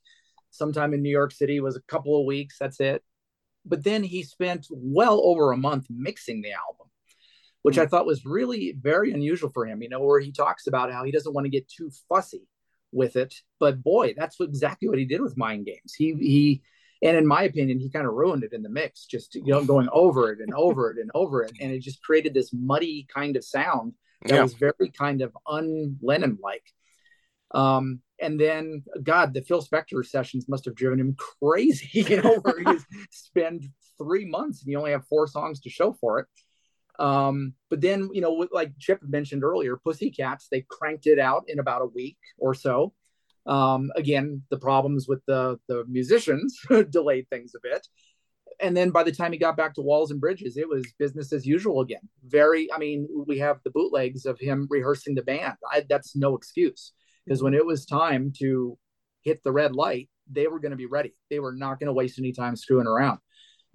Sometime 0.52 0.94
in 0.94 1.02
New 1.02 1.10
York 1.10 1.32
City 1.32 1.60
was 1.60 1.76
a 1.78 1.82
couple 1.84 2.20
of 2.20 2.26
weeks. 2.26 2.58
That's 2.60 2.80
it. 2.80 3.04
but 3.66 3.84
then 3.84 4.04
he 4.04 4.24
spent 4.24 4.68
well 4.72 5.22
over 5.24 5.52
a 5.52 5.58
month 5.58 5.88
mixing 5.90 6.42
the 6.42 6.52
album, 6.52 6.88
which 7.64 7.78
I 7.78 7.88
thought 7.88 8.06
was 8.06 8.26
really 8.26 8.76
very 8.80 9.12
unusual 9.12 9.50
for 9.50 9.66
him. 9.66 9.82
You 9.82 9.90
know, 9.90 10.02
where 10.02 10.20
he 10.20 10.32
talks 10.32 10.68
about 10.68 10.92
how 10.92 11.04
he 11.04 11.12
doesn't 11.12 11.34
want 11.34 11.46
to 11.46 11.50
get 11.50 11.68
too 11.68 11.90
fussy 12.08 12.48
with 12.92 13.16
it, 13.16 13.34
but 13.60 13.82
boy, 13.82 14.14
that's 14.16 14.40
what, 14.40 14.50
exactly 14.50 14.88
what 14.88 15.00
he 15.00 15.06
did 15.06 15.22
with 15.22 15.36
Mind 15.38 15.66
Games. 15.66 15.94
He 15.98 16.14
he 16.14 16.62
and 17.02 17.18
in 17.18 17.28
my 17.28 17.44
opinion, 17.44 17.80
he 17.80 17.90
kind 17.90 18.06
of 18.06 18.14
ruined 18.14 18.44
it 18.44 18.54
in 18.54 18.64
the 18.64 18.70
mix, 18.70 19.06
just 19.06 19.36
you 19.36 19.44
know, 19.48 19.66
going 19.66 19.90
over 19.92 20.32
it 20.32 20.40
and 20.40 20.54
over 20.54 20.92
it 20.92 20.98
and 21.00 21.12
over 21.14 21.44
it, 21.44 21.52
and 21.60 21.72
it 21.72 21.80
just 21.80 22.02
created 22.04 22.34
this 22.34 22.52
muddy 22.54 23.08
kind 23.14 23.36
of 23.36 23.44
sound 23.44 23.94
that 24.26 24.36
Yeah. 24.36 24.44
was 24.44 24.54
very 24.54 24.90
kind 24.98 25.22
of 25.22 25.36
un 25.46 25.98
Lennon 26.02 26.38
like. 26.42 26.64
Um, 27.54 28.00
and 28.20 28.40
then, 28.40 28.84
God, 29.04 29.34
the 29.34 29.42
Phil 29.42 29.62
Spector 29.62 30.06
sessions 30.06 30.48
must 30.48 30.66
have 30.66 30.76
driven 30.76 31.00
him 31.00 31.16
crazy. 31.42 31.90
You 32.10 32.22
know, 32.22 32.40
where 32.40 32.60
he 32.60 32.80
spend 33.12 33.68
three 33.98 34.26
months 34.26 34.64
and 34.64 34.72
you 34.72 34.78
only 34.78 34.92
have 34.92 35.06
four 35.08 35.28
songs 35.28 35.60
to 35.62 35.70
show 35.70 35.94
for 35.94 36.20
it. 36.20 36.28
Um, 37.00 37.54
but 37.70 37.82
then, 37.82 38.10
you 38.14 38.22
know, 38.22 38.48
like 38.52 38.78
Chip 38.80 39.02
mentioned 39.04 39.44
earlier, 39.44 39.78
Pussycats, 39.78 40.48
they 40.50 40.66
cranked 40.70 41.08
it 41.08 41.20
out 41.20 41.46
in 41.48 41.60
about 41.60 41.82
a 41.82 41.88
week 41.88 42.18
or 42.38 42.54
so. 42.54 42.94
Um, 43.46 43.92
again, 43.96 44.44
the 44.50 44.58
problems 44.58 45.08
with 45.08 45.22
the 45.28 45.60
the 45.68 45.84
musicians 45.88 46.60
delayed 46.90 47.28
things 47.30 47.54
a 47.56 47.60
bit. 47.62 47.86
And 48.60 48.78
then 48.78 48.92
by 48.92 49.04
the 49.04 49.12
time 49.12 49.32
he 49.32 49.38
got 49.38 49.58
back 49.58 49.74
to 49.76 49.82
Walls 49.82 50.12
and 50.12 50.22
Bridges, 50.22 50.58
it 50.58 50.70
was 50.70 50.86
business 51.00 51.34
as 51.34 51.46
usual 51.46 51.82
again. 51.82 52.08
Very, 52.26 52.72
I 52.72 52.78
mean, 52.78 53.08
we 53.28 53.40
have 53.40 53.58
the 53.64 53.72
bootlegs 53.72 54.26
of 54.26 54.40
him 54.40 54.68
rehearsing 54.70 55.16
the 55.16 55.24
band. 55.24 55.56
I, 55.70 55.84
that's 55.90 56.16
no 56.16 56.36
excuse 56.36 56.94
because 57.26 57.42
when 57.42 57.56
it 57.56 57.66
was 57.66 57.86
time 57.86 58.32
to 58.40 58.78
hit 59.24 59.44
the 59.44 59.52
red 59.52 59.74
light, 59.74 60.10
they 60.32 60.48
were 60.48 60.60
going 60.60 60.72
to 60.72 60.78
be 60.78 60.86
ready. 60.86 61.16
They 61.30 61.40
were 61.40 61.54
not 61.54 61.80
going 61.80 61.88
to 61.88 61.94
waste 61.94 62.20
any 62.20 62.32
time 62.32 62.56
screwing 62.56 62.88
around. 62.88 63.20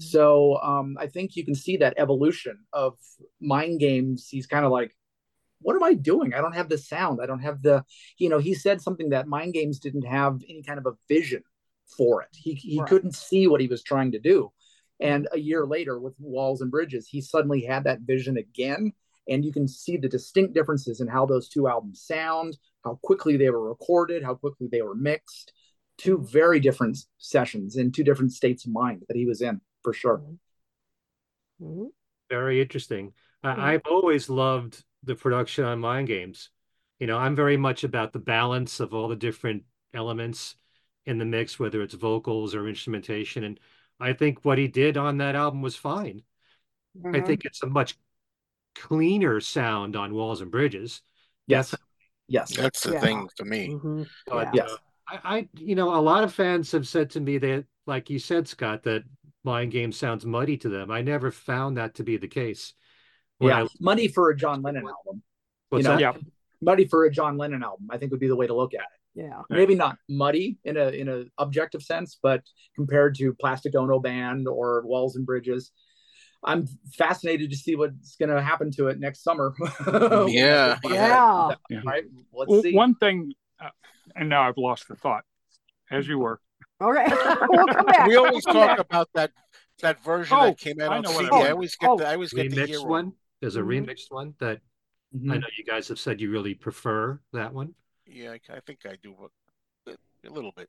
So 0.01 0.59
um, 0.63 0.97
I 0.99 1.07
think 1.09 1.37
you 1.37 1.45
can 1.45 1.55
see 1.55 1.77
that 1.79 1.95
evolution 1.97 2.61
of 2.73 2.97
mind 3.41 3.81
games. 3.81 4.29
He's 4.31 4.47
kind 4.47 4.65
of 4.65 4.71
like, 4.71 4.97
what 5.61 5.75
am 5.75 5.83
I 5.83 5.95
doing? 5.95 6.35
I 6.35 6.41
don't 6.41 6.55
have 6.55 6.69
the 6.69 6.79
sound. 6.79 7.21
I 7.21 7.27
don't 7.27 7.41
have 7.41 7.63
the, 7.63 7.85
you 8.17 8.29
know, 8.29 8.39
he 8.39 8.55
said 8.55 8.81
something 8.81 9.11
that 9.11 9.27
mind 9.27 9.55
games 9.55 9.81
didn't 9.81 10.07
have 10.07 10.41
any 10.49 10.63
kind 10.63 10.79
of 10.79 10.87
a 10.87 10.97
vision 11.09 11.43
for 11.97 12.23
it. 12.23 12.29
He, 12.33 12.55
he 12.55 12.79
Right. 12.79 12.89
couldn't 12.89 13.15
see 13.17 13.49
what 13.49 13.61
he 13.61 13.67
was 13.67 13.83
trying 13.83 14.13
to 14.13 14.21
do. 14.21 14.53
And 15.01 15.29
a 15.33 15.39
year 15.39 15.67
later 15.67 15.99
with 15.99 16.15
Walls 16.19 16.61
and 16.61 16.71
Bridges, 16.71 17.09
he 17.09 17.21
suddenly 17.21 17.63
had 17.63 17.85
that 17.85 18.01
vision 18.01 18.37
again. 18.37 18.93
And 19.29 19.45
you 19.45 19.53
can 19.53 19.69
see 19.69 19.97
the 19.97 20.09
distinct 20.09 20.55
differences 20.55 21.01
in 21.01 21.09
how 21.09 21.27
those 21.27 21.49
two 21.49 21.69
albums 21.69 22.03
sound, 22.03 22.57
how 22.85 22.99
quickly 23.03 23.37
they 23.37 23.51
were 23.51 23.69
recorded, 23.69 24.23
how 24.23 24.35
quickly 24.35 24.69
they 24.71 24.83
were 24.83 24.95
mixed. 24.95 25.53
Two 25.99 26.19
very 26.19 26.61
different 26.61 26.99
sessions 27.19 27.77
in 27.77 27.91
two 27.91 28.05
different 28.05 28.33
states 28.33 28.65
of 28.65 28.73
mind 28.73 29.03
that 29.09 29.17
he 29.17 29.27
was 29.27 29.43
in, 29.43 29.61
for 29.83 29.93
sure. 29.93 30.23
Mhm. 31.61 31.89
Very 32.31 32.61
interesting. 32.61 33.13
Yeah. 33.43 33.55
I, 33.55 33.75
I've 33.75 33.87
always 33.87 34.29
loved 34.29 34.85
the 35.03 35.15
production 35.15 35.65
on 35.65 35.79
Mind 35.79 36.09
Games. 36.09 36.51
You 36.99 37.07
know, 37.07 37.17
I'm 37.17 37.37
very 37.37 37.57
much 37.57 37.85
about 37.85 38.13
the 38.13 38.19
balance 38.19 38.81
of 38.81 38.93
all 38.93 39.09
the 39.09 39.17
different 39.17 39.65
elements 39.95 40.57
in 41.07 41.19
the 41.19 41.25
mix, 41.25 41.59
whether 41.59 41.81
it's 41.83 41.95
vocals 41.95 42.55
or 42.55 42.69
instrumentation. 42.69 43.45
And 43.45 43.61
I 44.01 44.13
think 44.13 44.45
what 44.45 44.59
he 44.59 44.69
did 44.69 44.97
on 44.97 45.19
that 45.19 45.35
album 45.37 45.63
was 45.63 45.77
fine. 45.77 46.23
I 47.05 47.09
Mhm. 47.09 47.27
think 47.27 47.45
it's 47.45 47.63
a 47.63 47.67
much 47.67 47.97
cleaner 48.75 49.41
sound 49.41 49.97
on 49.97 50.15
Walls 50.15 50.41
and 50.41 50.51
Bridges. 50.51 51.03
Yes. 51.47 51.75
Yes. 52.27 52.55
That's 52.57 52.83
the 52.83 52.93
Yeah. 52.93 53.01
thing 53.01 53.29
for 53.37 53.45
me. 53.45 53.71
Mhm. 53.71 54.09
But 54.27 54.55
Yeah. 54.55 54.65
Yes. 54.65 54.71
uh, 54.73 54.77
I, 55.09 55.39
I, 55.39 55.49
you 55.55 55.75
know, 55.75 55.95
a 55.95 56.03
lot 56.03 56.25
of 56.25 56.35
fans 56.35 56.71
have 56.73 56.87
said 56.87 57.11
to 57.11 57.21
me 57.21 57.39
that, 57.39 57.65
like 57.87 58.11
you 58.11 58.19
said, 58.19 58.47
Scott, 58.47 58.83
that 58.83 59.05
Mind 59.49 59.73
Games 59.73 59.97
sounds 59.97 60.27
muddy 60.27 60.59
to 60.59 60.69
them. 60.69 60.91
I 60.91 61.01
never 61.01 61.31
found 61.31 61.79
that 61.79 61.95
to 61.95 62.03
be 62.05 62.19
the 62.19 62.29
case. 62.29 62.75
When 63.39 63.51
Yeah. 63.51 63.65
I- 63.65 63.69
Money 63.81 64.09
for 64.09 64.29
a 64.29 64.37
John 64.37 64.61
Lennon 64.63 64.85
album. 64.87 65.23
What's 65.71 65.85
you 65.85 65.89
know, 65.89 65.97
that? 65.97 66.01
Yeah. 66.17 66.23
Muddy 66.61 66.87
for 66.87 67.05
a 67.07 67.11
John 67.11 67.39
Lennon 67.39 67.63
album, 67.63 67.87
I 67.91 67.97
think 67.97 68.11
would 68.11 68.21
be 68.21 68.29
the 68.29 68.37
way 68.37 68.47
to 68.47 68.55
look 68.55 68.75
at 68.75 68.81
it. 68.81 69.23
Yeah. 69.23 69.43
Maybe 69.49 69.75
not 69.75 69.97
muddy 70.09 70.59
in 70.65 70.77
a 70.77 70.89
in 70.89 71.09
a 71.09 71.25
objective 71.39 71.83
sense, 71.83 72.19
but 72.23 72.43
compared 72.77 73.15
to 73.17 73.33
Plastic 73.35 73.75
Ono 73.75 73.99
Band 73.99 74.47
or 74.47 74.83
Walls 74.87 75.17
and 75.17 75.25
Bridges, 75.25 75.73
I'm 76.45 76.67
fascinated 76.93 77.51
to 77.51 77.57
see 77.57 77.75
what's 77.75 78.17
going 78.17 78.29
to 78.29 78.43
happen 78.43 78.71
to 78.73 78.89
it 78.89 79.01
next 79.01 79.23
summer. 79.25 79.55
Yeah, 80.29 80.79
Yeah. 80.85 81.55
Yeah. 81.71 81.81
Right. 81.87 82.05
Let's 82.33 82.51
Well, 82.51 82.63
see. 82.63 82.75
One 82.75 82.95
thing, 82.97 83.33
uh, 83.59 83.71
and 84.15 84.29
now 84.29 84.43
I've 84.47 84.59
lost 84.59 84.89
the 84.89 84.95
thought, 84.95 85.25
as 85.91 86.07
you 86.07 86.19
were. 86.19 86.39
Okay. 86.81 87.07
we'll 87.49 87.67
come 87.67 87.87
back. 87.87 88.07
We 88.07 88.17
always 88.17 88.45
We'll 88.47 88.55
talk 88.55 88.69
back. 88.77 88.79
about 88.79 89.09
that 89.15 89.33
that 89.81 90.03
version 90.05 90.37
Oh, 90.39 90.45
that 90.47 90.59
came 90.59 90.81
out 90.81 90.93
I 90.93 90.97
on 90.97 91.03
know 91.03 91.11
CD. 91.13 91.29
I 91.33 91.39
I 91.39 91.51
always 91.51 91.77
get 91.77 91.91
Oh. 91.91 91.97
the 91.97 92.07
I 92.09 92.15
always 92.15 92.33
get 92.33 92.51
the 92.51 92.57
remixed 92.57 92.69
year 92.69 92.79
wrong. 92.79 92.89
one. 92.89 93.13
There's 93.41 93.57
a 93.57 93.61
Mhm. 93.61 93.87
remixed 93.87 94.11
one 94.11 94.35
that 94.41 94.61
Mhm. 95.17 95.33
I 95.33 95.37
know 95.39 95.47
you 95.57 95.65
guys 95.65 95.89
have 95.89 95.99
said 95.99 96.21
you 96.21 96.31
really 96.31 96.55
prefer 96.55 97.21
that 97.33 97.53
one. 97.55 97.75
Yeah, 98.07 98.33
I, 98.33 98.41
I 98.57 98.61
think 98.61 98.81
I 98.87 98.97
do, 99.03 99.15
but 99.87 99.97
a 100.25 100.31
little 100.33 100.53
bit. 100.53 100.69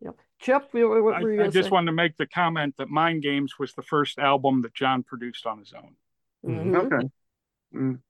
Yep. 0.00 0.16
Chip, 0.40 0.68
what, 0.74 1.02
what 1.02 1.22
were 1.22 1.32
you 1.32 1.42
I, 1.42 1.46
I 1.46 1.48
just 1.48 1.68
say? 1.68 1.70
wanted 1.70 1.86
to 1.86 1.92
make 1.92 2.16
the 2.16 2.26
comment 2.26 2.74
that 2.78 2.90
Mind 2.90 3.22
Games 3.22 3.58
was 3.58 3.72
the 3.72 3.82
first 3.82 4.18
album 4.18 4.60
that 4.62 4.74
John 4.74 5.02
produced 5.02 5.46
on 5.46 5.58
his 5.60 5.72
own. 5.72 5.96
Mhm. 6.44 6.76
Okay. 6.92 7.08
Mm. 7.74 8.00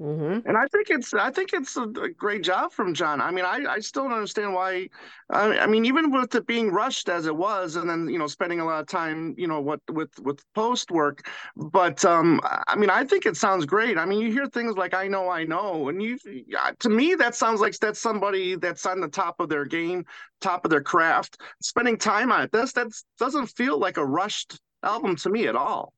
Mhm. 0.00 0.44
And 0.46 0.56
I 0.56 0.64
think 0.68 0.90
it's 0.90 1.12
I 1.12 1.32
think 1.32 1.52
it's 1.52 1.76
a, 1.76 1.82
a 1.82 2.08
great 2.10 2.42
job 2.44 2.72
from 2.72 2.94
John. 2.94 3.20
I 3.20 3.32
mean, 3.32 3.44
I, 3.44 3.64
I 3.68 3.78
still 3.80 4.04
don't 4.04 4.12
understand 4.12 4.54
why. 4.54 4.88
I, 5.28 5.58
I 5.58 5.66
mean, 5.66 5.84
even 5.86 6.12
with 6.12 6.32
it 6.36 6.46
being 6.46 6.70
rushed 6.70 7.08
as 7.08 7.26
it 7.26 7.34
was, 7.34 7.74
and 7.74 7.90
then 7.90 8.08
you 8.08 8.16
know 8.16 8.28
spending 8.28 8.60
a 8.60 8.64
lot 8.64 8.80
of 8.80 8.86
time, 8.86 9.34
you 9.36 9.48
know, 9.48 9.60
what 9.60 9.80
with 9.90 10.16
with 10.20 10.40
post 10.54 10.92
work. 10.92 11.26
But 11.56 12.04
um, 12.04 12.40
I 12.68 12.76
mean, 12.76 12.90
I 12.90 13.02
think 13.04 13.26
it 13.26 13.36
sounds 13.36 13.66
great. 13.66 13.98
I 13.98 14.04
mean, 14.04 14.20
you 14.20 14.30
hear 14.30 14.46
things 14.46 14.76
like 14.76 14.94
"I 14.94 15.08
know, 15.08 15.28
I 15.30 15.42
know," 15.42 15.88
and 15.88 16.00
you 16.00 16.16
to 16.78 16.88
me 16.88 17.16
that 17.16 17.34
sounds 17.34 17.60
like 17.60 17.76
that's 17.80 17.98
somebody 18.00 18.54
that's 18.54 18.86
on 18.86 19.00
the 19.00 19.08
top 19.08 19.40
of 19.40 19.48
their 19.48 19.64
game, 19.64 20.04
top 20.40 20.64
of 20.64 20.70
their 20.70 20.80
craft, 20.82 21.40
spending 21.60 21.98
time 21.98 22.30
on 22.30 22.42
it. 22.42 22.52
That's 22.52 22.72
that 22.74 22.86
doesn't 23.18 23.48
feel 23.48 23.78
like 23.80 23.96
a 23.96 24.06
rushed 24.06 24.60
album 24.84 25.16
to 25.16 25.28
me 25.28 25.48
at 25.48 25.56
all. 25.56 25.92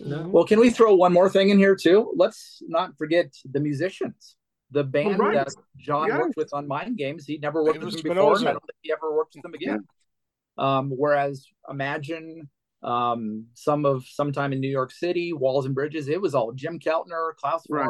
Mhm. 0.00 0.30
Well, 0.30 0.44
can 0.44 0.60
we 0.60 0.70
throw 0.70 0.94
one 0.94 1.12
more 1.12 1.28
thing 1.28 1.48
in 1.50 1.58
here 1.58 1.74
too? 1.76 2.12
Let's 2.16 2.62
not 2.68 2.96
forget 2.96 3.32
the 3.50 3.60
musicians. 3.60 4.36
The 4.70 4.84
band 4.84 5.18
right. 5.18 5.34
that 5.34 5.54
John 5.76 6.08
Yeah. 6.08 6.18
worked 6.18 6.36
with 6.36 6.52
on 6.52 6.68
Mind 6.68 6.96
Games, 6.98 7.24
he 7.26 7.38
never 7.38 7.64
worked 7.64 7.82
with 7.82 7.94
them 7.94 8.02
before, 8.02 8.36
I 8.38 8.42
don't 8.52 8.60
think 8.60 8.78
he 8.82 8.92
ever 8.92 9.14
worked 9.14 9.34
with 9.34 9.42
them 9.42 9.54
again. 9.54 9.86
Um, 10.58 10.90
whereas 10.90 11.46
Imagine, 11.70 12.48
um, 12.82 13.46
some 13.54 13.84
of 13.86 14.04
sometime 14.06 14.52
in 14.52 14.60
New 14.60 14.68
York 14.70 14.90
City, 14.92 15.32
Walls 15.32 15.66
and 15.66 15.74
Bridges, 15.74 16.08
it 16.08 16.20
was 16.20 16.34
all 16.34 16.52
Jim 16.52 16.78
Keltner, 16.78 17.34
Klaus 17.36 17.64
Right. 17.68 17.88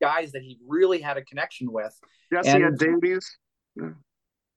Guys 0.00 0.32
that 0.32 0.42
he 0.42 0.58
really 0.66 1.00
had 1.00 1.16
a 1.16 1.24
connection 1.24 1.72
with. 1.72 1.98
Jesse 2.32 2.50
And- 2.50 2.64
had 2.64 2.78
Davis. 2.78 3.38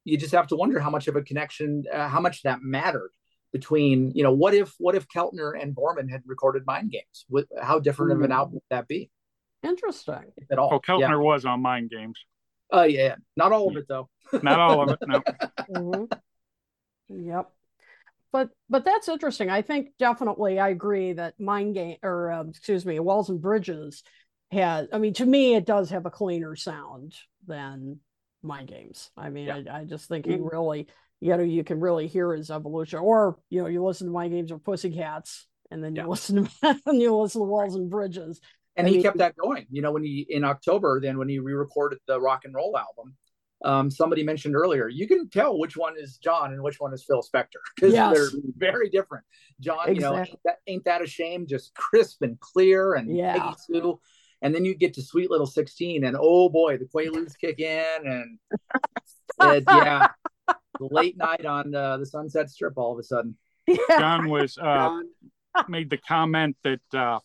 You 0.05 0.17
just 0.17 0.31
have 0.31 0.47
to 0.47 0.55
wonder 0.55 0.79
how 0.79 0.89
much 0.89 1.07
of 1.07 1.15
a 1.17 1.21
connection, 1.21 1.83
uh, 1.91 2.07
how 2.07 2.21
much 2.21 2.43
that 2.43 2.61
mattered 2.61 3.11
between, 3.53 4.11
you 4.13 4.23
know, 4.23 4.31
what 4.33 4.53
if 4.53 4.73
what 4.77 4.95
if 4.95 5.07
Keltner 5.07 5.59
and 5.61 5.75
Voormann 5.75 6.09
had 6.09 6.21
recorded 6.25 6.65
Mind 6.65 6.91
Games? 6.91 7.25
What, 7.29 7.45
how 7.61 7.79
different 7.79 8.11
of 8.13 8.21
an 8.21 8.31
Mm. 8.31 8.35
album 8.35 8.53
would 8.55 8.63
that 8.69 8.87
be? 8.87 9.09
Interesting. 9.63 10.31
if 10.37 10.51
at 10.51 10.59
all. 10.59 10.69
Oh, 10.73 10.79
Keltner 10.79 10.99
Yeah. 11.09 11.15
was 11.17 11.45
on 11.45 11.61
Mind 11.61 11.89
Games. 11.89 12.19
Oh 12.71 12.83
yeah, 12.83 13.03
yeah. 13.05 13.15
Not 13.35 13.51
all 13.53 13.69
of 13.69 13.77
it 13.77 13.87
though. 13.87 14.09
Not 14.43 14.59
all 14.59 14.81
of 14.83 14.89
it, 14.89 14.99
no. 15.07 15.21
Mhm. 15.69 16.11
Yep. 17.09 17.51
But 18.31 18.49
but 18.69 18.83
that's 18.85 19.07
interesting. 19.07 19.49
I 19.49 19.61
think 19.61 19.91
definitely 19.97 20.59
I 20.59 20.69
agree 20.69 21.13
that 21.13 21.39
Mind 21.39 21.75
Game 21.75 21.97
or 22.03 22.31
um, 22.31 22.49
excuse 22.49 22.85
me, 22.85 22.99
Walls 22.99 23.29
and 23.29 23.41
Bridges 23.41 24.03
has. 24.51 24.87
I 24.91 24.97
mean, 24.97 25.13
to 25.15 25.25
me, 25.25 25.55
it 25.55 25.65
does 25.65 25.89
have 25.91 26.05
a 26.05 26.11
cleaner 26.11 26.55
sound 26.55 27.15
than 27.47 27.99
Mind 28.47 28.67
Games. 28.69 29.11
I 29.17 29.29
mean, 29.29 29.47
Yeah. 29.47 29.61
I, 29.71 29.79
I 29.79 29.83
just 29.83 30.07
think 30.07 30.25
he 30.25 30.35
really, 30.35 30.87
you 31.19 31.35
know, 31.35 31.43
you 31.43 31.63
can 31.63 31.79
really 31.79 32.07
hear 32.07 32.33
his 32.33 32.49
evolution. 32.49 32.99
Or 32.99 33.37
you 33.49 33.61
know, 33.61 33.67
you 33.67 33.83
listen 33.83 34.07
to 34.07 34.13
Mind 34.13 34.31
Games 34.33 34.51
or 34.51 34.59
Pussycats, 34.59 35.47
and 35.71 35.83
then 35.83 35.95
you 35.95 36.01
Yeah. 36.03 36.07
listen 36.07 36.45
to 36.45 36.79
and 36.85 37.01
you 37.01 37.15
listen 37.15 37.41
to 37.41 37.45
Walls 37.45 37.75
and 37.75 37.89
Bridges. 37.89 38.39
And 38.75 38.85
I 38.87 38.89
he 38.89 38.95
mean- 38.97 39.03
kept 39.03 39.17
that 39.17 39.35
going. 39.35 39.65
You 39.71 39.81
know, 39.81 39.91
when 39.91 40.03
he 40.03 40.25
in 40.29 40.43
October, 40.43 40.99
then 41.01 41.17
when 41.17 41.29
he 41.29 41.39
re-recorded 41.39 41.99
the 42.07 42.19
rock 42.21 42.45
and 42.45 42.53
roll 42.53 42.77
album, 42.77 43.15
um, 43.65 43.89
somebody 43.89 44.21
mentioned 44.23 44.55
earlier, 44.55 44.87
you 44.87 45.07
can 45.07 45.29
tell 45.29 45.57
which 45.57 45.75
one 45.75 45.95
is 45.97 46.17
John 46.17 46.53
and 46.53 46.61
which 46.61 46.79
one 46.79 46.93
is 46.93 47.03
Phil 47.03 47.23
Spector 47.23 47.57
because 47.75 47.91
Yes. 47.91 48.15
they're 48.15 48.39
very 48.55 48.87
different. 48.89 49.25
John, 49.59 49.95
you 49.95 49.99
know, 50.01 50.15
ain't 50.19 50.39
that, 50.45 50.57
ain't 50.67 50.85
that 50.85 51.01
a 51.01 51.07
shame? 51.07 51.47
Just 51.47 51.73
crisp 51.73 52.21
and 52.21 52.39
clear 52.39 52.93
and 52.93 53.15
Yeah. 53.17 53.33
Peggy 53.39 53.55
Sue. 53.65 53.99
And 54.41 54.53
then 54.53 54.65
you 54.65 54.75
get 54.75 54.93
to 54.95 55.01
Sweet 55.01 55.31
Little 55.31 55.47
16, 55.47 56.03
and 56.03 56.15
oh 56.19 56.49
boy, 56.49 56.77
the 56.77 56.85
Quaaludes 56.85 57.37
kick 57.39 57.59
in, 57.59 58.05
and 58.05 58.39
it, 59.57 59.63
yeah, 59.67 60.09
late 60.79 61.17
night 61.17 61.45
on 61.45 61.73
uh, 61.73 61.97
the 61.97 62.05
Sunset 62.05 62.49
Strip 62.49 62.77
all 62.77 62.93
of 62.93 62.99
a 62.99 63.03
sudden. 63.03 63.35
Yeah. 63.65 63.77
John 63.89 64.29
was 64.29 64.57
uh, 64.57 65.01
made 65.67 65.89
the 65.89 65.97
comment 65.97 66.55
that 66.63 66.81
uh, 66.93 67.19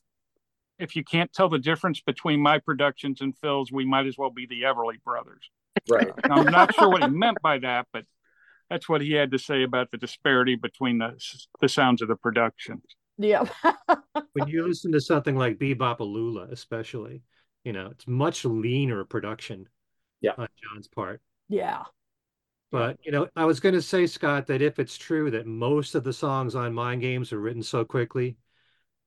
if 0.78 0.96
you 0.96 1.04
can't 1.04 1.32
tell 1.32 1.48
the 1.48 1.58
difference 1.58 2.00
between 2.00 2.40
my 2.40 2.58
productions 2.58 3.20
and 3.20 3.36
Phil's, 3.38 3.70
we 3.70 3.84
might 3.84 4.06
as 4.06 4.16
well 4.18 4.30
be 4.30 4.46
the 4.46 4.62
Everly 4.62 5.02
Brothers. 5.04 5.50
Right. 5.88 6.10
And 6.22 6.32
I'm 6.32 6.46
not 6.46 6.74
sure 6.74 6.88
what 6.88 7.02
he 7.02 7.10
meant 7.10 7.38
by 7.42 7.58
that, 7.58 7.86
but 7.92 8.04
that's 8.68 8.88
what 8.88 9.00
he 9.00 9.12
had 9.12 9.32
to 9.32 9.38
say 9.38 9.62
about 9.62 9.90
the 9.90 9.98
disparity 9.98 10.56
between 10.56 10.98
the 10.98 11.18
the 11.60 11.68
sounds 11.68 12.02
of 12.02 12.08
the 12.08 12.16
productions. 12.16 12.84
Yeah. 13.22 13.44
when 14.32 14.48
you 14.48 14.66
listen 14.66 14.92
to 14.92 15.00
something 15.00 15.36
like 15.36 15.58
Be-Bop-A-Lula, 15.58 16.48
especially, 16.50 17.22
you 17.64 17.72
know, 17.72 17.88
it's 17.92 18.06
much 18.06 18.44
leaner 18.44 19.04
production. 19.04 19.68
Yeah. 20.20 20.32
On 20.38 20.48
John's 20.62 20.88
part. 20.88 21.20
Yeah. 21.48 21.82
But 22.70 22.98
you 23.04 23.12
know, 23.12 23.28
I 23.36 23.44
was 23.44 23.60
going 23.60 23.74
to 23.74 23.82
say, 23.82 24.06
Scott, 24.06 24.46
that 24.46 24.62
if 24.62 24.78
it's 24.78 24.96
true 24.96 25.30
that 25.32 25.46
most 25.46 25.94
of 25.94 26.04
the 26.04 26.12
songs 26.12 26.54
on 26.54 26.72
Mind 26.72 27.02
Games 27.02 27.32
are 27.32 27.40
written 27.40 27.62
so 27.62 27.84
quickly, 27.84 28.36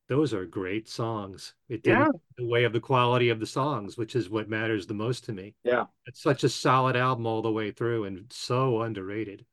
those 0.08 0.32
are 0.32 0.44
great 0.44 0.88
songs. 0.88 1.54
It 1.68 1.82
didn't 1.82 2.00
Yeah. 2.00 2.08
the 2.38 2.46
way 2.46 2.64
of 2.64 2.72
the 2.72 2.80
quality 2.80 3.30
of 3.30 3.40
the 3.40 3.46
songs, 3.46 3.96
which 3.96 4.14
is 4.14 4.30
what 4.30 4.48
matters 4.48 4.86
the 4.86 4.94
most 4.94 5.24
to 5.24 5.32
me. 5.32 5.54
Yeah. 5.64 5.86
It's 6.04 6.22
such 6.22 6.44
a 6.44 6.48
solid 6.48 6.94
album 6.94 7.26
all 7.26 7.42
the 7.42 7.50
way 7.50 7.72
through 7.72 8.04
and 8.04 8.32
so 8.32 8.82
underrated. 8.82 9.44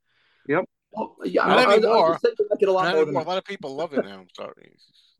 Oh, 0.95 1.15
yeah, 1.25 1.45
Not 1.45 1.59
I, 1.59 1.63
I, 1.65 1.73
I 1.73 1.77
anymore. 1.77 2.13
just 2.13 2.21
think 2.21 2.35
I 2.39 2.43
like 2.51 2.61
it 2.61 2.69
a 2.69 2.71
lot 2.71 2.85
Not 2.85 2.91
more 2.91 3.01
anymore. 3.03 3.23
A 3.23 3.25
lot 3.25 3.37
of 3.37 3.45
people 3.45 3.75
love 3.75 3.93
it 3.93 4.03
now. 4.03 4.19
I'm 4.19 4.29
sorry. 4.35 4.77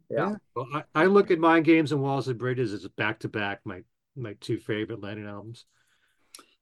yeah. 0.10 0.36
Well, 0.56 0.68
I, 0.74 0.84
I 0.95 1.06
look 1.06 1.32
at 1.32 1.40
Mind 1.40 1.66
Games 1.66 1.91
and 1.91 2.02
Walls 2.02 2.28
and 2.28 2.38
Bridges 2.38 2.74
as 2.74 2.88
back 2.90 3.20
to 3.20 3.30
back 3.30 3.62
my 3.66 3.82
my 4.16 4.34
two 4.41 4.60
favorite 4.60 5.02
Lennon 5.02 5.28
albums. 5.28 5.66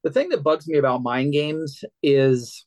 the 0.04 0.12
thing 0.12 0.30
that 0.30 0.44
bugs 0.44 0.68
me 0.68 0.78
about 0.78 1.04
mind 1.04 1.34
games 1.34 1.84
is 2.02 2.66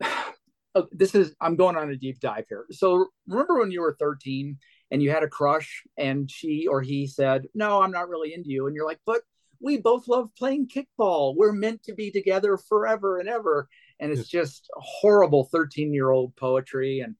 oh, 0.74 0.86
this 0.92 1.14
is 1.14 1.34
i'm 1.40 1.56
going 1.56 1.76
on 1.76 1.90
a 1.90 1.96
deep 1.96 2.18
dive 2.20 2.44
here 2.48 2.64
so 2.72 3.06
remember 3.28 3.60
when 3.60 3.70
you 3.70 3.80
were 3.80 3.96
13 4.00 4.58
and 4.90 5.02
you 5.02 5.10
had 5.10 5.22
a 5.22 5.28
crush 5.28 5.84
and 5.96 6.30
she 6.30 6.66
or 6.66 6.82
he 6.82 7.06
said 7.06 7.46
no 7.54 7.82
i'm 7.82 7.92
not 7.92 8.08
really 8.08 8.34
into 8.34 8.50
you 8.50 8.66
and 8.66 8.74
you're 8.74 8.86
like 8.86 9.00
but 9.06 9.20
we 9.60 9.78
both 9.78 10.08
love 10.08 10.28
playing 10.36 10.66
kickball 10.68 11.34
we're 11.36 11.52
meant 11.52 11.82
to 11.84 11.94
be 11.94 12.10
together 12.10 12.56
forever 12.56 13.18
and 13.20 13.28
ever 13.28 13.68
and 14.00 14.12
it's 14.12 14.28
just 14.28 14.68
horrible 14.74 15.44
13 15.44 15.92
year 15.92 16.10
old 16.10 16.34
poetry 16.36 17.00
and 17.00 17.16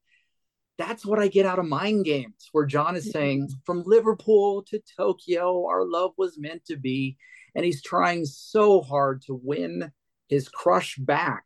that's 0.77 1.07
what 1.07 1.19
I 1.19 1.29
get 1.29 1.47
out 1.47 1.59
of 1.59 1.67
mind 1.67 2.05
games, 2.05 2.49
where 2.53 2.67
John 2.67 2.97
is 2.97 3.11
saying, 3.11 3.49
from 3.65 3.85
Liverpool 3.87 4.63
to 4.65 4.81
Tokyo, 4.97 5.67
our 5.67 5.85
love 5.85 6.13
was 6.17 6.39
meant 6.39 6.65
to 6.67 6.77
be. 6.77 7.17
And 7.55 7.65
he's 7.65 7.83
trying 7.83 8.25
so 8.25 8.81
hard 8.81 9.23
to 9.27 9.41
win 9.41 9.93
his 10.29 10.49
crush 10.49 10.97
back. 10.97 11.45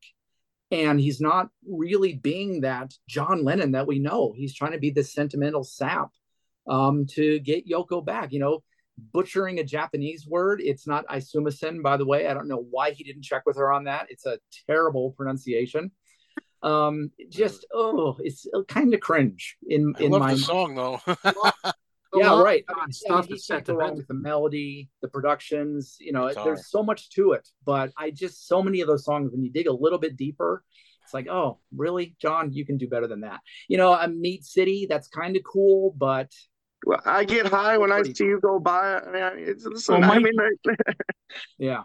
And 0.71 0.99
he's 0.99 1.21
not 1.21 1.49
really 1.67 2.15
being 2.15 2.63
that 2.63 2.95
John 3.09 3.45
Lennon 3.45 3.73
that 3.73 3.87
we 3.87 3.99
know. 3.99 4.33
He's 4.37 4.55
trying 4.55 4.73
to 4.73 4.79
be 4.79 4.91
the 4.91 5.05
sentimental 5.05 5.65
sap 5.65 6.11
um, 6.69 7.07
to 7.11 7.39
get 7.41 7.69
Yoko 7.69 8.05
back. 8.05 8.33
You 8.33 8.41
know, 8.41 8.63
butchering 9.13 9.59
a 9.59 9.65
Japanese 9.65 10.27
word. 10.27 10.61
It's 10.63 10.87
not 10.87 11.07
Aisumasen, 11.09 11.83
by 11.83 11.97
the 11.97 12.07
way. 12.07 12.27
I 12.27 12.35
don't 12.35 12.49
know 12.49 12.67
why 12.71 12.91
he 12.93 13.05
didn't 13.05 13.23
check 13.23 13.45
with 13.47 13.57
her 13.57 13.73
on 13.73 13.85
that. 13.85 14.07
It's 14.11 14.27
a 14.27 14.39
terrible 14.67 15.13
pronunciation 15.13 15.91
um 16.63 17.11
just 17.31 17.67
oh 17.73 18.17
it's 18.21 18.47
kind 18.67 18.93
of 18.93 19.01
cringe 19.01 19.57
in 19.69 19.95
I 19.99 20.03
in 20.03 20.11
love 20.11 20.21
my 20.21 20.35
the 20.35 20.41
song 20.41 20.75
though. 20.75 21.01
yeah 22.15 22.41
right 22.41 22.65
I 22.69 22.87
mean, 22.87 22.93
stuff 22.93 23.27
he 23.27 23.35
is 23.35 23.47
can't 23.47 23.65
go 23.65 23.75
wrong 23.75 23.97
with 23.97 24.09
the 24.09 24.15
melody 24.15 24.89
the 25.03 25.09
productions 25.09 25.97
you 26.01 26.13
know 26.13 26.29
Guitar. 26.29 26.45
there's 26.45 26.71
so 26.71 26.83
much 26.83 27.11
to 27.11 27.33
it 27.33 27.49
but 27.65 27.93
i 27.97 28.11
just 28.11 28.49
so 28.49 28.63
many 28.63 28.81
of 28.81 28.89
those 28.89 29.05
songs 29.05 29.31
when 29.31 29.43
you 29.43 29.53
dig 29.53 29.67
a 29.69 29.73
little 29.73 29.99
bit 29.99 30.17
deeper 30.17 30.65
it's 31.05 31.15
like 31.15 31.29
oh 31.29 31.59
really 31.77 32.17
john 32.21 32.53
you 32.53 32.65
can 32.65 32.77
do 32.77 32.89
better 32.89 33.07
than 33.07 33.21
that 33.21 33.41
you 33.69 33.77
know 33.77 33.93
a 33.93 34.09
meat 34.09 34.45
city 34.45 34.87
that's 34.89 35.07
kind 35.09 35.37
of 35.37 35.43
cool 35.45 35.95
but 35.97 36.33
Well, 36.87 37.01
I 37.05 37.25
get 37.25 37.47
high 37.47 37.77
when 37.79 37.93
I 37.93 38.03
see 38.03 38.25
you 38.25 38.41
go 38.41 38.59
by. 38.61 39.01
I 39.01 39.35
mean, 39.35 39.49
it's, 39.49 39.65
listen, 39.65 40.01
Well, 40.01 40.13
I 40.13 40.19
mean, 40.19 40.35
I, 40.41 40.75
yeah 41.59 41.83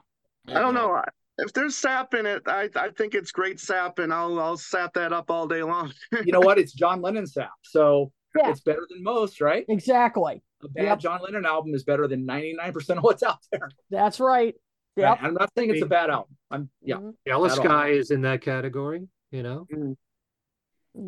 I 0.48 0.60
don't 0.60 0.74
know. 0.74 1.02
If 1.40 1.52
there's 1.54 1.76
sap 1.76 2.14
in 2.14 2.26
it, 2.28 2.44
I, 2.46 2.70
I 2.76 2.90
think 2.90 3.16
it's 3.16 3.32
great 3.32 3.60
sap, 3.60 3.98
and 3.98 4.14
I'll 4.14 4.40
I'll 4.40 4.58
sap 4.58 4.94
that 4.94 5.12
up 5.12 5.32
all 5.32 5.48
day 5.48 5.64
long. 5.64 5.92
you 6.12 6.32
know 6.32 6.40
what 6.42 6.60
it's 6.60 6.74
john 6.74 7.02
lennon 7.02 7.26
sap 7.28 7.50
so 7.64 8.12
Yeah. 8.36 8.50
it's 8.50 8.62
better 8.62 8.86
than 8.90 9.04
most 9.04 9.42
right 9.42 9.64
Exactly. 9.68 10.42
a 10.64 10.68
bad 10.68 10.84
Yep. 10.86 11.00
john 11.00 11.22
lennon 11.24 11.46
album 11.46 11.74
is 11.76 11.84
better 11.84 12.08
than 12.08 12.26
99% 12.26 12.98
of 12.98 13.04
what's 13.04 13.22
out 13.24 13.38
there 13.52 13.70
That's 13.92 14.20
right. 14.20 14.56
Yep. 14.96 15.20
i'm 15.22 15.34
not 15.34 15.52
saying 15.58 15.70
it's 15.72 15.82
a 15.82 15.88
bad 15.88 16.10
album 16.12 16.36
i'm 16.52 16.70
yeah 16.84 16.96
Mhm. 16.98 17.14
Jealous 17.28 17.58
Guy 17.60 17.90
is 17.90 18.12
in 18.12 18.22
that 18.22 18.42
category, 18.42 19.08
you 19.32 19.42
know. 19.44 19.68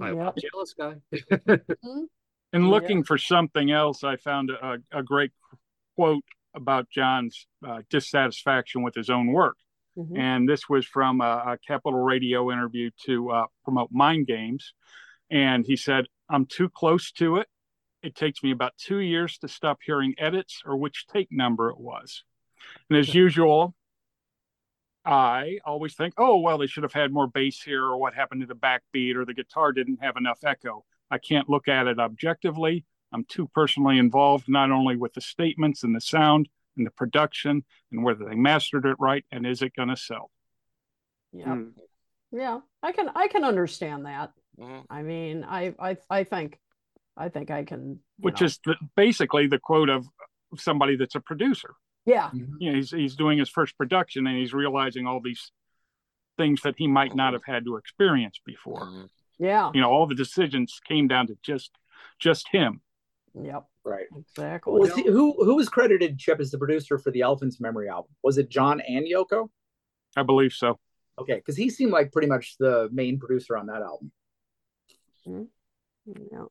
I 0.01 0.07
Yep. 0.09 0.15
love 0.17 0.35
Jealous 0.37 0.73
Guy. 0.73 0.95
And 2.55 2.63
Yeah. 2.63 2.69
looking 2.69 3.03
for 3.03 3.17
something 3.17 3.69
else, 3.69 4.03
I 4.05 4.15
found 4.15 4.49
a, 4.49 4.77
a 4.91 5.03
great 5.03 5.31
quote 5.95 6.23
about 6.53 6.89
John's 6.89 7.47
uh, 7.67 7.81
dissatisfaction 7.89 8.81
with 8.81 8.95
his 8.95 9.09
own 9.09 9.27
work. 9.33 9.57
Mhm. 9.97 10.17
And 10.17 10.49
this 10.49 10.69
was 10.69 10.85
from 10.85 11.19
a, 11.19 11.43
a 11.47 11.57
Capital 11.67 11.99
Radio 11.99 12.51
interview 12.51 12.91
to 13.05 13.29
uh, 13.31 13.45
promote 13.65 13.91
Mind 13.91 14.25
Games. 14.27 14.73
And 15.29 15.65
he 15.65 15.75
said, 15.75 16.05
I'm 16.29 16.45
too 16.45 16.69
close 16.69 17.11
to 17.13 17.37
it. 17.37 17.47
It 18.01 18.15
takes 18.15 18.41
me 18.41 18.51
about 18.51 18.77
two 18.77 18.99
years 18.99 19.37
to 19.39 19.49
stop 19.49 19.79
hearing 19.85 20.15
edits 20.17 20.61
or 20.65 20.77
which 20.77 21.07
take 21.07 21.27
number 21.31 21.69
it 21.69 21.77
was. 21.77 22.23
And 22.89 22.97
as 22.97 23.13
usual, 23.25 23.75
I 25.03 25.59
always 25.65 25.93
think, 25.93 26.13
oh, 26.17 26.39
well, 26.39 26.57
they 26.57 26.67
should 26.67 26.83
have 26.83 26.93
had 26.93 27.11
more 27.11 27.27
bass 27.27 27.61
here, 27.61 27.83
or 27.83 27.97
what 27.97 28.15
happened 28.15 28.41
to 28.41 28.47
the 28.47 28.55
backbeat, 28.55 29.15
or 29.15 29.25
the 29.25 29.33
guitar 29.33 29.73
didn't 29.73 30.01
have 30.01 30.15
enough 30.15 30.39
echo. 30.45 30.85
I 31.11 31.17
can't 31.17 31.49
look 31.49 31.67
at 31.67 31.87
it 31.87 31.99
objectively. 31.99 32.85
I'm 33.13 33.23
too 33.25 33.47
personally 33.53 33.97
involved, 33.97 34.49
not 34.49 34.71
only 34.71 34.95
with 34.97 35.13
the 35.13 35.21
statements 35.21 35.83
and 35.83 35.95
the 35.95 36.01
sound 36.01 36.49
and 36.75 36.85
the 36.85 36.91
production 36.91 37.63
and 37.91 38.03
whether 38.03 38.25
they 38.25 38.35
mastered 38.35 38.85
it 38.85 38.97
right 38.99 39.23
and 39.31 39.45
is 39.45 39.61
it 39.61 39.73
going 39.75 39.89
to 39.89 39.95
sell. 39.97 40.31
Yeah. 41.31 41.45
Mm. 41.45 41.71
Yeah. 42.31 42.59
I 42.83 42.91
can 42.91 43.09
I 43.15 43.27
can 43.27 43.43
understand 43.43 44.05
that. 44.05 44.31
Mhm. 44.59 44.85
I 44.89 45.01
mean, 45.03 45.43
I 45.47 45.73
I 45.79 45.97
I 46.09 46.23
think 46.23 46.57
I 47.15 47.29
think 47.29 47.51
I 47.51 47.63
can 47.63 47.99
Which 48.19 48.41
know. 48.41 48.45
is 48.47 48.59
the, 48.65 48.75
basically 48.95 49.47
the 49.47 49.59
quote 49.59 49.89
of 49.89 50.05
somebody 50.57 50.95
that's 50.97 51.15
a 51.15 51.21
producer. 51.21 51.75
yeah. 52.05 52.29
You 52.33 52.71
know, 52.71 52.75
he's 52.75 52.91
he's 52.91 53.15
doing 53.15 53.37
his 53.37 53.49
first 53.49 53.77
production 53.77 54.27
and 54.27 54.37
he's 54.37 54.53
realizing 54.53 55.07
all 55.07 55.21
these 55.21 55.51
things 56.37 56.61
that 56.63 56.75
he 56.77 56.87
might 56.87 57.15
not 57.15 57.31
have 57.33 57.43
had 57.45 57.63
to 57.65 57.77
experience 57.77 58.39
before. 58.45 59.07
Yeah. 59.39 59.71
You 59.73 59.81
know, 59.81 59.89
all 59.91 60.07
the 60.07 60.15
decisions 60.15 60.79
came 60.87 61.07
down 61.07 61.27
to 61.27 61.37
just 61.43 61.71
just 62.19 62.47
him. 62.49 62.81
Yep. 63.33 63.65
right 63.83 64.05
Exactly. 64.17 64.79
Was 64.79 64.93
he, 64.95 65.03
who 65.03 65.33
who 65.43 65.55
was 65.55 65.67
credited 65.67 66.17
Chip 66.17 66.39
as 66.39 66.51
the 66.51 66.57
producer 66.57 66.97
for 66.97 67.11
the 67.11 67.21
Elephant's 67.21 67.59
Memory 67.59 67.89
album? 67.89 68.11
Was 68.23 68.37
it 68.37 68.49
John 68.49 68.79
and 68.81 69.05
Yoko? 69.05 69.49
I 70.15 70.23
believe 70.23 70.53
so. 70.53 70.79
Okay, 71.19 71.35
because 71.35 71.55
he 71.57 71.69
seemed 71.69 71.91
like 71.91 72.11
pretty 72.11 72.27
much 72.27 72.55
the 72.57 72.89
main 72.91 73.19
producer 73.19 73.57
on 73.57 73.67
that 73.67 73.81
album. 73.81 74.11
Yeah. 75.25 76.45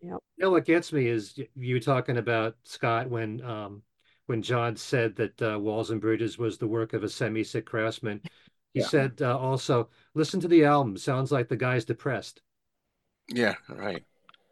You 0.00 0.18
know 0.38 0.50
what 0.50 0.64
gets 0.64 0.92
me 0.92 1.06
is 1.06 1.38
you 1.54 1.80
talking 1.80 2.16
about 2.16 2.56
Scott 2.64 3.08
when 3.08 3.40
um 3.44 3.82
when 4.26 4.42
John 4.42 4.76
said 4.76 5.16
that 5.16 5.42
uh, 5.42 5.58
Walls 5.58 5.90
and 5.90 6.00
Bridges 6.00 6.38
was 6.38 6.56
the 6.56 6.66
work 6.66 6.92
of 6.92 7.02
a 7.02 7.08
semi-sick 7.08 7.66
craftsman. 7.66 8.20
He 8.72 8.80
Yeah. 8.80 8.86
said 8.86 9.20
uh, 9.20 9.36
also, 9.36 9.90
listen 10.14 10.40
to 10.40 10.48
the 10.48 10.64
album. 10.64 10.96
Sounds 10.96 11.32
like 11.32 11.48
the 11.48 11.56
guy's 11.56 11.84
depressed. 11.84 12.40
Yeah, 13.28 13.54
right. 13.68 14.04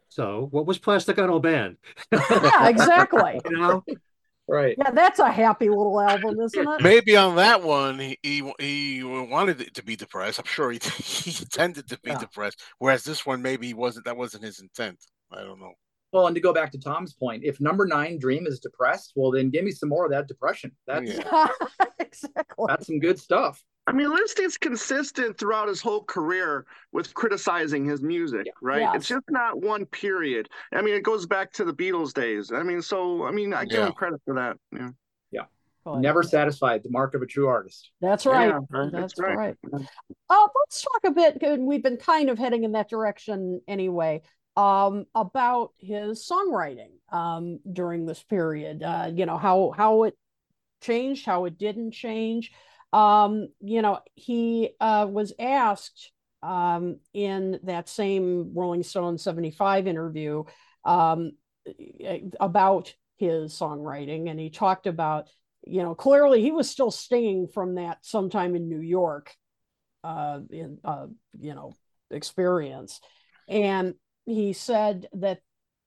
So 0.09 0.47
what 0.51 0.65
was 0.65 0.77
Plastic 0.77 1.17
Ono 1.19 1.39
Band? 1.39 1.77
Yeah, 2.11 2.67
exactly. 2.67 3.39
You 3.49 3.57
know, 3.57 3.83
Right. 4.47 4.75
Yeah, 4.77 4.91
that's 4.91 5.19
a 5.19 5.31
happy 5.31 5.69
little 5.69 6.01
album, 6.01 6.37
isn't 6.41 6.67
it? 6.67 6.81
Maybe 6.81 7.15
on 7.15 7.37
that 7.37 7.63
one 7.63 7.97
he 7.99 8.17
he, 8.21 8.51
he 8.59 9.01
wanted 9.03 9.61
it 9.61 9.73
to 9.75 9.83
be 9.83 9.95
depressed. 9.95 10.39
I'm 10.39 10.45
sure 10.45 10.71
he 10.71 10.79
he 10.97 11.31
intended 11.41 11.87
to 11.87 11.99
be 12.01 12.09
Yeah. 12.11 12.17
depressed. 12.17 12.61
Whereas 12.79 13.03
this 13.05 13.25
one 13.25 13.41
maybe 13.41 13.67
he 13.67 13.73
wasn't. 13.73 14.05
That 14.05 14.17
wasn't 14.17 14.43
his 14.43 14.59
intent. 14.59 14.97
I 15.31 15.41
don't 15.41 15.59
know. 15.59 15.71
Well, 16.11 16.27
and 16.27 16.35
to 16.35 16.41
go 16.41 16.51
back 16.51 16.73
to 16.73 16.77
Tom's 16.79 17.13
point, 17.13 17.45
if 17.45 17.61
number 17.61 17.85
nine 17.85 18.19
Dream 18.19 18.45
is 18.45 18.59
depressed, 18.59 19.13
well 19.15 19.31
then 19.31 19.51
give 19.51 19.63
me 19.63 19.71
some 19.71 19.87
more 19.87 20.03
of 20.03 20.11
that 20.11 20.27
depression. 20.27 20.71
That's 20.85 21.09
Yeah. 21.09 21.47
exactly. 21.99 22.65
that's 22.67 22.87
some 22.87 22.99
good 22.99 23.19
stuff. 23.19 23.63
I 23.91 23.93
mean, 23.93 24.09
Listy's 24.09 24.57
consistent 24.57 25.37
throughout 25.37 25.67
his 25.67 25.81
whole 25.81 26.03
career 26.05 26.65
with 26.93 27.13
criticizing 27.13 27.83
his 27.83 28.01
music, 28.01 28.45
Yeah. 28.45 28.51
right? 28.61 28.79
Yes. 28.81 28.95
It's 28.95 29.07
just 29.09 29.25
not 29.29 29.59
one 29.61 29.85
period. 29.85 30.47
I 30.71 30.81
mean, 30.81 30.93
it 30.93 31.03
goes 31.03 31.25
back 31.25 31.51
to 31.53 31.65
the 31.65 31.73
Beatles 31.73 32.13
days. 32.13 32.53
I 32.53 32.63
mean, 32.63 32.81
so 32.81 33.25
I 33.25 33.31
mean, 33.31 33.53
I 33.53 33.65
give 33.65 33.79
Yeah. 33.79 33.87
him 33.87 33.93
credit 33.93 34.21
for 34.23 34.35
that. 34.35 34.57
Yeah. 34.71 34.89
But 35.83 35.97
Never 35.99 36.21
satisfied, 36.21 36.83
the 36.83 36.91
mark 36.91 37.15
of 37.15 37.23
a 37.23 37.25
true 37.25 37.47
artist. 37.47 37.89
That's 38.01 38.27
right. 38.27 38.49
Yeah, 38.49 38.59
That's, 38.69 38.91
that's 38.91 39.19
right. 39.19 39.35
right. 39.35 39.57
Uh, 39.73 40.47
let's 40.59 40.81
talk 40.83 41.01
a 41.05 41.11
bit. 41.11 41.41
and 41.41 41.65
We've 41.65 41.81
been 41.81 41.97
kind 41.97 42.29
of 42.29 42.37
heading 42.37 42.63
in 42.63 42.73
that 42.73 42.87
direction 42.87 43.61
anyway. 43.67 44.21
Um, 44.55 45.05
about 45.15 45.71
his 45.79 46.23
songwriting 46.29 46.91
um, 47.11 47.59
during 47.73 48.05
this 48.05 48.21
period. 48.21 48.83
Uh, 48.83 49.09
you 49.13 49.25
know 49.25 49.37
how 49.39 49.71
how 49.75 50.03
it 50.03 50.15
changed, 50.81 51.25
how 51.25 51.45
it 51.45 51.57
didn't 51.57 51.91
change. 51.93 52.51
Um, 52.93 53.49
you 53.61 53.81
know, 53.81 53.99
he 54.15 54.71
uh, 54.79 55.07
was 55.09 55.33
asked 55.39 56.11
um, 56.43 56.99
in 57.13 57.59
that 57.63 57.87
same 57.87 58.51
Rolling 58.55 58.83
Stone 58.83 59.17
75 59.17 59.87
interview 59.87 60.43
um, 60.83 61.31
about 62.39 62.93
his 63.17 63.53
songwriting, 63.53 64.29
and 64.29 64.39
he 64.39 64.49
talked 64.49 64.87
about, 64.87 65.29
you 65.65 65.83
know, 65.83 65.93
clearly 65.95 66.41
he 66.41 66.51
was 66.51 66.69
still 66.69 66.91
stinging 66.91 67.47
from 67.47 67.75
that 67.75 67.99
sometime 68.01 68.55
in 68.55 68.67
New 68.67 68.81
York 68.81 69.35
uh, 70.03 70.39
in 70.49 70.79
uh, 70.83 71.07
you 71.39 71.53
know 71.53 71.73
experience, 72.09 72.99
and 73.47 73.93
he 74.25 74.53
said 74.53 75.07
that 75.13 75.39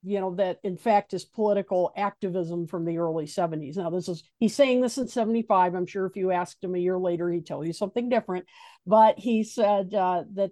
you 0.05 0.20
know 0.20 0.35
that 0.35 0.59
in 0.62 0.76
fact 0.76 1.12
his 1.12 1.24
political 1.24 1.93
activism 1.97 2.66
from 2.66 2.85
the 2.85 2.98
early 2.98 3.24
70s 3.24 3.76
now 3.76 3.90
this 3.90 4.09
is 4.09 4.22
he's 4.39 4.55
saying 4.55 4.81
this 4.81 4.98
in 4.98 5.09
75 5.09 5.74
i'm 5.74 5.86
sure 5.86 6.06
if 6.06 6.16
you 6.16 6.31
asked 6.31 6.62
him 6.62 6.74
a 6.74 6.78
year 6.78 6.98
later 6.98 7.31
he'd 7.31 7.47
tell 7.47 7.64
you 7.64 7.72
something 7.72 8.09
different. 8.09 8.47
But 8.86 9.18
he 9.18 9.44
said 9.44 9.94
uh, 9.94 10.24
that 10.35 10.51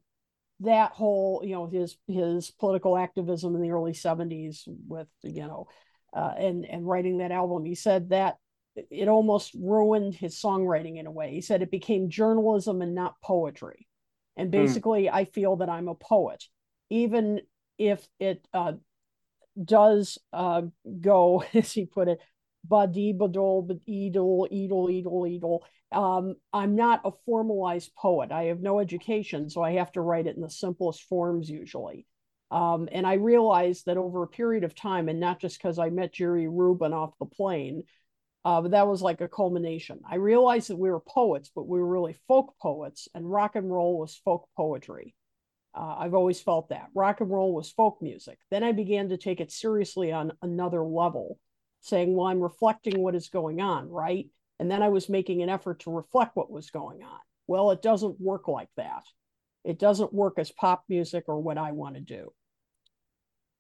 that 0.61 0.93
whole 0.93 1.43
you 1.45 1.55
know 1.55 1.67
his 1.67 1.97
his 2.07 2.51
political 2.51 2.97
activism 2.97 3.55
in 3.55 3.63
the 3.63 3.71
early 3.71 3.93
70s 3.93 4.63
with 4.87 5.09
you 5.23 5.43
know 5.43 5.67
uh, 6.15 6.33
and 6.39 6.65
and 6.65 6.87
writing 6.87 7.19
that 7.19 7.33
album 7.33 7.65
he 7.65 7.75
said 7.75 8.11
that 8.11 8.37
it 8.75 9.09
almost 9.09 9.53
ruined 9.55 10.15
his 10.15 10.41
songwriting 10.41 10.99
in 10.99 11.07
a 11.07 11.11
way. 11.11 11.31
He 11.31 11.43
said 11.43 11.61
it 11.61 11.71
became 11.71 12.09
journalism 12.09 12.81
and 12.81 12.95
not 12.95 13.21
poetry. 13.23 13.87
And 14.35 14.51
basically 14.51 15.05
mm. 15.05 15.13
i 15.13 15.27
feel 15.27 15.57
that 15.57 15.69
i'm 15.69 15.89
a 15.89 15.95
poet 15.95 16.43
even 16.89 17.41
if 17.79 18.07
it 18.19 18.47
uh, 18.55 18.73
does 19.63 20.19
uh, 20.33 20.63
go 21.01 21.45
as 21.55 21.73
he 21.73 21.87
put 21.87 22.09
it 22.09 22.19
badi 22.65 23.13
badol 23.13 23.69
edel 23.89 24.47
edel 24.53 24.89
edel 24.89 25.27
edel 25.27 25.65
um, 25.93 26.37
I'm 26.53 26.75
not 26.75 27.03
a 27.05 27.13
formalized 27.27 27.95
poet. 27.97 28.33
I 28.33 28.45
have 28.45 28.61
no 28.61 28.81
education, 28.81 29.51
so 29.51 29.63
I 29.63 29.73
have 29.73 29.93
to 29.93 30.01
write 30.01 30.27
it 30.27 30.37
in 30.37 30.43
the 30.43 30.51
simplest 30.51 31.03
forms 31.03 31.51
usually. 31.51 32.07
Um, 32.51 32.89
and 32.93 33.07
I 33.07 33.15
realized 33.15 33.87
that 33.87 33.97
over 33.97 34.23
a 34.23 34.29
period 34.29 34.65
of 34.65 34.75
time, 34.75 35.09
and 35.09 35.21
not 35.21 35.41
just 35.41 35.59
because 35.59 35.79
I 35.79 35.91
met 35.91 36.13
Jerry 36.13 36.49
Rubin 36.49 36.93
off 36.93 37.19
the 37.19 37.27
plane, 37.27 37.85
uh, 38.45 38.61
but 38.61 38.73
that 38.73 38.89
was 38.89 39.01
like 39.01 39.21
a 39.21 39.29
culmination. 39.29 40.01
I 40.09 40.17
realized 40.17 40.69
that 40.69 40.79
we 40.79 40.91
were 40.91 41.01
poets, 41.01 41.51
but 41.55 41.69
we 41.69 41.79
were 41.79 41.87
really 41.87 42.17
folk 42.29 42.55
poets, 42.61 43.09
and 43.15 43.31
rock 43.31 43.57
and 43.57 43.71
roll 43.71 43.99
was 43.99 44.17
folk 44.17 44.49
poetry. 44.57 45.15
Uh, 45.75 45.97
I've 45.99 46.15
always 46.15 46.41
felt 46.41 46.69
that 46.69 46.89
rock 46.95 47.21
and 47.21 47.31
roll 47.31 47.55
was 47.55 47.71
folk 47.71 48.03
music. 48.03 48.39
Then 48.51 48.63
I 48.63 48.73
began 48.73 49.09
to 49.09 49.17
take 49.17 49.41
it 49.41 49.51
seriously 49.51 50.13
on 50.13 50.33
another 50.43 50.85
level, 50.85 51.39
saying, 51.81 52.15
well, 52.15 52.27
I'm 52.27 52.41
reflecting 52.41 53.03
what 53.03 53.15
is 53.15 53.29
going 53.29 53.61
on, 53.61 53.89
right? 53.89 54.29
And 54.59 54.71
then 54.71 54.83
I 54.83 54.91
was 54.91 55.09
making 55.09 55.43
an 55.43 55.49
effort 55.49 55.81
to 55.81 55.91
reflect 55.91 56.37
what 56.37 56.51
was 56.51 56.71
going 56.71 57.03
on. 57.03 57.19
Well, 57.47 57.71
it 57.71 57.83
doesn't 57.83 58.21
work 58.21 58.49
like 58.49 58.69
that. 58.77 59.03
It 59.65 59.79
doesn't 59.79 60.13
work 60.13 60.39
as 60.39 60.53
pop 60.53 60.85
music 60.89 61.25
or 61.27 61.41
what 61.41 61.59
I 61.59 61.73
want 61.73 61.95
to 61.95 62.01
do. 62.01 62.33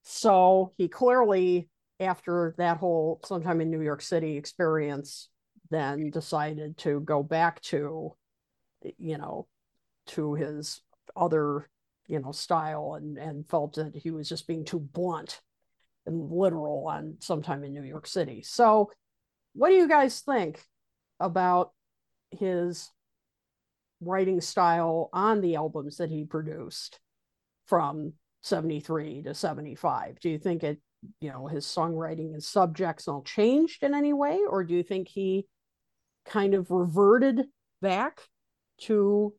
So 0.03 0.73
he 0.77 0.89
clearly, 0.89 1.69
after 1.99 2.55
that 2.59 2.77
whole 2.77 3.21
sometime 3.25 3.61
in 3.61 3.71
New 3.71 3.81
York 3.81 4.03
City 4.03 4.37
experience, 4.37 5.29
then 5.71 6.11
decided 6.11 6.77
to 6.79 7.01
go 7.01 7.23
back 7.23 7.61
to, 7.63 8.15
you 8.99 9.19
know, 9.19 9.47
to 10.09 10.35
his 10.35 10.81
other, 11.17 11.69
you 12.13 12.21
know, 12.21 12.33
style 12.33 12.95
and, 12.95 13.19
and 13.19 13.49
felt 13.49 13.75
that 13.75 13.97
he 13.97 14.11
was 14.11 14.29
just 14.29 14.47
being 14.47 14.65
too 14.65 14.79
blunt 14.79 15.41
and 16.07 16.31
literal 16.31 16.87
on 16.89 17.17
sometime 17.21 17.65
in 17.65 17.73
New 17.73 17.83
York 17.83 18.07
City. 18.07 18.43
So 18.43 18.91
what 19.55 19.71
do 19.71 19.75
you 19.75 19.89
guys 19.89 20.21
think? 20.21 20.65
about 21.23 21.71
his 22.33 22.91
writing 24.01 24.41
style 24.41 25.09
on 25.13 25.41
the 25.41 25.55
albums 25.55 25.99
that 25.99 26.11
he 26.11 26.25
produced 26.25 26.99
from 27.67 28.13
73 28.43 29.23
to 29.23 29.35
75 29.35 30.19
do 30.19 30.29
you 30.29 30.39
think 30.39 30.65
it 30.65 30.81
you 31.21 31.31
know 31.31 31.47
his 31.47 31.65
songwriting 31.65 32.33
and 32.33 32.43
subjects 32.43 33.07
all 33.07 33.23
changed 33.23 33.85
in 33.85 33.95
any 33.95 34.13
way 34.13 34.41
or 34.51 34.65
do 34.65 34.75
you 34.75 34.83
think 34.83 35.07
he 35.09 35.47
kind 36.27 36.55
of 36.55 36.71
reverted 36.71 37.45
back 37.81 38.21
to 38.81 39.33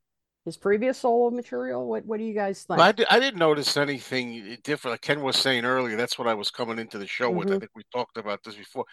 his 0.45 0.57
previous 0.57 0.98
solo 0.99 1.30
material 1.30 1.88
what 1.88 2.06
what 2.06 2.18
do 2.18 2.26
you 2.26 2.34
guys 2.34 2.64
think 2.64 2.78
well, 2.78 2.88
I, 2.88 2.91
did, 2.91 3.07
I 3.10 3.20
didn't 3.20 3.40
notice 3.40 3.78
anything 3.78 4.57
different 4.64 4.94
like 4.94 5.02
ken 5.02 5.22
was 5.22 5.38
saying 5.38 5.65
earlier 5.65 5.95
that's 5.95 6.20
what 6.20 6.28
i 6.28 6.34
was 6.34 6.52
coming 6.52 6.80
into 6.80 6.98
the 6.98 7.07
show 7.07 7.30
mm-hmm. 7.30 7.38
with 7.38 7.52
i 7.52 7.60
think 7.60 7.72
we 7.76 7.84
talked 7.91 8.18
about 8.18 8.44
this 8.44 8.56
before 8.56 8.86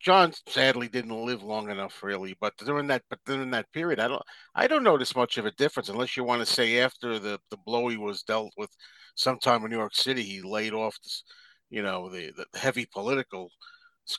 John 0.00 0.32
sadly 0.48 0.88
didn't 0.88 1.24
live 1.24 1.42
long 1.42 1.70
enough, 1.70 2.02
really. 2.02 2.36
But 2.40 2.56
during 2.58 2.86
that, 2.88 3.02
but 3.08 3.18
during 3.24 3.50
that 3.50 3.72
period, 3.72 4.00
I 4.00 4.08
don't, 4.08 4.22
I 4.54 4.66
don't 4.66 4.82
notice 4.82 5.16
much 5.16 5.38
of 5.38 5.46
a 5.46 5.52
difference, 5.52 5.88
unless 5.88 6.16
you 6.16 6.24
want 6.24 6.40
to 6.40 6.52
say 6.52 6.78
after 6.80 7.18
the 7.18 7.38
the 7.50 7.56
blow 7.64 7.88
he 7.88 7.96
was 7.96 8.22
dealt 8.22 8.52
with, 8.56 8.70
sometime 9.14 9.64
in 9.64 9.70
New 9.70 9.78
York 9.78 9.94
City, 9.94 10.22
he 10.22 10.42
laid 10.42 10.74
off, 10.74 10.98
this, 11.02 11.24
you 11.70 11.82
know, 11.82 12.10
the 12.10 12.32
the 12.36 12.58
heavy 12.58 12.86
political 12.92 13.48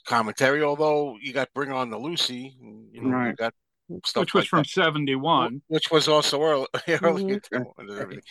commentary. 0.08 0.64
Although 0.64 1.18
you 1.22 1.34
got 1.34 1.54
Bring 1.54 1.72
On 1.72 1.90
the 1.90 2.00
Lucie, 2.00 2.56
you 2.92 3.02
know, 3.02 3.10
right. 3.10 3.28
you 3.30 3.36
got 3.36 3.54
stuff 3.54 3.65
which 3.88 4.16
was 4.16 4.34
like 4.34 4.48
from 4.48 4.60
that. 4.60 4.68
seventy 4.68 5.16
one, 5.16 5.62
which 5.68 5.92
was 5.92 6.08
also 6.08 6.42
early, 6.42 6.68
early 7.02 7.24
mm-hmm. 7.24 8.00
everything. 8.00 8.24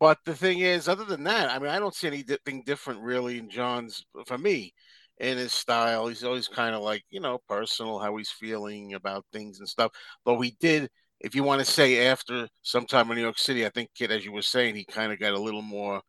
But 0.00 0.18
the 0.24 0.34
thing 0.34 0.60
is, 0.60 0.88
other 0.88 1.04
than 1.04 1.24
that, 1.24 1.50
I 1.50 1.58
mean, 1.58 1.70
I 1.70 1.78
don't 1.78 1.94
see 1.94 2.08
anything 2.08 2.62
different 2.66 3.00
really 3.00 3.38
in 3.38 3.48
John's 3.48 4.04
for 4.26 4.38
me 4.38 4.74
in 5.18 5.38
his 5.38 5.52
style. 5.52 6.08
He's 6.08 6.24
always 6.24 6.48
kind 6.48 6.74
of 6.74 6.82
like, 6.82 7.04
you 7.10 7.20
know, 7.20 7.38
personal, 7.48 7.98
how 7.98 8.16
he's 8.16 8.30
feeling 8.30 8.94
about 8.94 9.24
things 9.32 9.60
and 9.60 9.68
stuff. 9.68 9.92
But 10.24 10.34
we 10.34 10.52
did, 10.60 10.90
if 11.20 11.34
you 11.34 11.42
want 11.44 11.60
to 11.60 11.64
say 11.64 12.06
after 12.06 12.48
sometime 12.62 13.10
in 13.10 13.16
New 13.16 13.22
York 13.22 13.38
City, 13.38 13.64
I 13.64 13.70
think, 13.70 13.90
Kid, 13.94 14.10
as 14.10 14.24
you 14.24 14.32
were 14.32 14.42
saying, 14.42 14.74
he 14.74 14.84
kind 14.84 15.12
of 15.12 15.20
got 15.20 15.34
a 15.34 15.40
little 15.40 15.62
more, 15.62 16.02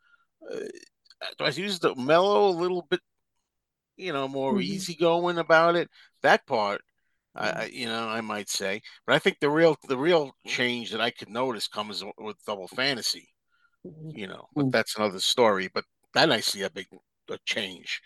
uh, 0.52 0.60
I 1.40 1.50
used 1.50 1.84
the 1.84 1.96
mellow, 1.96 2.50
a 2.50 2.50
little 2.50 2.86
bit, 2.90 3.00
you 3.98 4.12
know, 4.12 4.28
more 4.28 4.54
mm-hmm. 4.54 4.62
easygoing 4.62 5.38
about 5.38 5.76
it. 5.76 5.90
That 6.22 6.46
part. 6.46 6.82
I, 7.36 7.70
you 7.72 7.88
know, 7.88 8.07
I 8.07 8.22
might 8.22 8.49
say. 8.49 8.82
But 9.06 9.16
I 9.16 9.20
think 9.20 9.40
the 9.40 9.49
real, 9.49 9.78
the 9.88 9.98
real 9.98 10.32
change 10.48 10.91
that 10.91 11.02
I 11.02 11.12
could 11.12 11.30
notice 11.30 11.68
comes 11.68 12.03
with 12.18 12.38
Double 12.45 12.68
Fantasy, 12.68 13.30
mm-hmm. 13.86 14.18
you 14.18 14.28
know, 14.28 14.48
but 14.56 14.66
mm. 14.66 14.72
that's 14.72 14.95
another 14.95 15.20
story. 15.20 15.70
But 15.74 15.84
then 16.14 16.32
I 16.32 16.40
see 16.40 16.62
a 16.62 16.70
big 16.70 16.88
a 17.30 17.40
change 17.45 18.02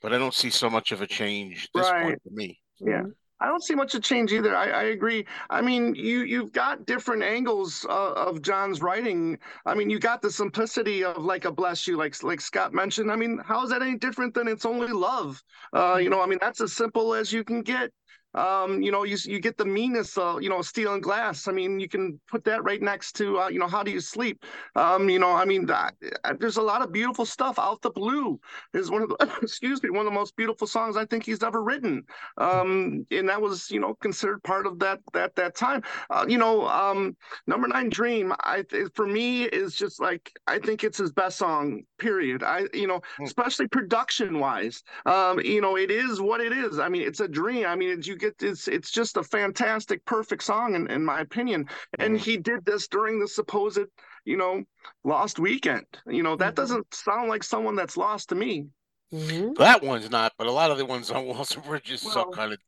but 0.00 0.12
I 0.12 0.18
don't 0.18 0.34
see 0.34 0.50
so 0.50 0.70
much 0.70 0.92
of 0.92 1.02
a 1.02 1.06
change 1.06 1.68
this 1.74 1.90
right. 1.90 2.04
point 2.04 2.22
for 2.22 2.30
me. 2.30 2.58
Yeah. 2.78 3.02
I 3.42 3.46
don't 3.46 3.62
see 3.62 3.74
much 3.74 3.94
of 3.94 4.02
change 4.02 4.32
either. 4.32 4.54
I, 4.54 4.68
I 4.68 4.82
agree. 4.84 5.24
I 5.48 5.62
mean, 5.62 5.94
you 5.94 6.20
you've 6.24 6.52
got 6.52 6.84
different 6.84 7.22
angles 7.22 7.86
uh, 7.88 8.12
of 8.12 8.42
John's 8.42 8.82
writing. 8.82 9.38
I 9.64 9.74
mean, 9.74 9.88
you 9.88 9.98
got 9.98 10.20
the 10.20 10.30
simplicity 10.30 11.04
of 11.04 11.16
like 11.24 11.46
a 11.46 11.50
bless 11.50 11.86
you, 11.86 11.96
like 11.96 12.22
like 12.22 12.42
Scott 12.42 12.74
mentioned. 12.74 13.10
I 13.10 13.16
mean, 13.16 13.40
how 13.42 13.64
is 13.64 13.70
that 13.70 13.80
any 13.80 13.96
different 13.96 14.34
than 14.34 14.46
it's 14.46 14.66
only 14.66 14.92
love? 14.92 15.42
Uh, 15.72 15.98
you 16.02 16.10
know, 16.10 16.20
I 16.20 16.26
mean, 16.26 16.38
that's 16.38 16.60
as 16.60 16.74
simple 16.74 17.14
as 17.14 17.32
you 17.32 17.42
can 17.42 17.62
get 17.62 17.90
um, 18.34 18.80
you 18.82 18.92
know, 18.92 19.04
you 19.04 19.16
you 19.24 19.40
get 19.40 19.56
the 19.56 19.64
meanness 19.64 20.16
of 20.16 20.42
you 20.42 20.48
know 20.48 20.62
steel 20.62 20.94
and 20.94 21.02
glass. 21.02 21.48
I 21.48 21.52
mean, 21.52 21.80
you 21.80 21.88
can 21.88 22.20
put 22.28 22.44
that 22.44 22.62
right 22.62 22.80
next 22.80 23.12
to 23.16 23.40
uh, 23.40 23.48
you 23.48 23.58
know 23.58 23.66
how 23.66 23.82
do 23.82 23.90
you 23.90 24.00
sleep? 24.00 24.44
Um, 24.76 25.08
you 25.08 25.18
know, 25.18 25.32
I 25.32 25.44
mean, 25.44 25.68
uh, 25.68 25.90
there's 26.38 26.56
a 26.56 26.62
lot 26.62 26.82
of 26.82 26.92
beautiful 26.92 27.26
stuff. 27.26 27.58
Out 27.58 27.82
the 27.82 27.90
blue 27.90 28.38
is 28.72 28.90
one 28.90 29.02
of 29.02 29.08
the 29.08 29.38
excuse 29.42 29.82
me 29.82 29.90
one 29.90 30.00
of 30.00 30.04
the 30.04 30.10
most 30.18 30.36
beautiful 30.36 30.66
songs 30.66 30.96
I 30.96 31.06
think 31.06 31.24
he's 31.24 31.42
ever 31.42 31.62
written. 31.62 32.04
Um, 32.38 33.06
and 33.10 33.28
that 33.28 33.40
was 33.40 33.70
you 33.70 33.80
know 33.80 33.94
considered 33.94 34.42
part 34.44 34.66
of 34.66 34.78
that 34.78 35.00
that 35.12 35.34
that 35.36 35.56
time. 35.56 35.82
Uh, 36.08 36.24
you 36.28 36.38
know, 36.38 36.68
um, 36.68 37.16
number 37.46 37.66
nine 37.66 37.88
dream. 37.88 38.32
I 38.44 38.64
for 38.94 39.06
me 39.06 39.44
is 39.44 39.74
just 39.74 40.00
like 40.00 40.30
I 40.46 40.58
think 40.58 40.84
it's 40.84 40.98
his 40.98 41.12
best 41.12 41.38
song. 41.38 41.82
Period. 41.98 42.44
I 42.44 42.66
you 42.72 42.86
know 42.86 43.00
hmm. 43.16 43.24
especially 43.24 43.66
production 43.66 44.38
wise. 44.38 44.84
Um, 45.06 45.40
you 45.40 45.60
know, 45.60 45.76
it 45.76 45.90
is 45.90 46.20
what 46.20 46.40
it 46.40 46.52
is. 46.52 46.78
I 46.78 46.88
mean, 46.88 47.02
it's 47.02 47.20
a 47.20 47.28
dream. 47.28 47.66
I 47.66 47.74
mean, 47.74 47.90
it's 47.90 48.06
you 48.20 48.30
get 48.30 48.42
it's 48.42 48.68
it's 48.68 48.90
just 48.90 49.16
a 49.16 49.22
fantastic, 49.22 50.04
perfect 50.04 50.42
song 50.42 50.74
in, 50.74 50.90
in 50.90 51.04
my 51.04 51.20
opinion. 51.20 51.66
And 51.98 52.18
he 52.18 52.36
did 52.36 52.64
this 52.64 52.88
during 52.88 53.18
the 53.18 53.28
supposed, 53.28 53.80
you 54.24 54.36
know, 54.36 54.62
lost 55.04 55.38
weekend. 55.38 55.86
You 56.06 56.22
know, 56.22 56.36
that 56.36 56.48
mm-hmm. 56.48 56.62
doesn't 56.62 56.94
sound 56.94 57.28
like 57.28 57.42
someone 57.42 57.76
that's 57.76 57.96
lost 57.96 58.30
to 58.30 58.34
me. 58.34 58.66
Mm-hmm. 59.12 59.54
That 59.58 59.82
one's 59.82 60.10
not, 60.10 60.32
but 60.38 60.46
a 60.46 60.52
lot 60.52 60.70
of 60.70 60.78
the 60.78 60.86
ones 60.86 61.10
on 61.10 61.26
Walls 61.26 61.54
and 61.56 61.64
Bridges 61.64 62.04
well, 62.04 62.14
so 62.14 62.30
kind 62.30 62.52
of 62.52 62.58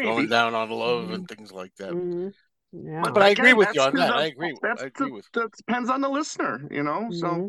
going 0.00 0.28
down 0.28 0.54
on 0.54 0.70
love 0.70 1.10
and 1.10 1.24
mm-hmm. 1.26 1.34
things 1.34 1.52
like 1.52 1.74
that. 1.76 1.92
Mm-hmm. 1.92 2.28
Yeah. 2.72 3.02
But, 3.04 3.14
but 3.14 3.22
I 3.22 3.28
agree 3.28 3.52
with 3.52 3.68
you 3.74 3.80
on 3.80 3.94
that. 3.94 4.12
I 4.12 4.26
agree. 4.26 4.56
That's 4.60 4.82
I 4.82 4.86
agree 4.86 5.12
with. 5.12 5.28
That 5.34 5.52
depends 5.56 5.88
on 5.90 6.00
the 6.00 6.08
listener, 6.08 6.66
you 6.70 6.82
know. 6.82 7.08
So. 7.10 7.26
Mm-hmm. 7.26 7.46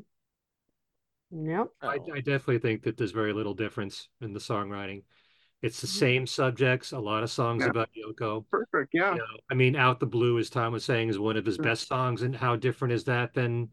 Yep. 1.31 1.67
I, 1.81 1.97
I, 2.13 2.19
definitely 2.21 2.59
think 2.59 2.83
that 2.83 2.97
there's 2.97 3.11
very 3.11 3.33
little 3.33 3.55
difference 3.55 4.07
in 4.21 4.31
the 4.31 4.39
songwriting. 4.39 5.01
It's 5.65 5.81
the 5.81 5.87
mm-hmm. 5.87 5.97
same 5.97 6.27
subjects, 6.27 6.91
a 6.91 6.99
lot 6.99 7.23
of 7.23 7.31
songs 7.31 7.63
yeah. 7.63 7.69
about 7.71 7.89
Yoko. 7.97 8.45
Perfect, 8.51 8.93
yeah. 8.93 9.13
You 9.13 9.17
know, 9.17 9.25
I 9.49 9.55
mean, 9.55 9.75
Out 9.75 9.99
the 9.99 10.05
Blue, 10.05 10.37
as 10.37 10.51
Tom 10.51 10.73
was 10.73 10.85
saying, 10.85 11.09
is 11.09 11.17
one 11.17 11.37
of 11.37 11.45
his 11.45 11.55
mm-hmm. 11.55 11.63
best 11.63 11.87
songs. 11.87 12.21
And 12.21 12.35
how 12.35 12.55
different 12.55 12.93
is 12.93 13.05
that 13.05 13.33
than 13.33 13.71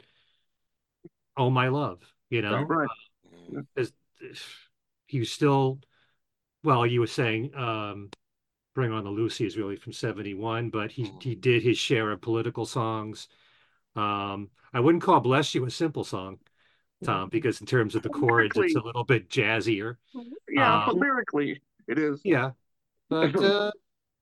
Oh 1.37 1.51
My 1.51 1.69
Love? 1.69 2.01
You 2.31 2.41
know? 2.41 2.63
Right. 2.63 2.89
Uh, 3.79 3.85
you 5.11 5.27
still, 5.27 5.81
well, 6.65 6.87
you 6.87 7.01
were 7.01 7.07
saying 7.07 7.55
um, 7.55 8.09
Bring 8.75 8.91
On 8.91 9.05
the 9.05 9.11
Lucie 9.11 9.45
is 9.45 9.59
really 9.59 9.77
from 9.77 9.93
71, 9.93 10.71
but 10.71 10.91
he, 10.91 11.05
mm-hmm. 11.05 11.19
he 11.21 11.35
did 11.35 11.63
his 11.63 11.77
share 11.77 12.11
of 12.11 12.23
political 12.23 12.65
songs. 12.65 13.29
Um, 13.97 14.49
I 14.73 14.81
wouldn't 14.81 15.03
call 15.03 15.21
Bless 15.21 15.55
You 15.55 15.67
a 15.67 15.71
simple 15.71 16.05
song. 16.05 16.39
Tom, 17.05 17.29
because 17.29 17.61
in 17.61 17.67
terms 17.67 17.95
of 17.95 18.03
the 18.03 18.09
chords, 18.09 18.57
it's 18.57 18.77
a 18.77 18.81
little 18.81 19.05
bit 19.05 19.29
jazzier. 19.29 19.97
Yeah, 20.49 20.79
um, 20.79 20.85
but 20.87 20.97
lyrically, 20.97 21.61
it 21.93 21.99
is. 21.99 22.25
Yeah, 22.25 22.53
but 23.11 23.41
uh, 23.43 23.73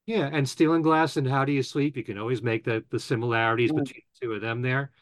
Yeah, 0.06 0.30
and 0.32 0.48
Steel 0.48 0.74
and 0.74 0.84
Glass 0.84 1.16
and 1.16 1.28
How 1.28 1.44
Do 1.44 1.52
You 1.52 1.62
Sleep, 1.64 1.96
you 1.96 2.04
can 2.04 2.18
always 2.18 2.42
make 2.42 2.64
the 2.64 2.84
the 2.90 3.00
similarities 3.00 3.70
Mm. 3.70 3.76
between 3.76 4.02
the 4.20 4.26
two 4.26 4.32
of 4.34 4.42
them 4.42 4.62
there. 4.62 4.92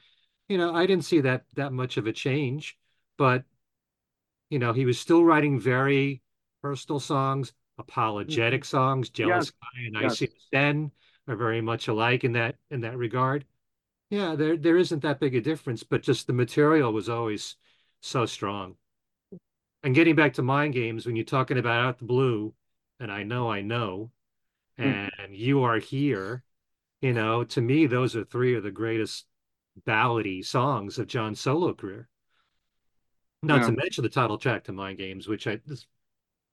You 0.49 0.59
know, 0.59 0.75
I 0.75 0.87
didn't 0.87 1.07
see 1.07 1.21
that 1.23 1.47
that 1.57 1.73
much 1.73 1.97
of 1.99 2.07
a 2.07 2.13
change, 2.15 2.79
but 3.19 3.45
you 4.51 4.59
know, 4.59 4.73
he 4.73 4.85
was 4.85 4.99
still 4.99 5.25
writing 5.25 5.61
very 5.61 6.23
personal 6.63 7.01
songs, 7.01 7.53
apologetic 7.79 8.65
songs, 8.65 9.11
Jealous 9.11 9.51
Yes. 9.51 9.53
Guy 9.63 9.87
and 9.87 9.99
Yes. 9.99 10.13
I 10.13 10.15
See 10.15 10.29
the 10.53 10.91
are 11.29 11.37
very 11.37 11.61
much 11.61 11.89
alike 11.89 12.25
in 12.25 12.33
that 12.33 12.57
in 12.71 12.81
that 12.83 12.97
regard. 12.97 13.45
Yeah, 14.11 14.35
there 14.37 14.57
there 14.57 14.77
isn't 14.79 15.03
that 15.03 15.21
big 15.21 15.35
a 15.35 15.41
difference, 15.41 15.83
but 15.83 16.03
just 16.03 16.27
the 16.27 16.33
material 16.33 16.93
was 16.93 17.09
always 17.09 17.57
so 18.01 18.27
strong. 18.27 18.77
And 19.83 19.95
getting 19.95 20.15
back 20.15 20.35
to 20.35 20.43
mind 20.43 20.75
games, 20.75 21.05
when 21.07 21.17
you're 21.17 21.25
talking 21.25 21.59
about 21.59 21.85
Out 21.85 21.99
the 21.99 22.05
Blue, 22.05 22.55
and 23.01 23.11
I 23.13 23.23
know 23.23 23.51
I 23.51 23.63
know, 23.63 24.11
Mm. 24.79 25.11
and 25.19 25.37
you 25.37 25.63
are 25.65 25.79
here, 25.79 26.45
you 27.01 27.13
know, 27.13 27.45
to 27.45 27.61
me, 27.61 27.87
those 27.87 28.15
are 28.15 28.25
three 28.25 28.55
of 28.55 28.63
the 28.63 28.71
greatest 28.71 29.27
ballady 29.87 30.45
songs 30.45 30.99
of 30.99 31.07
John's 31.07 31.41
solo 31.41 31.75
career. 31.75 32.09
Not 33.43 33.65
to 33.67 33.73
mention 33.73 34.03
the 34.03 34.09
title 34.09 34.39
track 34.39 34.65
to 34.65 34.73
Mind 34.73 34.99
Games, 34.99 35.29
which 35.29 35.47
I 35.47 35.61
this, 35.67 35.87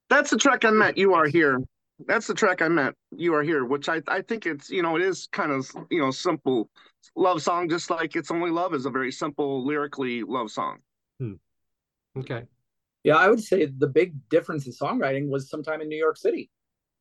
That's 0.09 0.29
the 0.29 0.37
track 0.37 0.65
I 0.65 0.71
meant. 0.71 0.97
You 0.97 1.13
are 1.13 1.25
here. 1.25 1.59
That's 2.05 2.27
the 2.27 2.33
track 2.33 2.61
I 2.61 2.67
meant. 2.67 2.95
You 3.11 3.33
are 3.33 3.43
here, 3.43 3.65
which 3.65 3.89
I 3.89 4.01
I 4.07 4.21
think 4.21 4.45
it's 4.45 4.69
you 4.69 4.83
know 4.83 4.95
it 4.95 5.01
is 5.01 5.27
kind 5.31 5.51
of 5.51 5.69
you 5.89 5.99
know 5.99 6.11
simple 6.11 6.69
love 7.15 7.41
song, 7.41 7.69
just 7.69 7.89
like 7.89 8.15
it's 8.15 8.31
only 8.31 8.51
love 8.51 8.73
is 8.73 8.85
a 8.85 8.89
very 8.91 9.11
simple 9.11 9.65
lyrically 9.65 10.23
love 10.23 10.51
song. 10.51 10.79
okay. 12.17 12.43
Yeah, 13.05 13.17
I 13.17 13.29
would 13.29 13.43
say 13.43 13.65
the 13.65 13.87
big 13.87 14.15
difference 14.29 14.65
in 14.65 14.73
songwriting 14.73 15.29
was 15.29 15.49
sometime 15.49 15.79
in 15.81 15.87
New 15.87 15.97
York 15.97 16.17
City. 16.17 16.49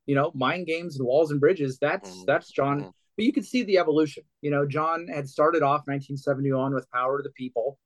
You 0.06 0.14
know, 0.14 0.30
Mind 0.34 0.66
Games 0.66 0.98
and 0.98 1.06
Walls 1.06 1.30
and 1.30 1.40
Bridges. 1.40 1.78
That's 1.78 2.10
Mhm. 2.10 2.26
that's 2.26 2.50
John. 2.52 2.82
Mhm. 2.82 2.92
But 3.16 3.24
you 3.24 3.32
could 3.32 3.46
see 3.46 3.62
the 3.62 3.78
evolution. 3.78 4.24
You 4.42 4.50
know, 4.50 4.66
John 4.66 5.06
had 5.08 5.28
started 5.28 5.62
off 5.62 5.86
1971 5.86 6.74
with 6.74 6.90
Power 6.90 7.18
to 7.18 7.22
the 7.22 7.30
People. 7.30 7.78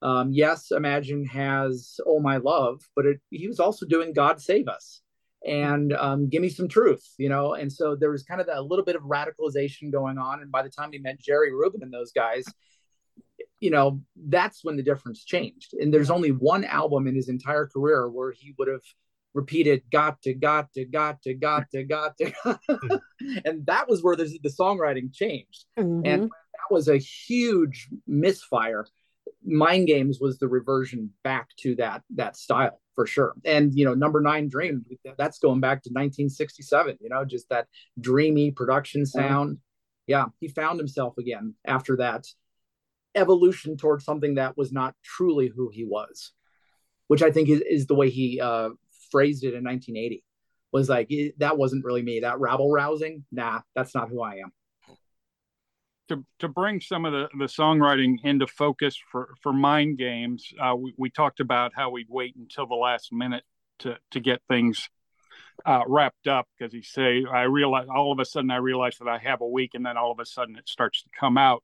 Um, 0.00 0.32
yes, 0.32 0.70
Imagine 0.70 1.24
has 1.26 1.98
Oh 2.06 2.20
My 2.20 2.36
Love, 2.36 2.82
but 2.94 3.04
it, 3.04 3.20
he 3.30 3.48
was 3.48 3.58
also 3.58 3.84
doing 3.84 4.12
God 4.12 4.40
Save 4.40 4.68
Us 4.68 5.02
and 5.44 5.92
um, 5.94 6.28
Give 6.28 6.42
Me 6.42 6.50
Some 6.50 6.68
Truth. 6.68 7.14
You 7.18 7.30
know, 7.30 7.54
and 7.54 7.72
so 7.72 7.96
there 7.96 8.10
was 8.10 8.22
kind 8.22 8.40
of 8.40 8.46
that, 8.46 8.58
a 8.58 8.62
little 8.62 8.84
bit 8.84 8.96
of 8.96 9.02
radicalization 9.02 9.90
going 9.90 10.18
on. 10.18 10.40
And 10.40 10.52
by 10.52 10.62
the 10.62 10.70
time 10.70 10.92
he 10.92 10.98
met 10.98 11.18
Jerry 11.18 11.52
Rubin 11.52 11.82
and 11.82 11.92
those 11.92 12.12
guys, 12.12 12.44
you 13.60 13.70
know, 13.70 14.00
that's 14.16 14.64
when 14.64 14.76
the 14.76 14.82
difference 14.82 15.24
changed. 15.24 15.74
And 15.74 15.92
there's 15.92 16.10
only 16.10 16.30
one 16.30 16.64
album 16.64 17.06
in 17.06 17.14
his 17.14 17.28
entire 17.28 17.66
career 17.66 18.08
where 18.08 18.32
he 18.32 18.54
would 18.58 18.68
have 18.68 18.82
repeated 19.34 19.82
got 19.92 20.20
to 20.22 20.34
got 20.34 20.72
to 20.72 20.84
got 20.84 21.22
to 21.22 21.34
got 21.34 21.70
to 21.70 21.84
got 21.84 22.16
to. 22.18 22.32
And 23.44 23.66
that 23.66 23.88
was 23.88 24.02
where 24.02 24.16
the, 24.16 24.38
the 24.42 24.48
songwriting 24.48 25.12
changed. 25.12 25.66
Mhm. 25.78 26.02
and 26.04 26.22
that 26.24 26.74
was 26.74 26.88
a 26.88 26.96
huge 26.96 27.88
misfire. 28.06 28.86
Mind 29.44 29.86
games 29.86 30.18
was 30.20 30.38
the 30.38 30.48
reversion 30.48 31.10
back 31.22 31.48
to 31.60 31.76
that 31.76 32.02
that 32.16 32.36
style 32.36 32.80
for 32.94 33.06
sure. 33.06 33.34
And 33.44 33.72
you 33.74 33.84
know 33.84 33.94
number 33.94 34.20
nine 34.20 34.48
dream 34.48 34.84
that's 35.16 35.38
going 35.38 35.60
back 35.60 35.82
to 35.82 35.90
1967 35.90 36.96
you 37.00 37.10
know 37.10 37.24
just 37.24 37.48
that 37.50 37.66
dreamy 38.00 38.50
production 38.50 39.04
sound. 39.06 39.58
Yeah 40.06 40.26
he 40.40 40.48
found 40.48 40.78
himself 40.80 41.18
again 41.18 41.54
after 41.66 41.96
that 41.98 42.26
evolution 43.14 43.76
towards 43.76 44.04
something 44.04 44.34
that 44.34 44.56
was 44.56 44.72
not 44.72 44.94
truly 45.02 45.48
who 45.48 45.68
he 45.72 45.84
was 45.84 46.32
which 47.08 47.22
i 47.22 47.30
think 47.30 47.48
is, 47.48 47.60
is 47.60 47.86
the 47.86 47.94
way 47.94 48.10
he 48.10 48.40
uh 48.40 48.70
phrased 49.10 49.44
it 49.44 49.54
in 49.54 49.64
1980 49.64 50.24
was 50.72 50.88
like 50.88 51.08
"Eh, 51.10 51.30
that 51.38 51.58
wasn't 51.58 51.84
really 51.84 52.02
me. 52.02 52.20
That 52.20 52.38
rabble 52.38 52.70
rousing 52.70 53.24
nah 53.30 53.60
that's 53.74 53.94
not 53.94 54.08
who 54.08 54.22
i 54.22 54.36
am. 54.36 54.52
To 56.08 56.24
to 56.40 56.48
bring 56.48 56.80
some 56.80 57.04
of 57.04 57.12
the, 57.12 57.28
the 57.38 57.46
songwriting 57.46 58.16
into 58.24 58.46
focus 58.46 58.98
for 59.10 59.34
for 59.42 59.52
mind 59.52 59.98
games 59.98 60.52
uh, 60.60 60.74
we, 60.76 60.94
we 60.96 61.10
talked 61.10 61.40
about 61.40 61.72
how 61.74 61.90
we'd 61.90 62.08
wait 62.08 62.36
until 62.36 62.66
the 62.66 62.74
last 62.74 63.12
minute 63.12 63.44
to 63.80 63.96
to 64.10 64.20
get 64.20 64.42
things 64.48 64.88
uh, 65.66 65.82
wrapped 65.86 66.26
up 66.26 66.48
because 66.58 66.72
he 66.72 66.82
say 66.82 67.24
i 67.30 67.42
realize 67.42 67.86
all 67.94 68.12
of 68.12 68.18
a 68.18 68.24
sudden 68.24 68.50
i 68.50 68.56
realize 68.56 68.96
that 68.98 69.08
i 69.08 69.18
have 69.18 69.40
a 69.40 69.46
week 69.46 69.72
and 69.74 69.84
then 69.84 69.96
all 69.96 70.10
of 70.10 70.18
a 70.18 70.26
sudden 70.26 70.56
it 70.56 70.68
starts 70.68 71.02
to 71.02 71.10
come 71.18 71.36
out 71.36 71.62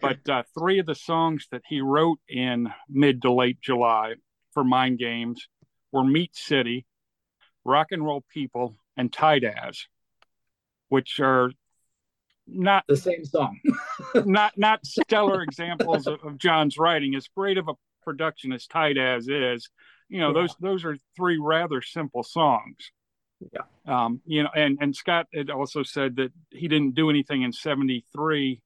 but 0.00 0.28
uh, 0.28 0.42
three 0.58 0.78
of 0.78 0.86
the 0.86 0.94
songs 0.94 1.46
that 1.50 1.62
he 1.68 1.80
wrote 1.80 2.18
in 2.28 2.68
mid 2.88 3.22
to 3.22 3.32
late 3.32 3.60
july 3.60 4.14
for 4.54 4.64
mind 4.64 4.98
games 4.98 5.48
were 5.92 6.04
meat 6.04 6.34
city 6.34 6.86
rock 7.64 7.88
and 7.90 8.04
roll 8.04 8.24
people 8.32 8.76
and 8.96 9.12
tight 9.12 9.44
as 9.44 9.86
which 10.88 11.20
are 11.20 11.50
not 12.46 12.84
the 12.88 12.96
same 12.96 13.24
song 13.24 13.58
not 14.26 14.52
not 14.58 14.84
stellar 14.84 15.42
examples 15.42 16.06
of, 16.06 16.18
of 16.24 16.36
John's 16.38 16.76
writing. 16.76 17.14
As 17.14 17.28
great 17.36 17.56
of 17.56 17.68
a 17.68 17.74
production 18.02 18.52
as 18.52 18.66
Tight 18.66 18.98
As 18.98 19.28
is, 19.28 19.70
you 20.08 20.18
know, 20.20 20.28
Yeah. 20.28 20.40
those 20.42 20.56
those 20.60 20.84
are 20.84 20.96
three 21.16 21.38
rather 21.38 21.80
simple 21.80 22.24
songs. 22.24 22.90
Yeah. 23.52 23.62
Um, 23.86 24.20
you 24.26 24.42
know, 24.42 24.50
and 24.54 24.76
and 24.80 24.94
Scott 24.94 25.28
had 25.32 25.50
also 25.50 25.84
said 25.84 26.16
that 26.16 26.32
he 26.50 26.66
didn't 26.66 26.96
do 26.96 27.10
anything 27.10 27.42
in 27.42 27.52
'73, 27.52 28.60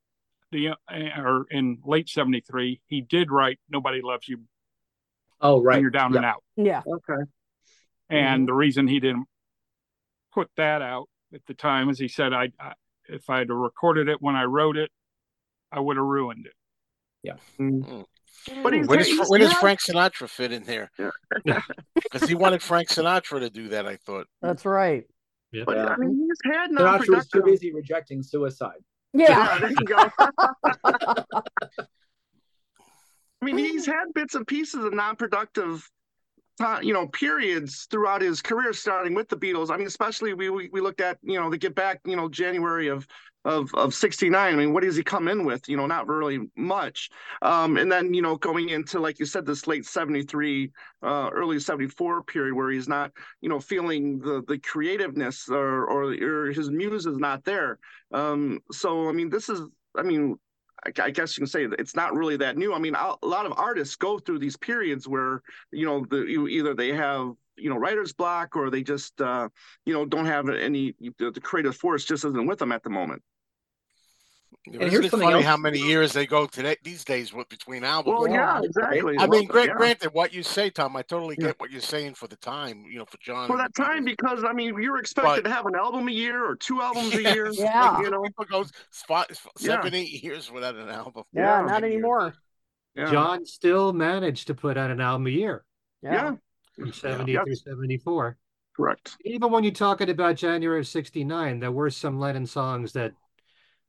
the 0.52 0.68
uh, 0.68 1.20
or 1.20 1.47
in 1.51 1.78
late 1.85 2.09
'73. 2.09 2.81
He 2.86 3.01
did 3.01 3.31
write 3.31 3.59
"Nobody 3.68 4.01
Loves 4.02 4.28
You" 4.28 4.43
oh 5.40 5.62
right 5.62 5.74
when 5.74 5.82
you're 5.82 5.90
down 5.90 6.12
yeah. 6.12 6.16
and 6.18 6.27
out, 6.27 6.44
Yeah. 6.56 6.82
Okay. 6.86 7.23
and 8.09 8.40
mm-hmm. 8.40 8.47
the 8.47 8.55
reason 8.55 8.89
he 8.89 9.01
didn't 9.01 9.27
put 10.32 10.48
that 10.56 10.82
out 10.82 11.09
at 11.35 11.40
the 11.47 11.55
time 11.55 11.89
is 11.90 11.98
he 11.98 12.09
said, 12.09 12.32
"I, 12.32 12.51
I 12.60 12.73
if 13.09 13.28
I 13.31 13.39
had 13.39 13.51
recorded 13.51 14.09
it 14.09 14.20
when 14.20 14.35
I 14.36 14.44
wrote 14.44 14.77
it, 14.77 14.90
I 15.73 15.81
would 15.81 15.97
have 15.97 16.06
ruined 16.06 16.47
it." 16.47 16.52
But 18.62 18.73
he's, 18.73 18.86
Where 18.86 18.98
does, 18.98 19.09
he's- 19.09 19.28
where 19.28 19.40
does. 19.40 19.52
Frank 19.55 19.81
Sinatra 19.81 20.28
fit 20.28 20.52
in 20.52 20.62
there? 20.64 20.90
Because 21.94 22.23
he 22.28 22.35
wanted 22.35 22.62
Frank 22.62 22.89
Sinatra 22.89 23.40
to 23.40 23.51
do 23.51 23.68
that. 23.70 23.86
I 23.86 23.97
thought. 23.97 24.27
That's 24.40 24.64
right. 24.64 25.05
But 25.64 25.77
Yeah. 25.77 25.86
I 25.86 25.97
mean, 25.97 26.28
he's 26.28 26.52
had 26.52 26.70
Sinatra 26.70 27.16
was 27.16 27.28
too 27.28 27.43
busy 27.43 27.73
rejecting 27.73 28.23
suicide. 28.23 28.85
Yeah, 29.18 29.59
there 29.59 29.70
you 29.70 29.84
go. 29.86 30.10
I 33.40 33.44
mean, 33.44 33.59
he's 33.59 33.86
had 33.94 34.12
bits 34.14 34.34
and 34.34 34.47
pieces 34.47 34.84
of 34.84 34.93
non-productive, 34.94 35.88
uh, 36.60 36.80
you 36.82 36.93
know, 36.93 37.06
periods 37.09 37.86
throughout 37.90 38.22
his 38.22 38.43
career, 38.43 38.72
starting 38.72 39.14
with 39.14 39.28
the 39.28 39.36
Beatles. 39.36 39.70
I 39.70 39.76
mean, 39.76 39.86
especially 39.86 40.34
we 40.34 40.51
we, 40.51 40.68
we 40.72 40.80
looked 40.80 41.01
at, 41.01 41.18
you 41.22 41.38
know, 41.38 41.51
to 41.51 41.56
get 41.56 41.74
back, 41.74 42.01
you 42.05 42.16
know, 42.16 42.28
January 42.28 42.88
of 42.88 43.06
of 43.47 43.73
of 43.74 43.94
'69. 43.94 44.52
I 44.52 44.56
mean, 44.56 44.73
what 44.73 44.82
does 44.82 44.97
he 44.97 45.02
come 45.02 45.28
in 45.28 45.44
with? 45.44 45.68
You 45.68 45.77
know, 45.77 45.86
not 45.86 46.09
really 46.09 46.40
much. 46.56 47.10
Um, 47.43 47.77
and 47.77 47.90
then, 47.90 48.12
you 48.12 48.20
know, 48.20 48.36
going 48.36 48.70
into 48.70 48.98
like 48.98 49.20
you 49.20 49.27
said, 49.27 49.47
this 49.47 49.66
late 49.66 49.86
'73, 49.86 50.70
uh, 51.02 51.31
early 51.32 51.60
'74 51.60 52.24
period 52.24 52.55
where 52.55 52.70
he's 52.70 52.89
not, 52.89 53.12
you 53.40 53.48
know, 53.48 53.60
feeling 53.60 54.18
the 54.18 54.43
the 54.48 54.59
creativeness 54.59 55.48
or 55.48 55.86
or, 55.86 56.12
or 56.12 56.52
his 56.52 56.70
muse 56.70 57.06
is 57.06 57.18
not 57.18 57.44
there. 57.44 57.78
Um, 58.12 58.60
so 58.73 59.09
I 59.09 59.12
mean, 59.12 59.31
this 59.31 59.48
is, 59.48 59.60
I 59.97 60.02
mean, 60.02 60.39
I, 60.98 61.10
guess 61.10 61.36
you 61.36 61.43
can 61.43 61.48
say 61.48 61.68
it's 61.78 61.94
not 61.94 62.14
really 62.14 62.36
that 62.39 62.56
new. 62.56 62.74
I 62.74 62.78
mean, 62.78 62.94
a 62.94 63.14
lot 63.23 63.47
of 63.47 63.52
artists 63.56 63.97
go 63.97 64.18
through 64.18 64.40
these 64.40 64.56
periods 64.56 65.06
where 65.06 65.43
you 65.70 65.86
know 65.86 66.05
the 66.10 66.24
you, 66.24 66.48
either 66.48 66.74
they 66.74 66.93
have 66.93 67.32
you 67.56 67.70
know 67.70 67.77
writer's 67.77 68.12
block 68.12 68.56
or 68.56 68.70
they 68.70 68.82
just 68.82 69.20
uh, 69.20 69.48
you 69.85 69.94
know 69.94 70.05
don't 70.05 70.27
have 70.27 70.48
any 70.48 70.94
the 71.18 71.40
creative 71.40 71.77
force 71.77 72.05
just 72.05 72.24
isn't 72.24 72.47
with 72.47 72.59
them 72.59 72.73
at 72.73 72.82
the 72.82 72.90
moment. 72.90 73.23
Isn't 74.66 74.90
here's 74.90 75.06
funny 75.10 75.32
else- 75.32 75.44
how 75.44 75.56
many 75.56 75.78
years 75.78 76.12
they 76.12 76.26
go 76.26 76.47
today 76.47 76.76
these 76.82 77.05
days 77.05 77.32
with 77.32 77.48
between 77.48 77.84
albums? 77.84 78.18
Well, 78.18 78.28
yeah, 78.28 78.60
exactly. 78.62 79.16
I 79.18 79.26
mean, 79.26 79.30
Well, 79.30 79.43
gra- 79.44 79.66
yeah. 79.66 79.74
granted, 79.74 80.12
what 80.12 80.32
you 80.34 80.43
say, 80.43 80.70
Tom, 80.70 80.97
I 80.97 81.02
totally 81.02 81.36
Yeah. 81.38 81.47
get 81.48 81.60
what 81.60 81.70
you're 81.70 81.80
saying 81.80 82.14
for 82.14 82.26
the 82.26 82.36
time, 82.36 82.84
you 82.90 82.98
know, 82.98 83.05
for 83.05 83.18
John. 83.18 83.47
for 83.47 83.56
that 83.59 83.74
time 83.74 84.05
because 84.05 84.43
I 84.44 84.52
mean 84.52 84.80
you're 84.80 84.98
expected 84.98 85.44
But- 85.44 85.48
to 85.48 85.55
have 85.55 85.66
an 85.66 85.76
album 85.76 86.09
a 86.09 86.12
year 86.12 86.44
or 86.44 86.56
two 86.56 86.82
albums 86.82 87.14
a 87.14 87.22
year. 87.38 87.51
Yeah. 87.52 87.90
like 87.93 88.05
you 88.05 88.10
know. 88.10 88.22
people 88.22 88.44
goes 88.47 88.72
five, 88.90 89.26
Yeah. 89.60 89.76
seven, 89.76 89.94
eight 89.94 90.22
years 90.24 90.51
without 90.51 90.74
an 90.74 90.88
album. 90.88 91.24
Yeah, 91.32 91.60
Yeah. 91.60 91.66
not 91.66 91.84
anymore. 91.84 92.34
Yeah. 92.97 93.10
John 93.10 93.44
still 93.47 93.93
managed 93.93 94.47
to 94.48 94.55
put 94.55 94.76
out 94.76 94.90
an 94.90 95.01
album 95.01 95.26
a 95.26 95.30
year 95.30 95.64
Yeah. 96.02 96.12
yeah, 96.12 96.32
from 96.74 96.93
70 96.93 97.32
Yes. 97.32 97.44
through 97.44 97.55
74. 97.56 98.36
correct. 98.76 99.16
Even 99.24 99.51
when 99.52 99.64
you're 99.64 99.72
talking 99.72 100.10
about 100.10 100.36
January 100.36 100.80
of 100.80 100.86
69, 100.88 101.60
there 101.60 101.70
were 101.72 101.88
some 101.90 102.18
Lennon 102.18 102.47
songs 102.47 102.93
that 102.94 103.12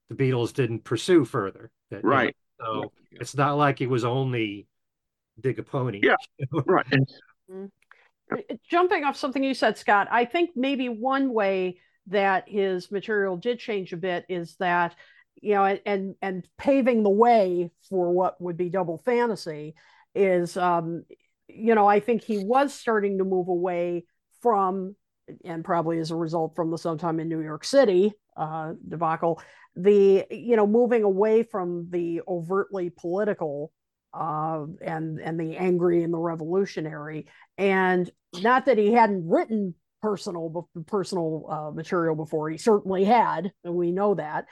the 0.10 0.16
Beatles 0.16 0.54
didn't 0.54 0.84
pursue 0.84 1.26
further. 1.26 1.72
That, 1.92 2.04
you 2.04 2.10
know, 2.10 2.16
Right. 2.16 2.36
so 2.60 2.92
it's 3.12 3.36
not 3.36 3.58
like 3.58 3.82
it 3.82 3.88
was 3.88 4.06
only 4.06 4.68
Dig 5.40 5.60
a 5.60 5.64
Pony. 5.64 6.02
Yeah. 6.04 6.16
Right. 6.66 6.86
Jumping 8.70 9.06
off 9.06 9.16
something 9.16 9.42
you 9.44 9.54
said, 9.54 9.78
Scott, 9.78 10.08
I 10.12 10.26
think 10.26 10.50
maybe 10.56 10.90
one 10.90 11.34
way 11.34 11.80
that 12.08 12.50
his 12.50 12.92
material 12.92 13.38
did 13.38 13.60
change 13.60 13.94
a 13.94 13.98
bit 13.98 14.26
is 14.28 14.56
that 14.58 14.96
you 15.42 15.54
know 15.54 15.64
and 15.66 15.82
and, 15.86 16.16
and 16.22 16.48
paving 16.58 17.04
the 17.04 17.10
way 17.10 17.72
for 17.90 18.12
what 18.12 18.40
would 18.42 18.58
be 18.58 18.70
double 18.70 18.98
fantasy 18.98 19.76
is 20.16 20.58
um 20.58 21.04
you 21.48 21.76
know 21.76 21.86
i 21.86 22.00
think 22.00 22.24
he 22.24 22.40
was 22.40 22.74
starting 22.74 23.18
to 23.18 23.24
move 23.26 23.50
away 23.50 24.06
from 24.42 24.96
and 25.44 25.64
probably 25.64 26.00
as 26.00 26.12
a 26.12 26.16
result 26.16 26.56
from 26.56 26.72
the 26.72 26.78
sometime 26.78 27.20
in 27.20 27.28
New 27.28 27.42
York 27.42 27.66
City 27.66 28.14
uh, 28.38 28.74
debacle, 28.88 29.42
the 29.76 30.26
you 30.30 30.56
know 30.56 30.68
moving 30.68 31.04
away 31.04 31.44
from 31.44 31.88
the 31.90 32.22
overtly 32.28 32.90
political 32.90 33.72
uh, 34.14 34.66
and 34.82 35.20
and 35.20 35.40
the 35.40 35.58
angry 35.58 36.04
and 36.04 36.14
the 36.14 36.20
revolutionary, 36.20 37.28
and 37.58 38.10
not 38.42 38.66
that 38.66 38.78
he 38.78 38.92
hadn't 38.92 39.28
written 39.28 39.76
personal 40.02 40.70
personal 40.86 41.46
uh, 41.50 41.72
material 41.72 42.16
before, 42.16 42.50
he 42.50 42.58
certainly 42.58 43.04
had, 43.04 43.52
and 43.64 43.74
we 43.74 43.92
know 43.92 44.16
that. 44.16 44.46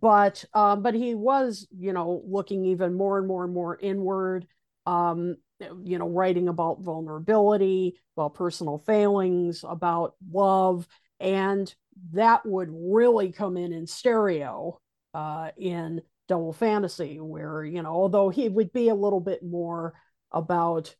But 0.00 0.44
um, 0.54 0.82
but 0.82 0.94
he 0.94 1.14
was 1.14 1.66
you 1.76 1.92
know 1.92 2.22
looking 2.26 2.64
even 2.66 2.94
more 2.94 3.18
and 3.18 3.26
more 3.26 3.44
and 3.44 3.52
more 3.52 3.78
inward. 3.80 4.46
Um, 4.86 5.36
you 5.84 5.98
know, 5.98 6.08
writing 6.08 6.48
about 6.48 6.80
vulnerability, 6.80 8.00
about 8.16 8.34
personal 8.34 8.78
failings, 8.78 9.64
about 9.66 10.14
love, 10.32 10.88
and 11.22 11.72
that 12.12 12.44
would 12.44 12.68
really 12.70 13.32
come 13.32 13.56
in 13.56 13.72
in 13.72 13.86
stereo 13.86 14.80
uh, 15.14 15.50
in 15.56 16.02
Double 16.28 16.52
Fantasy, 16.52 17.20
where 17.20 17.64
you 17.64 17.82
know, 17.82 17.90
although 17.90 18.28
he 18.28 18.48
would 18.48 18.72
be 18.72 18.88
a 18.88 18.94
little 18.94 19.20
bit 19.20 19.42
more 19.42 19.94
about 20.32 20.94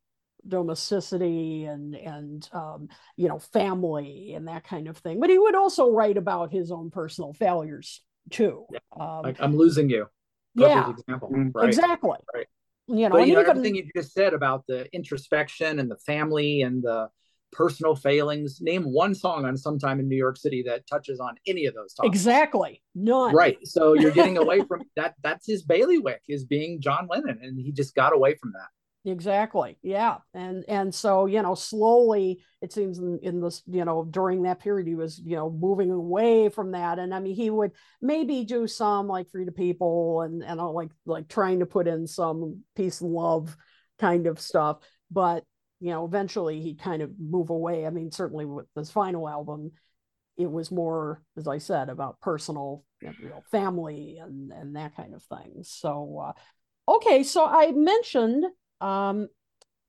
domesticity 0.46 1.64
and 1.64 1.94
and 1.94 2.48
um, 2.52 2.88
you 3.16 3.28
know 3.28 3.38
family 3.38 4.32
and 4.34 4.48
that 4.48 4.64
kind 4.64 4.88
of 4.88 4.96
thing, 4.98 5.20
but 5.20 5.28
he 5.28 5.38
would 5.38 5.54
also 5.54 5.90
write 5.90 6.16
about 6.16 6.52
his 6.52 6.70
own 6.70 6.90
personal 6.90 7.32
failures 7.32 8.02
too. 8.30 8.64
Yeah. 8.72 8.78
Um, 8.98 9.22
like 9.22 9.40
I'm 9.40 9.56
losing 9.56 9.90
you. 9.90 10.06
yeah, 10.54 10.90
example. 10.90 11.30
Mm, 11.30 11.50
right. 11.54 11.68
Exactly. 11.68 12.18
Right 12.34 12.46
you 12.88 13.08
know, 13.08 13.16
but, 13.16 13.26
you 13.26 13.34
know 13.34 13.40
even, 13.40 13.50
everything 13.50 13.74
you 13.76 13.88
just 13.94 14.12
said 14.12 14.34
about 14.34 14.66
the 14.66 14.86
introspection 14.92 15.78
and 15.78 15.90
the 15.90 15.96
family 15.98 16.62
and 16.62 16.82
the 16.82 17.08
personal 17.52 17.94
failings. 17.94 18.60
Name 18.60 18.84
one 18.84 19.14
song 19.14 19.44
on 19.44 19.56
"Sometime 19.56 20.00
in 20.00 20.08
New 20.08 20.16
York 20.16 20.36
City" 20.36 20.62
that 20.66 20.86
touches 20.86 21.20
on 21.20 21.36
any 21.46 21.66
of 21.66 21.74
those 21.74 21.94
topics. 21.94 22.14
Exactly, 22.14 22.82
none. 22.94 23.34
Right. 23.34 23.58
So 23.64 23.94
you're 23.94 24.10
getting 24.10 24.38
away 24.38 24.60
from 24.68 24.82
that. 24.96 25.14
That's 25.22 25.46
his 25.46 25.62
bailiwick 25.62 26.22
is 26.28 26.44
being 26.44 26.80
John 26.80 27.06
Lennon, 27.08 27.38
and 27.42 27.58
he 27.58 27.72
just 27.72 27.94
got 27.94 28.12
away 28.12 28.34
from 28.34 28.52
that. 28.52 28.68
Exactly. 29.04 29.78
Yeah. 29.82 30.18
And 30.32 30.64
and 30.68 30.94
so, 30.94 31.26
you 31.26 31.42
know, 31.42 31.56
slowly 31.56 32.44
it 32.60 32.72
seems 32.72 32.98
in, 32.98 33.18
in 33.22 33.40
this, 33.40 33.60
you 33.66 33.84
know, 33.84 34.04
during 34.08 34.42
that 34.42 34.60
period 34.60 34.86
he 34.86 34.94
was, 34.94 35.20
you 35.24 35.34
know, 35.34 35.50
moving 35.50 35.90
away 35.90 36.48
from 36.50 36.70
that. 36.72 37.00
And 37.00 37.12
I 37.12 37.18
mean 37.18 37.34
he 37.34 37.50
would 37.50 37.72
maybe 38.00 38.44
do 38.44 38.68
some 38.68 39.08
like 39.08 39.28
free 39.28 39.44
to 39.44 39.50
people 39.50 40.20
and 40.20 40.44
and 40.44 40.60
like 40.60 40.90
like 41.04 41.26
trying 41.26 41.58
to 41.60 41.66
put 41.66 41.88
in 41.88 42.06
some 42.06 42.62
peace 42.76 43.00
and 43.00 43.10
love 43.10 43.56
kind 43.98 44.28
of 44.28 44.40
stuff. 44.40 44.78
But, 45.10 45.44
you 45.82 45.90
know, 45.90 46.04
eventually 46.04 46.60
he 46.60 46.74
kind 46.74 47.02
of 47.02 47.10
move 47.18 47.50
away. 47.50 47.84
I 47.84 47.90
mean, 47.90 48.12
certainly 48.12 48.44
with 48.44 48.66
this 48.76 48.92
final 48.92 49.28
album, 49.28 49.72
it 50.36 50.48
was 50.50 50.70
more, 50.70 51.20
as 51.36 51.48
I 51.48 51.58
said, 51.58 51.88
about 51.88 52.20
personal, 52.20 52.84
you 53.00 53.08
know, 53.08 53.42
family 53.50 54.18
and 54.22 54.52
and 54.52 54.76
that 54.76 54.94
kind 54.94 55.12
of 55.12 55.24
thing. 55.24 55.62
So 55.62 56.24
uh 56.24 56.32
okay, 56.88 57.24
so 57.24 57.44
I 57.44 57.72
mentioned 57.72 58.44
um, 58.80 59.28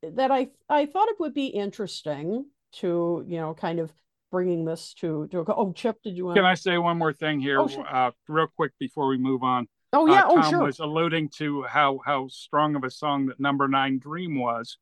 that 0.01 0.31
I 0.31 0.49
I 0.67 0.87
thought 0.87 1.09
it 1.09 1.19
would 1.19 1.35
be 1.35 1.47
interesting 1.47 2.45
to 2.73 3.23
you 3.27 3.37
know 3.37 3.53
kind 3.53 3.79
of 3.79 3.93
bringing 4.31 4.65
this 4.65 4.95
to 4.95 5.27
to 5.27 5.41
a, 5.41 5.55
oh 5.55 5.73
Chip 5.73 5.97
did 6.03 6.17
you 6.17 6.25
want 6.25 6.37
can 6.37 6.45
I 6.45 6.55
say 6.55 6.79
one 6.79 6.97
more 6.97 7.13
thing 7.13 7.39
here 7.39 7.59
oh, 7.59 7.67
sure. 7.67 7.85
uh, 7.87 8.09
real 8.27 8.47
quick 8.55 8.71
before 8.79 9.07
we 9.07 9.19
move 9.19 9.43
on 9.43 9.67
oh 9.93 10.07
yeah 10.07 10.21
uh, 10.21 10.29
oh 10.29 10.41
Tom 10.41 10.49
sure 10.49 10.63
was 10.63 10.79
alluding 10.79 11.29
to 11.37 11.61
how 11.63 11.99
how 12.03 12.27
strong 12.29 12.75
of 12.75 12.83
a 12.83 12.89
song 12.89 13.27
that 13.27 13.39
number 13.39 13.67
nine 13.67 13.99
dream 13.99 14.39
was 14.39 14.79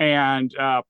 and 0.00 0.52
uh, 0.56 0.82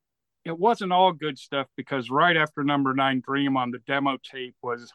it 0.47 0.59
wasn't 0.59 0.93
all 0.93 1.13
good 1.13 1.39
stuff 1.39 1.67
because 1.77 2.09
right 2.09 2.37
after 2.37 2.65
number 2.65 2.95
nine 2.95 3.21
dream 3.23 3.59
on 3.59 3.71
the 3.71 3.79
demo 3.87 4.17
tape 4.23 4.57
was 4.63 4.91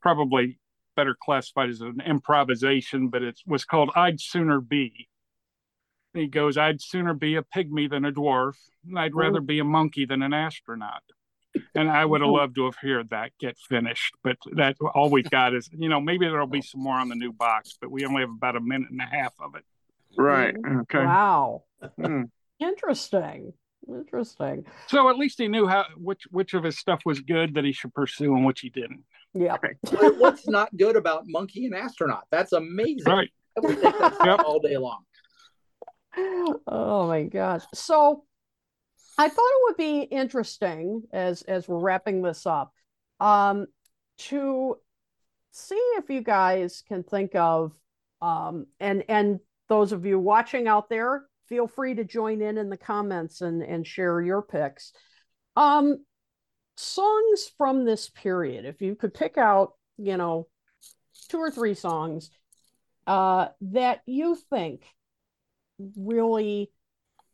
probably 0.00 0.60
better 0.94 1.16
classified 1.20 1.68
as 1.70 1.80
an 1.80 2.00
improvisation 2.06 3.08
but 3.08 3.22
it 3.22 3.40
was 3.46 3.64
called 3.64 3.90
I'd 3.96 4.20
sooner 4.20 4.60
be 4.60 5.08
he 6.14 6.28
goes, 6.28 6.56
I'd 6.56 6.80
sooner 6.80 7.12
be 7.12 7.34
a 7.34 7.42
pygmy 7.42 7.90
than 7.90 8.04
a 8.04 8.12
dwarf. 8.12 8.54
and 8.86 8.98
I'd 8.98 9.14
rather 9.14 9.40
be 9.40 9.58
a 9.58 9.64
monkey 9.64 10.06
than 10.06 10.22
an 10.22 10.32
astronaut. 10.32 11.02
And 11.74 11.90
I 11.90 12.04
would 12.04 12.20
have 12.20 12.30
loved 12.30 12.54
to 12.56 12.64
have 12.64 12.76
heard 12.76 13.10
that 13.10 13.32
get 13.40 13.56
finished, 13.58 14.14
but 14.22 14.36
that 14.52 14.76
all 14.94 15.10
we've 15.10 15.28
got 15.28 15.54
is, 15.54 15.68
you 15.76 15.88
know, 15.88 16.00
maybe 16.00 16.26
there'll 16.26 16.46
be 16.46 16.62
some 16.62 16.82
more 16.82 16.96
on 16.96 17.08
the 17.08 17.14
new 17.14 17.32
box, 17.32 17.76
but 17.80 17.90
we 17.90 18.04
only 18.04 18.22
have 18.22 18.30
about 18.30 18.56
a 18.56 18.60
minute 18.60 18.90
and 18.90 19.00
a 19.00 19.06
half 19.06 19.34
of 19.40 19.54
it. 19.56 19.64
Right. 20.16 20.54
Okay. 20.82 21.04
Wow. 21.04 21.64
Mm. 21.98 22.30
Interesting. 22.68 23.52
Interesting. 23.86 24.64
So 24.86 25.10
at 25.10 25.16
least 25.16 25.38
he 25.38 25.48
knew 25.48 25.66
how 25.66 25.84
which 25.96 26.22
which 26.30 26.54
of 26.54 26.64
his 26.64 26.78
stuff 26.78 27.02
was 27.04 27.20
good 27.20 27.54
that 27.54 27.64
he 27.64 27.72
should 27.72 27.92
pursue 27.92 28.34
and 28.34 28.46
which 28.46 28.60
he 28.60 28.70
didn't. 28.70 29.04
Yeah. 29.34 29.56
What's 30.18 30.48
not 30.48 30.74
good 30.76 30.96
about 30.96 31.24
monkey 31.26 31.66
and 31.66 31.74
astronaut? 31.74 32.24
That's 32.30 32.52
amazing. 32.52 33.04
Right. 33.12 33.30
I 33.56 33.60
would 33.60 33.80
take 33.82 33.98
that 33.98 34.16
yep. 34.24 34.40
all 34.40 34.58
day 34.58 34.78
long 34.78 35.04
oh 36.66 37.06
my 37.06 37.24
gosh. 37.24 37.62
So 37.74 38.24
I 39.18 39.28
thought 39.28 39.42
it 39.42 39.62
would 39.64 39.76
be 39.76 40.00
interesting 40.02 41.02
as 41.12 41.42
as 41.42 41.68
we're 41.68 41.78
wrapping 41.78 42.22
this 42.22 42.46
up 42.46 42.72
um 43.20 43.66
to 44.18 44.76
see 45.52 45.80
if 45.96 46.10
you 46.10 46.20
guys 46.20 46.82
can 46.88 47.04
think 47.04 47.34
of 47.34 47.72
um 48.20 48.66
and 48.80 49.04
and 49.08 49.40
those 49.68 49.92
of 49.92 50.04
you 50.04 50.18
watching 50.18 50.66
out 50.66 50.88
there 50.88 51.24
feel 51.48 51.66
free 51.66 51.94
to 51.94 52.04
join 52.04 52.40
in 52.40 52.58
in 52.58 52.70
the 52.70 52.76
comments 52.76 53.40
and 53.40 53.62
and 53.62 53.86
share 53.86 54.20
your 54.20 54.42
picks. 54.42 54.92
Um 55.56 56.04
songs 56.76 57.50
from 57.56 57.84
this 57.84 58.08
period 58.10 58.64
if 58.64 58.82
you 58.82 58.96
could 58.96 59.14
pick 59.14 59.38
out 59.38 59.74
you 59.96 60.16
know 60.16 60.48
two 61.28 61.38
or 61.38 61.48
three 61.48 61.74
songs 61.74 62.30
uh 63.06 63.46
that 63.60 64.00
you 64.06 64.36
think 64.50 64.82
really 65.96 66.72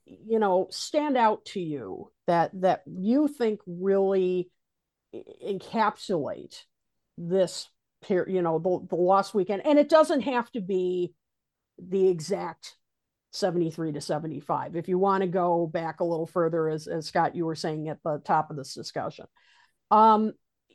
you 0.04 0.38
know 0.38 0.66
stand 0.70 1.16
out 1.16 1.44
to 1.46 1.60
you 1.60 2.10
that 2.26 2.50
that 2.60 2.82
you 2.86 3.28
think 3.28 3.60
really 3.66 4.50
encapsulate 5.42 6.64
this 7.16 7.68
period 8.02 8.32
you 8.32 8.42
know 8.42 8.58
the, 8.58 8.96
the 8.96 9.00
lost 9.00 9.34
weekend. 9.34 9.62
And 9.64 9.78
it 9.78 9.88
doesn't 9.88 10.22
have 10.22 10.50
to 10.52 10.60
be 10.60 11.14
the 11.78 12.08
exact 12.08 12.76
73 13.32 13.92
to 13.92 14.00
75 14.00 14.76
if 14.76 14.88
you 14.88 14.98
want 14.98 15.22
to 15.22 15.28
go 15.28 15.66
back 15.66 16.00
a 16.00 16.04
little 16.04 16.26
further 16.26 16.68
as, 16.68 16.86
as 16.86 17.06
scott 17.06 17.36
you 17.36 17.46
were 17.46 17.54
saying 17.54 17.88
at 17.88 18.02
the 18.02 18.20
top 18.24 18.50
of 18.50 18.56
this 18.56 18.74
discussion. 18.74 19.26
Um 19.90 20.32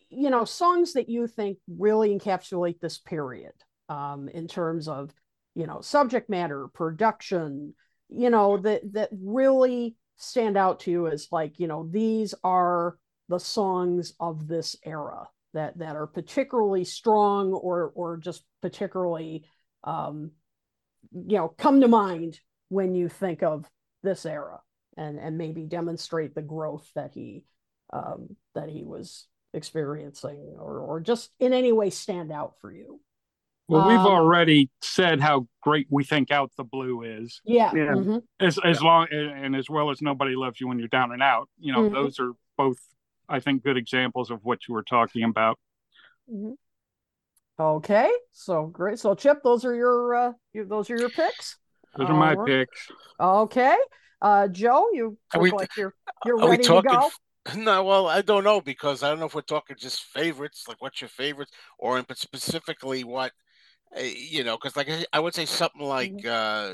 you 0.10 0.30
know 0.30 0.46
songs 0.46 0.94
that 0.94 1.10
you 1.10 1.28
think 1.28 1.58
really 1.68 2.18
encapsulate 2.18 2.80
this 2.80 2.98
period 2.98 3.54
um 3.90 4.30
in 4.30 4.48
terms 4.48 4.88
of 4.88 5.12
you 5.56 5.68
know 5.68 5.82
subject 5.82 6.30
matter 6.30 6.68
production 6.74 7.74
you 8.10 8.30
know 8.30 8.58
that 8.58 8.82
that 8.94 9.10
really 9.12 9.96
stand 10.18 10.58
out 10.58 10.82
to 10.82 10.92
you 10.92 11.08
as 11.08 11.28
like 11.32 11.60
you 11.60 11.68
know 11.68 11.88
these 11.92 12.34
are 12.44 12.98
the 13.30 13.40
songs 13.40 14.14
of 14.20 14.48
this 14.48 14.76
era 14.86 15.28
that 15.54 15.78
that 15.78 15.96
are 15.96 16.08
particularly 16.08 16.84
strong 16.84 17.52
or 17.54 17.92
or 17.96 18.18
just 18.18 18.44
particularly 18.62 19.46
um 19.84 20.32
you 21.14 21.38
know 21.38 21.48
come 21.50 21.82
to 21.82 21.88
mind 21.88 22.40
when 22.70 22.96
you 22.96 23.10
think 23.10 23.44
of 23.44 23.70
this 24.04 24.26
era 24.26 24.60
and 24.98 25.20
and 25.20 25.38
maybe 25.38 25.64
demonstrate 25.66 26.36
the 26.36 26.42
growth 26.42 26.90
that 26.96 27.12
he 27.14 27.44
um 27.92 28.36
that 28.54 28.70
he 28.70 28.84
was 28.84 29.28
experiencing 29.54 30.56
or 30.60 30.80
or 30.80 31.00
just 31.00 31.32
in 31.40 31.54
any 31.54 31.72
way 31.72 31.90
stand 31.90 32.32
out 32.32 32.56
for 32.62 32.72
you 32.72 33.00
well, 33.68 33.88
we've 33.88 33.98
um, 33.98 34.06
already 34.06 34.70
said 34.82 35.20
how 35.20 35.48
great 35.62 35.88
we 35.90 36.04
think 36.04 36.30
Out 36.30 36.52
the 36.56 36.64
Blue 36.64 37.02
is. 37.02 37.42
Yeah. 37.44 37.72
Yeah. 37.74 37.94
Mm-hmm. 37.94 38.18
As 38.40 38.60
as 38.64 38.80
long 38.84 39.08
and 39.12 39.56
as 39.56 39.68
well 39.70 39.90
as 39.90 40.04
Nobody 40.04 40.36
Loves 40.36 40.62
You 40.62 40.68
When 40.68 40.78
You're 40.78 40.88
Down 40.88 41.12
and 41.12 41.24
Out. 41.24 41.50
You 41.60 41.74
know, 41.74 41.82
Mm-hmm. 41.82 41.96
those 41.96 42.20
are 42.20 42.34
both, 42.58 42.78
I 43.28 43.40
think, 43.40 43.64
good 43.64 43.76
examples 43.76 44.30
of 44.30 44.46
what 44.46 44.68
you 44.68 44.76
were 44.76 44.84
talking 44.84 45.24
about. 45.24 45.58
Mhm. 46.32 46.58
Okay, 47.60 48.12
so 48.32 48.66
great. 48.66 49.00
So 49.00 49.16
Chip, 49.16 49.42
those 49.44 49.64
are 49.64 49.74
your 49.76 50.16
uh 50.16 50.32
your, 50.54 50.66
those 50.66 50.90
are 50.90 50.98
your 50.98 51.10
picks. 51.10 51.58
Those 51.98 52.10
are 52.10 52.14
my 52.14 52.32
All 52.34 52.44
right. 52.44 52.68
picks. 52.68 52.88
Okay. 53.20 53.78
Uh 54.22 54.48
Joe, 54.50 54.88
you 54.92 55.18
Are 55.34 55.42
look 55.42 55.54
we- 55.54 55.58
like 55.60 55.78
you're 55.78 55.94
you're 56.26 56.38
Are 56.40 56.46
we 56.46 56.52
ready 56.52 56.64
to 56.64 56.68
talking? 56.68 56.92
go. 56.92 57.10
No, 57.56 57.84
well, 57.84 58.08
I 58.08 58.22
don't 58.22 58.44
know 58.44 58.60
because 58.60 59.04
I 59.04 59.10
don't 59.10 59.20
know 59.20 59.28
if 59.28 59.36
we're 59.36 59.42
talking 59.42 59.76
just 59.80 60.02
favorites, 60.06 60.66
like 60.68 60.82
what's 60.82 61.00
your 61.00 61.10
favorites, 61.10 61.52
or 61.78 61.98
in 62.00 62.06
specifically 62.16 63.04
what, 63.04 63.32
uh, 63.96 64.02
you 64.02 64.44
know, 64.44 64.58
because 64.58 64.76
like 64.76 64.90
I- 64.90 65.06
I 65.14 65.20
would 65.20 65.36
say 65.36 65.46
something 65.46 65.82
like, 65.84 66.26
uh, 66.26 66.74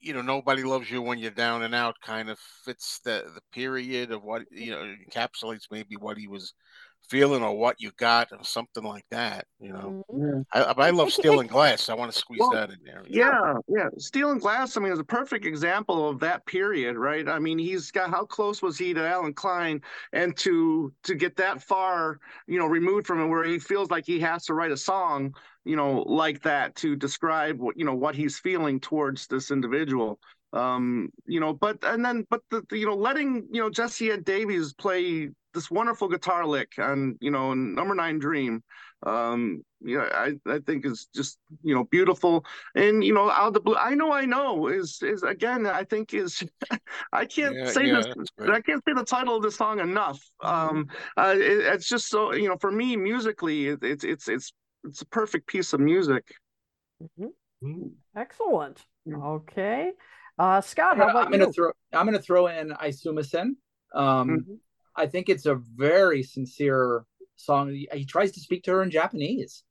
you 0.00 0.14
know, 0.14 0.22
nobody 0.22 0.62
loves 0.62 0.90
you 0.90 1.02
when 1.02 1.18
you're 1.18 1.30
down 1.30 1.62
and 1.62 1.74
out, 1.74 1.94
kind 2.02 2.30
of 2.30 2.38
fits 2.64 3.00
the 3.04 3.24
the 3.34 3.42
period 3.52 4.10
of 4.12 4.24
what 4.24 4.42
you 4.50 4.70
know 4.72 4.82
encapsulates 5.08 5.66
maybe 5.70 5.94
what 5.96 6.16
he 6.16 6.26
was 6.26 6.54
feeling 7.08 7.42
or 7.42 7.56
what 7.56 7.80
you 7.80 7.90
got 7.96 8.32
or 8.32 8.42
something 8.44 8.82
like 8.84 9.04
that. 9.10 9.46
You 9.60 9.72
know, 9.72 10.04
Mhm. 10.10 10.44
Yeah. 10.54 10.62
I, 10.76 10.86
I 10.86 10.90
love 10.90 11.08
It- 11.08 11.12
Steel 11.12 11.40
and 11.40 11.48
Glass. 11.48 11.88
I 11.88 11.94
want 11.94 12.12
to 12.12 12.18
squeeze 12.18 12.40
Well, 12.40 12.50
that 12.52 12.70
in 12.70 12.78
there. 12.84 13.02
Yeah, 13.08 13.54
yeah. 13.68 13.88
Steel 13.98 14.30
and 14.30 14.40
Glass, 14.40 14.76
I 14.76 14.80
mean, 14.80 14.92
is 14.92 14.98
a 14.98 15.04
perfect 15.04 15.44
example 15.44 16.08
of 16.08 16.20
that 16.20 16.44
period, 16.46 16.96
right? 16.96 17.28
I 17.28 17.38
mean, 17.38 17.58
he's 17.58 17.90
got 17.90 18.10
how 18.10 18.24
close 18.24 18.62
was 18.62 18.78
he 18.78 18.94
to 18.94 19.06
Allen 19.06 19.34
Klein 19.34 19.80
and 20.12 20.36
to 20.38 20.92
to 21.04 21.14
get 21.14 21.36
that 21.36 21.62
far, 21.62 22.18
you 22.46 22.58
know, 22.58 22.66
removed 22.66 23.06
from 23.06 23.20
him 23.20 23.30
where 23.30 23.44
he 23.44 23.58
feels 23.58 23.90
like 23.90 24.06
he 24.06 24.18
has 24.20 24.44
to 24.46 24.54
write 24.54 24.72
a 24.72 24.76
song, 24.76 25.34
you 25.64 25.76
know, 25.76 26.02
like 26.02 26.42
that 26.42 26.74
to 26.76 26.96
describe 26.96 27.58
what, 27.58 27.76
you 27.76 27.84
know, 27.84 27.94
what 27.94 28.14
he's 28.14 28.38
feeling 28.38 28.80
towards 28.80 29.26
this 29.26 29.50
individual. 29.50 30.18
Um, 30.52 31.10
you 31.26 31.40
know, 31.40 31.52
but 31.54 31.78
and 31.82 32.04
then 32.04 32.26
but 32.28 32.42
the, 32.50 32.62
the 32.68 32.78
you 32.78 32.86
know, 32.86 32.94
letting, 32.94 33.48
you 33.50 33.60
know, 33.60 33.70
Jesse 33.70 34.10
Ed 34.10 34.24
Davis 34.24 34.72
play 34.74 35.30
this 35.54 35.70
wonderful 35.70 36.08
guitar 36.08 36.46
lick 36.46 36.72
on, 36.78 37.16
you 37.20 37.30
know, 37.30 37.54
number 37.54 37.94
nine 37.94 38.18
dream. 38.18 38.62
Um, 39.04 39.62
you 39.80 39.98
know, 39.98 40.04
I, 40.12 40.32
I 40.46 40.60
think 40.60 40.86
is 40.86 41.08
just, 41.14 41.38
you 41.62 41.74
know, 41.74 41.84
beautiful 41.84 42.44
and 42.74 43.02
you 43.04 43.12
know 43.12 43.30
out 43.30 43.52
the 43.52 43.60
blue 43.60 43.74
i 43.76 43.94
know 43.94 44.12
i 44.12 44.24
know 44.24 44.68
is 44.68 44.98
is 45.02 45.22
again 45.24 45.66
i 45.66 45.82
think 45.84 46.14
is 46.14 46.44
i 47.12 47.24
can't 47.24 47.56
Yeah, 47.56 47.70
say 47.70 47.86
yeah, 47.86 47.94
this 47.96 48.06
that's 48.14 48.30
great. 48.38 48.50
i 48.50 48.60
can't 48.60 48.82
say 48.86 48.94
the 48.94 49.04
title 49.04 49.36
of 49.36 49.42
the 49.42 49.50
song 49.50 49.80
enough 49.80 50.20
um 50.42 50.86
uh, 51.16 51.34
it, 51.36 51.42
it's 51.74 51.88
just 51.88 52.08
so 52.08 52.32
you 52.32 52.48
know 52.48 52.56
for 52.60 52.70
me 52.70 52.96
musically 52.96 53.68
it, 53.68 53.80
it's 53.82 54.04
it's 54.04 54.28
it's 54.28 54.52
it's 54.84 55.02
a 55.02 55.06
perfect 55.06 55.46
piece 55.46 55.72
of 55.72 55.80
music 55.80 56.24
Mhm. 57.00 57.32
Hmm. 57.60 57.88
Excellent. 58.16 58.84
Yeah. 59.04 59.16
Okay. 59.16 59.92
Uh, 60.38 60.60
Scott, 60.60 60.92
I'm 60.92 60.98
how 60.98 61.06
gonna, 61.06 61.18
about 61.18 61.26
I'm 61.26 61.32
gonna 61.32 61.46
you? 61.46 61.52
throw 61.52 61.70
I'm 61.92 62.06
gonna 62.06 62.18
throw 62.18 62.46
in 62.46 62.70
Aisumasen. 62.70 63.56
Um, 63.94 64.28
Mhm. 64.28 64.58
I 64.96 65.06
think 65.06 65.28
it's 65.28 65.46
a 65.46 65.54
very 65.54 66.22
sincere 66.22 67.04
song. 67.36 67.70
He, 67.70 67.88
he 67.92 68.04
tries 68.04 68.32
to 68.32 68.40
speak 68.40 68.64
to 68.64 68.72
her 68.72 68.82
in 68.82 68.90
Japanese. 68.90 69.64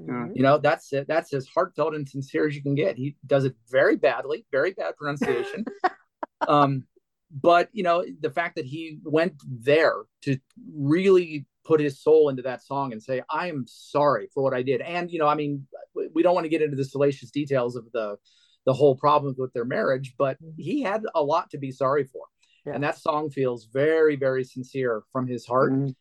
Mhm. 0.00 0.34
You 0.34 0.42
know, 0.42 0.58
that's 0.58 0.92
it. 0.92 1.06
That's 1.06 1.32
as 1.32 1.46
heartfelt 1.48 1.94
and 1.94 2.08
sincere 2.08 2.46
as 2.46 2.54
you 2.54 2.62
can 2.62 2.74
get. 2.74 2.96
He 2.96 3.16
does 3.26 3.44
it 3.44 3.54
very 3.70 3.96
badly, 3.96 4.44
very 4.50 4.72
bad 4.72 4.96
pronunciation. 4.96 5.64
um, 6.48 6.84
but 7.30 7.68
you 7.72 7.82
know, 7.82 8.04
the 8.20 8.30
fact 8.30 8.56
that 8.56 8.64
he 8.66 8.98
went 9.04 9.34
there 9.46 10.02
to 10.22 10.38
really 10.72 11.46
put 11.64 11.80
his 11.80 11.98
soul 12.00 12.28
into 12.28 12.42
that 12.42 12.62
song 12.62 12.92
and 12.92 13.02
say, 13.02 13.22
"I 13.28 13.48
am 13.48 13.64
sorry 13.66 14.28
for 14.32 14.42
what 14.42 14.54
I 14.54 14.62
did," 14.62 14.80
and 14.80 15.10
you 15.10 15.18
know, 15.18 15.26
I 15.26 15.34
mean, 15.34 15.66
we 16.14 16.22
don't 16.22 16.34
want 16.34 16.44
to 16.44 16.50
get 16.50 16.62
into 16.62 16.76
the 16.76 16.84
salacious 16.84 17.30
details 17.30 17.76
of 17.76 17.90
the 17.92 18.18
the 18.66 18.72
whole 18.72 18.96
problems 18.96 19.38
with 19.38 19.52
their 19.52 19.64
marriage, 19.64 20.14
but 20.18 20.36
he 20.58 20.82
had 20.82 21.04
a 21.14 21.22
lot 21.22 21.50
to 21.50 21.58
be 21.58 21.70
sorry 21.70 22.04
for, 22.04 22.26
Yeah. 22.66 22.74
and 22.74 22.82
that 22.84 22.98
song 22.98 23.30
feels 23.30 23.66
very, 23.66 24.16
very 24.16 24.44
sincere 24.44 25.04
from 25.12 25.26
his 25.26 25.46
heart. 25.46 25.72
Mhm. 25.72 25.94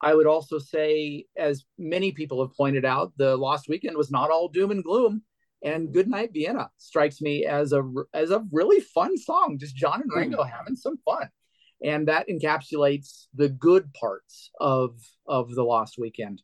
I 0.00 0.14
would 0.14 0.26
also 0.26 0.58
say, 0.58 1.26
as 1.36 1.64
many 1.78 2.10
people 2.12 2.40
have 2.44 2.56
pointed 2.56 2.84
out, 2.84 3.12
the 3.16 3.36
Lost 3.36 3.68
Weekend 3.68 3.96
was 3.96 4.10
not 4.10 4.30
all 4.30 4.48
doom 4.48 4.70
and 4.70 4.82
gloom. 4.82 5.24
And 5.64 5.92
Goodnight 5.92 6.32
Vienna 6.32 6.70
strikes 6.76 7.20
me 7.20 7.46
as 7.46 7.72
a 7.72 7.88
as 8.12 8.32
a 8.32 8.44
really 8.50 8.80
fun 8.80 9.16
song. 9.16 9.58
Just 9.58 9.76
John 9.76 10.02
and 10.02 10.10
Ringo 10.12 10.42
having 10.42 10.74
some 10.74 10.96
fun, 11.04 11.28
and 11.80 12.08
that 12.08 12.26
encapsulates 12.28 13.28
the 13.34 13.48
good 13.48 13.92
parts 13.94 14.50
of 14.58 14.98
of 15.26 15.54
the 15.54 15.62
Lost 15.62 15.98
Weekend. 15.98 16.42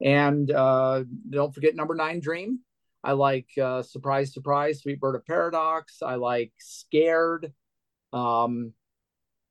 And 0.00 0.48
uh, 0.50 1.02
don't 1.28 1.52
forget 1.52 1.74
number 1.74 1.96
nine, 1.96 2.20
Dream. 2.20 2.60
I 3.04 3.12
like 3.12 3.48
uh, 3.60 3.82
Surprise, 3.82 4.32
Surprise, 4.32 4.80
Sweet 4.80 5.00
Bird 5.00 5.16
of 5.16 5.26
Paradox. 5.26 6.02
I 6.02 6.14
like 6.16 6.52
Scared. 6.58 7.52
Um, 8.12 8.72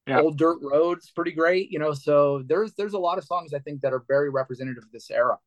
Yeah. 0.07 0.21
Old 0.21 0.37
Dirt 0.37 0.59
Road's 0.61 1.11
pretty 1.11 1.31
great, 1.31 1.69
you 1.71 1.79
know. 1.79 1.93
So 1.93 2.43
there's 2.47 2.73
there's 2.73 2.93
a 2.93 2.99
lot 2.99 3.17
of 3.17 3.23
songs 3.23 3.53
I 3.53 3.59
think 3.59 3.81
that 3.81 3.93
are 3.93 4.03
very 4.07 4.29
representative 4.29 4.83
of 4.83 4.91
this 4.91 5.11
era. 5.11 5.37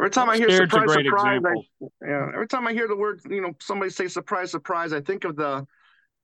every 0.00 0.10
time 0.10 0.28
i 0.28 0.36
hear 0.36 0.50
Scared's 0.50 0.74
a 0.74 0.78
surprise 0.78 0.94
great 0.94 1.06
surprise 1.06 1.36
example. 1.38 1.64
I, 2.02 2.08
yeah 2.08 2.26
every 2.34 2.48
time 2.48 2.66
i 2.66 2.72
hear 2.72 2.88
the 2.88 2.96
word 2.96 3.20
you 3.30 3.40
know 3.40 3.52
somebody 3.60 3.90
say 3.90 4.08
surprise 4.08 4.50
surprise 4.50 4.92
i 4.92 5.00
think 5.00 5.24
of 5.24 5.36
the 5.36 5.64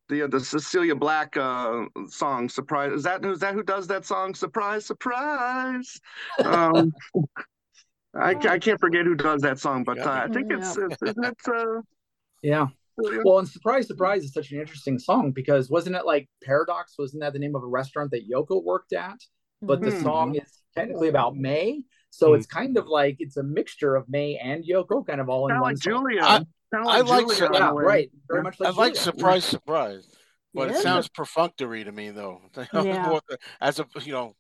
the 0.09 0.23
the 0.23 0.39
Cilla 0.39 0.99
Black 0.99 1.37
uh, 1.37 1.85
song 2.09 2.49
"Surprise." 2.49 2.93
Is 2.93 3.03
that 3.05 3.23
who 3.23 3.33
is 3.33 3.41
that 3.41 3.55
who 3.55 3.63
does 3.63 3.87
that 3.89 4.07
song? 4.07 4.35
Surprise, 4.35 4.87
surprise. 4.87 6.01
Um, 6.45 6.93
I, 8.15 8.35
ca- 8.35 8.49
I 8.51 8.59
can't 8.59 8.81
forget 8.81 9.05
who 9.05 9.15
does 9.15 9.43
that 9.43 9.59
song, 9.59 9.85
but 9.85 9.99
uh, 9.99 10.11
I 10.11 10.29
think 10.29 10.51
it's, 10.51 10.77
it's 10.77 10.97
isn't 11.03 11.25
it 11.25 11.37
uh, 11.49 11.81
Yeah. 12.43 12.67
Well, 12.97 13.39
and 13.39 13.49
Surprise, 13.49 13.87
Surprise 13.87 14.25
is 14.25 14.33
such 14.33 14.51
an 14.51 14.59
interesting 14.61 14.99
song 14.99 15.31
because 15.33 15.71
wasn't 15.71 15.95
it 15.97 16.05
like 16.05 16.29
Paradox? 16.43 16.95
Wasn't 16.99 17.21
that 17.23 17.33
the 17.33 17.39
name 17.39 17.55
of 17.55 17.63
a 17.63 17.67
restaurant 17.67 18.11
that 18.11 18.29
Yoko 18.29 18.63
worked 18.65 18.93
at? 18.93 19.19
But 19.63 19.81
the 19.83 19.91
Mhm. 19.91 20.03
song 20.03 20.35
is 20.37 20.63
technically 20.75 21.09
about 21.09 21.37
May. 21.37 21.83
So 22.11 22.29
Hmm. 22.31 22.35
it's 22.37 22.47
kind 22.47 22.77
of 22.77 22.87
like 22.87 23.17
it's 23.19 23.37
a 23.37 23.43
mixture 23.43 23.95
of 23.95 24.09
May 24.09 24.37
and 24.37 24.65
Yoko, 24.65 25.07
kind 25.07 25.21
of 25.21 25.29
all 25.29 25.47
in 25.47 25.53
kind 25.53 25.61
one 25.63 25.73
like 25.75 25.83
song. 25.83 25.93
Julia? 26.09 26.23
I- 26.23 26.45
I 26.73 27.01
like 27.01 27.07
like 27.09 27.21
Julia. 27.21 27.37
Sur- 27.37 27.51
Yeah, 27.55 27.71
right. 27.75 28.11
Very 28.29 28.43
much 28.43 28.61
I 28.61 28.65
like 28.71 28.77
like 28.77 28.93
Julia. 28.95 29.03
surprise, 29.03 29.45
surprise, 29.45 30.09
but 30.55 30.69
Yeah. 30.71 30.77
it 30.77 30.83
sounds 30.83 31.09
perfunctory 31.09 31.85
to 31.85 31.93
me, 31.93 32.11
though. 32.11 32.41
Yeah. 32.73 33.19
As 33.61 33.79
a 33.81 33.87
you 34.03 34.13
know, 34.13 34.35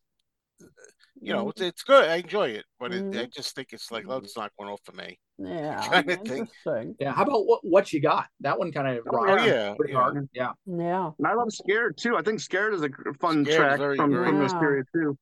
you 1.21 1.33
know, 1.33 1.41
Mm-hmm. 1.47 1.49
it's, 1.51 1.61
it's 1.61 1.83
good. 1.85 2.09
I 2.09 2.17
enjoy 2.17 2.49
it, 2.51 2.65
but 2.81 2.93
it, 2.93 2.99
I 2.99 3.25
Mhm. 3.27 3.33
just 3.35 3.55
think 3.55 3.69
it's 3.73 3.91
like, 3.91 4.05
oh, 4.09 4.19
it's 4.19 4.37
not 4.37 4.53
going 4.59 4.71
off 4.71 4.81
for 4.85 4.93
me. 4.93 5.19
Yeah. 5.39 5.81
kind 5.89 6.11
of 6.11 6.21
thing. 6.23 6.39
Interesting. 6.67 6.97
Yeah. 6.99 7.13
How 7.13 7.23
about 7.23 7.47
what 7.47 7.61
what 7.63 7.93
you 7.93 8.01
got? 8.03 8.27
That 8.41 8.59
one 8.59 8.73
kind 8.73 8.89
of 8.89 9.05
Oh, 9.07 9.17
rocked 9.25 9.45
yeah, 9.47 9.75
pretty 9.79 9.93
yeah. 9.93 9.99
hard. 9.99 10.29
Yeah. 10.33 10.53
Yeah. 10.67 11.11
And 11.17 11.27
I 11.27 11.35
love 11.35 11.53
"Scared" 11.53 11.97
too. 11.97 12.17
I 12.17 12.23
think 12.23 12.41
"Scared" 12.41 12.75
is 12.75 12.83
a 12.83 12.89
fun 13.21 13.45
Scared 13.45 13.57
track 13.57 13.79
very, 13.79 13.97
from, 13.97 14.11
very 14.13 14.27
from 14.31 14.41
this 14.41 14.53
period 14.55 14.87
too. 14.93 15.17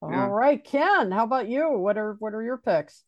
All 0.00 0.10
Yeah. 0.10 0.26
right, 0.26 0.62
Ken. 0.64 1.12
How 1.12 1.22
about 1.24 1.48
you? 1.48 1.70
What 1.78 1.96
are 1.96 2.14
what 2.18 2.34
are 2.34 2.42
your 2.42 2.58
picks? 2.58 3.04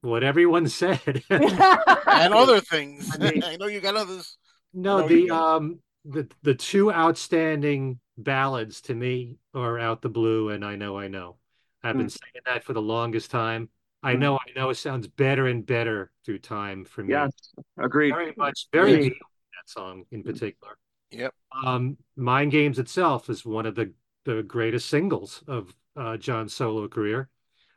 What 0.00 0.24
everyone 0.24 0.66
said. 0.68 1.22
And 1.30 2.34
other 2.34 2.60
things. 2.60 3.10
I 3.14 3.30
mean- 3.30 3.44
I 3.44 3.56
know 3.56 3.66
you 3.66 3.80
got 3.80 3.96
others. 3.96 4.38
No, 4.72 5.00
No, 5.00 5.08
the 5.08 5.30
um 5.30 5.80
the 6.06 6.26
the 6.42 6.54
two 6.54 6.90
outstanding 6.90 8.00
ballads 8.16 8.80
to 8.82 8.94
me 8.94 9.36
are 9.54 9.78
Out 9.78 10.00
the 10.00 10.08
Blue 10.08 10.48
and 10.48 10.64
I 10.64 10.76
Know 10.76 10.98
I 10.98 11.08
Know. 11.08 11.36
I've 11.82 11.96
been 11.96 12.08
saying 12.08 12.42
that 12.46 12.64
for 12.64 12.72
the 12.72 12.82
longest 12.82 13.30
time. 13.30 13.68
I 14.02 14.14
Mm. 14.14 14.18
know 14.20 14.36
I 14.36 14.50
know 14.56 14.70
it 14.70 14.74
sounds 14.76 15.06
better 15.06 15.46
and 15.46 15.64
better 15.64 16.10
through 16.24 16.40
time 16.40 16.84
for 16.84 17.02
me. 17.04 17.12
Yes, 17.14 17.32
agreed. 17.78 18.12
Very 18.12 18.34
much 18.36 18.66
very 18.72 18.92
Yeah. 18.92 18.98
Beatles, 19.10 19.10
that 19.10 19.68
song 19.68 20.04
in 20.10 20.22
particular. 20.22 20.76
Yep. 21.10 21.34
Um 21.64 21.96
Mind 22.16 22.50
Games 22.52 22.78
itself 22.78 23.28
is 23.30 23.44
one 23.44 23.66
of 23.66 23.74
the 23.74 23.92
the 24.24 24.42
greatest 24.42 24.88
singles 24.88 25.42
of 25.46 25.74
uh 25.96 26.16
John's 26.16 26.54
solo 26.54 26.88
career. 26.88 27.28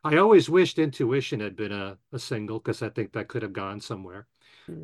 I 0.03 0.17
always 0.17 0.49
wished 0.49 0.77
Intuition 0.77 1.39
had 1.39 1.55
been 1.55 1.71
a, 1.71 1.97
a 2.11 2.19
single 2.19 2.59
because 2.59 2.83
I 2.83 2.89
think 2.89 3.13
that 3.13 3.27
could 3.27 3.41
have 3.41 3.53
gone 3.53 3.79
somewhere. 3.81 4.27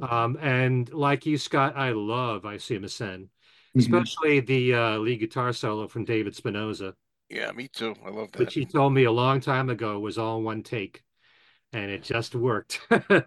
Um, 0.01 0.37
and 0.41 0.91
like 0.93 1.25
you, 1.27 1.37
Scott, 1.37 1.75
I 1.75 1.91
love 1.91 2.43
Aisumasen, 2.43 3.29
especially 3.75 4.39
the 4.39 4.73
uh, 4.73 4.97
lead 4.97 5.19
guitar 5.19 5.53
solo 5.53 5.87
from 5.87 6.05
David 6.05 6.33
Spinozza, 6.35 6.93
Yeah, 7.31 7.51
me 7.53 7.67
too. 7.69 7.95
I 8.05 8.09
love 8.09 8.31
that. 8.33 8.39
which 8.39 8.53
he 8.53 8.65
told 8.65 8.93
me 8.93 9.05
a 9.05 9.11
long 9.11 9.39
time 9.39 9.69
ago 9.69 9.99
was 9.99 10.17
all 10.17 10.41
one 10.41 10.63
take, 10.63 11.03
and 11.71 11.89
it 11.89 12.03
just 12.03 12.35
worked. 12.35 12.81
the 12.89 13.25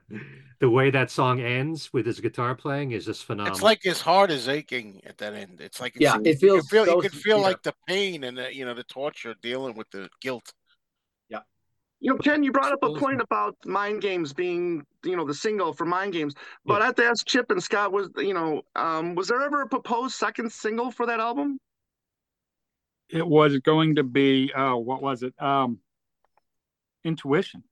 way 0.60 0.90
that 0.90 1.10
song 1.10 1.40
ends 1.40 1.92
with 1.92 2.04
his 2.04 2.20
guitar 2.20 2.54
playing 2.54 2.92
is 2.92 3.06
just 3.06 3.24
phenomenal. 3.24 3.56
It's 3.56 3.64
like 3.64 3.82
his 3.82 4.00
heart 4.00 4.30
is 4.30 4.48
aching 4.48 5.00
at 5.06 5.18
that 5.18 5.34
end. 5.34 5.60
It's 5.60 5.80
like 5.80 5.98
Yeah, 5.98 6.18
it 6.24 6.38
feels 6.38 6.42
you 6.42 6.48
can 6.48 6.62
feel, 6.62 6.84
so 6.84 6.96
you 6.96 7.08
can 7.08 7.10
feel 7.10 7.36
sincere. 7.36 7.50
like 7.50 7.62
the 7.62 7.74
pain 7.88 8.24
and 8.24 8.36
the, 8.36 8.54
you 8.54 8.64
know 8.64 8.74
the 8.74 8.84
torture 8.84 9.34
dealing 9.42 9.74
with 9.76 9.90
the 9.90 10.08
guilt. 10.20 10.52
Yeah, 11.30 11.40
you 12.00 12.10
know, 12.10 12.18
Ken, 12.18 12.42
you 12.42 12.52
brought 12.52 12.72
up 12.72 12.82
a 12.82 12.92
point 12.92 13.22
about 13.22 13.56
Mind 13.64 14.02
Games 14.02 14.34
being, 14.34 14.84
you 15.04 15.16
know, 15.16 15.24
the 15.24 15.32
single 15.32 15.72
for 15.72 15.86
Mind 15.86 16.12
Games. 16.12 16.34
But 16.66 16.82
I 16.82 16.86
have 16.86 16.94
to 16.96 17.04
ask 17.04 17.26
Chip 17.26 17.50
and 17.50 17.62
Scott, 17.62 17.92
was 17.92 18.10
you 18.18 18.34
know, 18.34 18.62
um, 18.76 19.14
was 19.14 19.28
there 19.28 19.40
ever 19.40 19.62
a 19.62 19.66
proposed 19.66 20.14
second 20.14 20.52
single 20.52 20.90
for 20.90 21.06
that 21.06 21.20
album? 21.20 21.58
It 23.14 23.26
was 23.26 23.56
going 23.60 23.94
to 23.94 24.02
be 24.02 24.52
uh, 24.52 24.74
what 24.74 25.00
was 25.00 25.22
it? 25.22 25.40
Um, 25.40 25.78
Intuition 27.04 27.62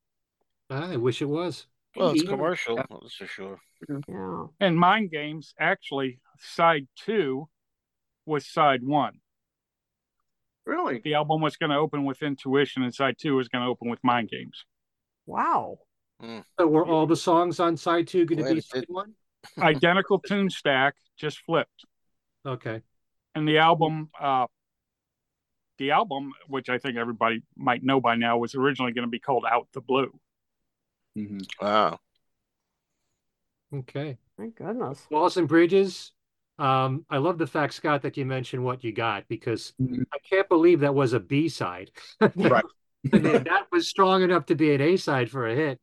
I 0.70 0.96
wish 0.96 1.20
it 1.20 1.26
was. 1.26 1.66
Well, 1.96 2.10
it's 2.12 2.22
commercial, 2.22 2.76
Yeah. 2.76 2.84
that's 2.88 3.14
for 3.14 3.26
sure. 3.26 3.60
Yeah. 4.08 4.46
and 4.60 4.78
Mind 4.78 5.10
Games. 5.10 5.52
Actually, 5.58 6.20
side 6.38 6.86
two 6.96 7.48
was 8.24 8.46
side 8.46 8.82
one. 8.82 9.20
Really? 10.64 11.00
The 11.04 11.14
album 11.14 11.42
was 11.42 11.56
going 11.56 11.70
to 11.70 11.76
open 11.76 12.04
with 12.04 12.22
Intuition, 12.22 12.82
and 12.84 12.94
side 12.94 13.16
two 13.18 13.34
was 13.36 13.48
going 13.48 13.62
to 13.64 13.68
open 13.68 13.90
with 13.90 13.98
Mind 14.02 14.30
Games. 14.30 14.64
Wow. 15.26 15.78
So 16.58 16.66
were 16.68 16.86
all 16.86 17.06
the 17.06 17.16
songs 17.16 17.58
on 17.58 17.76
side 17.76 18.06
two 18.06 18.24
going 18.24 18.44
to 18.44 18.54
be 18.54 18.60
side 18.60 18.84
one? 18.86 19.14
Identical 19.58 20.20
tune 20.20 20.48
stack, 20.50 20.94
just 21.18 21.38
flipped. 21.40 21.84
Okay. 22.46 22.80
and 23.34 23.46
the 23.46 23.58
album 23.58 24.08
uh 24.20 24.46
the 25.82 25.90
album 25.90 26.32
which 26.48 26.68
i 26.68 26.78
think 26.78 26.96
everybody 26.96 27.42
might 27.56 27.82
know 27.82 28.00
by 28.00 28.14
now 28.14 28.38
was 28.38 28.54
originally 28.54 28.92
going 28.92 29.06
to 29.06 29.10
be 29.10 29.18
called 29.18 29.44
out 29.50 29.66
the 29.72 29.80
blue 29.80 30.12
Wow. 31.60 31.98
Okay. 33.74 34.16
Thank 34.38 34.56
goodness. 34.56 35.06
Walls 35.10 35.36
and 35.36 35.46
Bridges. 35.48 36.12
Um, 36.58 37.04
I 37.10 37.18
love 37.18 37.36
the 37.38 37.46
fact, 37.46 37.74
Scott, 37.74 38.02
that 38.02 38.16
you 38.16 38.24
mentioned 38.24 38.64
what 38.64 38.84
you 38.84 38.92
got 38.92 39.28
because 39.28 39.74
Mhm. 39.80 40.04
I 40.12 40.18
can't 40.18 40.48
believe 40.48 40.80
that 40.80 40.94
was 40.94 41.12
a 41.12 41.20
B 41.20 41.48
side. 41.48 41.90
Right. 42.36 42.64
I 43.12 43.18
mean, 43.18 43.44
that 43.44 43.66
was 43.72 43.88
strong 43.88 44.22
enough 44.22 44.46
to 44.46 44.54
be 44.54 44.72
an 44.74 44.80
A 44.80 44.96
side 44.96 45.30
for 45.30 45.48
a 45.48 45.54
hit. 45.54 45.80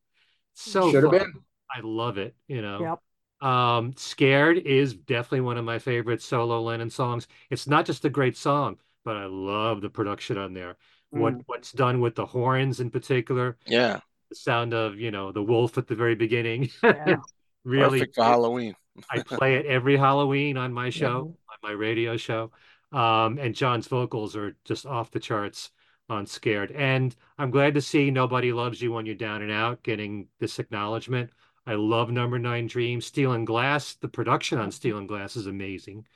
So 0.53 0.91
Should 0.91 1.03
have 1.03 1.11
been. 1.11 1.43
I 1.71 1.81
love 1.81 2.17
it. 2.17 2.35
You 2.47 2.61
know. 2.61 2.99
Yep. 3.41 3.49
Um, 3.49 3.93
Scared 3.97 4.57
is 4.57 4.93
definitely 4.95 5.41
one 5.41 5.57
of 5.57 5.65
my 5.65 5.79
favorite 5.79 6.21
solo 6.21 6.61
Lennon 6.61 6.89
songs. 6.89 7.27
It's 7.49 7.67
not 7.67 7.85
just 7.85 8.03
a 8.05 8.09
great 8.09 8.35
song, 8.35 8.79
but 9.05 9.15
I 9.17 9.25
love 9.25 9.81
the 9.81 9.89
production 9.89 10.37
on 10.37 10.53
there. 10.53 10.77
What 11.11 11.33
Mm. 11.33 11.43
what's 11.47 11.71
done 11.71 12.01
with 12.01 12.15
the 12.15 12.25
horns 12.25 12.79
in 12.79 12.89
particular, 12.91 13.57
Yeah, 13.65 13.99
the 14.29 14.35
sound 14.35 14.73
of, 14.73 14.99
you 14.99 15.09
know, 15.11 15.31
the 15.31 15.41
wolf 15.43 15.77
at 15.77 15.87
the 15.87 15.95
very 15.95 16.15
beginning. 16.15 16.69
Yeah. 16.83 17.17
really 17.63 17.99
perfect 17.99 18.15
for 18.15 18.23
Halloween. 18.23 18.75
I 19.09 19.21
play 19.23 19.55
it 19.55 19.65
every 19.65 19.97
Halloween 19.97 20.55
on 20.57 20.71
my 20.73 20.89
show, 20.89 21.23
Mhm. 21.25 21.27
on 21.51 21.57
my 21.63 21.71
radio 21.71 22.15
show. 22.17 22.51
Um, 22.91 23.37
and 23.37 23.53
John's 23.55 23.87
vocals 23.87 24.35
are 24.35 24.55
just 24.65 24.85
off 24.85 25.11
the 25.11 25.19
charts 25.19 25.71
on 26.09 26.25
Scared. 26.25 26.71
And 26.71 27.15
I'm 27.37 27.51
glad 27.51 27.75
to 27.75 27.81
see 27.81 28.09
Nobody 28.11 28.51
Loves 28.51 28.81
You 28.81 28.91
When 28.93 29.05
You're 29.05 29.15
Down 29.15 29.41
and 29.41 29.51
Out 29.51 29.83
getting 29.83 30.27
this 30.39 30.57
acknowledgement. 30.59 31.29
I 31.67 31.75
love 31.75 32.09
Number 32.11 32.39
Nine 32.39 32.65
Dreams. 32.67 33.05
Steel 33.05 33.33
and 33.33 33.45
Glass, 33.45 33.93
the 33.95 34.07
production 34.07 34.57
on 34.57 34.71
Steel 34.71 34.97
and 34.97 35.07
Glass 35.07 35.35
is 35.35 35.45
amazing. 35.47 36.07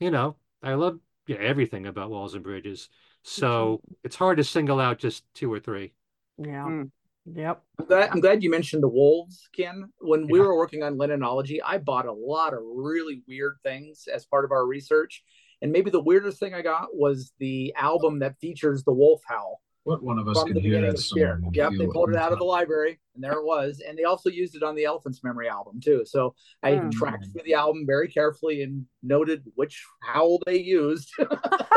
You 0.00 0.10
know, 0.10 0.36
I 0.62 0.74
love 0.74 0.98
yeah, 1.26 1.36
everything 1.38 1.86
about 1.86 2.10
Walls 2.10 2.34
and 2.34 2.42
Bridges. 2.42 2.88
So 3.22 3.80
it's 4.02 4.16
hard 4.16 4.38
to 4.38 4.44
single 4.44 4.80
out 4.80 4.98
just 4.98 5.24
two 5.34 5.52
or 5.52 5.60
three. 5.60 5.92
Yeah. 6.38 6.64
Mm. 6.64 6.90
Yep. 7.24 7.62
I'm 7.78 7.86
glad, 7.86 8.10
I'm 8.10 8.20
glad 8.20 8.42
you 8.42 8.50
mentioned 8.50 8.82
the 8.82 8.88
wolves, 8.88 9.48
Ken. 9.56 9.90
When 10.00 10.26
we 10.26 10.40
were 10.40 10.56
working 10.56 10.82
on 10.82 10.96
Lennonology, 10.96 11.58
I 11.64 11.78
bought 11.78 12.06
a 12.06 12.12
lot 12.12 12.52
of 12.52 12.60
really 12.64 13.22
weird 13.28 13.58
things 13.62 14.08
as 14.12 14.26
part 14.26 14.44
of 14.44 14.50
our 14.50 14.66
research. 14.66 15.22
And 15.60 15.70
maybe 15.70 15.90
the 15.90 16.02
weirdest 16.02 16.40
thing 16.40 16.54
I 16.54 16.62
got 16.62 16.88
was 16.92 17.32
the 17.38 17.72
album 17.76 18.18
that 18.18 18.40
features 18.40 18.82
the 18.82 18.92
wolf 18.92 19.22
howl 19.24 19.60
What 19.84 20.02
one 20.02 20.18
of 20.18 20.28
us 20.28 20.40
from 20.40 20.48
can 20.48 20.54
the 20.54 20.60
hear 20.60 20.70
beginning 20.72 20.90
that 20.90 20.98
of 20.98 21.04
Scare. 21.04 21.34
song? 21.34 21.42
and 21.46 21.54
Yep, 21.56 21.72
they 21.78 21.86
pulled 21.86 22.10
it 22.10 22.16
out 22.16 22.32
of 22.32 22.38
the 22.38 22.44
library, 22.44 23.00
and 23.14 23.24
there 23.24 23.32
it 23.32 23.44
was. 23.44 23.82
And 23.86 23.98
they 23.98 24.04
also 24.04 24.30
used 24.30 24.54
it 24.54 24.62
on 24.62 24.76
the 24.76 24.84
Elephant's 24.84 25.24
Memory 25.24 25.48
album 25.48 25.80
too. 25.80 26.04
So 26.04 26.34
I 26.62 26.76
Hmm. 26.76 26.90
tracked 26.90 27.26
through 27.32 27.42
the 27.44 27.54
album 27.54 27.84
very 27.86 28.08
carefully 28.08 28.62
and 28.62 28.86
noted 29.02 29.44
which 29.54 29.84
howl 30.00 30.38
they 30.46 30.58
used. 30.58 31.10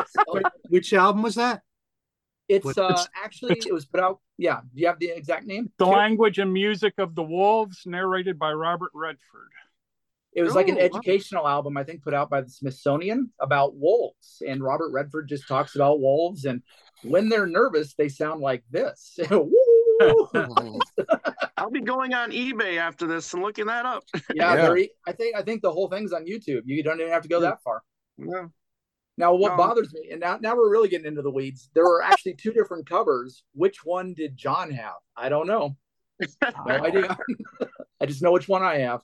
So 0.07 0.39
Which 0.69 0.93
album 0.93 1.23
was 1.23 1.35
that? 1.35 1.63
it's 2.47 2.77
uh 2.77 3.05
actually 3.15 3.55
it 3.57 3.73
was 3.73 3.85
put 3.85 3.99
out. 3.99 4.19
Yeah, 4.37 4.61
do 4.73 4.81
you 4.81 4.87
have 4.87 4.99
the 4.99 5.09
exact 5.09 5.45
name? 5.47 5.71
The 5.77 5.85
Kip? 5.85 5.93
language 5.95 6.37
and 6.39 6.53
music 6.53 6.93
of 6.99 7.15
the 7.15 7.23
wolves, 7.23 7.83
narrated 7.85 8.37
by 8.37 8.53
Robert 8.53 8.91
Redford. 8.93 9.49
It 10.33 10.43
was 10.43 10.53
like 10.53 10.67
an 10.67 10.75
Oh, 10.75 10.79
wow. 10.79 10.83
educational 10.83 11.47
album, 11.47 11.77
I 11.77 11.83
think, 11.85 12.03
put 12.03 12.13
out 12.13 12.29
by 12.29 12.41
the 12.41 12.49
Smithsonian 12.49 13.31
about 13.39 13.75
wolves. 13.75 14.43
And 14.47 14.61
Robert 14.61 14.91
Redford 14.91 15.29
just 15.29 15.47
talks 15.47 15.75
about 15.75 15.99
wolves. 16.01 16.43
And 16.45 16.61
when 17.07 17.29
they're 17.29 17.47
nervous, 17.47 17.93
they 17.93 18.09
sound 18.09 18.41
like 18.41 18.63
this. 18.71 19.17
I'll 21.57 21.71
be 21.71 21.81
going 21.81 22.13
on 22.13 22.31
eBay 22.31 22.77
after 22.77 23.07
this 23.07 23.33
and 23.33 23.41
looking 23.41 23.67
that 23.67 23.85
up. 23.85 24.03
yeah, 24.33 24.53
Yeah. 24.53 24.55
very. 24.55 24.91
I 25.07 25.13
think 25.13 25.35
I 25.35 25.41
think 25.41 25.61
the 25.61 25.71
whole 25.71 25.89
thing's 25.89 26.11
on 26.13 26.25
YouTube. 26.25 26.61
You 26.65 26.83
don't 26.83 26.99
even 26.99 27.11
have 27.11 27.23
to 27.23 27.29
go 27.29 27.39
that 27.41 27.61
far. 27.63 27.81
Yeah. 28.17 28.47
Now, 29.17 29.33
what 29.33 29.51
No. 29.53 29.57
bothers 29.57 29.93
me, 29.93 30.09
and 30.11 30.19
now, 30.19 30.37
now 30.41 30.55
we're 30.55 30.69
really 30.69 30.89
getting 30.89 31.07
into 31.07 31.21
the 31.21 31.31
weeds. 31.31 31.69
There 31.73 31.85
are 31.85 32.01
actually 32.01 32.33
two 32.33 32.51
different 32.51 32.87
covers. 32.89 33.43
Which 33.53 33.85
one 33.85 34.13
did 34.13 34.35
John 34.35 34.71
have? 34.71 34.95
I 35.15 35.29
don't 35.29 35.47
know. 35.47 35.77
No 36.41 36.49
idea. 36.67 37.17
I 38.01 38.05
just 38.05 38.21
know 38.21 38.31
which 38.33 38.49
one 38.49 38.61
I 38.63 38.79
have. 38.79 39.01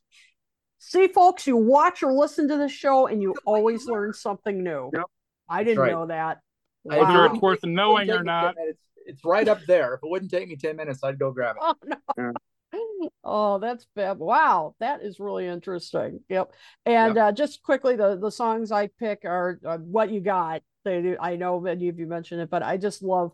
See, 0.80 1.08
folks, 1.08 1.48
you 1.48 1.56
watch 1.56 2.04
or 2.04 2.12
listen 2.12 2.48
to 2.50 2.58
the 2.58 2.68
show 2.68 3.08
and 3.08 3.22
you 3.22 3.36
always 3.46 3.86
learn 3.86 4.14
something 4.14 4.64
new. 4.64 4.90
Yep. 4.94 5.06
I 5.48 5.64
didn't 5.64 5.80
right. 5.80 5.92
know 5.92 6.08
that. 6.08 6.40
I 6.90 6.98
Whether 7.00 7.14
Wow. 7.14 7.26
it's 7.34 7.42
worth 7.42 7.64
knowing 7.64 8.08
take 8.08 8.16
or 8.16 8.24
not. 8.24 8.56
minutes. 8.56 8.80
It's 9.06 9.26
right 9.26 9.48
up 9.48 9.60
there. 9.68 9.96
If 9.96 10.04
it 10.04 10.10
wouldn't 10.10 10.32
take 10.32 10.48
me 10.48 10.56
10 10.56 10.76
minutes, 10.76 11.04
I'd 11.04 11.20
go 11.20 11.32
grab 11.32 11.58
it. 11.58 11.98
Oh 12.18 12.24
no. 12.24 12.34
Oh, 13.24 13.60
that's 13.60 13.86
bad. 13.96 14.20
Wow, 14.20 14.76
that 14.80 15.02
is 15.02 15.20
really 15.20 15.46
interesting. 15.48 16.22
Yep. 16.30 16.54
And 16.86 17.18
uh, 17.18 17.32
just 17.32 17.64
quickly, 17.64 17.96
the 17.96 18.16
the 18.16 18.32
songs 18.32 18.72
I 18.72 18.88
pick 18.88 19.26
are 19.26 19.60
uh, 19.66 19.78
what 19.80 20.12
you 20.12 20.22
got. 20.22 20.62
They 20.86 21.02
do, 21.02 21.18
I 21.20 21.36
know 21.36 21.60
many 21.60 21.90
of 21.90 22.00
you 22.00 22.08
mentioned 22.08 22.42
it, 22.42 22.50
but 22.50 22.64
I 22.64 22.78
just 22.78 23.02
love. 23.04 23.34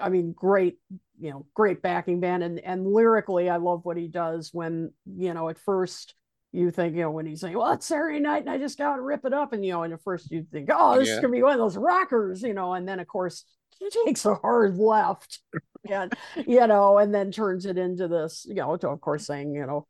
I 0.00 0.08
mean, 0.08 0.32
great, 0.32 0.78
you 1.20 1.30
know, 1.30 1.46
great 1.54 1.82
backing 1.82 2.20
band, 2.20 2.42
and 2.42 2.58
and 2.60 2.86
lyrically, 2.86 3.50
I 3.50 3.56
love 3.56 3.84
what 3.84 3.96
he 3.96 4.08
does. 4.08 4.50
When 4.52 4.92
you 5.04 5.34
know, 5.34 5.48
at 5.48 5.58
first 5.58 6.14
you 6.56 6.70
think, 6.70 6.94
you 6.94 7.02
know, 7.02 7.10
when 7.10 7.26
he's 7.26 7.40
saying, 7.40 7.56
"Well, 7.56 7.72
it's 7.72 7.86
Saturday 7.86 8.20
night, 8.20 8.42
and 8.42 8.50
I 8.50 8.58
just 8.58 8.78
got 8.78 8.96
to 8.96 9.02
rip 9.02 9.24
it 9.24 9.32
up," 9.32 9.52
and 9.52 9.64
you 9.64 9.72
know, 9.72 9.82
and 9.82 9.92
at 9.92 10.02
first 10.02 10.30
you 10.30 10.44
think, 10.50 10.70
"Oh, 10.72 10.98
this 10.98 11.08
is 11.08 11.20
gonna 11.20 11.32
be 11.32 11.42
one 11.42 11.52
of 11.52 11.58
those 11.58 11.76
rockers," 11.76 12.42
you 12.42 12.54
know, 12.54 12.72
and 12.74 12.88
then 12.88 13.00
of 13.00 13.06
course 13.06 13.44
he 13.78 13.90
takes 14.04 14.24
a 14.24 14.34
hard 14.34 14.76
left. 14.76 15.40
and 15.88 16.12
you 16.46 16.66
know, 16.66 16.98
and 16.98 17.14
then 17.14 17.30
turns 17.30 17.66
it 17.66 17.78
into 17.78 18.08
this, 18.08 18.44
you 18.48 18.54
know, 18.54 18.76
to, 18.76 18.88
of 18.88 19.00
course 19.00 19.26
saying, 19.26 19.54
you 19.54 19.66
know, 19.66 19.86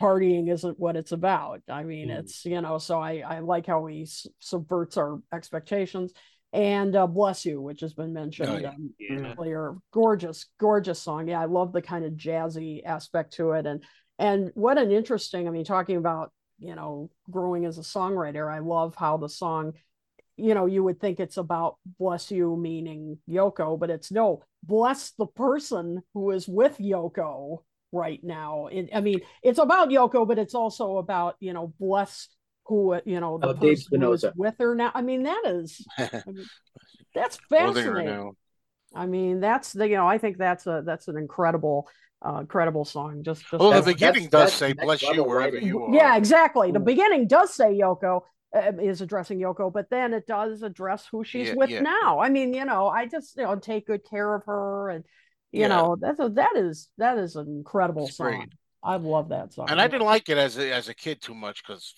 partying 0.00 0.50
isn't 0.52 0.78
what 0.78 0.96
it's 0.96 1.12
about. 1.12 1.62
I 1.68 1.84
mean, 1.84 2.08
Mm. 2.08 2.18
it's, 2.18 2.44
you 2.44 2.60
know, 2.60 2.78
so 2.78 3.00
I, 3.00 3.22
I 3.26 3.38
like 3.38 3.66
how 3.66 3.86
he 3.86 4.06
subverts 4.40 4.96
our 4.96 5.20
expectations. 5.32 6.12
And 6.52 6.94
uh, 6.94 7.06
Bless 7.08 7.44
You, 7.44 7.60
which 7.60 7.80
has 7.80 7.94
been 7.94 8.12
mentioned 8.12 8.62
yeah. 8.62 8.68
um, 8.68 8.94
Yeah. 8.98 9.34
earlier. 9.36 9.74
Gorgeous, 9.92 10.46
gorgeous 10.60 11.00
song. 11.00 11.26
Yeah, 11.28 11.40
I 11.40 11.46
love 11.46 11.72
the 11.72 11.82
kind 11.82 12.04
of 12.04 12.12
jazzy 12.12 12.84
aspect 12.84 13.34
to 13.34 13.52
it. 13.52 13.66
And 13.66 13.82
and 14.18 14.50
what 14.54 14.78
an 14.78 14.90
interesting, 14.90 15.48
I 15.48 15.50
mean, 15.50 15.64
talking 15.64 15.96
about, 15.96 16.32
you 16.58 16.74
know, 16.74 17.10
growing 17.30 17.64
as 17.64 17.78
a 17.78 17.82
songwriter, 17.82 18.52
I 18.52 18.60
love 18.60 18.94
how 18.96 19.16
the 19.16 19.28
song 19.28 19.74
you 20.36 20.54
know, 20.54 20.66
you 20.66 20.82
would 20.82 21.00
think 21.00 21.20
it's 21.20 21.36
about 21.36 21.76
bless 21.98 22.30
you, 22.30 22.56
meaning 22.56 23.18
Yoko, 23.30 23.78
but 23.78 23.90
it's 23.90 24.10
no, 24.10 24.42
bless 24.62 25.10
the 25.12 25.26
person 25.26 26.02
who 26.12 26.30
is 26.32 26.48
with 26.48 26.78
Yoko 26.78 27.58
right 27.92 28.20
now. 28.24 28.66
It, 28.66 28.90
I 28.94 29.00
mean, 29.00 29.20
it's 29.42 29.58
about 29.58 29.90
Yoko, 29.90 30.26
but 30.26 30.38
it's 30.38 30.54
also 30.54 30.96
about, 30.98 31.36
you 31.40 31.52
know, 31.52 31.72
bless 31.78 32.28
who, 32.64 33.00
you 33.04 33.20
know, 33.20 33.38
the 33.38 33.48
Oh, 33.48 33.54
person 33.54 34.00
who 34.00 34.12
is 34.12 34.26
with 34.34 34.54
her 34.58 34.74
now. 34.74 34.90
I 34.94 35.02
mean, 35.02 35.24
that 35.24 35.42
is, 35.46 35.86
I 36.26 36.30
mean, 36.30 36.50
that's 37.14 37.38
fascinating. 37.48 38.26
I 38.94 39.06
mean, 39.06 39.40
that's 39.40 39.72
the, 39.72 39.88
you 39.88 39.96
know, 39.96 40.06
I 40.06 40.18
think 40.18 40.38
that's 40.38 40.66
a, 40.66 40.82
that's 40.84 41.08
an 41.08 41.16
incredible, 41.16 41.88
uh, 42.26 42.38
incredible 42.40 42.84
song. 42.84 43.22
Just, 43.22 43.42
just 43.42 43.52
Well, 43.60 43.72
the 43.72 43.82
beginning 43.92 44.28
that's- 44.30 44.50
does 44.52 44.58
that's 44.60 44.76
say 44.78 44.84
"bless 44.84 45.02
you" 45.02 45.24
wherever 45.24 45.52
writing. 45.54 45.68
you 45.68 45.82
are. 45.84 45.94
yeah, 45.94 46.16
exactly. 46.16 46.72
The 46.72 46.80
beginning 46.80 47.26
does 47.26 47.52
say 47.54 47.78
Yoko 47.78 48.22
uh, 48.56 48.72
is 48.80 49.00
addressing 49.00 49.38
Yoko, 49.40 49.72
but 49.72 49.90
then 49.90 50.14
it 50.14 50.26
does 50.26 50.62
address 50.62 51.06
who 51.10 51.24
she's 51.24 51.48
Yeah, 51.48 51.54
with 51.54 51.70
yeah. 51.70 51.80
now. 51.80 52.20
I 52.20 52.28
mean, 52.30 52.54
you 52.54 52.64
know, 52.64 52.88
I 52.88 53.06
just 53.06 53.36
you 53.36 53.42
know 53.44 53.56
take 53.56 53.86
good 53.86 54.04
care 54.08 54.34
of 54.34 54.44
her, 54.44 54.88
and 54.90 55.04
you 55.52 55.62
Yeah. 55.62 55.68
know 55.68 55.96
that's 56.00 56.20
a, 56.20 56.28
that 56.30 56.56
is 56.56 56.88
that 56.98 57.18
is 57.18 57.36
an 57.36 57.48
incredible 57.48 58.06
It's 58.06 58.16
song. 58.16 58.26
great. 58.28 58.52
I 58.82 58.96
love 58.96 59.30
that 59.30 59.52
song. 59.54 59.70
And 59.70 59.80
I 59.80 59.88
didn't 59.88 60.06
like 60.06 60.28
it 60.28 60.36
as 60.38 60.58
a, 60.58 60.70
as 60.72 60.88
a 60.90 60.94
kid 60.94 61.22
too 61.22 61.34
much 61.34 61.62
because 61.66 61.94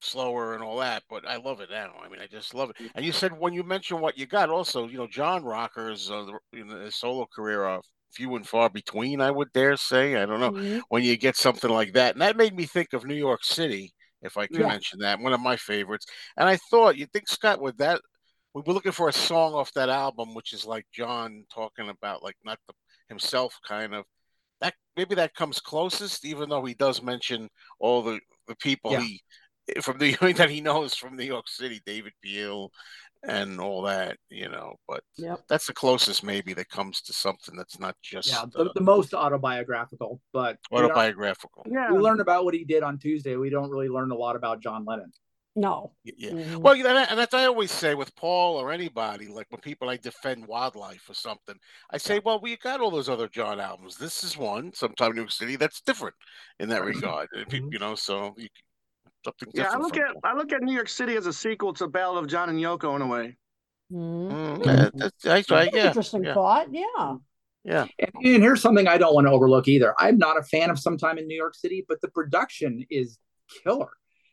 slower 0.00 0.54
and 0.54 0.62
all 0.62 0.78
that, 0.78 1.02
but 1.08 1.26
I 1.26 1.36
love 1.36 1.60
it 1.60 1.70
now. 1.70 1.92
I 2.04 2.08
mean, 2.08 2.20
I 2.20 2.26
just 2.26 2.54
love 2.54 2.70
it. 2.70 2.76
And 2.94 3.04
you 3.04 3.12
said 3.12 3.32
when 3.38 3.52
you 3.54 3.62
mentioned 3.62 4.00
what 4.00 4.18
you 4.18 4.26
got, 4.26 4.50
also, 4.50 4.88
you 4.88 4.98
know, 4.98 5.06
John 5.06 5.44
Rocker's 5.44 6.10
uh, 6.10 6.24
the- 6.24 6.58
you 6.58 6.64
know, 6.64 6.80
his 6.80 6.96
solo 6.96 7.26
career 7.34 7.64
are 7.64 7.80
few 8.14 8.34
and 8.36 8.46
far 8.46 8.68
between. 8.70 9.20
I 9.20 9.30
would 9.30 9.52
dare 9.52 9.76
say. 9.76 10.16
I 10.16 10.26
don't 10.26 10.40
know 10.40 10.52
Mhm. 10.52 10.82
when 10.88 11.02
you 11.02 11.16
get 11.16 11.36
something 11.36 11.70
like 11.70 11.92
that, 11.94 12.14
and 12.14 12.22
that 12.22 12.36
made 12.36 12.54
me 12.54 12.66
think 12.66 12.92
of 12.92 13.04
New 13.04 13.14
York 13.14 13.44
City, 13.44 13.92
if 14.22 14.36
I 14.36 14.46
can 14.46 14.60
Yeah. 14.60 14.68
mention 14.68 15.00
that, 15.00 15.18
one 15.20 15.32
of 15.32 15.40
my 15.40 15.56
favorites. 15.56 16.06
And 16.36 16.48
I 16.48 16.56
thought, 16.56 16.96
you 16.96 17.06
think 17.06 17.28
Scott 17.28 17.60
would 17.60 17.78
that? 17.78 18.00
We 18.54 18.62
were 18.66 18.74
looking 18.74 18.92
for 18.92 19.08
a 19.08 19.12
song 19.12 19.54
off 19.54 19.72
that 19.72 19.88
album, 19.88 20.34
which 20.34 20.52
is 20.52 20.64
like 20.66 20.86
John 20.92 21.44
talking 21.52 21.88
about 21.88 22.22
like 22.22 22.36
not 22.44 22.58
the, 22.68 22.74
himself, 23.08 23.58
kind 23.66 23.94
of. 23.94 24.04
That 24.60 24.74
maybe 24.96 25.14
that 25.16 25.34
comes 25.34 25.58
closest, 25.60 26.24
even 26.24 26.48
though 26.50 26.64
he 26.64 26.74
does 26.74 27.02
mention 27.02 27.48
all 27.80 28.02
the 28.02 28.20
the 28.46 28.56
people 28.56 28.92
Yeah. 28.92 29.00
he 29.00 29.22
from 29.80 29.98
the 29.98 30.12
that 30.46 30.50
he 30.50 30.60
knows 30.60 30.94
from 30.94 31.16
New 31.16 31.24
York 31.24 31.48
City, 31.48 31.80
David 31.86 32.12
Peel, 32.22 32.70
and 33.24 33.60
all 33.60 33.82
that, 33.82 34.18
you 34.30 34.48
know. 34.48 34.74
But 34.88 35.02
Yep. 35.16 35.40
that's 35.48 35.66
the 35.66 35.72
closest 35.72 36.22
maybe 36.24 36.54
that 36.54 36.68
comes 36.68 37.00
to 37.02 37.12
something 37.12 37.56
that's 37.56 37.78
not 37.78 37.96
just 38.02 38.28
Yeah, 38.28 38.42
uh, 38.42 38.46
the, 38.64 38.72
the 38.74 38.80
most 38.80 39.14
autobiographical, 39.14 40.20
but 40.32 40.58
we 40.70 40.78
learn- 40.78 40.86
autobiographical. 40.86 41.64
Yeah. 41.70 41.92
we 41.92 41.98
learn 41.98 42.20
about 42.20 42.44
what 42.44 42.54
he 42.54 42.64
did 42.64 42.82
on 42.82 42.98
Tuesday. 42.98 43.36
We 43.36 43.50
don't 43.50 43.70
really 43.70 43.88
learn 43.88 44.10
a 44.10 44.16
lot 44.16 44.36
about 44.36 44.60
John 44.60 44.84
Lennon. 44.84 45.12
No. 45.54 45.92
Y- 46.06 46.12
Yeah. 46.16 46.30
Mhm. 46.30 46.56
Well, 46.62 46.74
you 46.74 46.82
know, 46.82 46.96
and 46.96 47.18
that's 47.18 47.34
I 47.34 47.44
always 47.44 47.70
say 47.70 47.94
with 47.94 48.16
Paul 48.16 48.56
or 48.56 48.72
anybody, 48.72 49.28
like 49.28 49.46
when 49.50 49.60
people 49.60 49.90
I 49.90 49.98
defend 49.98 50.46
Wild 50.46 50.76
Life 50.76 51.10
or 51.10 51.14
something, 51.14 51.56
I 51.90 51.98
say, 51.98 52.20
well, 52.24 52.40
we 52.40 52.56
got 52.56 52.80
all 52.80 52.90
those 52.90 53.10
other 53.10 53.28
John 53.28 53.60
albums. 53.60 53.98
This 53.98 54.24
is 54.24 54.36
one, 54.38 54.72
sometime 54.72 55.12
New 55.12 55.20
York 55.20 55.30
City, 55.30 55.56
that's 55.56 55.82
different 55.82 56.16
in 56.58 56.70
that 56.70 56.82
regard. 56.84 57.28
And 57.34 57.46
pe- 57.48 57.60
Mhm. 57.60 57.72
You 57.72 57.78
know, 57.80 57.94
so 57.94 58.34
you, 58.38 58.48
something 59.24 59.48
Yeah, 59.54 59.70
I 59.70 59.78
look 59.78 59.94
from 59.94 60.04
at 60.04 60.16
I 60.24 60.34
look 60.34 60.52
at 60.52 60.62
New 60.62 60.74
York 60.74 60.88
City 60.88 61.16
as 61.16 61.26
a 61.26 61.32
sequel 61.32 61.72
to 61.74 61.88
Battle 61.88 62.18
of 62.18 62.26
John 62.26 62.48
and 62.48 62.58
Yoko 62.58 62.94
in 62.96 63.02
a 63.02 63.06
way. 63.06 63.36
Mhm. 63.92 64.30
Mm, 64.30 64.66
yeah, 64.66 64.90
that's, 64.94 65.22
that's 65.22 65.50
right. 65.50 65.70
Yeah, 65.72 65.88
Interesting 65.88 66.24
yeah, 66.24 66.34
thought. 66.34 66.68
Yeah. 66.72 67.16
yeah. 67.64 67.86
And, 67.98 68.10
and 68.24 68.42
here's 68.42 68.62
something 68.62 68.88
I 68.88 68.96
don't 68.98 69.14
want 69.14 69.26
to 69.26 69.30
overlook 69.32 69.68
either. 69.68 69.94
I'm 69.98 70.18
not 70.18 70.38
a 70.38 70.42
fan 70.42 70.70
of 70.70 70.78
Sometime 70.78 71.18
in 71.18 71.26
New 71.26 71.36
York 71.36 71.54
City, 71.54 71.84
but 71.88 72.00
the 72.00 72.08
production 72.08 72.84
is 72.90 73.18
killer. 73.62 73.90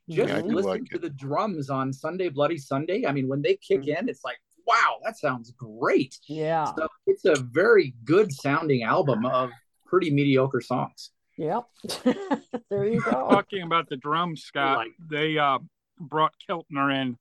Just 0.10 0.30
Yeah, 0.30 0.42
listen 0.42 0.64
like 0.72 0.86
to 0.86 0.96
it. 0.96 1.02
the 1.02 1.10
drums 1.10 1.70
on 1.70 1.92
Sunday 1.94 2.30
Bloody 2.30 2.58
Sunday. 2.58 3.06
I 3.06 3.12
mean, 3.12 3.28
when 3.28 3.42
they 3.42 3.56
kick 3.58 3.82
Mhm. 3.82 4.00
in, 4.00 4.10
it's 4.10 4.24
like, 4.24 4.38
wow, 4.66 4.98
that 5.04 5.18
sounds 5.18 5.52
great. 5.52 6.18
Yeah. 6.28 6.66
So 6.76 6.88
it's 7.06 7.26
it's 7.26 7.40
a 7.40 7.44
very 7.44 7.96
good 8.06 8.32
sounding 8.32 8.84
album 8.84 9.26
of 9.26 9.50
pretty 9.88 10.10
mediocre 10.12 10.62
songs. 10.62 11.12
Yep. 11.40 11.64
there 12.70 12.86
you 12.86 13.00
go. 13.02 13.12
Talking 13.12 13.62
about 13.64 13.88
the 13.88 13.96
drums, 13.96 14.44
Scott, 14.44 14.88
they 15.10 15.38
uh, 15.38 15.60
brought 15.98 16.34
Keltner 16.48 16.94
in 16.94 17.18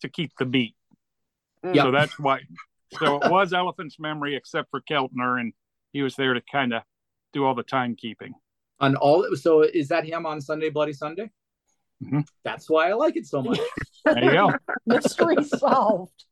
to 0.00 0.08
keep 0.08 0.32
the 0.38 0.46
beat. 0.46 0.74
Yeah. 1.62 1.82
So 1.82 1.90
that's 1.90 2.18
why. 2.18 2.40
So 2.98 3.18
it 3.20 3.30
was 3.30 3.52
Elephant's 3.52 3.98
Memory, 4.00 4.34
except 4.34 4.70
for 4.70 4.80
Keltner, 4.80 5.38
and 5.38 5.52
he 5.92 6.00
was 6.02 6.16
there 6.16 6.32
to 6.32 6.40
kind 6.50 6.72
of 6.72 6.82
do 7.34 7.44
all 7.44 7.54
the 7.54 7.62
timekeeping. 7.62 8.30
On 8.80 8.96
all, 8.96 9.26
so 9.36 9.60
is 9.60 9.88
that 9.88 10.06
him 10.06 10.24
on 10.24 10.40
Sunday 10.40 10.70
Bloody 10.70 10.94
Sunday? 10.94 11.30
Mhm. 12.02 12.24
That's 12.44 12.70
why 12.70 12.88
I 12.88 12.94
like 12.94 13.16
it 13.18 13.26
so 13.26 13.42
much. 13.42 13.58
There 14.06 14.24
you 14.24 14.30
go. 14.32 14.52
Mystery 14.86 15.44
solved. 15.44 16.24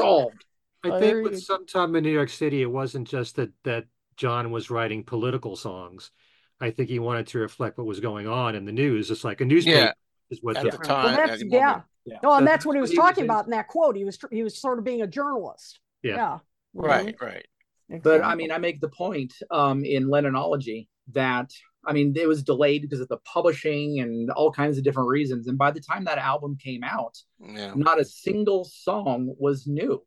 Solved. 0.00 0.44
I 0.84 0.90
Oh, 0.90 1.00
think 1.00 1.24
with 1.24 1.32
you- 1.32 1.40
sometime 1.40 1.96
in 1.96 2.04
New 2.04 2.12
York 2.12 2.28
City, 2.28 2.62
it 2.62 2.70
wasn't 2.70 3.08
just 3.08 3.34
that 3.36 3.50
that 3.64 3.86
John 4.16 4.52
was 4.52 4.70
writing 4.70 5.02
political 5.02 5.56
songs. 5.56 6.12
I 6.60 6.70
think 6.70 6.88
he 6.88 6.98
wanted 6.98 7.26
to 7.28 7.38
reflect 7.38 7.78
what 7.78 7.86
was 7.86 8.00
going 8.00 8.26
on 8.26 8.54
in 8.54 8.64
the 8.64 8.72
news. 8.72 9.10
It's 9.10 9.24
like 9.24 9.40
a 9.40 9.44
newspaper 9.44 9.78
Yeah. 9.78 9.92
is 10.30 10.38
what 10.42 10.56
At 10.56 10.64
the, 10.64 10.70
the 10.70 10.78
Well, 10.78 10.88
time, 10.88 11.16
that's 11.16 11.32
at 11.32 11.38
the 11.40 11.46
yeah. 11.48 11.66
moment. 11.66 11.84
Yeah. 12.06 12.18
No, 12.22 12.32
and 12.34 12.46
that's 12.46 12.64
what 12.64 12.76
he 12.76 12.80
was 12.80 12.92
talking 12.92 13.24
about 13.24 13.44
in 13.46 13.50
that 13.50 13.68
quote. 13.68 13.96
He 13.96 14.04
was 14.04 14.18
he 14.30 14.42
was 14.42 14.56
sort 14.58 14.78
of 14.78 14.84
being 14.84 15.02
a 15.02 15.06
journalist. 15.06 15.80
Yeah. 16.02 16.14
Yeah. 16.16 16.38
Right, 16.72 17.16
right. 17.20 17.46
Mhm. 17.90 18.02
But 18.02 18.22
I 18.22 18.34
mean, 18.36 18.52
I 18.52 18.58
make 18.58 18.80
the 18.80 18.88
point 18.88 19.34
um, 19.50 19.84
in 19.84 20.04
Lennonology 20.06 20.88
that 21.12 21.50
I 21.84 21.92
mean 21.92 22.14
it 22.16 22.28
was 22.28 22.42
delayed 22.42 22.82
because 22.82 23.00
of 23.00 23.08
the 23.08 23.18
publishing 23.18 24.00
and 24.00 24.30
all 24.30 24.52
kinds 24.52 24.78
of 24.78 24.84
different 24.84 25.08
reasons. 25.08 25.48
And 25.48 25.58
by 25.58 25.70
the 25.72 25.80
time 25.80 26.04
that 26.04 26.18
album 26.18 26.56
came 26.62 26.84
out, 26.84 27.16
Yeah. 27.40 27.72
not 27.74 28.00
a 28.00 28.04
single 28.04 28.64
song 28.64 29.34
was 29.38 29.66
new. 29.66 30.02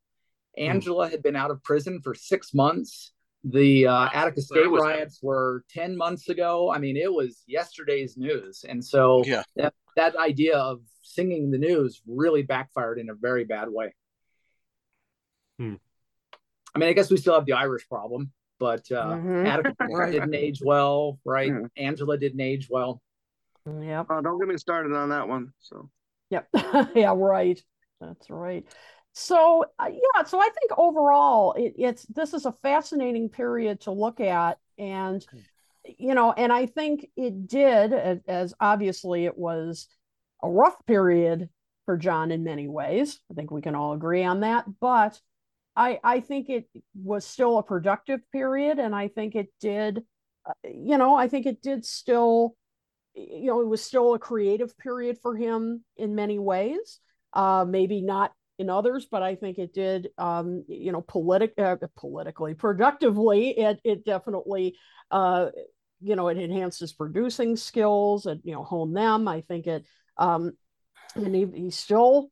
Angela 0.57 1.09
had 1.09 1.21
been 1.21 1.35
out 1.35 1.51
of 1.51 1.63
prison 1.63 2.01
for 2.01 2.13
six 2.15 2.53
months. 2.53 3.13
The 3.45 3.87
uh, 3.87 4.09
Attica 4.13 4.41
State 4.41 4.69
was- 4.69 4.81
riots 4.81 5.19
were 5.21 5.63
ten 5.69 5.95
months 5.95 6.27
ago. 6.29 6.71
I 6.71 6.77
mean, 6.77 6.97
it 6.97 7.11
was 7.11 7.43
yesterday's 7.47 8.17
news, 8.17 8.65
and 8.67 8.83
so 8.83 9.23
Yeah. 9.25 9.43
that 9.55 9.73
that 9.95 10.15
idea 10.17 10.57
of 10.57 10.81
singing 11.01 11.49
the 11.51 11.57
news 11.57 12.01
really 12.05 12.43
backfired 12.43 12.99
in 12.99 13.09
a 13.09 13.13
very 13.15 13.43
bad 13.45 13.69
way. 13.69 13.93
Hmm. 15.57 15.75
I 16.75 16.79
mean, 16.79 16.89
I 16.89 16.93
guess 16.93 17.09
we 17.09 17.17
still 17.17 17.33
have 17.33 17.45
the 17.45 17.53
Irish 17.53 17.87
problem, 17.89 18.31
but 18.59 18.89
uh, 18.91 19.05
Mhm. 19.15 19.47
Attica 19.47 19.75
Right. 19.89 20.11
didn't 20.11 20.35
age 20.35 20.61
well, 20.63 21.19
right? 21.25 21.47
Yeah. 21.47 21.67
Angela 21.77 22.17
didn't 22.17 22.41
age 22.41 22.67
well. 22.69 23.01
Yep. 23.65 24.07
Oh, 24.09 24.21
don't 24.21 24.39
get 24.39 24.47
me 24.47 24.57
started 24.57 24.93
on 24.93 25.09
that 25.09 25.27
one. 25.27 25.53
So 25.59 25.89
Yep. 26.29 26.47
yeah, 26.95 27.13
right. 27.15 27.61
That's 27.99 28.29
right. 28.29 28.65
So 29.13 29.65
uh, 29.79 29.89
yeah, 29.91 30.23
so 30.23 30.39
I 30.39 30.49
think 30.59 30.71
overall 30.77 31.53
it, 31.53 31.73
it's 31.77 32.03
this 32.05 32.33
is 32.33 32.45
a 32.45 32.55
fascinating 32.63 33.29
period 33.29 33.81
to 33.81 33.91
look 33.91 34.19
at, 34.19 34.57
and 34.77 35.25
you 35.97 36.13
know, 36.13 36.31
and 36.31 36.53
I 36.53 36.67
think 36.67 37.07
it 37.15 37.47
did 37.47 37.93
as, 37.93 38.19
as 38.27 38.53
obviously 38.59 39.25
it 39.25 39.37
was 39.37 39.87
a 40.43 40.49
rough 40.49 40.75
period 40.85 41.49
for 41.85 41.97
John 41.97 42.31
in 42.31 42.43
many 42.43 42.67
ways. 42.67 43.19
I 43.31 43.33
think 43.33 43.51
we 43.51 43.61
can 43.61 43.75
all 43.75 43.93
agree 43.93 44.23
on 44.23 44.41
that, 44.41 44.65
but 44.79 45.19
I 45.75 45.99
I 46.03 46.19
think 46.19 46.49
it 46.49 46.69
was 46.93 47.25
still 47.25 47.57
a 47.57 47.63
productive 47.63 48.21
period, 48.31 48.79
and 48.79 48.95
I 48.95 49.07
think 49.07 49.35
it 49.35 49.51
did, 49.59 50.03
uh, 50.47 50.53
you 50.63 50.97
know, 50.97 51.15
I 51.15 51.27
think 51.27 51.45
it 51.45 51.61
did 51.61 51.85
still 51.85 52.55
you 53.15 53.47
know, 53.47 53.61
it 53.61 53.67
was 53.67 53.83
still 53.83 54.13
a 54.13 54.19
creative 54.19 54.77
period 54.77 55.17
for 55.21 55.35
him 55.35 55.83
in 55.97 56.15
many 56.15 56.39
ways. 56.39 56.99
Uh, 57.33 57.65
maybe 57.67 58.01
not 58.01 58.31
in 58.59 58.69
others, 58.69 59.07
but 59.09 59.23
I 59.23 59.35
think 59.35 59.57
it 59.57 59.73
did, 59.73 60.09
um, 60.17 60.65
you 60.67 60.91
know, 60.91 61.01
politic, 61.01 61.53
uh, 61.57 61.77
politically, 61.95 62.53
productively. 62.53 63.57
It 63.57 63.79
it 63.85 64.05
definitely, 64.05 64.75
uh, 65.09 65.47
you 66.01 66.15
know, 66.17 66.27
it 66.27 66.37
enhances 66.37 66.93
producing 66.93 67.55
skills 67.55 68.25
and 68.25 68.41
you 68.43 68.53
know 68.53 68.63
hone 68.63 68.93
them. 68.93 69.27
I 69.27 69.41
think 69.41 69.65
it, 69.65 69.85
um, 70.17 70.51
and 71.15 71.33
he 71.33 71.47
he 71.55 71.71
still, 71.71 72.29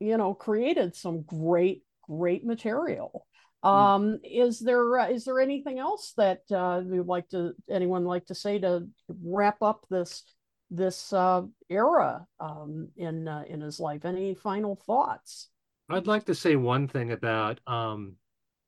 you 0.00 0.16
know, 0.16 0.34
created 0.34 0.96
some 0.96 1.22
great 1.22 1.84
great 2.02 2.44
material. 2.44 3.24
Um, 3.62 4.18
is 4.24 4.58
there 4.58 4.98
uh, 4.98 5.08
is 5.08 5.24
there 5.24 5.38
anything 5.38 5.78
else 5.78 6.14
that 6.16 6.40
uh, 6.50 6.82
you'd 6.84 7.06
like 7.06 7.28
to 7.28 7.52
anyone 7.70 8.04
like 8.04 8.26
to 8.26 8.34
say 8.34 8.58
to 8.58 8.88
wrap 9.22 9.62
up 9.62 9.86
this 9.88 10.24
this 10.70 11.12
uh, 11.12 11.42
era 11.68 12.26
um, 12.40 12.88
in 12.96 13.28
uh, 13.28 13.44
in 13.46 13.60
his 13.60 13.78
life? 13.78 14.04
Any 14.04 14.34
final 14.34 14.74
thoughts? 14.74 15.48
I'd 15.90 16.06
like 16.06 16.24
to 16.26 16.34
say 16.34 16.56
one 16.56 16.88
thing 16.88 17.12
about 17.12 17.60
um, 17.66 18.16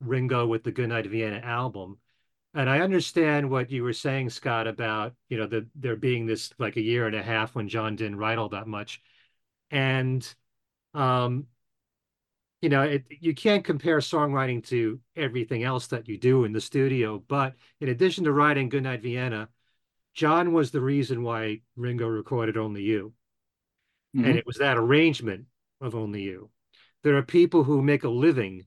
Ringo 0.00 0.46
with 0.46 0.64
the 0.64 0.72
Goodnight 0.72 1.06
Vienna 1.06 1.38
album. 1.38 1.98
And 2.54 2.68
I 2.68 2.80
understand 2.80 3.48
what 3.48 3.70
you 3.70 3.82
were 3.82 3.94
saying, 3.94 4.30
Scott, 4.30 4.66
about, 4.66 5.14
you 5.28 5.38
know, 5.38 5.46
the, 5.46 5.66
there 5.74 5.96
being 5.96 6.26
this 6.26 6.52
like 6.58 6.76
a 6.76 6.82
year 6.82 7.06
and 7.06 7.16
a 7.16 7.22
half 7.22 7.54
when 7.54 7.68
John 7.68 7.96
didn't 7.96 8.18
write 8.18 8.38
all 8.38 8.50
that 8.50 8.66
much. 8.66 9.00
And, 9.70 10.26
um, 10.92 11.46
you 12.60 12.68
know, 12.68 12.82
it, 12.82 13.04
you 13.08 13.34
can't 13.34 13.64
compare 13.64 13.98
songwriting 13.98 14.64
to 14.68 15.00
everything 15.16 15.64
else 15.64 15.86
that 15.88 16.08
you 16.08 16.18
do 16.18 16.44
in 16.44 16.52
the 16.52 16.60
studio. 16.60 17.22
But 17.26 17.54
in 17.80 17.88
addition 17.88 18.24
to 18.24 18.32
writing 18.32 18.68
Goodnight 18.68 19.02
Vienna, 19.02 19.48
John 20.14 20.52
was 20.52 20.70
the 20.70 20.80
reason 20.80 21.22
why 21.22 21.62
Ringo 21.76 22.06
recorded 22.06 22.58
Only 22.58 22.82
You. 22.82 23.14
Mhm. 24.14 24.26
And 24.26 24.38
it 24.38 24.46
was 24.46 24.58
that 24.58 24.76
arrangement 24.76 25.46
of 25.80 25.94
Only 25.94 26.22
You. 26.22 26.50
There 27.02 27.16
are 27.16 27.22
people 27.22 27.64
who 27.64 27.82
make 27.82 28.04
a 28.04 28.08
living 28.08 28.66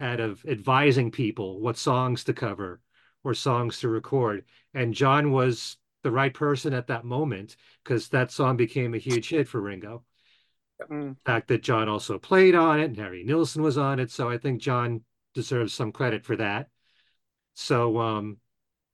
out 0.00 0.20
of 0.20 0.44
advising 0.46 1.10
people 1.10 1.60
what 1.60 1.76
songs 1.78 2.24
to 2.24 2.32
cover 2.32 2.80
or 3.24 3.34
songs 3.34 3.80
to 3.80 3.88
record. 3.88 4.44
And 4.74 4.94
John 4.94 5.32
was 5.32 5.76
the 6.02 6.10
right 6.10 6.32
person 6.32 6.72
at 6.74 6.88
that 6.88 7.04
moment 7.04 7.56
because 7.82 8.08
that 8.08 8.30
song 8.30 8.56
became 8.56 8.94
a 8.94 8.98
huge 8.98 9.28
hit 9.30 9.48
for 9.48 9.60
Ringo. 9.60 10.04
mm, 10.88 11.16
The 11.24 11.30
fact 11.32 11.48
that 11.48 11.62
John 11.62 11.88
also 11.88 12.18
played 12.18 12.54
on 12.54 12.80
it 12.80 12.84
and 12.84 12.96
Harry 12.96 13.22
Nilsson 13.22 13.62
was 13.62 13.76
on 13.76 14.00
it. 14.00 14.10
So 14.10 14.30
I 14.30 14.38
think 14.38 14.62
John 14.62 15.04
deserves 15.34 15.74
some 15.74 15.92
credit 15.92 16.24
for 16.24 16.36
that. 16.36 16.70
So, 17.54 17.98
um, 17.98 18.38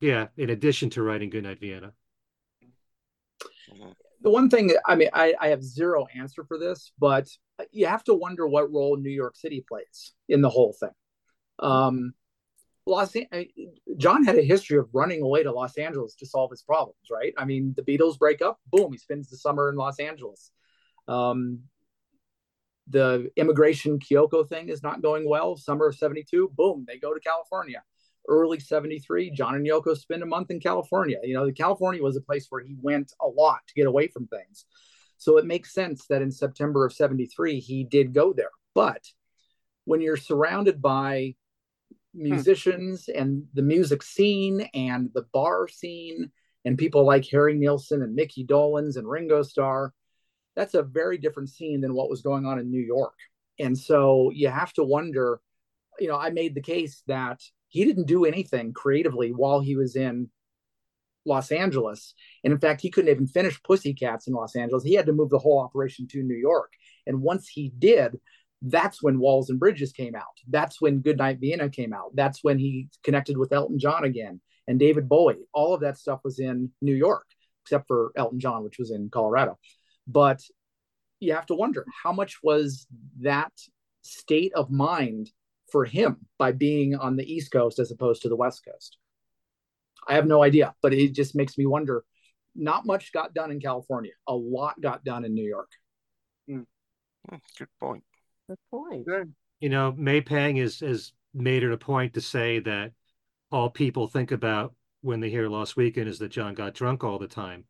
yeah, 0.01 0.28
in 0.36 0.51
addition 0.51 0.90
to 0.90 1.02
writing 1.02 1.31
Goodnight 1.31 1.60
Vienna. 1.60 1.94
the 4.23 4.31
one 4.31 4.48
thing 4.48 4.73
I 4.86 4.94
mean, 4.94 5.09
I, 5.12 5.35
I 5.40 5.48
have 5.48 5.62
zero 5.62 6.06
answer 6.14 6.44
for 6.44 6.59
this, 6.59 6.93
but 6.98 7.28
you 7.71 7.87
have 7.87 8.05
to 8.05 8.15
wonder 8.15 8.47
what 8.47 8.73
role 8.73 8.97
New 8.97 9.11
York 9.11 9.37
City 9.37 9.65
plays 9.67 10.13
in 10.29 10.41
the 10.41 10.51
whole 10.51 10.75
thing. 10.79 10.91
Um, 11.59 12.15
Los 12.87 13.15
An- 13.15 13.47
John 13.97 14.25
had 14.25 14.37
a 14.37 14.43
history 14.43 14.79
of 14.79 14.89
running 14.93 15.23
away 15.23 15.43
to 15.43 15.53
Los 15.53 15.77
Angeles 15.79 16.15
to 16.17 16.27
solve 16.27 16.51
his 16.51 16.63
problems, 16.63 17.09
right? 17.11 17.33
I 17.37 17.45
mean, 17.45 17.75
the 17.77 17.83
Beatles 17.83 18.19
break 18.19 18.43
up, 18.43 18.59
boom, 18.67 18.93
he 18.93 18.99
spends 18.99 19.31
the 19.31 19.37
summer 19.37 19.69
in 19.69 19.77
Los 19.77 20.01
Angeles. 20.01 20.51
Um, 21.07 21.61
the 22.89 23.31
immigration 23.37 23.99
Kyoko 23.99 24.49
thing 24.49 24.69
is 24.69 24.83
not 24.83 25.03
going 25.03 25.29
well. 25.29 25.57
Summer 25.57 25.89
of 25.89 25.97
72, 25.97 26.53
boom, 26.57 26.85
they 26.87 26.99
go 26.99 27.15
to 27.15 27.21
California. 27.21 27.83
Early 28.29 28.61
73, 28.61 29.31
John 29.31 29.57
and 29.57 29.67
Yoko 29.67 29.97
spend 29.97 30.23
a 30.23 30.27
month 30.27 30.51
in 30.51 30.61
California. 30.61 31.19
You 31.25 31.35
know, 31.35 31.51
California 31.51 32.03
was 32.03 32.17
a 32.17 32.21
place 32.21 32.47
where 32.51 32.63
he 32.63 32.77
went 32.81 33.13
a 33.21 33.27
lot 33.27 33.61
to 33.67 33.75
get 33.75 33.87
away 33.87 34.07
from 34.09 34.29
things. 34.29 34.65
So 35.23 35.39
it 35.39 35.47
makes 35.47 35.73
sense 35.73 36.07
that 36.09 36.20
in 36.20 36.32
September 36.32 36.85
of 36.85 36.93
73, 36.93 37.61
he 37.61 37.85
did 37.85 38.12
go 38.12 38.32
there. 38.32 38.51
But 38.74 39.07
when 39.85 40.01
you're 40.01 40.16
surrounded 40.16 40.82
by 40.82 41.36
musicians 42.12 43.09
and 43.09 43.44
the 43.55 43.62
music 43.62 44.03
scene 44.03 44.69
and 44.74 45.11
the 45.15 45.24
bar 45.32 45.69
scene 45.69 46.32
and 46.65 46.77
people 46.77 47.07
like 47.07 47.24
Harry 47.31 47.55
Nilsson 47.55 48.03
and 48.03 48.16
Mickey 48.16 48.44
Dolenz 48.44 48.97
and 48.97 49.09
Ringo 49.09 49.44
Starr, 49.44 49.93
that's 50.57 50.74
a 50.74 50.82
very 50.82 51.19
different 51.19 51.51
scene 51.51 51.81
than 51.81 51.94
what 51.94 52.11
was 52.11 52.23
going 52.23 52.44
on 52.44 52.59
in 52.59 52.69
New 52.69 52.82
York. 52.82 53.15
And 53.61 53.78
so 53.78 54.32
you 54.35 54.49
have 54.49 54.73
to 54.73 54.82
wonder, 54.82 55.40
you 56.01 56.09
know, 56.09 56.19
I 56.19 56.31
made 56.31 56.57
the 56.57 56.61
case 56.61 57.05
that 57.07 57.40
he 57.69 57.85
didn't 57.85 58.09
do 58.09 58.24
anything 58.24 58.73
creatively 58.73 59.31
while 59.31 59.61
he 59.61 59.77
was 59.77 59.94
in 59.94 60.31
Los 61.24 61.53
Angeles. 61.53 62.15
And 62.44 62.53
in 62.53 62.59
fact, 62.59 62.81
he 62.81 62.90
couldn't 62.90 63.11
even 63.11 63.27
finish 63.27 63.62
Pussycats 63.62 64.27
in 64.27 64.35
Los 64.35 64.57
Angeles. 64.57 64.85
He 64.85 64.94
had 64.94 65.07
to 65.07 65.12
move 65.12 65.31
the 65.31 65.39
whole 65.39 65.61
operation 65.61 66.07
to 66.09 66.23
New 66.23 66.36
York. 66.36 66.73
And 67.07 67.23
once 67.23 67.49
he 67.49 67.73
did, 67.78 68.19
that's 68.62 69.03
when 69.03 69.19
Walls 69.19 69.51
and 69.51 69.59
Bridges 69.59 69.93
came 69.93 70.15
out. 70.15 70.39
That's 70.49 70.81
when 70.81 71.01
Goodnight 71.01 71.40
Vienna 71.40 71.69
came 71.69 71.93
out. 71.93 72.15
That's 72.15 72.43
when 72.43 72.59
he 72.59 72.89
connected 73.03 73.36
with 73.36 73.53
Elton 73.53 73.78
John 73.78 74.05
again 74.05 74.40
and 74.69 74.78
David 74.78 75.09
Bowie. 75.09 75.49
All 75.53 75.74
of 75.74 75.81
that 75.81 75.99
stuff 75.99 76.20
was 76.24 76.39
in 76.39 76.70
New 76.81 76.94
York, 76.94 77.27
except 77.65 77.89
for 77.89 78.12
Elton 78.16 78.39
John, 78.39 78.62
which 78.62 78.78
was 78.78 78.90
in 78.90 79.11
Colorado. 79.11 79.59
But 80.07 80.40
you 81.19 81.35
have 81.35 81.47
to 81.47 81.55
wonder 81.55 81.85
how 82.03 82.12
much 82.12 82.39
was 82.43 82.86
that 83.20 83.53
state 84.03 84.53
of 84.55 84.70
mind 84.70 85.31
for 85.70 85.85
him 85.85 86.19
by 86.39 86.53
being 86.53 86.94
on 86.94 87.16
the 87.16 87.32
East 87.32 87.51
Coast 87.51 87.78
as 87.78 87.90
opposed 87.90 88.23
to 88.23 88.28
the 88.28 88.36
West 88.36 88.62
Coast? 88.65 88.99
I 90.09 90.15
have 90.15 90.27
no 90.27 90.43
idea, 90.43 90.74
but 90.83 90.93
it 90.93 91.15
just 91.15 91.35
makes 91.35 91.57
me 91.57 91.66
wonder. 91.66 92.05
Not 92.55 92.85
much 92.85 93.12
got 93.12 93.33
done 93.33 93.51
in 93.51 93.61
California. 93.61 94.12
A 94.27 94.35
lot 94.35 94.81
got 94.81 95.05
done 95.05 95.24
in 95.24 95.33
New 95.33 95.49
York. 95.49 95.70
Hmm. 96.47 96.62
Hmm, 97.29 97.37
good 97.59 97.69
point. 97.81 98.05
Good 98.49 98.59
point. 98.70 99.07
good. 99.07 99.33
You 99.61 99.69
know, 99.69 99.93
May 99.97 100.20
Pang 100.20 100.57
has 100.57 100.83
is 100.83 101.12
made 101.33 101.62
it 101.62 101.73
a 101.73 101.79
point 101.79 102.15
to 102.15 102.20
say 102.20 102.59
that 102.61 102.93
all 103.51 103.70
people 103.70 104.07
think 104.07 104.33
about 104.33 104.74
when 105.01 105.20
they 105.20 105.31
hear 105.31 105.49
Lost 105.49 105.77
Weekend 105.77 106.09
is 106.09 106.19
that 106.19 106.31
John 106.31 106.55
got 106.55 106.74
drunk 106.74 107.05
all 107.05 107.19
the 107.19 107.29
time. 107.29 107.65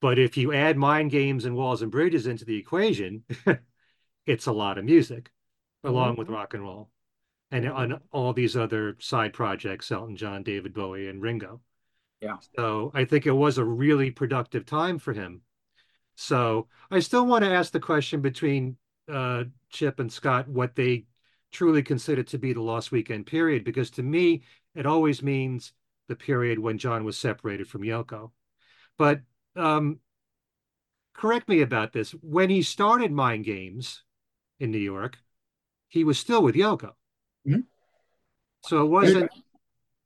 But 0.00 0.18
if 0.18 0.36
you 0.36 0.52
add 0.52 0.76
mind 0.76 1.10
games 1.10 1.44
and 1.44 1.54
walls 1.54 1.82
and 1.82 1.90
bridges 1.90 2.26
into 2.26 2.44
the 2.44 2.56
equation, 2.56 3.24
it's 4.26 4.46
a 4.46 4.52
lot 4.52 4.78
of 4.78 4.84
music 4.84 5.30
along 5.84 6.16
with 6.16 6.26
mm-hmm. 6.26 6.36
rock 6.36 6.54
and 6.54 6.62
roll 6.62 6.90
and 7.50 7.68
on 7.68 8.00
all 8.12 8.32
these 8.32 8.56
other 8.56 8.96
side 9.00 9.32
projects 9.32 9.90
Elton 9.90 10.16
John, 10.16 10.42
David 10.42 10.72
Bowie, 10.72 11.08
and 11.08 11.20
Ringo. 11.22 11.60
Yeah. 12.20 12.36
So 12.56 12.90
I 12.94 13.04
think 13.04 13.26
it 13.26 13.32
was 13.32 13.58
a 13.58 13.64
really 13.64 14.10
productive 14.10 14.66
time 14.66 14.98
for 14.98 15.12
him. 15.12 15.42
So 16.16 16.68
I 16.90 17.00
still 17.00 17.26
want 17.26 17.44
to 17.44 17.50
ask 17.50 17.72
the 17.72 17.80
question 17.80 18.20
between 18.20 18.76
uh, 19.10 19.44
Chip 19.70 20.00
and 20.00 20.12
Scott 20.12 20.48
what 20.48 20.76
they 20.76 21.06
truly 21.50 21.82
consider 21.82 22.22
to 22.22 22.38
be 22.38 22.52
the 22.52 22.62
lost 22.62 22.92
weekend 22.92 23.26
period, 23.26 23.64
because 23.64 23.90
to 23.92 24.02
me, 24.02 24.42
it 24.74 24.86
always 24.86 25.22
means 25.22 25.72
the 26.08 26.16
period 26.16 26.58
when 26.58 26.78
John 26.78 27.04
was 27.04 27.16
separated 27.16 27.68
from 27.68 27.82
Yoko. 27.82 28.30
But 28.98 29.22
um, 29.56 29.98
correct 31.14 31.48
me 31.48 31.62
about 31.62 31.92
this. 31.92 32.12
When 32.20 32.50
he 32.50 32.62
started 32.62 33.10
Mind 33.10 33.44
Games 33.44 34.02
in 34.58 34.70
New 34.70 34.78
York, 34.78 35.18
he 35.88 36.04
was 36.04 36.18
still 36.18 36.42
with 36.42 36.54
Yoko. 36.54 36.92
Mhm. 37.46 37.64
So 38.62 38.84
it 38.84 38.88
wasn't. 38.88 39.30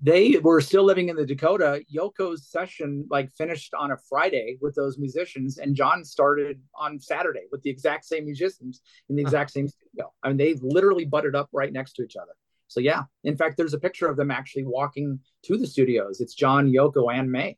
they 0.00 0.38
were 0.42 0.60
still 0.60 0.84
living 0.84 1.08
in 1.08 1.16
the 1.16 1.24
Dakota. 1.24 1.82
Yoko's 1.92 2.46
session 2.48 3.06
like 3.10 3.32
finished 3.32 3.72
on 3.74 3.90
a 3.90 3.96
Friday 3.96 4.58
with 4.60 4.74
those 4.74 4.98
musicians, 4.98 5.58
and 5.58 5.74
John 5.74 6.04
started 6.04 6.60
on 6.74 7.00
Saturday 7.00 7.44
with 7.50 7.62
the 7.62 7.70
exact 7.70 8.04
same 8.04 8.24
musicians 8.24 8.82
in 9.08 9.16
the 9.16 9.22
exact 9.22 9.50
same 9.50 9.68
studio. 9.68 10.12
I 10.22 10.28
mean, 10.28 10.36
they 10.36 10.54
literally 10.54 11.04
butted 11.04 11.34
up 11.34 11.48
right 11.52 11.72
next 11.72 11.94
to 11.94 12.02
each 12.02 12.16
other. 12.16 12.32
So 12.68 12.80
yeah, 12.80 13.04
in 13.22 13.36
fact, 13.36 13.56
there's 13.56 13.74
a 13.74 13.78
picture 13.78 14.08
of 14.08 14.16
them 14.16 14.30
actually 14.30 14.64
walking 14.64 15.20
to 15.44 15.56
the 15.56 15.66
studios. 15.66 16.20
It's 16.20 16.34
John, 16.34 16.70
Yoko, 16.70 17.12
and 17.12 17.30
May. 17.30 17.56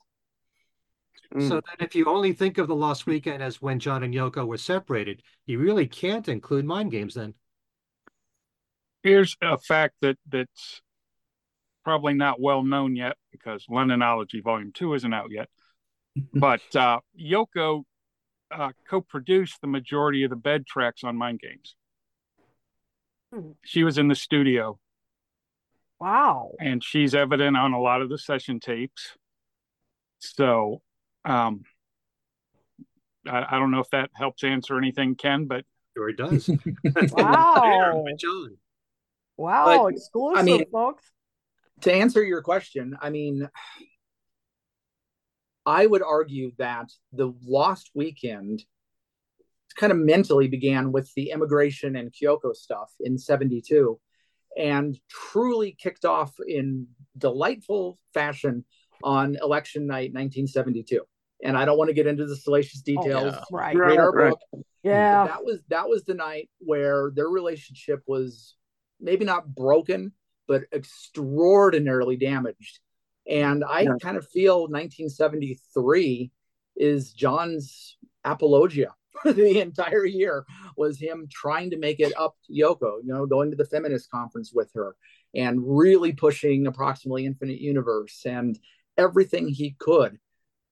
Mm. 1.35 1.48
So 1.48 1.55
then, 1.55 1.77
if 1.81 1.94
you 1.94 2.07
only 2.07 2.32
think 2.32 2.59
of 2.59 2.69
the 2.69 2.77
Lost 2.77 3.07
Weekend 3.07 3.43
as 3.43 3.61
when 3.61 3.78
John 3.78 4.03
and 4.03 4.15
Yoko 4.15 4.47
were 4.47 4.59
separated, 4.59 5.23
you 5.47 5.59
really 5.59 5.86
can't 5.86 6.28
include 6.28 6.65
Mind 6.65 6.90
Games 6.90 7.15
then. 7.15 7.35
Here's 9.06 9.36
a 9.40 9.56
fact 9.56 9.94
that 10.00 10.18
that's 10.28 10.82
probably 11.84 12.12
not 12.12 12.40
well 12.40 12.64
known 12.64 12.96
yet 12.96 13.16
because 13.30 13.64
Lennonology 13.70 14.42
Volume 14.42 14.72
Two 14.74 14.94
isn't 14.94 15.14
out 15.14 15.30
yet. 15.30 15.48
but 16.34 16.60
uh, 16.74 16.98
Yoko 17.16 17.84
uh, 18.50 18.72
co-produced 18.90 19.60
the 19.60 19.68
majority 19.68 20.24
of 20.24 20.30
the 20.30 20.36
bed 20.36 20.66
tracks 20.66 21.04
on 21.04 21.16
Mind 21.16 21.38
Games. 21.38 21.76
Hmm. 23.32 23.52
She 23.64 23.84
was 23.84 23.96
in 23.96 24.08
the 24.08 24.16
studio, 24.16 24.80
Wow. 26.00 26.50
and 26.58 26.82
she's 26.82 27.14
evident 27.14 27.56
on 27.56 27.74
a 27.74 27.80
lot 27.80 28.02
of 28.02 28.08
the 28.08 28.18
session 28.18 28.58
tapes. 28.58 29.16
So, 30.18 30.82
um, 31.24 31.62
I, 33.24 33.46
I 33.50 33.58
don't 33.60 33.70
know 33.70 33.78
if 33.80 33.90
that 33.90 34.10
helps 34.14 34.42
answer 34.42 34.76
anything, 34.76 35.14
Ken, 35.14 35.46
but 35.46 35.64
Sure, 35.96 36.08
it 36.08 36.16
does. 36.16 36.50
Wow. 37.12 38.04
John. 38.18 38.56
Wow. 39.36 39.84
But, 39.84 39.94
Exclusive, 39.94 40.38
I 40.38 40.42
mean- 40.42 40.70
folks. 40.70 41.10
to 41.82 41.92
answer 41.92 42.22
your 42.24 42.42
question, 42.42 42.96
I 43.00 43.10
mean, 43.10 43.48
I 45.64 45.86
would 45.86 46.02
argue 46.02 46.52
that 46.58 46.90
the 47.12 47.32
Lost 47.44 47.90
Weekend 47.94 48.64
kind 49.76 49.92
of 49.92 49.98
mentally 49.98 50.48
began 50.48 50.92
with 50.92 51.12
the 51.14 51.30
immigration 51.30 51.96
and 51.96 52.12
Kyoko 52.12 52.54
stuff 52.54 52.90
in 53.00 53.18
72 53.18 53.98
and 54.56 54.98
truly 55.10 55.72
kicked 55.78 56.04
off 56.04 56.32
in 56.46 56.86
delightful 57.18 57.98
fashion 58.14 58.64
on 59.02 59.36
election 59.42 59.86
night 59.86 60.14
1972. 60.14 61.02
And 61.42 61.58
I 61.58 61.66
don't 61.66 61.76
want 61.76 61.88
to 61.88 61.94
get 61.94 62.06
into 62.06 62.24
the 62.26 62.36
salacious 62.36 62.80
details. 62.80 63.34
yeah. 63.34 63.42
Right. 63.52 63.76
Read 63.76 63.98
our 63.98 64.12
Right. 64.12 64.30
book. 64.52 64.64
Yeah. 64.82 65.26
That 65.26 65.44
was 65.44 65.58
that 65.68 65.88
was 65.88 66.04
the 66.04 66.14
night 66.14 66.48
where 66.60 67.10
their 67.14 67.28
relationship 67.28 68.02
was 68.06 68.54
maybe 69.01 69.24
not 69.24 69.55
broken, 69.55 70.12
but 70.47 70.64
extraordinarily 70.73 72.16
damaged. 72.16 72.81
And 73.28 73.64
I 73.64 73.85
Yeah. 73.85 73.94
kind 74.01 74.16
of 74.16 74.28
feel 74.28 74.68
1973 74.68 76.31
is 76.77 77.12
John's 77.12 77.97
apologia 78.24 78.94
the 79.24 79.60
entire 79.60 80.05
year 80.05 80.44
was 80.77 80.98
him 80.98 81.27
trying 81.31 81.70
to 81.70 81.78
make 81.78 82.01
it 82.01 82.12
up 82.18 82.36
to 82.47 82.52
Yoko, 82.52 82.98
you 83.02 83.12
know, 83.12 83.27
going 83.27 83.51
to 83.51 83.56
the 83.56 83.64
feminist 83.64 84.10
conference 84.10 84.52
with 84.52 84.70
her 84.74 84.94
and 85.35 85.60
really 85.64 86.12
pushing 86.12 86.66
approximately 86.66 87.24
infinite 87.27 87.60
universe 87.60 88.23
and 88.27 88.59
everything 88.98 89.48
he 89.48 89.74
could 89.78 90.18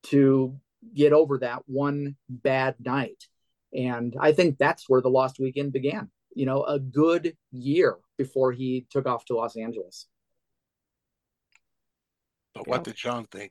to 0.04 0.58
get 0.94 1.12
over 1.12 1.38
that 1.38 1.62
one 1.66 2.16
bad 2.28 2.74
night. 2.80 3.24
And 3.72 4.14
I 4.20 4.32
think 4.32 4.58
that's 4.58 4.88
where 4.88 5.00
the 5.00 5.10
Lost 5.10 5.38
Weekend 5.38 5.72
began. 5.72 6.10
You 6.34 6.46
know, 6.46 6.62
a 6.64 6.78
good 6.78 7.36
year 7.50 7.96
before 8.16 8.52
he 8.52 8.86
took 8.90 9.06
off 9.06 9.24
to 9.26 9.36
Los 9.36 9.56
Angeles. 9.56 10.06
But 12.54 12.68
what 12.68 12.84
did 12.84 12.94
John 12.94 13.26
think? 13.26 13.50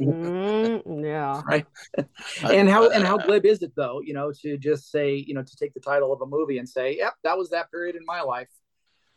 Mm, 0.00 1.02
yeah. 1.04 1.42
Right. 1.46 1.66
And 2.44 2.68
how 2.68 2.88
and 2.90 3.04
how 3.04 3.18
glib 3.18 3.44
is 3.44 3.62
it 3.62 3.72
though, 3.74 4.00
you 4.00 4.14
know, 4.14 4.32
to 4.42 4.56
just 4.56 4.90
say, 4.92 5.16
you 5.16 5.34
know, 5.34 5.42
to 5.42 5.56
take 5.56 5.74
the 5.74 5.80
title 5.80 6.12
of 6.12 6.20
a 6.20 6.26
movie 6.26 6.58
and 6.58 6.68
say, 6.68 6.96
"Yep, 6.96 7.14
that 7.24 7.36
was 7.36 7.50
that 7.50 7.70
period 7.72 7.96
in 7.96 8.04
my 8.04 8.20
life." 8.22 8.48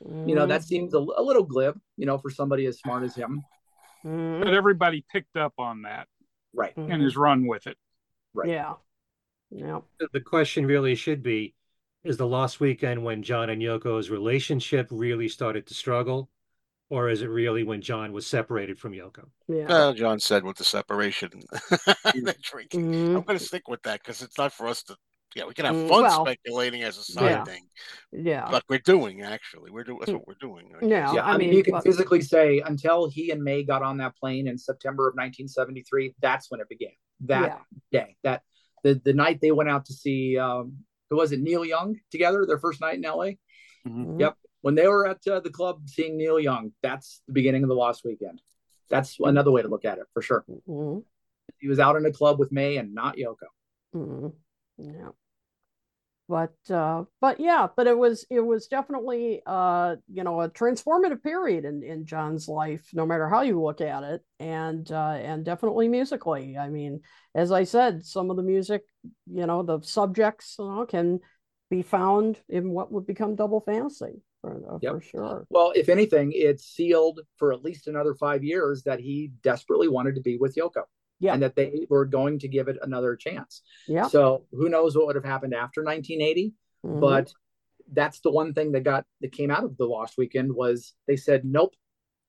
You 0.06 0.36
know, 0.36 0.46
that 0.46 0.64
seems 0.64 0.94
a, 0.94 0.98
a 0.98 1.22
little 1.24 1.44
glib, 1.44 1.80
you 1.98 2.06
know, 2.06 2.18
for 2.18 2.30
somebody 2.30 2.66
as 2.66 2.80
smart 2.80 3.04
as 3.04 3.16
him. 3.16 3.44
Mhm. 4.04 4.44
but 4.44 4.54
everybody 4.54 5.04
picked 5.12 5.36
up 5.36 5.54
on 5.58 5.82
that 5.84 6.08
Right. 6.54 6.76
and 6.78 7.02
has 7.02 7.18
run 7.18 7.48
with 7.48 7.66
it. 7.66 7.76
Right. 8.36 8.50
Yeah. 8.50 8.74
Yeah. 9.50 9.80
The 10.14 10.20
question 10.22 10.66
really 10.68 10.94
should 10.96 11.24
be 11.24 11.56
is 12.06 12.18
the 12.18 12.28
last 12.28 12.60
Weekend 12.60 13.04
when 13.04 13.24
John 13.24 13.50
and 13.50 13.62
Yoko's 13.62 14.10
relationship 14.10 14.88
really 14.92 15.28
started 15.28 15.66
to 15.68 15.74
struggle? 15.74 16.30
Or 16.92 17.10
is 17.10 17.24
it 17.24 17.30
really 17.30 17.64
when 17.64 17.82
John 17.82 18.14
was 18.14 18.28
separated 18.28 18.78
from 18.78 18.92
Yoko? 18.94 19.26
Yeah. 19.48 19.66
Well, 19.68 19.94
John 19.96 20.20
said 20.20 20.44
with 20.44 20.58
the 20.58 20.64
separation, 20.64 21.32
the 21.52 22.36
drinking. 22.44 22.94
I'm 22.94 23.24
Mhm. 23.24 23.26
going 23.26 23.40
to 23.40 23.44
stick 23.44 23.68
with 23.68 23.82
that 23.84 24.02
because 24.04 24.22
it's 24.22 24.38
not 24.38 24.54
for 24.54 24.68
us 24.68 24.84
to. 24.84 24.96
Yeah, 25.36 25.46
we 25.48 25.54
can 25.56 25.66
have 25.66 25.76
Mm, 25.76 25.90
fun 25.90 26.04
well, 26.04 26.26
speculating 26.26 26.84
as 26.84 26.98
a 26.98 27.04
side 27.04 27.30
yeah. 27.32 27.44
thing, 27.44 27.64
Yeah. 28.14 28.48
but 28.50 28.64
we're 28.70 28.80
doing. 28.80 29.24
Actually, 29.24 29.70
we're 29.72 29.84
doing. 29.84 29.98
That's 30.00 30.12
what 30.14 30.26
we're 30.28 30.36
doing. 30.40 30.72
I 30.80 30.86
Yeah. 30.86 31.12
Yeah, 31.14 31.26
I 31.26 31.34
I, 31.34 31.38
mean, 31.38 31.50
mean, 31.50 31.58
you 31.58 31.64
can 31.64 31.74
but- 31.74 31.84
physically 31.84 32.22
say 32.22 32.62
until 32.64 33.10
he 33.10 33.32
and 33.32 33.44
May 33.44 33.64
got 33.64 33.82
on 33.82 33.98
that 33.98 34.16
plane 34.16 34.48
in 34.48 34.58
September 34.58 35.10
of 35.10 35.16
1973, 35.16 36.14
that's 36.22 36.50
when 36.52 36.62
it 36.62 36.70
began. 36.70 36.92
That 37.22 37.62
day, 37.92 38.16
that 38.24 38.44
the 38.84 39.02
the 39.04 39.14
night 39.14 39.40
they 39.42 39.52
went 39.52 39.70
out 39.70 39.86
to 39.86 39.94
see, 39.94 40.38
um, 40.38 40.85
who 41.10 41.18
was 41.18 41.32
it, 41.32 41.40
Neil 41.42 41.66
Young 41.66 42.00
together, 42.12 42.46
their 42.46 42.60
first 42.60 42.82
night 42.82 42.96
in 42.96 43.02
LA. 43.06 43.38
Mhm. 43.88 44.20
Yep, 44.20 44.38
when 44.62 44.76
they 44.76 44.88
were 44.88 45.08
at 45.08 45.26
uh, 45.28 45.40
the 45.40 45.50
club 45.50 45.88
seeing 45.88 46.18
Neil 46.18 46.40
Young, 46.40 46.74
that's 46.82 47.22
the 47.28 47.34
beginning 47.34 47.64
of 47.64 47.70
the 47.70 47.76
Lost 47.76 48.04
Weekend. 48.04 48.42
That's 48.90 49.18
another 49.20 49.52
way 49.52 49.62
to 49.62 49.68
look 49.68 49.86
at 49.86 49.98
it 49.98 50.06
for 50.14 50.22
sure. 50.22 50.46
Mhm. 50.50 51.04
He 51.60 51.68
was 51.68 51.80
out 51.80 51.96
in 51.96 52.06
a 52.06 52.12
club 52.12 52.40
with 52.40 52.52
May 52.52 52.78
and 52.78 52.94
not 52.94 53.18
Yoko. 53.18 53.48
Mhm. 53.94 54.34
Yeah. 54.78 55.12
But 56.28 56.56
uh 56.72 57.04
but 57.22 57.40
yeah, 57.40 57.68
but 57.76 57.86
it 57.86 57.98
was 57.98 58.26
it 58.32 58.40
was 58.40 58.68
definitely 58.68 59.42
uh 59.46 59.98
you 60.12 60.24
know 60.24 60.42
a 60.42 60.50
transformative 60.50 61.22
period 61.22 61.66
in 61.66 61.84
in 61.84 62.06
John's 62.06 62.48
life 62.48 62.88
no 62.94 63.06
matter 63.06 63.30
how 63.30 63.42
you 63.42 63.62
look 63.62 63.80
at 63.80 64.04
it 64.04 64.22
and 64.40 64.92
uh 64.92 65.18
and 65.22 65.46
definitely 65.46 65.88
musically. 65.88 66.58
I 66.58 66.70
mean, 66.70 67.02
as 67.36 67.52
I 67.52 67.64
said, 67.64 68.06
some 68.06 68.32
of 68.32 68.38
the 68.38 68.44
music, 68.44 68.82
you 69.32 69.46
know, 69.46 69.62
the 69.62 69.82
subjects, 69.82 70.56
you 70.58 70.66
know, 70.66 70.86
can 70.86 71.20
be 71.70 71.84
found 71.84 72.40
in 72.50 72.72
what 72.72 72.92
would 72.92 73.06
become 73.06 73.36
double 73.36 73.62
fantasy 73.62 74.22
for 74.42 74.80
Yep. 74.82 74.94
for 74.94 75.02
sure. 75.02 75.48
Well, 75.50 75.74
if 75.76 75.90
anything, 75.90 76.32
it 76.34 76.60
sealed 76.60 77.22
for 77.38 77.54
at 77.54 77.64
least 77.64 77.88
another 77.88 78.16
five 78.16 78.44
years 78.44 78.84
that 78.84 79.00
he 79.00 79.32
desperately 79.42 79.88
wanted 79.88 80.16
to 80.16 80.22
be 80.22 80.38
with 80.38 80.56
Yoko. 80.56 80.84
Yeah. 81.20 81.34
And 81.34 81.44
that 81.44 81.56
they 81.56 81.88
were 81.90 82.06
going 82.06 82.40
to 82.40 82.48
give 82.48 82.68
it 82.68 82.78
another 82.82 83.16
chance. 83.16 83.62
Yeah. 83.88 84.08
So 84.08 84.46
who 84.52 84.70
knows 84.70 84.98
what 84.98 85.08
would 85.08 85.16
have 85.16 85.26
happened 85.26 85.54
after 85.54 85.82
1980? 85.82 86.54
Mhm. 86.86 87.00
But 87.00 87.34
that's 87.92 88.20
the 88.20 88.32
one 88.32 88.54
thing 88.54 88.72
that 88.74 88.82
got 88.84 89.06
that 89.22 89.32
came 89.32 89.52
out 89.52 89.64
of 89.64 89.78
the 89.78 89.86
Lost 89.86 90.18
Weekend 90.18 90.54
was 90.54 90.94
they 91.08 91.16
said, 91.16 91.46
nope, 91.46 91.74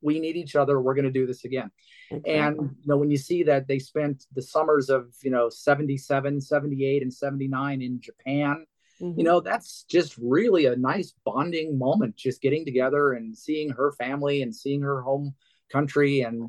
we 0.02 0.20
need 0.20 0.36
each 0.36 0.54
other. 0.54 0.80
We're 0.80 0.94
going 0.94 1.06
to 1.06 1.10
do 1.10 1.26
this 1.26 1.44
again. 1.44 1.70
Exactly. 2.10 2.34
And 2.34 2.56
you 2.60 2.86
know, 2.86 2.96
when 2.98 3.10
you 3.10 3.16
see 3.16 3.42
that 3.44 3.66
they 3.66 3.78
spent 3.78 4.26
the 4.34 4.42
summers 4.42 4.88
of 4.90 5.12
you 5.22 5.30
know 5.30 5.48
77, 5.48 6.40
78, 6.40 7.02
and 7.02 7.12
79 7.12 7.82
in 7.82 8.00
Japan, 8.00 8.66
Mhm. 9.00 9.18
you 9.18 9.24
know, 9.24 9.40
that's 9.40 9.84
just 9.84 10.16
really 10.18 10.66
a 10.66 10.76
nice 10.76 11.12
bonding 11.24 11.76
moment, 11.78 12.16
just 12.16 12.40
getting 12.40 12.64
together 12.64 13.12
and 13.14 13.36
seeing 13.36 13.70
her 13.70 13.92
family 13.92 14.42
and 14.42 14.54
seeing 14.54 14.82
her 14.82 15.02
home 15.02 15.34
country. 15.70 16.20
And 16.20 16.48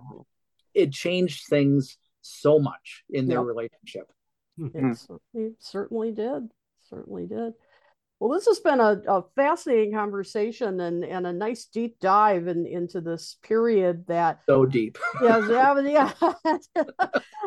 it 0.74 0.92
changed 0.92 1.48
things 1.48 1.98
so 2.28 2.60
much 2.60 3.04
in 3.10 3.28
their 3.28 3.40
Yep. 3.40 3.48
relationship. 3.48 4.12
It 4.60 4.98
certainly, 4.98 5.56
certainly 5.60 6.12
did. 6.12 6.52
Certainly 6.90 7.28
did. 7.28 7.54
Well, 8.20 8.32
this 8.32 8.48
has 8.48 8.60
been 8.60 8.80
a, 8.80 9.00
a 9.08 9.24
fascinating 9.36 9.94
conversation 9.94 10.80
and, 10.82 11.06
and 11.06 11.28
a 11.28 11.34
nice 11.34 11.66
deep 11.66 12.00
dive 12.00 12.48
in, 12.48 12.66
into 12.66 13.00
this 13.00 13.38
period 13.44 14.08
that 14.08 14.40
so 14.48 14.66
deep. 14.66 14.98
yeah, 15.24 15.78
yeah, 15.82 16.12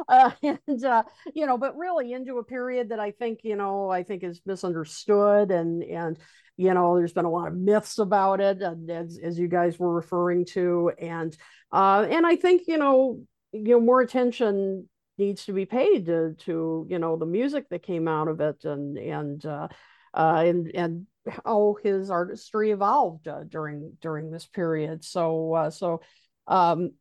uh, 0.08 0.30
and 0.42 0.84
uh, 0.84 1.02
you 1.34 1.46
know, 1.46 1.58
but 1.58 1.76
really 1.76 2.12
into 2.12 2.38
a 2.38 2.44
period 2.44 2.90
that 2.90 3.00
I 3.00 3.10
think 3.10 3.40
you 3.42 3.56
know 3.56 3.90
I 3.90 4.04
think 4.04 4.22
is 4.22 4.40
misunderstood 4.46 5.50
and 5.50 5.82
and 5.82 6.16
you 6.56 6.72
know 6.72 6.96
there's 6.96 7.12
been 7.14 7.24
a 7.24 7.30
lot 7.30 7.48
of 7.48 7.56
myths 7.56 7.98
about 7.98 8.40
it 8.40 8.62
as 8.62 9.18
as 9.20 9.38
you 9.40 9.48
guys 9.48 9.76
were 9.76 9.92
referring 9.92 10.44
to 10.52 10.92
and 11.00 11.36
uh, 11.72 12.06
and 12.08 12.24
I 12.24 12.36
think 12.36 12.68
you 12.68 12.78
know 12.78 13.22
you 13.52 13.74
know 13.74 13.80
more 13.80 14.00
attention 14.00 14.88
needs 15.18 15.44
to 15.44 15.52
be 15.52 15.66
paid 15.66 16.06
to 16.06 16.34
to 16.38 16.86
you 16.88 16.98
know 16.98 17.16
the 17.16 17.26
music 17.26 17.68
that 17.68 17.82
came 17.82 18.08
out 18.08 18.28
of 18.28 18.40
it 18.40 18.64
and 18.64 18.96
and 18.98 19.44
uh, 19.44 19.68
uh, 20.14 20.42
and 20.44 20.70
and 20.74 21.06
how 21.44 21.76
his 21.82 22.10
artistry 22.10 22.70
evolved 22.70 23.28
uh, 23.28 23.44
during 23.48 23.96
during 24.00 24.30
this 24.30 24.46
period. 24.46 25.04
So 25.04 25.54
uh, 25.54 25.70
so 25.70 26.00
um, 26.46 26.92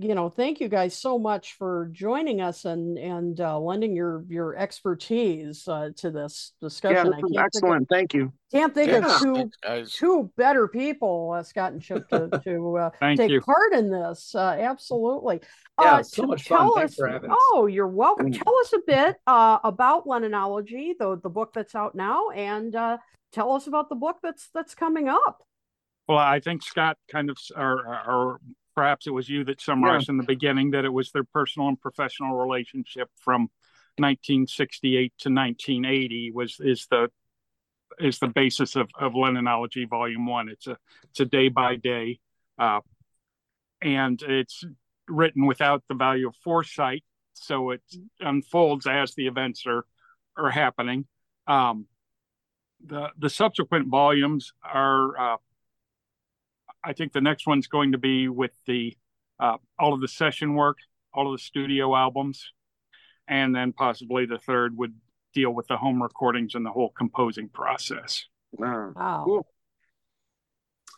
you 0.00 0.14
know, 0.14 0.28
thank 0.28 0.60
you 0.60 0.68
guys 0.68 0.96
so 0.96 1.18
much 1.18 1.54
for 1.54 1.90
joining 1.92 2.40
us 2.40 2.64
and 2.64 2.98
and 2.98 3.40
uh, 3.40 3.58
lending 3.58 3.94
your 3.94 4.24
your 4.28 4.56
expertise 4.56 5.66
uh, 5.68 5.90
to 5.96 6.10
this 6.10 6.52
discussion. 6.60 7.12
Yeah, 7.28 7.42
excellent. 7.44 7.82
Of, 7.82 7.88
thank 7.88 8.14
you. 8.14 8.32
Can't 8.52 8.74
think 8.74 8.90
yeah. 8.90 9.14
of 9.14 9.20
two 9.20 9.50
two 9.86 10.30
better 10.36 10.68
people, 10.68 11.34
uh, 11.36 11.42
Scott 11.42 11.72
and 11.72 11.82
Chip, 11.82 12.08
to 12.08 12.28
to 12.44 12.76
uh, 12.76 12.90
take 13.16 13.30
you. 13.30 13.40
part 13.40 13.72
in 13.72 13.90
this. 13.90 14.34
Uh, 14.34 14.56
absolutely. 14.58 15.40
Yeah, 15.80 15.96
uh, 15.96 16.02
so 16.02 16.24
much 16.24 16.48
fun. 16.48 16.72
Thanks 16.74 16.94
for 16.94 17.08
having 17.08 17.30
us. 17.30 17.36
Oh, 17.52 17.66
you're 17.66 17.86
welcome. 17.86 18.32
Tell 18.32 18.58
us 18.60 18.72
a 18.72 18.80
bit 18.86 19.16
uh, 19.26 19.58
about 19.64 20.06
Lennonology, 20.06 20.92
the 20.98 21.18
the 21.22 21.30
book 21.30 21.52
that's 21.52 21.74
out 21.74 21.94
now, 21.94 22.30
and 22.30 22.74
uh, 22.74 22.98
tell 23.32 23.52
us 23.52 23.66
about 23.66 23.88
the 23.88 23.96
book 23.96 24.16
that's 24.22 24.48
that's 24.54 24.74
coming 24.74 25.08
up. 25.08 25.42
Well, 26.08 26.18
I 26.18 26.40
think 26.40 26.62
Scott 26.62 26.96
kind 27.12 27.28
of, 27.28 27.36
or, 27.54 27.84
or 27.84 28.40
perhaps 28.78 29.08
it 29.08 29.10
was 29.10 29.28
you 29.28 29.42
that 29.42 29.60
summarized 29.60 30.06
yeah. 30.06 30.12
in 30.12 30.18
the 30.18 30.22
beginning 30.22 30.70
that 30.70 30.84
it 30.84 30.92
was 30.92 31.10
their 31.10 31.24
personal 31.24 31.66
and 31.66 31.80
professional 31.80 32.36
relationship 32.36 33.10
from 33.16 33.50
1968 33.96 35.12
to 35.18 35.30
1980 35.30 36.30
was 36.32 36.60
is 36.60 36.86
the 36.88 37.08
is 37.98 38.20
the 38.20 38.28
basis 38.28 38.76
of, 38.76 38.88
of 38.96 39.14
Lennonology 39.14 39.88
Volume 39.88 40.26
One. 40.26 40.48
It's 40.48 40.68
a 40.68 40.76
it's 41.10 41.18
a 41.18 41.24
day 41.24 41.48
by 41.48 41.74
day, 41.74 42.20
uh, 42.56 42.78
and 43.82 44.22
it's 44.22 44.62
written 45.08 45.46
without 45.46 45.82
the 45.88 45.96
value 45.96 46.28
of 46.28 46.36
foresight, 46.36 47.02
so 47.32 47.70
it 47.70 47.82
unfolds 48.20 48.86
as 48.86 49.12
the 49.16 49.26
events 49.26 49.64
are 49.66 49.86
are 50.36 50.50
happening. 50.50 51.04
Um, 51.48 51.86
the 52.86 53.08
the 53.18 53.28
subsequent 53.28 53.88
volumes 53.88 54.52
are 54.62 55.18
uh, 55.18 55.36
I 56.84 56.92
think 56.92 57.12
the 57.12 57.20
next 57.20 57.46
one's 57.46 57.66
going 57.66 57.92
to 57.92 57.98
be 57.98 58.28
with 58.28 58.52
the 58.66 58.96
uh, 59.40 59.56
all 59.78 59.94
of 59.94 60.00
the 60.00 60.08
session 60.08 60.54
work, 60.54 60.78
all 61.12 61.32
of 61.32 61.38
the 61.38 61.42
studio 61.42 61.94
albums, 61.94 62.52
and 63.26 63.54
then 63.54 63.72
possibly 63.72 64.26
the 64.26 64.38
third 64.38 64.76
would 64.76 64.94
deal 65.34 65.50
with 65.50 65.66
the 65.68 65.76
home 65.76 66.02
recordings 66.02 66.54
and 66.54 66.64
the 66.64 66.70
whole 66.70 66.90
composing 66.96 67.48
process. 67.48 68.24
Wow. 68.52 69.22
Cool. 69.24 69.46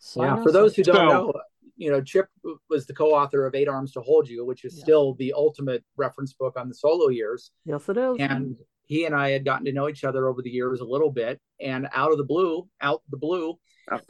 So 0.01 0.23
yeah, 0.23 0.43
for 0.43 0.53
those 0.53 0.75
who 0.75 0.83
don't 0.83 0.97
so, 0.97 1.03
know, 1.07 1.33
you 1.77 1.91
know, 1.91 2.01
Chip 2.01 2.29
was 2.69 2.87
the 2.87 2.95
co-author 2.95 3.47
of 3.47 3.55
Eight 3.55 3.69
Arms 3.69 3.93
to 3.93 4.01
Hold 4.01 4.29
You, 4.29 4.45
which 4.47 4.65
is 4.65 4.77
yeah. 4.77 4.83
still 4.83 5.15
the 5.15 5.33
ultimate 5.35 5.85
reference 5.97 6.33
book 6.33 6.59
on 6.59 6.69
the 6.69 6.75
solo 6.75 7.09
years. 7.09 7.51
Yes, 7.65 7.89
it 7.89 7.97
is. 7.97 8.17
And 8.19 8.57
he 8.83 9.05
and 9.05 9.15
I 9.15 9.31
had 9.31 9.45
gotten 9.45 9.65
to 9.67 9.73
know 9.73 9.89
each 9.89 10.05
other 10.05 10.29
over 10.29 10.43
the 10.43 10.51
years 10.51 10.81
a 10.81 10.85
little 10.85 11.11
bit, 11.11 11.41
and 11.61 11.89
out 11.93 12.13
of 12.13 12.19
the 12.19 12.25
blue, 12.25 12.69
out 12.81 13.03
the 13.11 13.17
blue, 13.17 13.59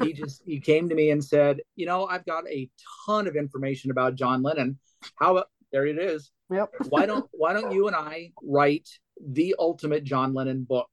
he 0.03 0.13
just 0.13 0.43
he 0.47 0.61
came 0.61 0.89
to 0.89 0.95
me 0.95 1.11
and 1.11 1.25
said, 1.25 1.61
you 1.77 1.87
know, 1.87 2.07
I've 2.07 2.27
got 2.27 2.49
a 2.49 2.69
ton 3.07 3.27
of 3.27 3.37
information 3.37 3.91
about 3.91 4.15
John 4.15 4.43
Lennon. 4.43 4.79
How 5.19 5.33
about 5.33 5.47
there 5.73 5.87
it 5.87 5.99
is. 5.99 6.31
Yep. 6.51 6.71
why 6.89 7.07
don't 7.07 7.29
why 7.33 7.53
don't 7.53 7.73
you 7.73 7.87
and 7.87 7.97
I 7.97 8.33
write 8.43 8.89
the 9.25 9.55
ultimate 9.59 10.05
John 10.05 10.35
Lennon 10.35 10.65
book? 10.65 10.89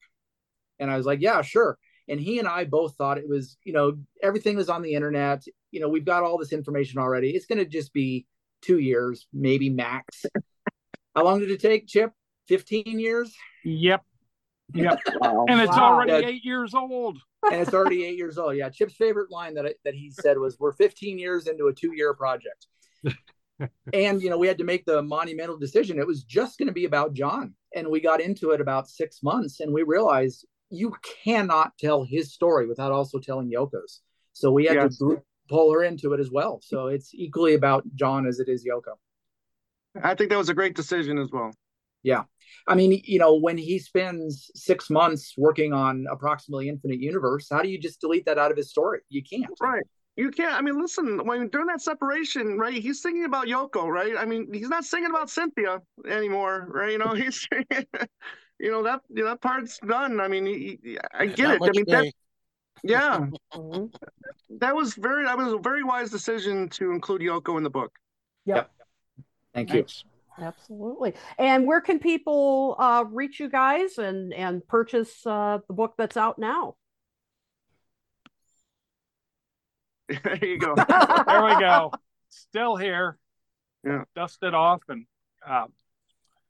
And 0.79 0.91
I 0.91 0.97
was 0.97 1.05
like, 1.05 1.21
yeah, 1.21 1.41
sure. 1.41 1.77
And 2.07 2.19
he 2.19 2.39
and 2.39 2.47
I 2.47 2.63
both 2.63 2.95
thought 2.95 3.17
it 3.17 3.27
was, 3.27 3.57
you 3.63 3.73
know, 3.73 3.97
everything 4.23 4.55
was 4.55 4.69
on 4.69 4.81
the 4.81 4.93
internet. 4.93 5.43
You 5.71 5.81
know, 5.81 5.89
we've 5.89 6.05
got 6.05 6.23
all 6.23 6.37
this 6.37 6.53
information 6.53 6.99
already. 6.99 7.31
It's 7.31 7.47
going 7.47 7.57
to 7.57 7.65
just 7.65 7.91
be 7.91 8.25
two 8.61 8.79
years, 8.79 9.27
maybe 9.33 9.69
max. 9.69 10.25
How 11.15 11.23
long 11.23 11.39
did 11.39 11.51
it 11.51 11.59
take, 11.59 11.87
Chip? 11.87 12.11
15 12.47 12.99
years? 12.99 13.35
Yep. 13.65 14.03
Yep. 14.73 14.99
Wow. 15.19 15.45
And 15.49 15.59
it's 15.59 15.71
wow. 15.71 15.93
already 15.93 16.13
eight 16.25 16.45
years 16.45 16.73
old 16.73 17.17
and 17.51 17.61
it's 17.61 17.73
already 17.73 18.05
eight 18.05 18.17
years 18.17 18.37
old. 18.37 18.55
Yeah, 18.55 18.69
Chip's 18.69 18.95
favorite 18.95 19.31
line 19.31 19.53
that 19.55 19.65
I, 19.65 19.73
that 19.83 19.93
he 19.93 20.11
said 20.11 20.37
was, 20.37 20.59
"We're 20.59 20.73
15 20.73 21.17
years 21.19 21.47
into 21.47 21.67
a 21.67 21.73
two-year 21.73 22.13
project." 22.13 22.67
and 23.93 24.21
you 24.21 24.29
know, 24.29 24.37
we 24.37 24.47
had 24.47 24.57
to 24.57 24.63
make 24.63 24.85
the 24.85 25.01
monumental 25.01 25.57
decision. 25.57 25.99
It 25.99 26.07
was 26.07 26.23
just 26.23 26.57
going 26.57 26.67
to 26.67 26.73
be 26.73 26.85
about 26.85 27.13
John, 27.13 27.53
and 27.75 27.89
we 27.89 27.99
got 27.99 28.21
into 28.21 28.51
it 28.51 28.61
about 28.61 28.89
six 28.89 29.23
months, 29.23 29.59
and 29.59 29.73
we 29.73 29.83
realized 29.83 30.45
you 30.69 30.93
cannot 31.23 31.77
tell 31.79 32.03
his 32.03 32.33
story 32.33 32.67
without 32.67 32.91
also 32.91 33.19
telling 33.19 33.51
Yoko's. 33.51 34.01
So 34.33 34.51
we 34.51 34.65
had 34.65 34.75
yes. 34.75 34.97
to 34.97 35.21
pull 35.49 35.71
her 35.71 35.83
into 35.83 36.13
it 36.13 36.19
as 36.19 36.29
well. 36.29 36.59
So 36.61 36.87
it's 36.87 37.13
equally 37.13 37.53
about 37.53 37.83
John 37.95 38.27
as 38.27 38.39
it 38.39 38.49
is 38.49 38.65
Yoko. 38.65 38.95
I 40.03 40.13
think 40.13 40.29
that 40.29 40.37
was 40.37 40.49
a 40.49 40.53
great 40.53 40.75
decision 40.75 41.17
as 41.17 41.31
well. 41.31 41.53
Yeah. 42.07 42.23
I 42.67 42.75
mean, 42.75 43.01
you 43.03 43.19
know, 43.19 43.35
when 43.35 43.57
he 43.57 43.79
spends 43.79 44.49
six 44.55 44.89
months 44.89 45.33
working 45.37 45.73
on 45.73 46.05
approximately 46.09 46.69
infinite 46.69 46.99
universe, 46.99 47.47
how 47.51 47.61
do 47.61 47.67
you 47.67 47.77
just 47.77 47.99
delete 47.99 48.25
that 48.27 48.37
out 48.37 48.49
of 48.49 48.55
his 48.55 48.69
story? 48.69 49.01
You 49.09 49.21
can't. 49.23 49.51
Right. 49.59 49.83
You 50.15 50.31
can't. 50.31 50.53
I 50.53 50.61
mean, 50.61 50.79
listen, 50.81 51.25
when 51.25 51.49
during 51.49 51.67
that 51.67 51.81
separation, 51.81 52.57
right, 52.57 52.73
he's 52.73 53.01
singing 53.01 53.25
about 53.25 53.47
Yoko, 53.47 53.87
right? 53.87 54.13
I 54.17 54.23
mean, 54.23 54.47
he's 54.53 54.69
not 54.69 54.85
singing 54.85 55.09
about 55.09 55.29
Cynthia 55.29 55.81
anymore, 56.09 56.67
right? 56.69 56.93
You 56.93 56.97
know, 56.97 57.13
he's, 57.21 57.45
you 57.51 58.71
know, 58.71 58.83
that 58.83 59.01
you 59.09 59.23
know, 59.23 59.31
that 59.31 59.41
part's 59.41 59.77
done. 59.85 60.21
I 60.21 60.29
mean, 60.29 60.45
he, 60.45 60.79
he, 60.81 60.97
I 61.13 61.25
get 61.25 61.55
it. 61.55 61.61
I 61.61 61.71
mean, 61.71 61.85
that, 61.87 62.11
yeah, 62.83 63.25
that 64.61 64.73
was 64.73 64.93
very, 64.95 65.25
that 65.25 65.37
was 65.37 65.51
a 65.51 65.57
very 65.57 65.83
wise 65.83 66.09
decision 66.09 66.69
to 66.69 66.91
include 66.91 67.21
Yoko 67.21 67.57
in 67.57 67.63
the 67.63 67.69
book. 67.69 67.91
Yep. 68.45 68.55
yep. 68.55 68.71
Thank 69.53 69.69
you. 69.69 69.81
Thanks. 69.81 70.03
Absolutely. 70.39 71.13
And 71.37 71.65
where 71.65 71.81
can 71.81 71.99
people 71.99 72.75
uh, 72.77 73.05
reach 73.09 73.39
you 73.39 73.49
guys 73.49 73.97
and 73.97 74.33
and 74.33 74.65
purchase 74.67 75.25
uh, 75.25 75.59
the 75.67 75.73
book 75.73 75.93
that's 75.97 76.17
out 76.17 76.37
now? 76.37 76.75
there 80.23 80.45
you 80.45 80.59
go. 80.59 80.75
there 81.27 81.45
we 81.45 81.59
go. 81.59 81.91
Still 82.29 82.75
here. 82.75 83.17
Yeah. 83.83 84.03
Dust 84.15 84.39
it 84.41 84.53
off 84.53 84.81
and. 84.89 85.05
Uh, 85.45 85.65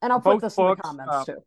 and 0.02 0.12
I'll 0.14 0.22
put 0.22 0.42
this 0.42 0.56
books, 0.56 0.82
in 0.90 0.98
the 0.98 1.04
comments 1.04 1.30
uh, 1.30 1.34
too. 1.34 1.44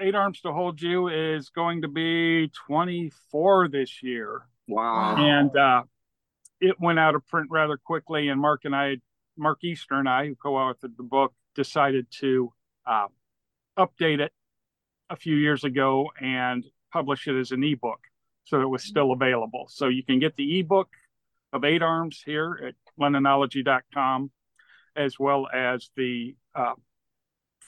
Eight 0.00 0.14
Arms 0.14 0.40
to 0.42 0.52
Hold 0.52 0.80
You 0.80 1.08
is 1.08 1.50
going 1.50 1.82
to 1.82 1.88
be 1.88 2.50
24 2.66 3.68
this 3.68 4.02
year. 4.02 4.42
Wow. 4.68 5.16
And 5.18 5.56
uh, 5.56 5.82
it 6.60 6.76
went 6.80 6.98
out 6.98 7.14
of 7.14 7.26
print 7.26 7.48
rather 7.50 7.76
quickly. 7.76 8.28
And 8.28 8.40
Mark 8.40 8.64
and 8.64 8.74
I, 8.74 8.96
Mark 9.36 9.58
Easter 9.62 9.94
and 9.94 10.08
I, 10.08 10.26
who 10.26 10.36
co 10.36 10.52
authored 10.52 10.96
the 10.96 11.02
book, 11.02 11.32
decided 11.54 12.06
to 12.20 12.52
uh, 12.86 13.08
update 13.78 14.20
it 14.20 14.32
a 15.08 15.16
few 15.16 15.36
years 15.36 15.64
ago 15.64 16.10
and 16.20 16.64
publish 16.92 17.26
it 17.26 17.38
as 17.38 17.50
an 17.50 17.64
ebook 17.64 18.00
so 18.50 18.60
it 18.60 18.68
was 18.68 18.82
still 18.82 19.12
available. 19.12 19.66
So 19.70 19.86
you 19.86 20.02
can 20.02 20.18
get 20.18 20.34
the 20.36 20.58
ebook 20.58 20.88
of 21.52 21.64
Eight 21.64 21.82
Arms 21.82 22.20
here 22.24 22.60
at 22.66 22.74
lennonology.com, 23.00 24.30
as 24.96 25.18
well 25.18 25.46
as 25.54 25.88
the 25.96 26.34
uh, 26.54 26.74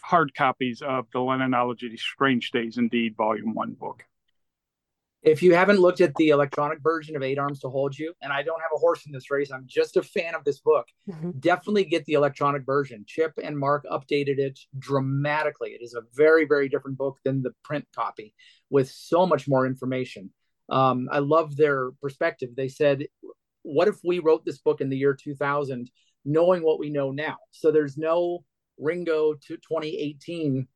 hard 0.03 0.35
copies 0.35 0.83
of 0.83 1.07
the 1.13 1.21
Lennonology 1.21 1.97
Strange 1.99 2.51
Days 2.51 2.79
Indeed 2.79 3.15
Volume 3.17 3.55
1 3.55 3.75
book 3.75 4.05
if 5.23 5.43
you 5.43 5.55
haven't 5.55 5.79
looked 5.79 6.01
at 6.01 6.15
the 6.17 6.31
electronic 6.31 6.81
version 6.83 7.15
of 7.15 7.23
Eight 7.23 7.39
Arms 7.39 7.61
to 7.61 7.69
Hold 7.69 7.97
You, 7.97 8.13
and 8.23 8.33
I 8.33 8.43
don't 8.43 8.61
have 8.61 8.71
a 8.75 8.79
horse 8.79 9.07
in 9.07 9.13
this 9.13 9.31
race, 9.31 9.53
I'm 9.53 9.65
just 9.69 9.97
a 9.97 10.03
fan 10.03 10.35
of 10.35 10.43
this 10.45 10.59
book. 10.59 10.87
Mm-hmm. 11.09 11.31
Definitely 11.39 11.85
get 11.85 12.05
the 12.07 12.15
electronic 12.15 12.67
version. 12.67 13.05
Chip 13.07 13.33
and 13.43 13.57
Mark 13.57 13.85
updated 13.91 14.39
it 14.39 14.59
dramatically. 14.79 15.71
It 15.71 15.83
is 15.83 15.95
a 15.95 16.03
very, 16.15 16.45
very 16.45 16.69
different 16.69 16.99
book 16.99 17.19
than 17.25 17.43
the 17.43 17.53
print 17.63 17.87
copy 17.95 18.35
with 18.69 18.91
so 18.91 19.25
much 19.25 19.47
more 19.47 19.65
information. 19.65 20.31
Um, 20.69 21.09
I 21.13 21.21
love 21.21 21.57
their 21.57 21.93
perspective. 22.01 22.51
They 22.57 22.69
said, 22.69 23.05
What 23.63 23.89
if 23.89 23.97
we 24.03 24.19
wrote 24.19 24.45
this 24.45 24.59
book 24.59 24.81
in 24.81 24.89
the 24.89 24.97
year 24.97 25.15
2000, 25.15 25.89
knowing 26.25 26.65
what 26.65 26.81
we 26.81 26.91
know 26.91 27.13
now? 27.13 27.37
So 27.53 27.71
there's 27.71 27.97
no 27.97 28.45
Ringo 28.79 29.35
to 29.35 29.57
2018 29.57 30.67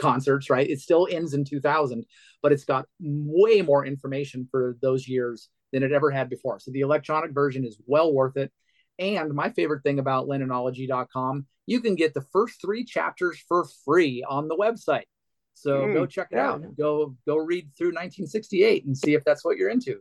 concerts, 0.00 0.50
right? 0.50 0.68
It 0.68 0.80
still 0.80 1.06
ends 1.10 1.34
in 1.34 1.44
2000, 1.44 2.04
but 2.42 2.52
it's 2.52 2.64
got 2.64 2.86
way 3.00 3.62
more 3.62 3.86
information 3.86 4.48
for 4.50 4.76
those 4.82 5.06
years 5.08 5.48
than 5.72 5.82
it 5.82 5.92
ever 5.92 6.10
had 6.10 6.28
before. 6.28 6.58
So 6.58 6.70
the 6.72 6.80
electronic 6.80 7.32
version 7.32 7.64
is 7.64 7.78
well 7.86 8.12
worth 8.12 8.36
it. 8.36 8.50
And 8.98 9.32
my 9.34 9.50
favorite 9.50 9.82
thing 9.82 9.98
about 9.98 10.26
lennonology.com, 10.28 11.46
you 11.66 11.80
can 11.80 11.94
get 11.94 12.12
the 12.14 12.24
first 12.32 12.60
three 12.60 12.84
chapters 12.84 13.42
for 13.48 13.66
free 13.84 14.24
on 14.28 14.48
the 14.48 14.56
website. 14.56 15.04
So 15.54 15.88
Mm, 15.88 15.92
go 15.94 16.06
check 16.06 16.28
it 16.32 16.36
yeah. 16.36 16.50
out. 16.50 16.76
Go 16.76 17.16
go 17.26 17.36
read 17.36 17.70
through 17.76 17.88
1968 17.88 18.84
and 18.86 18.96
see 18.96 19.14
if 19.14 19.24
that's 19.24 19.44
what 19.44 19.56
you're 19.56 19.70
into. 19.70 20.00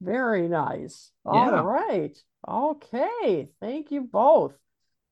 Very 0.00 0.48
nice. 0.48 1.10
Yeah. 1.24 1.32
All 1.32 1.64
right. 1.64 2.16
Okay. 2.48 3.48
Thank 3.60 3.90
you 3.90 4.02
both. 4.02 4.54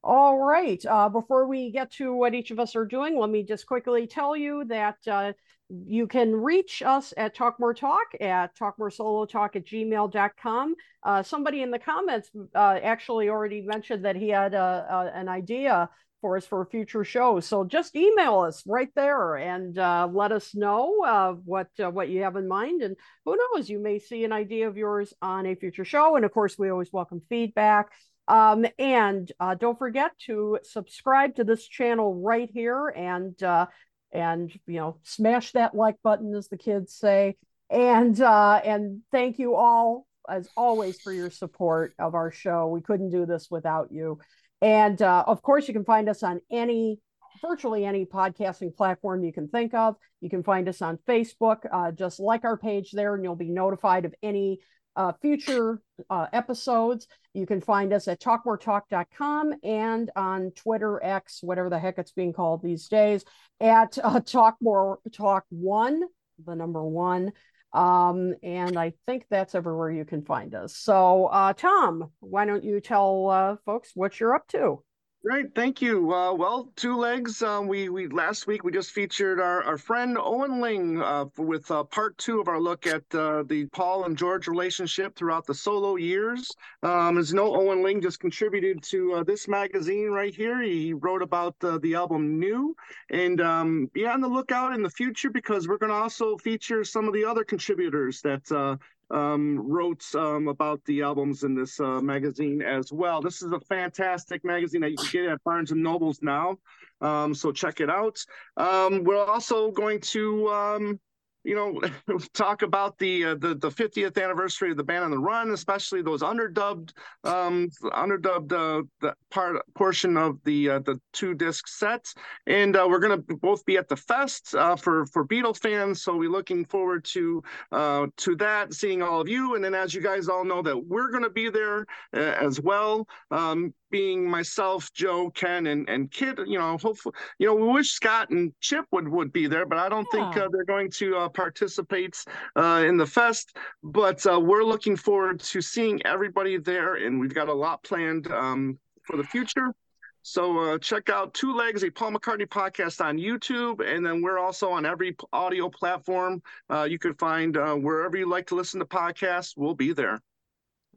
All 0.07 0.37
right. 0.37 0.85
Uh, 0.85 1.09
before 1.09 1.47
we 1.47 1.71
get 1.71 1.91
to 1.93 2.15
what 2.15 2.35
each 2.35 2.51
of 2.51 2.61
us 2.61 2.77
are 2.77 2.85
doing, 2.85 3.19
let 3.19 3.31
me 3.31 3.43
just 3.43 3.65
quickly 3.65 4.07
tell 4.07 4.37
you 4.37 4.67
that 4.67 4.99
uh, 5.11 5.33
you 5.71 6.07
can 6.07 6.31
reach 6.37 6.83
us 6.83 7.15
at 7.17 7.35
Talk 7.35 7.59
More 7.59 7.73
Talk 7.73 8.09
at 8.21 8.55
talkmoresolotalk 8.55 9.57
at 9.57 9.65
gmail.com. 9.65 10.75
Uh, 11.03 11.23
somebody 11.23 11.63
in 11.63 11.71
the 11.71 11.79
comments 11.79 12.29
uh, 12.55 12.79
actually 12.83 13.31
already 13.31 13.63
mentioned 13.63 14.05
that 14.05 14.15
he 14.15 14.29
had 14.29 14.53
a, 14.53 14.87
a, 14.91 15.19
an 15.19 15.31
idea 15.31 15.89
for 16.21 16.37
us 16.37 16.45
for 16.45 16.61
a 16.61 16.67
future 16.67 17.05
show. 17.05 17.41
So 17.41 17.65
just 17.65 17.97
email 17.97 18.41
us 18.41 18.63
right 18.67 18.91
there 18.95 19.37
and 19.37 19.79
uh, 19.79 20.07
let 20.13 20.33
us 20.33 20.55
know 20.55 21.03
uh, 21.03 21.33
what 21.33 21.69
uh, 21.83 21.91
what 21.91 22.11
you 22.11 22.25
have 22.25 22.37
in 22.37 22.47
mind. 22.47 22.83
And 22.83 22.95
who 23.25 23.39
knows, 23.55 23.71
you 23.71 23.79
may 23.79 23.99
see 23.99 24.25
an 24.25 24.33
idea 24.33 24.69
of 24.69 24.77
yours 24.77 25.15
on 25.23 25.47
a 25.47 25.55
future 25.55 25.87
show. 25.87 26.17
And 26.17 26.27
of 26.27 26.33
course, 26.33 26.59
we 26.59 26.69
always 26.69 26.93
welcome 26.93 27.23
feedback. 27.31 27.93
Um, 28.27 28.67
and 28.79 29.31
uh, 29.39 29.55
don't 29.55 29.79
forget 29.79 30.13
to 30.27 30.59
subscribe 30.63 31.37
to 31.37 31.45
this 31.45 31.67
channel 31.67 32.23
right 32.23 32.49
here 32.53 32.89
and 32.89 33.41
uh, 33.43 33.67
and 34.13 34.53
you 34.67 34.79
know 34.79 34.97
smash 35.03 35.53
that 35.53 35.75
like 35.75 35.97
button 36.03 36.35
as 36.35 36.49
the 36.49 36.59
kids 36.59 36.95
say. 36.95 37.37
And 37.71 38.19
uh, 38.21 38.61
and 38.65 39.03
thank 39.11 39.39
you 39.39 39.55
all 39.55 40.07
as 40.29 40.49
always 40.57 41.01
for 41.01 41.13
your 41.13 41.31
support 41.31 41.95
of 41.99 42.15
our 42.15 42.31
show. 42.31 42.69
We 42.69 42.81
couldn't 42.81 43.11
do 43.11 43.27
this 43.27 43.49
without 43.51 43.93
you. 43.93 44.19
And 44.63 45.01
uh, 45.03 45.25
of 45.27 45.43
course, 45.43 45.69
you 45.69 45.75
can 45.75 45.85
find 45.85 46.09
us 46.09 46.23
on 46.23 46.41
any, 46.51 46.99
virtually 47.43 47.85
any 47.85 48.07
podcasting 48.07 48.75
platform 48.75 49.25
you 49.25 49.33
can 49.33 49.49
think 49.49 49.75
of. 49.75 49.97
You 50.21 50.31
can 50.31 50.43
find 50.43 50.69
us 50.69 50.81
on 50.81 50.99
Facebook. 51.07 51.59
Uh, 51.71 51.93
just 51.93 52.19
like 52.21 52.45
our 52.45 52.57
page 52.57 52.93
there, 52.93 53.15
and 53.15 53.23
you'll 53.23 53.37
be 53.37 53.51
notified 53.51 54.05
of 54.05 54.15
any 54.23 54.61
uh, 54.97 55.13
future 55.21 55.81
uh, 56.11 56.27
episodes. 56.33 57.07
You 57.33 57.47
can 57.47 57.61
find 57.61 57.93
us 57.93 58.09
at 58.09 58.21
talkmoretalk.com 58.21 59.55
and 59.63 60.11
on 60.15 60.51
Twitter, 60.53 61.03
X, 61.03 61.41
whatever 61.43 61.71
the 61.71 61.79
heck 61.79 61.99
it's 61.99 62.13
being 62.13 62.33
called 62.33 62.63
these 62.63 62.89
days, 62.89 63.25
at 63.61 63.99
uh, 64.03 64.21
Talk 64.21 64.57
More 64.61 64.99
Talk 65.13 65.45
One, 65.51 66.03
the 66.45 66.55
number 66.55 66.85
one. 66.85 67.33
Um, 67.73 68.35
and 68.45 68.79
I 68.79 68.93
think 69.07 69.27
that's 69.29 69.57
everywhere 69.57 69.91
you 69.91 70.05
can 70.05 70.23
find 70.23 70.55
us. 70.55 70.77
So, 70.77 71.27
uh, 71.27 71.55
Tom, 71.55 72.13
why 72.21 72.45
don't 72.45 72.63
you 72.63 72.81
tell 72.81 73.29
uh, 73.31 73.57
folks 73.67 73.91
what 73.95 74.21
you're 74.21 74.35
up 74.35 74.47
to? 74.49 74.83
Great, 75.25 75.55
thank 75.55 75.81
you. 75.81 76.13
Uh, 76.13 76.35
well, 76.35 76.71
two 76.77 76.99
legs. 76.99 77.41
Uh, 77.41 77.63
we 77.65 77.89
we 77.89 78.09
last 78.09 78.47
week 78.47 78.63
we 78.63 78.71
just 78.71 78.91
featured 78.91 79.41
our, 79.41 79.63
our 79.63 79.79
friend 79.79 80.19
Owen 80.21 80.61
Ling 80.61 81.01
uh, 81.01 81.25
with 81.39 81.71
uh, 81.71 81.83
part 81.85 82.19
two 82.19 82.41
of 82.41 82.49
our 82.49 82.61
look 82.61 82.87
at 82.87 83.03
uh, 83.15 83.43
the 83.45 83.65
Paul 83.73 84.05
and 84.05 84.19
George 84.19 84.49
relationship 84.49 85.17
throughout 85.17 85.47
the 85.47 85.55
solo 85.55 85.97
years. 85.97 86.51
Um, 86.83 87.17
as 87.17 87.31
you 87.31 87.37
know, 87.37 87.55
Owen 87.57 87.83
Ling 87.83 88.03
just 88.03 88.21
contributed 88.21 88.83
to 88.83 89.15
uh, 89.15 89.25
this 89.25 89.49
magazine 89.49 90.11
right 90.11 90.35
here. 90.35 90.61
He 90.61 90.93
wrote 90.93 91.23
about 91.23 91.59
the 91.59 91.95
album 91.95 92.39
New, 92.39 92.77
and 93.09 93.41
um, 93.41 93.91
be 93.95 94.07
on 94.07 94.21
the 94.21 94.29
lookout 94.29 94.75
in 94.75 94.83
the 94.83 94.91
future 94.91 95.31
because 95.31 95.67
we're 95.67 95.79
going 95.79 95.89
to 95.93 95.97
also 95.97 96.37
feature 96.37 96.85
some 96.85 97.09
of 97.09 97.15
the 97.15 97.25
other 97.25 97.45
contributors 97.45 98.21
that 98.21 98.77
um, 99.11 99.59
wrote 99.59 100.05
um, 100.15 100.49
about 100.49 100.85
the 100.85 101.03
albums 101.03 101.43
in 101.43 101.55
this 101.55 101.79
uh, 101.81 102.01
magazine 102.01 102.63
as 102.63 102.93
well. 102.93 103.21
This 103.21 103.43
is 103.43 103.53
a 103.53 103.61
fantastic 103.61 104.45
magazine 104.45 104.81
that 104.83 104.91
you 104.91 104.97
can 104.97 105.25
get 105.25 105.33
at 105.33 105.45
Barnes 105.45 105.73
and 105.73 105.83
Nobles 105.83 106.21
now. 106.23 106.59
Um, 107.01 107.35
so 107.35 107.53
check 107.53 107.81
it 107.81 107.91
out. 107.91 108.19
Um, 108.57 109.05
we're 109.05 109.25
also 109.25 109.71
going 109.71 110.01
to, 110.01 110.49
um, 110.49 111.01
you 111.45 111.55
know, 111.55 112.19
talk 112.35 112.63
about 112.63 112.99
the, 112.99 113.25
uh, 113.27 113.35
the 113.37 113.55
the 113.55 113.71
50th 113.71 114.23
anniversary 114.23 114.71
of 114.71 114.77
the 114.77 114.85
Band 114.85 115.05
on 115.05 115.11
the 115.11 115.19
Run, 115.19 115.51
especially 115.51 116.03
those 116.03 116.23
underdubbed, 116.23 116.93
um, 117.25 117.69
underdubbed 117.83 118.53
uh, 118.53 118.83
the 119.01 119.15
part 119.31 119.57
portion 119.75 120.17
of 120.17 120.43
the 120.45 120.71
uh, 120.71 120.79
the 120.81 121.01
two 121.13 121.35
disc 121.35 121.69
sets. 121.69 122.15
And 122.47 122.77
uh, 122.77 122.87
we're 122.89 122.99
going 122.99 123.23
to 123.25 123.37
both 123.37 123.65
be 123.65 123.77
at 123.77 123.89
the 123.89 123.97
fest 123.97 124.55
uh, 124.55 124.77
for 124.77 125.07
for 125.07 125.27
Beatle 125.27 125.57
fans. 125.57 126.03
So 126.03 126.17
we're 126.17 126.31
looking 126.31 126.65
forward 126.65 127.05
to 127.07 127.43
uh, 127.73 128.07
to 128.19 128.37
that, 128.37 128.75
seeing 128.75 129.03
all 129.03 129.21
of 129.21 129.29
you. 129.29 129.55
And 129.55 129.65
then, 129.65 129.75
as 129.75 129.95
you 129.95 130.01
guys 130.01 130.29
all 130.29 130.45
know, 130.45 130.63
that 130.63 130.87
we're 130.87 131.11
going 131.11 131.25
to 131.25 131.31
be 131.31 131.51
there 131.51 131.87
uh, 132.15 132.19
as 132.41 132.61
well. 132.61 133.07
Um, 133.31 133.75
being 133.91 134.29
myself, 134.29 134.93
Joe, 134.93 135.31
Ken, 135.31 135.69
and 135.69 135.89
and 135.89 136.11
Kit, 136.11 136.39
you 136.47 136.59
know, 136.59 136.77
hopefully, 136.79 137.15
you 137.39 137.47
know, 137.47 137.55
we 137.55 137.69
wish 137.73 137.91
Scott 137.93 138.31
and 138.31 138.53
Chip 138.61 138.85
would 138.91 139.09
would 139.09 139.33
be 139.33 139.47
there, 139.47 139.67
but 139.67 139.79
I 139.79 139.89
don't 139.89 140.11
think 140.11 140.35
Yeah. 140.35 140.45
uh, 140.45 140.49
they're 140.51 140.65
going 140.65 140.91
to 140.93 141.17
uh, 141.35 141.43
participate 141.43 142.25
uh, 142.57 142.85
in 142.87 142.97
the 142.97 143.07
fest. 143.07 143.57
But 143.83 144.25
uh, 144.27 144.41
we're 144.41 144.65
looking 144.65 144.97
forward 144.97 145.41
to 145.41 145.61
seeing 145.61 146.05
everybody 146.07 146.59
there, 146.59 146.95
and 146.97 147.21
we've 147.21 147.35
got 147.35 147.49
a 147.49 147.55
lot 147.55 147.83
planned 147.83 148.31
um, 148.31 148.79
for 149.05 149.17
the 149.17 149.25
future. 149.25 149.75
So 150.23 150.59
uh, 150.59 150.79
check 150.79 151.11
out 151.11 151.35
Two 151.35 151.55
Legs, 151.55 151.85
a 151.85 151.91
Paul 151.91 152.13
McCartney 152.13 152.49
podcast 152.49 153.05
on 153.05 153.19
YouTube, 153.19 153.87
and 153.87 154.05
then 154.05 154.23
we're 154.23 154.39
also 154.39 154.71
on 154.71 154.87
every 154.87 155.15
audio 155.35 155.69
platform 155.69 156.43
uh, 156.71 156.85
you 156.85 156.99
can 156.99 157.15
find 157.15 157.57
uh, 157.59 157.75
wherever 157.75 158.17
you 158.17 158.27
like 158.29 158.47
to 158.47 158.55
listen 158.55 158.81
to 158.81 158.87
podcasts. 158.87 159.53
We'll 159.55 159.75
be 159.75 159.93
there. 159.93 160.23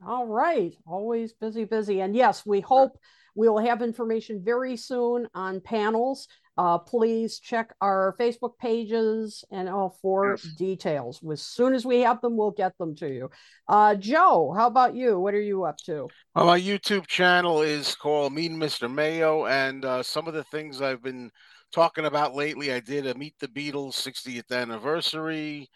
All 0.06 0.26
right. 0.26 0.74
Always 0.86 1.34
busy, 1.34 1.64
busy. 1.64 2.00
And 2.00 2.16
yes, 2.16 2.46
we 2.46 2.60
hope 2.60 2.98
we'll 3.34 3.58
have 3.58 3.82
information 3.82 4.42
very 4.42 4.76
soon 4.76 5.28
on 5.34 5.60
panels. 5.60 6.28
Uh, 6.58 6.76
please 6.76 7.38
check 7.38 7.72
our 7.80 8.16
Facebook 8.18 8.58
pages 8.58 9.44
and 9.52 9.68
all 9.68 9.90
for 10.02 10.30
Yes. 10.30 10.42
details. 10.56 11.20
As 11.30 11.40
soon 11.40 11.72
as 11.72 11.86
we 11.86 12.00
have 12.00 12.20
them, 12.20 12.36
we'll 12.36 12.50
get 12.50 12.76
them 12.78 12.96
to 12.96 13.08
you. 13.08 13.30
Uh, 13.68 13.94
Joe, 13.94 14.52
how 14.56 14.66
about 14.66 14.96
you? 14.96 15.20
What 15.20 15.34
are 15.34 15.40
you 15.40 15.62
up 15.62 15.76
to? 15.86 16.08
Well, 16.34 16.46
my 16.46 16.60
YouTube 16.60 17.06
channel 17.06 17.62
is 17.62 17.94
called 17.94 18.32
Mean 18.32 18.56
Mr. 18.56 18.92
Mayo, 18.92 19.46
and 19.46 19.84
uh, 19.84 20.02
some 20.02 20.26
of 20.26 20.34
the 20.34 20.42
things 20.44 20.82
I've 20.82 21.02
been 21.02 21.30
talking 21.72 22.06
about 22.06 22.34
lately, 22.34 22.72
I 22.72 22.80
did 22.80 23.06
a 23.06 23.14
Meet 23.14 23.36
the 23.38 23.46
Beatles 23.46 23.94
60th 23.94 24.50
anniversary 24.50 25.70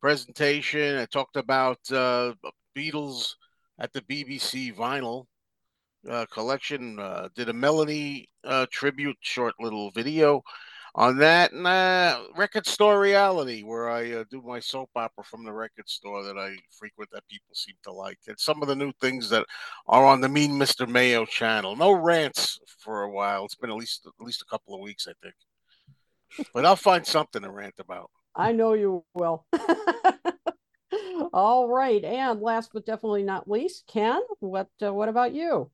presentation. 0.00 0.98
I 0.98 1.06
talked 1.06 1.36
about 1.36 1.78
uh, 1.90 2.34
Beatles 2.76 3.34
at 3.80 3.92
the 3.92 4.02
BBC 4.02 4.72
vinyl 4.76 5.24
uh, 6.08 6.26
collection. 6.32 6.98
Uh, 6.98 7.28
did 7.34 7.48
a 7.48 7.52
Melanie 7.52 8.28
uh, 8.44 8.66
tribute 8.70 9.16
short 9.20 9.54
little 9.60 9.90
video 9.90 10.42
on 10.94 11.16
that, 11.18 11.52
and 11.52 11.66
uh, 11.66 12.22
Record 12.36 12.66
Store 12.66 13.00
Reality, 13.00 13.62
where 13.62 13.88
I 13.88 14.12
uh, 14.12 14.24
do 14.30 14.42
my 14.42 14.58
soap 14.58 14.90
opera 14.96 15.22
from 15.24 15.44
the 15.44 15.52
record 15.52 15.88
store 15.88 16.24
that 16.24 16.36
I 16.36 16.56
frequent 16.70 17.10
that 17.12 17.28
people 17.28 17.54
seem 17.54 17.76
to 17.84 17.92
like, 17.92 18.18
and 18.26 18.38
some 18.38 18.62
of 18.62 18.68
the 18.68 18.76
new 18.76 18.92
things 19.00 19.30
that 19.30 19.46
are 19.86 20.04
on 20.04 20.20
the 20.20 20.28
Mean 20.28 20.52
Mr. 20.52 20.88
Mayo 20.88 21.24
channel. 21.24 21.76
No 21.76 21.92
rants 21.92 22.58
for 22.78 23.02
a 23.02 23.10
while. 23.10 23.44
It's 23.44 23.54
been 23.54 23.70
at 23.70 23.76
least 23.76 24.06
at 24.06 24.26
least 24.26 24.42
a 24.42 24.46
couple 24.46 24.74
of 24.74 24.80
weeks, 24.80 25.06
I 25.08 25.12
think. 25.22 25.34
But 26.52 26.66
I'll 26.66 26.76
find 26.76 27.06
something 27.06 27.42
to 27.42 27.50
rant 27.50 27.74
about. 27.78 28.10
I 28.34 28.52
know 28.52 28.74
you 28.74 29.04
will. 29.14 29.44
All 31.32 31.68
right. 31.68 32.04
And 32.04 32.40
last 32.40 32.70
but 32.72 32.86
definitely 32.86 33.22
not 33.22 33.48
least, 33.48 33.84
Ken, 33.86 34.20
what 34.40 34.68
uh, 34.82 34.92
what 34.92 35.08
about 35.08 35.34
you? 35.34 35.70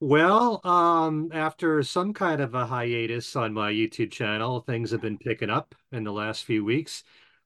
Well, 0.00 0.60
um, 0.66 1.30
after 1.32 1.82
some 1.82 2.12
kind 2.12 2.40
of 2.40 2.54
a 2.54 2.66
hiatus 2.66 3.34
on 3.36 3.54
my 3.54 3.72
YouTube 3.72 4.10
channel, 4.12 4.60
things 4.60 4.90
have 4.90 5.00
been 5.00 5.16
picking 5.18 5.48
up 5.50 5.74
in 5.90 6.04
the 6.04 6.12
last 6.12 6.44
few 6.44 6.64
weeks. 6.64 7.02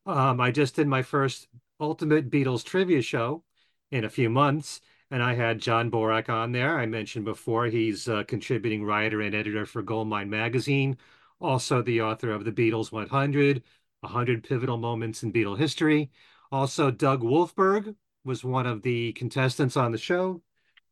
Um, 0.07 0.41
I 0.41 0.51
just 0.51 0.75
did 0.75 0.89
my 0.89 1.03
first 1.03 1.49
Ultimate 1.79 2.29
Beatles 2.31 2.65
trivia 2.65 3.03
show 3.03 3.45
in 3.93 4.05
a 4.05 4.11
few 4.11 4.29
months, 4.31 4.81
and 5.11 5.23
I 5.23 5.35
had 5.35 5.61
John 5.61 5.91
Borack 5.91 6.29
on 6.29 6.51
there. 6.53 6.79
I 6.79 6.87
mentioned 6.87 7.25
before 7.25 7.67
he's 7.67 8.09
a 8.09 8.25
contributing 8.25 8.85
writer 8.85 9.21
and 9.21 9.35
editor 9.35 9.65
for 9.65 9.83
Goldmine 9.83 10.29
Magazine, 10.31 10.99
also 11.41 11.83
the 11.83 12.01
author 12.03 12.33
of 12.33 12.45
The 12.45 12.53
Beatles 12.53 12.91
100, 12.93 13.63
100 14.01 14.43
Pivotal 14.45 14.77
Moments 14.77 15.23
in 15.23 15.33
Beatle 15.33 15.57
History. 15.59 16.11
Also, 16.51 16.91
Doug 16.91 17.23
Wolfberg 17.23 17.95
was 18.25 18.43
one 18.45 18.67
of 18.67 18.83
the 18.83 19.13
contestants 19.13 19.77
on 19.77 19.93
the 19.93 19.99
show. 19.99 20.43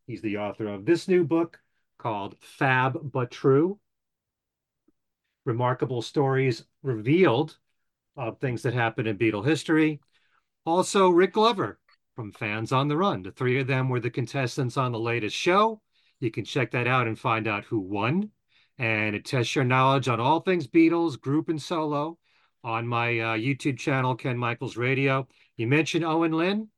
He's 0.09 0.23
the 0.23 0.39
author 0.39 0.67
of 0.69 0.87
this 0.87 1.07
new 1.07 1.23
book 1.23 1.61
called 1.99 2.37
Fab 2.41 3.13
But 3.13 3.31
True 3.31 3.79
Remarkable 5.45 6.01
Stories 6.01 6.65
Revealed 6.83 7.59
of 8.17 8.41
Things 8.41 8.63
That 8.63 8.73
Happened 8.73 9.07
in 9.07 9.19
Beatle 9.19 9.45
History. 9.45 10.01
Also, 10.65 11.11
Rick 11.11 11.35
Glover 11.35 11.79
from 12.17 12.33
Fans 12.33 12.73
on 12.73 12.89
the 12.89 12.97
Run. 12.97 13.23
The 13.23 13.33
three 13.33 13.61
of 13.61 13.67
them 13.67 13.91
were 13.91 14.01
the 14.01 14.09
contestants 14.09 14.79
on 14.79 14.93
the 14.93 14.99
latest 14.99 15.37
show. 15.37 15.83
You 16.21 16.31
can 16.31 16.47
check 16.47 16.71
that 16.71 16.87
out 16.87 17.07
and 17.07 17.19
find 17.19 17.47
out 17.47 17.67
who 17.67 17.79
won. 17.79 18.31
And 18.79 19.15
it 19.15 19.27
tests 19.27 19.55
your 19.55 19.65
knowledge 19.65 20.09
on 20.09 20.21
all 20.21 20.41
things 20.41 20.67
Beatles, 20.67 21.21
group 21.21 21.51
and 21.51 21.61
solo, 21.61 22.17
on 22.65 22.89
my 22.89 23.19
uh, 23.19 23.37
YouTube 23.37 23.79
channel, 23.79 24.15
Ken 24.15 24.39
Michaels 24.39 24.79
Radio. 24.79 25.29
You 25.59 25.67
mentioned 25.67 26.07
Owen 26.07 26.33
Lynn. 26.33 26.71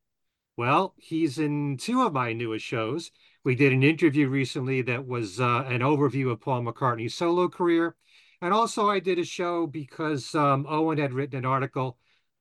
Well, 0.61 0.93
he's 0.99 1.39
in 1.39 1.79
two 1.79 2.03
of 2.03 2.13
my 2.13 2.35
newest 2.35 2.67
shows. 2.67 3.13
We 3.45 3.55
did 3.55 3.73
an 3.73 3.83
interview 3.83 4.29
recently 4.29 4.83
that 4.83 5.07
was 5.07 5.41
uh, 5.41 5.65
an 5.67 5.81
overview 5.81 6.31
of 6.31 6.43
Paul 6.43 6.65
McCartney's 6.65 7.15
solo 7.15 7.49
career. 7.49 7.97
And 8.43 8.53
also, 8.53 8.91
I 8.91 9.01
did 9.01 9.19
a 9.19 9.25
show 9.25 9.67
because 9.67 10.35
um, 10.35 10.67
Owen 10.69 10.99
had 10.99 11.15
written 11.15 11.39
an 11.39 11.47
article 11.47 11.97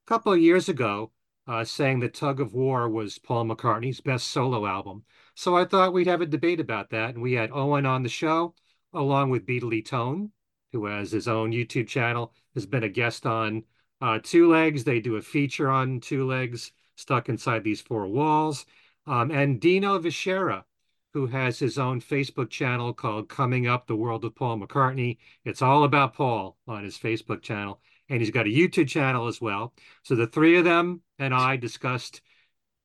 a 0.06 0.10
couple 0.10 0.34
of 0.34 0.40
years 0.42 0.68
ago 0.68 1.14
uh, 1.48 1.64
saying 1.64 2.02
that 2.02 2.14
Tug 2.14 2.42
of 2.42 2.54
War 2.54 2.90
was 2.90 3.20
Paul 3.20 3.46
McCartney's 3.46 4.02
best 4.02 4.28
solo 4.28 4.66
album. 4.66 5.06
So 5.36 5.56
I 5.56 5.64
thought 5.64 5.94
we'd 5.94 6.08
have 6.08 6.20
a 6.20 6.26
debate 6.26 6.60
about 6.60 6.90
that. 6.90 7.14
And 7.14 7.24
we 7.24 7.32
had 7.32 7.52
Owen 7.54 7.86
on 7.86 8.04
the 8.04 8.10
show, 8.10 8.54
along 8.92 9.30
with 9.30 9.46
Beatley 9.46 9.86
Tone, 9.86 10.34
who 10.74 10.88
has 10.88 11.10
his 11.10 11.30
own 11.30 11.54
YouTube 11.54 11.88
channel, 11.88 12.34
has 12.54 12.66
been 12.66 12.84
a 12.84 12.90
guest 12.90 13.26
on 13.26 13.64
uh, 14.02 14.20
Two 14.22 14.50
Legs. 14.50 14.84
They 14.84 15.00
do 15.00 15.16
a 15.16 15.22
feature 15.22 15.70
on 15.70 16.02
Two 16.02 16.28
Legs, 16.28 16.74
Stuck 17.00 17.30
Inside 17.30 17.64
These 17.64 17.82
Four 17.82 18.08
Walls. 18.08 18.66
Um, 19.08 19.32
and 19.32 19.60
Dino 19.60 19.98
Vishera, 20.00 20.66
who 21.14 21.28
has 21.28 21.58
his 21.58 21.78
own 21.78 22.02
Facebook 22.02 22.50
channel 22.50 22.94
called 22.94 23.30
Coming 23.30 23.68
Up 23.68 23.88
the 23.88 23.96
World 23.96 24.26
of 24.26 24.36
Paul 24.36 24.60
McCartney. 24.60 25.18
It's 25.46 25.62
all 25.62 25.86
about 25.86 26.14
Paul 26.14 26.58
on 26.68 26.84
his 26.84 26.98
Facebook 26.98 27.42
channel. 27.42 27.80
And 28.10 28.20
he's 28.20 28.32
got 28.32 28.48
a 28.48 28.50
YouTube 28.50 28.90
channel 28.90 29.28
as 29.28 29.40
well. 29.40 29.74
So 30.04 30.16
the 30.16 30.28
three 30.28 30.58
of 30.58 30.66
them 30.66 31.02
and 31.18 31.34
I 31.34 31.56
discussed 31.56 32.22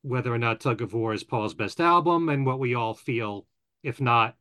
whether 0.01 0.33
or 0.33 0.37
not 0.37 0.61
Tug 0.61 0.81
of 0.81 0.93
War 0.93 1.13
is 1.13 1.23
Paul's 1.23 1.53
best 1.53 1.81
album 1.81 2.29
and 2.29 2.45
what 2.45 2.59
we 2.59 2.73
all 2.73 2.93
feel, 2.93 3.47
if 3.83 3.99
not, 3.99 4.37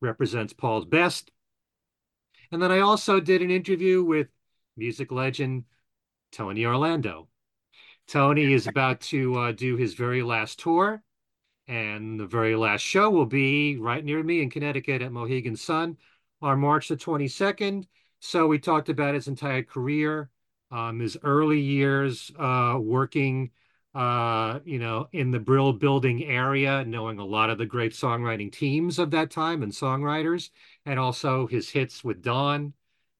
represents 0.00 0.52
Paul's 0.52 0.84
best. 0.84 1.30
And 2.52 2.62
then 2.62 2.70
I 2.70 2.80
also 2.80 3.18
did 3.18 3.42
an 3.42 3.50
interview 3.50 4.04
with 4.04 4.28
music 4.76 5.10
legend 5.10 5.64
Tony 6.30 6.64
Orlando. 6.64 7.28
Tony 8.08 8.54
is 8.54 8.66
about 8.66 9.00
to 9.02 9.38
uh, 9.38 9.52
do 9.52 9.76
his 9.76 9.94
very 9.94 10.22
last 10.22 10.58
tour 10.58 11.02
and 11.68 12.18
the 12.18 12.26
very 12.26 12.56
last 12.56 12.80
show 12.80 13.10
will 13.10 13.26
be 13.26 13.76
right 13.76 14.02
near 14.02 14.22
me 14.22 14.40
in 14.40 14.48
Connecticut 14.48 15.02
at 15.02 15.12
Mohegan 15.12 15.56
Sun 15.56 15.98
on 16.40 16.58
March 16.58 16.88
the 16.88 16.96
22nd. 16.96 17.86
So 18.20 18.46
we 18.46 18.58
talked 18.58 18.88
about 18.88 19.14
his 19.14 19.28
entire 19.28 19.62
career, 19.62 20.30
um, 20.70 20.98
his 20.98 21.18
early 21.22 21.60
years 21.60 22.32
uh, 22.38 22.78
working, 22.80 23.50
uh, 23.94 24.60
you 24.64 24.78
know, 24.78 25.08
in 25.12 25.30
the 25.30 25.38
Brill 25.38 25.74
building 25.74 26.24
area, 26.24 26.84
knowing 26.86 27.18
a 27.18 27.24
lot 27.24 27.50
of 27.50 27.58
the 27.58 27.66
great 27.66 27.92
songwriting 27.92 28.50
teams 28.50 28.98
of 28.98 29.10
that 29.10 29.30
time 29.30 29.62
and 29.62 29.70
songwriters, 29.70 30.48
and 30.86 30.98
also 30.98 31.46
his 31.46 31.68
hits 31.68 32.02
with 32.02 32.22
Dawn 32.22 32.72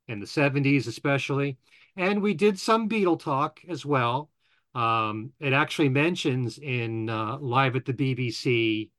in 0.09 0.20
the 0.20 0.27
70s, 0.27 0.86
especially. 0.86 1.59
And 1.97 2.23
we 2.23 2.32
did 2.32 2.59
some 2.59 2.89
Beatle 2.89 3.20
talk 3.20 3.60
as 3.69 3.85
well. 3.85 4.31
Um, 4.79 5.33
it 5.41 5.53
actually 5.53 5.89
mentions 5.89 6.57
in 6.59 7.11
uh, 7.11 7.37
Live 7.39 7.75
at 7.75 7.85
the 7.85 7.93
BBC, 7.93 8.91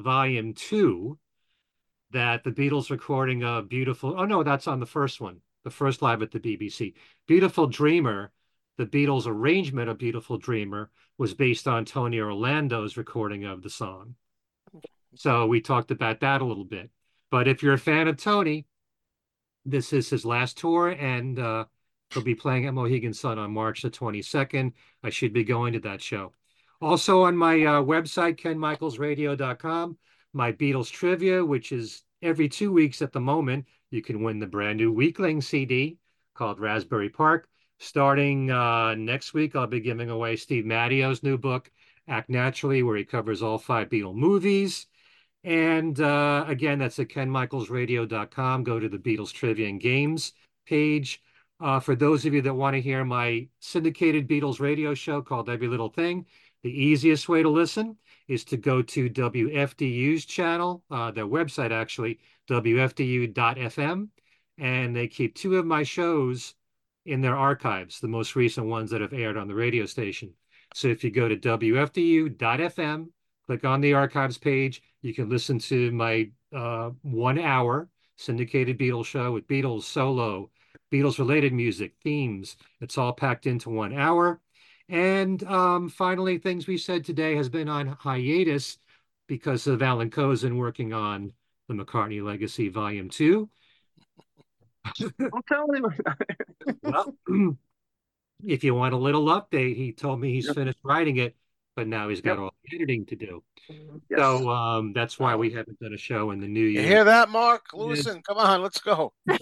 Volume 0.00 0.54
2, 0.54 1.18
that 2.12 2.42
the 2.42 2.50
Beatles 2.50 2.88
recording 2.88 3.42
a 3.42 3.60
beautiful, 3.60 4.14
oh 4.18 4.24
no, 4.24 4.42
that's 4.42 4.66
on 4.66 4.80
the 4.80 4.86
first 4.86 5.20
one, 5.20 5.42
the 5.62 5.70
first 5.70 6.00
Live 6.00 6.22
at 6.22 6.30
the 6.30 6.40
BBC. 6.40 6.94
Beautiful 7.26 7.66
Dreamer, 7.66 8.32
the 8.78 8.86
Beatles' 8.86 9.26
arrangement 9.26 9.90
of 9.90 9.98
Beautiful 9.98 10.38
Dreamer 10.38 10.90
was 11.18 11.34
based 11.34 11.68
on 11.68 11.84
Tony 11.84 12.18
Orlando's 12.18 12.96
recording 12.96 13.44
of 13.44 13.60
the 13.60 13.68
song. 13.68 14.14
So 15.16 15.46
we 15.46 15.60
talked 15.60 15.90
about 15.90 16.20
that 16.20 16.40
a 16.40 16.46
little 16.46 16.64
bit. 16.64 16.90
But 17.30 17.46
if 17.46 17.62
you're 17.62 17.74
a 17.74 17.78
fan 17.78 18.08
of 18.08 18.16
Tony, 18.16 18.64
this 19.66 19.92
is 19.92 20.08
his 20.08 20.24
last 20.24 20.56
tour, 20.56 20.88
and 20.88 21.38
uh, 21.38 21.66
He'll 22.14 22.22
be 22.22 22.34
playing 22.34 22.66
at 22.66 22.74
Mohegan 22.74 23.12
Sun 23.12 23.38
on 23.38 23.52
March 23.52 23.82
the 23.82 23.90
22nd. 23.90 24.72
I 25.02 25.10
should 25.10 25.32
be 25.32 25.44
going 25.44 25.72
to 25.72 25.80
that 25.80 26.00
show. 26.00 26.32
Also 26.80 27.22
on 27.22 27.36
my 27.36 27.54
uh, 27.64 27.82
website, 27.82 28.38
kenmichaelsradio.com, 28.38 29.98
my 30.32 30.52
Beatles 30.52 30.90
trivia, 30.90 31.44
which 31.44 31.72
is 31.72 32.04
every 32.22 32.48
two 32.48 32.72
weeks 32.72 33.02
at 33.02 33.12
the 33.12 33.20
moment. 33.20 33.66
You 33.90 34.00
can 34.00 34.22
win 34.22 34.38
the 34.38 34.46
brand 34.46 34.78
new 34.78 34.94
Weekling 34.94 35.42
CD 35.42 35.98
called 36.34 36.60
Raspberry 36.60 37.08
Park. 37.08 37.48
Starting 37.80 38.50
uh, 38.50 38.94
next 38.94 39.34
week, 39.34 39.56
I'll 39.56 39.66
be 39.66 39.80
giving 39.80 40.10
away 40.10 40.36
Steve 40.36 40.64
Matteo's 40.64 41.22
new 41.22 41.36
book, 41.36 41.70
Act 42.06 42.30
Naturally, 42.30 42.82
where 42.82 42.96
he 42.96 43.04
covers 43.04 43.42
all 43.42 43.58
five 43.58 43.88
Beatle 43.88 44.14
movies. 44.14 44.86
And 45.42 46.00
uh, 46.00 46.44
again, 46.46 46.78
that's 46.78 46.98
at 46.98 47.08
kenmichaelsradio.com. 47.08 48.64
Go 48.64 48.78
to 48.78 48.88
the 48.88 48.98
Beatles 48.98 49.32
Trivia 49.32 49.68
and 49.68 49.80
Games 49.80 50.32
page. 50.66 51.20
Uh, 51.64 51.80
for 51.80 51.96
those 51.96 52.26
of 52.26 52.34
you 52.34 52.42
that 52.42 52.52
want 52.52 52.74
to 52.74 52.80
hear 52.80 53.06
my 53.06 53.48
syndicated 53.58 54.28
Beatles 54.28 54.60
radio 54.60 54.92
show 54.92 55.22
called 55.22 55.48
Every 55.48 55.66
Little 55.66 55.88
Thing, 55.88 56.26
the 56.62 56.68
easiest 56.68 57.26
way 57.26 57.42
to 57.42 57.48
listen 57.48 57.96
is 58.28 58.44
to 58.44 58.58
go 58.58 58.82
to 58.82 59.08
WFDU's 59.08 60.26
channel, 60.26 60.84
uh, 60.90 61.10
their 61.10 61.26
website 61.26 61.70
actually, 61.70 62.18
WFDU.FM, 62.50 64.08
and 64.58 64.94
they 64.94 65.08
keep 65.08 65.34
two 65.34 65.56
of 65.56 65.64
my 65.64 65.82
shows 65.82 66.52
in 67.06 67.22
their 67.22 67.34
archives, 67.34 67.98
the 67.98 68.08
most 68.08 68.36
recent 68.36 68.66
ones 68.66 68.90
that 68.90 69.00
have 69.00 69.14
aired 69.14 69.38
on 69.38 69.48
the 69.48 69.54
radio 69.54 69.86
station. 69.86 70.34
So 70.74 70.88
if 70.88 71.02
you 71.02 71.10
go 71.10 71.28
to 71.28 71.36
WFDU.FM, 71.36 73.06
click 73.46 73.64
on 73.64 73.80
the 73.80 73.94
archives 73.94 74.36
page, 74.36 74.82
you 75.00 75.14
can 75.14 75.30
listen 75.30 75.58
to 75.60 75.90
my 75.92 76.30
uh, 76.54 76.90
one 77.00 77.38
hour 77.38 77.88
syndicated 78.16 78.78
Beatles 78.78 79.06
show 79.06 79.32
with 79.32 79.48
Beatles 79.48 79.84
solo, 79.84 80.50
Beatles 80.92 81.18
related 81.18 81.52
music, 81.52 81.94
themes. 82.02 82.56
It's 82.80 82.98
all 82.98 83.12
packed 83.12 83.46
into 83.46 83.70
one 83.70 83.92
hour. 83.92 84.40
And 84.88 85.42
um, 85.44 85.88
finally, 85.88 86.38
Things 86.38 86.66
We 86.66 86.78
Said 86.78 87.04
Today 87.04 87.34
has 87.36 87.48
been 87.48 87.68
on 87.68 87.86
hiatus 87.86 88.78
because 89.26 89.66
of 89.66 89.82
Allan 89.82 90.10
Kozinn 90.10 90.56
working 90.56 90.92
on 90.92 91.32
the 91.68 91.74
McCartney 91.74 92.22
Legacy 92.22 92.68
Volume 92.68 93.08
2. 93.08 93.48
Don't 94.98 95.46
tell 95.46 95.66
anyone. 95.72 95.96
well, 96.82 97.16
if 98.44 98.62
you 98.62 98.74
want 98.74 98.94
a 98.94 98.98
little 98.98 99.26
update, 99.26 99.76
he 99.76 99.92
told 99.92 100.20
me 100.20 100.32
he's 100.32 100.46
yep. 100.46 100.54
finished 100.54 100.78
writing 100.82 101.16
it, 101.16 101.34
but 101.76 101.86
now 101.88 102.08
he's 102.08 102.20
got 102.20 102.32
yep. 102.32 102.38
all 102.40 102.54
the 102.64 102.76
editing 102.76 103.06
to 103.06 103.16
do. 103.16 103.42
Yes. 103.68 104.18
So 104.18 104.50
um, 104.50 104.92
that's 104.92 105.18
why 105.18 105.34
we 105.34 105.50
haven't 105.50 105.80
done 105.80 105.92
a 105.94 105.98
show 105.98 106.30
in 106.30 106.40
the 106.40 106.46
new 106.46 106.64
year. 106.64 106.82
You 106.82 106.88
hear 106.88 107.04
that, 107.04 107.30
Mark? 107.30 107.66
Listen, 107.72 108.22
come 108.22 108.38
on, 108.38 108.62
let's 108.62 108.80
go. 108.80 109.12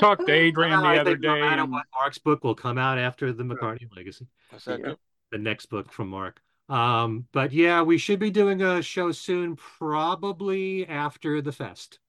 Talked 0.00 0.26
to 0.26 0.32
Adrian 0.32 0.80
the 0.82 1.00
other 1.00 1.16
day. 1.16 1.28
No 1.28 1.38
matter 1.38 1.64
what, 1.64 1.84
Mark's 1.94 2.18
book 2.18 2.42
will 2.42 2.56
come 2.56 2.78
out 2.78 2.98
after 2.98 3.32
the 3.32 3.44
McCartney 3.44 3.88
Legacy. 3.94 4.26
That's 4.50 4.64
that 4.64 4.80
yeah. 4.80 4.94
The 5.30 5.38
next 5.38 5.66
book 5.66 5.92
from 5.92 6.08
Mark. 6.08 6.40
Um, 6.68 7.26
but 7.32 7.52
yeah, 7.52 7.82
we 7.82 7.98
should 7.98 8.18
be 8.18 8.30
doing 8.30 8.60
a 8.62 8.82
show 8.82 9.12
soon, 9.12 9.54
probably 9.54 10.86
after 10.88 11.40
the 11.40 11.52
fest. 11.52 12.00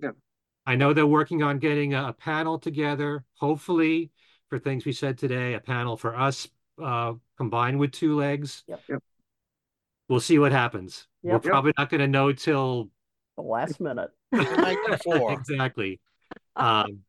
Yeah. 0.00 0.12
I 0.66 0.76
know 0.76 0.94
they're 0.94 1.06
working 1.06 1.42
on 1.42 1.58
getting 1.58 1.92
a, 1.92 2.08
a 2.08 2.12
panel 2.14 2.58
together, 2.58 3.24
hopefully 3.38 4.10
for 4.48 4.58
things 4.58 4.84
we 4.84 4.92
said 4.92 5.18
today, 5.18 5.54
a 5.54 5.60
panel 5.60 5.96
for 5.96 6.16
us 6.16 6.48
uh, 6.82 7.14
combined 7.36 7.78
with 7.78 7.92
two 7.92 8.16
legs. 8.16 8.64
Yep. 8.68 8.80
yep. 8.88 9.02
We'll 10.08 10.20
see 10.20 10.38
what 10.38 10.52
happens. 10.52 11.06
Yep. 11.22 11.32
We're 11.32 11.50
probably 11.50 11.72
not 11.78 11.90
going 11.90 12.00
to 12.00 12.08
know 12.08 12.32
till 12.32 12.90
the 13.36 13.42
last 13.42 13.80
minute. 13.80 14.10
exactly. 14.32 16.00
Um, 16.56 17.00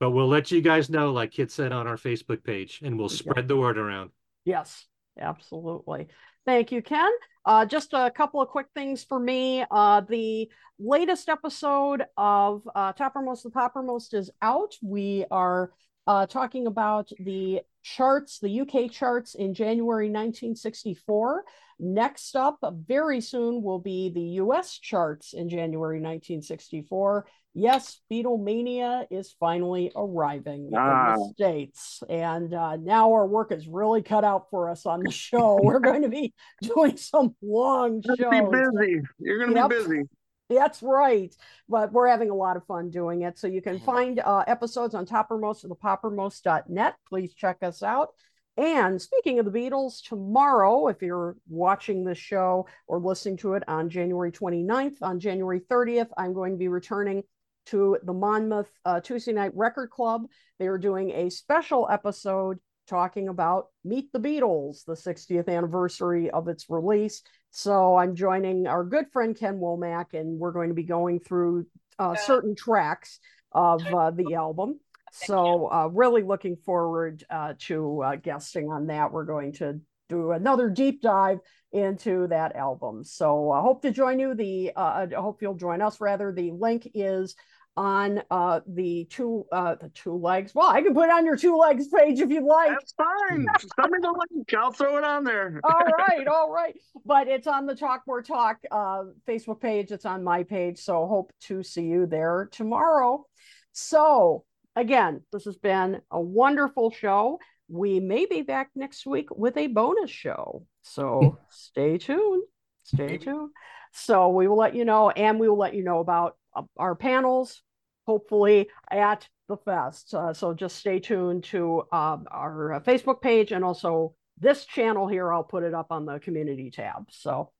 but 0.00 0.10
we'll 0.10 0.28
let 0.28 0.50
you 0.50 0.60
guys 0.60 0.90
know, 0.90 1.12
like 1.12 1.30
Kit 1.30 1.50
said 1.50 1.72
on 1.72 1.86
our 1.86 1.96
Facebook 1.96 2.42
page, 2.44 2.80
and 2.82 2.98
we'll 2.98 3.08
spread 3.08 3.48
the 3.48 3.56
word 3.56 3.78
around. 3.78 4.10
Yes, 4.44 4.86
absolutely. 5.18 6.08
Thank 6.44 6.72
you, 6.72 6.82
Ken. 6.82 7.10
Uh, 7.44 7.64
just 7.64 7.92
a 7.92 8.10
couple 8.10 8.40
of 8.40 8.48
quick 8.48 8.66
things 8.74 9.04
for 9.04 9.18
me. 9.18 9.64
Uh, 9.70 10.00
the 10.00 10.50
latest 10.78 11.28
episode 11.28 12.04
of 12.16 12.68
uh, 12.74 12.92
Toppermost 12.92 13.44
the 13.44 13.50
Poppermost 13.50 14.14
is 14.14 14.30
out. 14.42 14.74
We 14.82 15.24
are 15.30 15.72
uh, 16.06 16.26
talking 16.26 16.66
about 16.66 17.10
the 17.18 17.60
charts, 17.82 18.38
the 18.38 18.60
UK 18.60 18.90
charts 18.90 19.34
in 19.34 19.54
January 19.54 20.06
1964. 20.06 21.44
Next 21.78 22.36
up, 22.36 22.58
very 22.86 23.20
soon, 23.20 23.62
will 23.62 23.78
be 23.78 24.10
the 24.10 24.40
US 24.42 24.78
charts 24.78 25.32
in 25.32 25.48
January 25.48 25.96
1964. 25.96 27.26
Yes, 27.54 28.00
Beatlemania 28.10 29.06
is 29.10 29.34
finally 29.38 29.92
arriving 29.94 30.70
ah. 30.74 31.14
in 31.14 31.20
the 31.20 31.28
States. 31.34 32.02
And 32.08 32.54
uh, 32.54 32.76
now 32.76 33.12
our 33.12 33.26
work 33.26 33.52
is 33.52 33.66
really 33.66 34.02
cut 34.02 34.24
out 34.24 34.48
for 34.50 34.70
us 34.70 34.86
on 34.86 35.00
the 35.00 35.10
show. 35.10 35.58
We're 35.62 35.80
going 35.80 36.02
to 36.02 36.08
be 36.08 36.32
doing 36.62 36.96
some 36.96 37.34
long 37.42 38.02
shows. 38.02 38.16
Be 38.16 38.40
busy. 38.40 39.02
You're 39.18 39.38
going 39.38 39.54
to 39.54 39.60
yep. 39.60 39.70
be 39.70 39.76
busy. 39.76 40.02
That's 40.48 40.82
right. 40.82 41.34
But 41.68 41.92
we're 41.92 42.08
having 42.08 42.30
a 42.30 42.34
lot 42.34 42.56
of 42.56 42.66
fun 42.66 42.90
doing 42.90 43.22
it. 43.22 43.38
So 43.38 43.46
you 43.46 43.62
can 43.62 43.80
find 43.80 44.20
uh, 44.20 44.44
episodes 44.46 44.94
on 44.94 45.06
Toppermost 45.06 45.64
of 45.64 45.70
the 45.70 45.76
Poppermost.net. 45.76 46.94
Please 47.08 47.34
check 47.34 47.58
us 47.62 47.82
out. 47.82 48.10
And 48.58 49.00
speaking 49.00 49.38
of 49.38 49.50
the 49.50 49.58
Beatles, 49.58 50.02
tomorrow, 50.06 50.88
if 50.88 51.00
you're 51.00 51.36
watching 51.48 52.04
this 52.04 52.18
show 52.18 52.66
or 52.86 52.98
listening 52.98 53.38
to 53.38 53.54
it 53.54 53.62
on 53.66 53.88
January 53.88 54.30
29th, 54.30 54.96
on 55.00 55.18
January 55.18 55.60
30th, 55.60 56.10
I'm 56.18 56.34
going 56.34 56.52
to 56.52 56.58
be 56.58 56.68
returning 56.68 57.22
to 57.66 57.96
the 58.02 58.12
Monmouth 58.12 58.70
uh, 58.84 59.00
Tuesday 59.00 59.32
Night 59.32 59.52
Record 59.54 59.88
Club. 59.90 60.26
They 60.58 60.66
are 60.66 60.78
doing 60.78 61.10
a 61.12 61.30
special 61.30 61.88
episode 61.90 62.58
talking 62.88 63.28
about 63.28 63.68
Meet 63.84 64.12
the 64.12 64.18
Beatles, 64.18 64.84
the 64.84 64.94
60th 64.94 65.48
anniversary 65.48 66.30
of 66.30 66.48
its 66.48 66.68
release. 66.68 67.22
So 67.52 67.96
I'm 67.96 68.14
joining 68.16 68.66
our 68.66 68.82
good 68.82 69.12
friend 69.12 69.36
Ken 69.36 69.58
Womack, 69.58 70.14
and 70.14 70.38
we're 70.38 70.52
going 70.52 70.70
to 70.70 70.74
be 70.74 70.84
going 70.84 71.20
through 71.20 71.66
uh, 71.98 72.14
certain 72.14 72.56
tracks 72.56 73.20
of 73.52 73.86
uh, 73.86 74.10
the 74.10 74.34
album. 74.34 74.80
So, 75.12 75.70
uh, 75.70 75.88
really 75.92 76.22
looking 76.22 76.56
forward 76.56 77.22
uh, 77.28 77.52
to 77.66 78.02
uh, 78.02 78.16
guesting 78.16 78.70
on 78.70 78.86
that. 78.86 79.12
We're 79.12 79.26
going 79.26 79.52
to 79.54 79.78
do 80.08 80.32
another 80.32 80.70
deep 80.70 81.02
dive 81.02 81.40
into 81.72 82.26
that 82.28 82.56
album. 82.56 83.04
So, 83.04 83.50
I 83.50 83.60
hope 83.60 83.82
to 83.82 83.90
join 83.90 84.18
you. 84.18 84.34
The 84.34 84.72
uh, 84.74 85.06
I 85.12 85.14
hope 85.14 85.42
you'll 85.42 85.54
join 85.54 85.82
us. 85.82 86.00
Rather, 86.00 86.32
the 86.32 86.52
link 86.52 86.90
is 86.94 87.36
on 87.76 88.22
uh 88.30 88.60
the 88.66 89.06
two 89.10 89.46
uh 89.52 89.74
the 89.76 89.88
two 89.90 90.14
legs. 90.14 90.54
Well 90.54 90.68
i 90.68 90.82
can 90.82 90.94
put 90.94 91.08
it 91.08 91.12
on 91.12 91.24
your 91.24 91.36
two 91.36 91.56
legs 91.56 91.88
page 91.88 92.20
if 92.20 92.30
you'd 92.30 92.44
like. 92.44 92.70
That's 92.70 92.92
fine. 92.92 93.46
Send 93.58 93.90
me 93.90 93.98
the 94.00 94.26
link. 94.30 94.54
I'll 94.54 94.72
throw 94.72 94.98
it 94.98 95.04
on 95.04 95.24
there. 95.24 95.60
All 95.64 95.80
right 95.80 96.28
all 96.30 96.50
right. 96.50 96.76
But 97.04 97.28
it's 97.28 97.46
on 97.46 97.66
the 97.66 97.74
talk 97.74 98.02
more 98.06 98.22
talk 98.22 98.58
uh 98.70 99.04
facebook 99.26 99.60
page. 99.60 99.90
It's 99.90 100.04
on 100.04 100.22
my 100.22 100.42
page 100.42 100.78
so 100.78 101.06
hope 101.06 101.32
to 101.42 101.62
see 101.62 101.84
you 101.84 102.06
there 102.06 102.48
tomorrow. 102.52 103.26
So 103.72 104.44
again 104.76 105.22
this 105.32 105.44
has 105.46 105.56
been 105.56 106.02
a 106.10 106.20
wonderful 106.20 106.90
show. 106.90 107.38
We 107.68 108.00
may 108.00 108.26
be 108.26 108.42
back 108.42 108.70
next 108.74 109.06
week 109.06 109.28
with 109.30 109.56
a 109.56 109.68
bonus 109.68 110.10
show. 110.10 110.66
So 110.82 111.38
stay 111.48 111.96
tuned. 111.96 112.44
Stay 112.82 113.16
tuned. 113.16 113.50
So 113.94 114.28
we 114.28 114.48
will 114.48 114.56
let 114.56 114.74
you 114.74 114.84
know 114.84 115.10
and 115.10 115.40
we 115.40 115.48
will 115.48 115.58
let 115.58 115.74
you 115.74 115.84
know 115.84 116.00
about 116.00 116.36
our 116.76 116.94
panels, 116.94 117.62
hopefully 118.06 118.68
at 118.90 119.28
the 119.48 119.56
fest. 119.56 120.14
Uh, 120.14 120.32
so 120.32 120.54
just 120.54 120.76
stay 120.76 120.98
tuned 120.98 121.44
to 121.44 121.82
uh, 121.92 122.18
our 122.30 122.82
Facebook 122.86 123.20
page 123.20 123.52
and 123.52 123.64
also 123.64 124.14
this 124.38 124.64
channel 124.64 125.06
here. 125.06 125.32
I'll 125.32 125.44
put 125.44 125.62
it 125.62 125.74
up 125.74 125.88
on 125.90 126.06
the 126.06 126.18
community 126.18 126.70
tab. 126.70 127.06
So, 127.10 127.50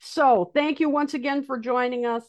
so 0.00 0.50
thank 0.54 0.80
you 0.80 0.88
once 0.90 1.14
again 1.14 1.44
for 1.44 1.58
joining 1.58 2.06
us. 2.06 2.24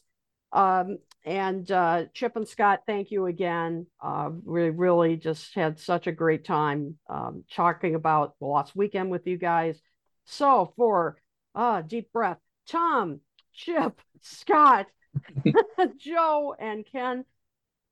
Um, 0.51 0.97
and 1.25 1.69
uh, 1.69 2.05
Chip 2.13 2.35
and 2.35 2.47
Scott, 2.47 2.81
thank 2.87 3.11
you 3.11 3.27
again. 3.27 3.85
Uh, 4.01 4.29
we 4.43 4.69
really 4.69 5.15
just 5.15 5.53
had 5.53 5.79
such 5.79 6.07
a 6.07 6.11
great 6.11 6.45
time 6.45 6.97
um, 7.09 7.43
talking 7.53 7.93
about 7.93 8.33
the 8.39 8.45
Lost 8.45 8.75
Weekend 8.75 9.11
with 9.11 9.27
you 9.27 9.37
guys. 9.37 9.79
So 10.25 10.73
for 10.75 11.17
uh, 11.53 11.81
deep 11.81 12.11
breath, 12.11 12.39
Tom, 12.67 13.19
Chip, 13.53 13.99
Scott, 14.21 14.87
Joe 15.97 16.55
and 16.59 16.85
Ken, 16.85 17.25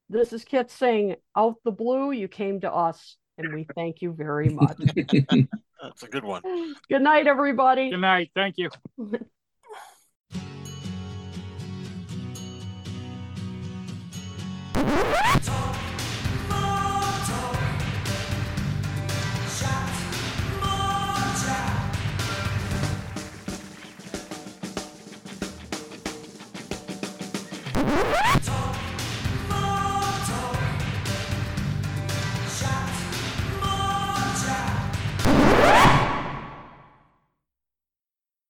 this 0.10 0.34
is 0.34 0.44
Kit 0.44 0.72
saying, 0.72 1.15
out 1.35 1.56
the 1.64 1.72
blue, 1.72 2.11
you 2.11 2.27
came 2.27 2.60
to 2.61 2.72
us, 2.72 3.18
and 3.38 3.53
we 3.53 3.68
thank 3.76 4.02
you 4.02 4.14
very 4.14 4.49
much. 4.49 4.77
That's 5.81 6.03
a 6.03 6.07
good 6.07 6.23
one. 6.23 6.41
Good 6.89 7.02
night, 7.02 7.27
everybody. 7.27 7.91
Good 7.91 7.99
night. 7.99 8.31
Thank 8.35 8.56
you. 8.57 8.69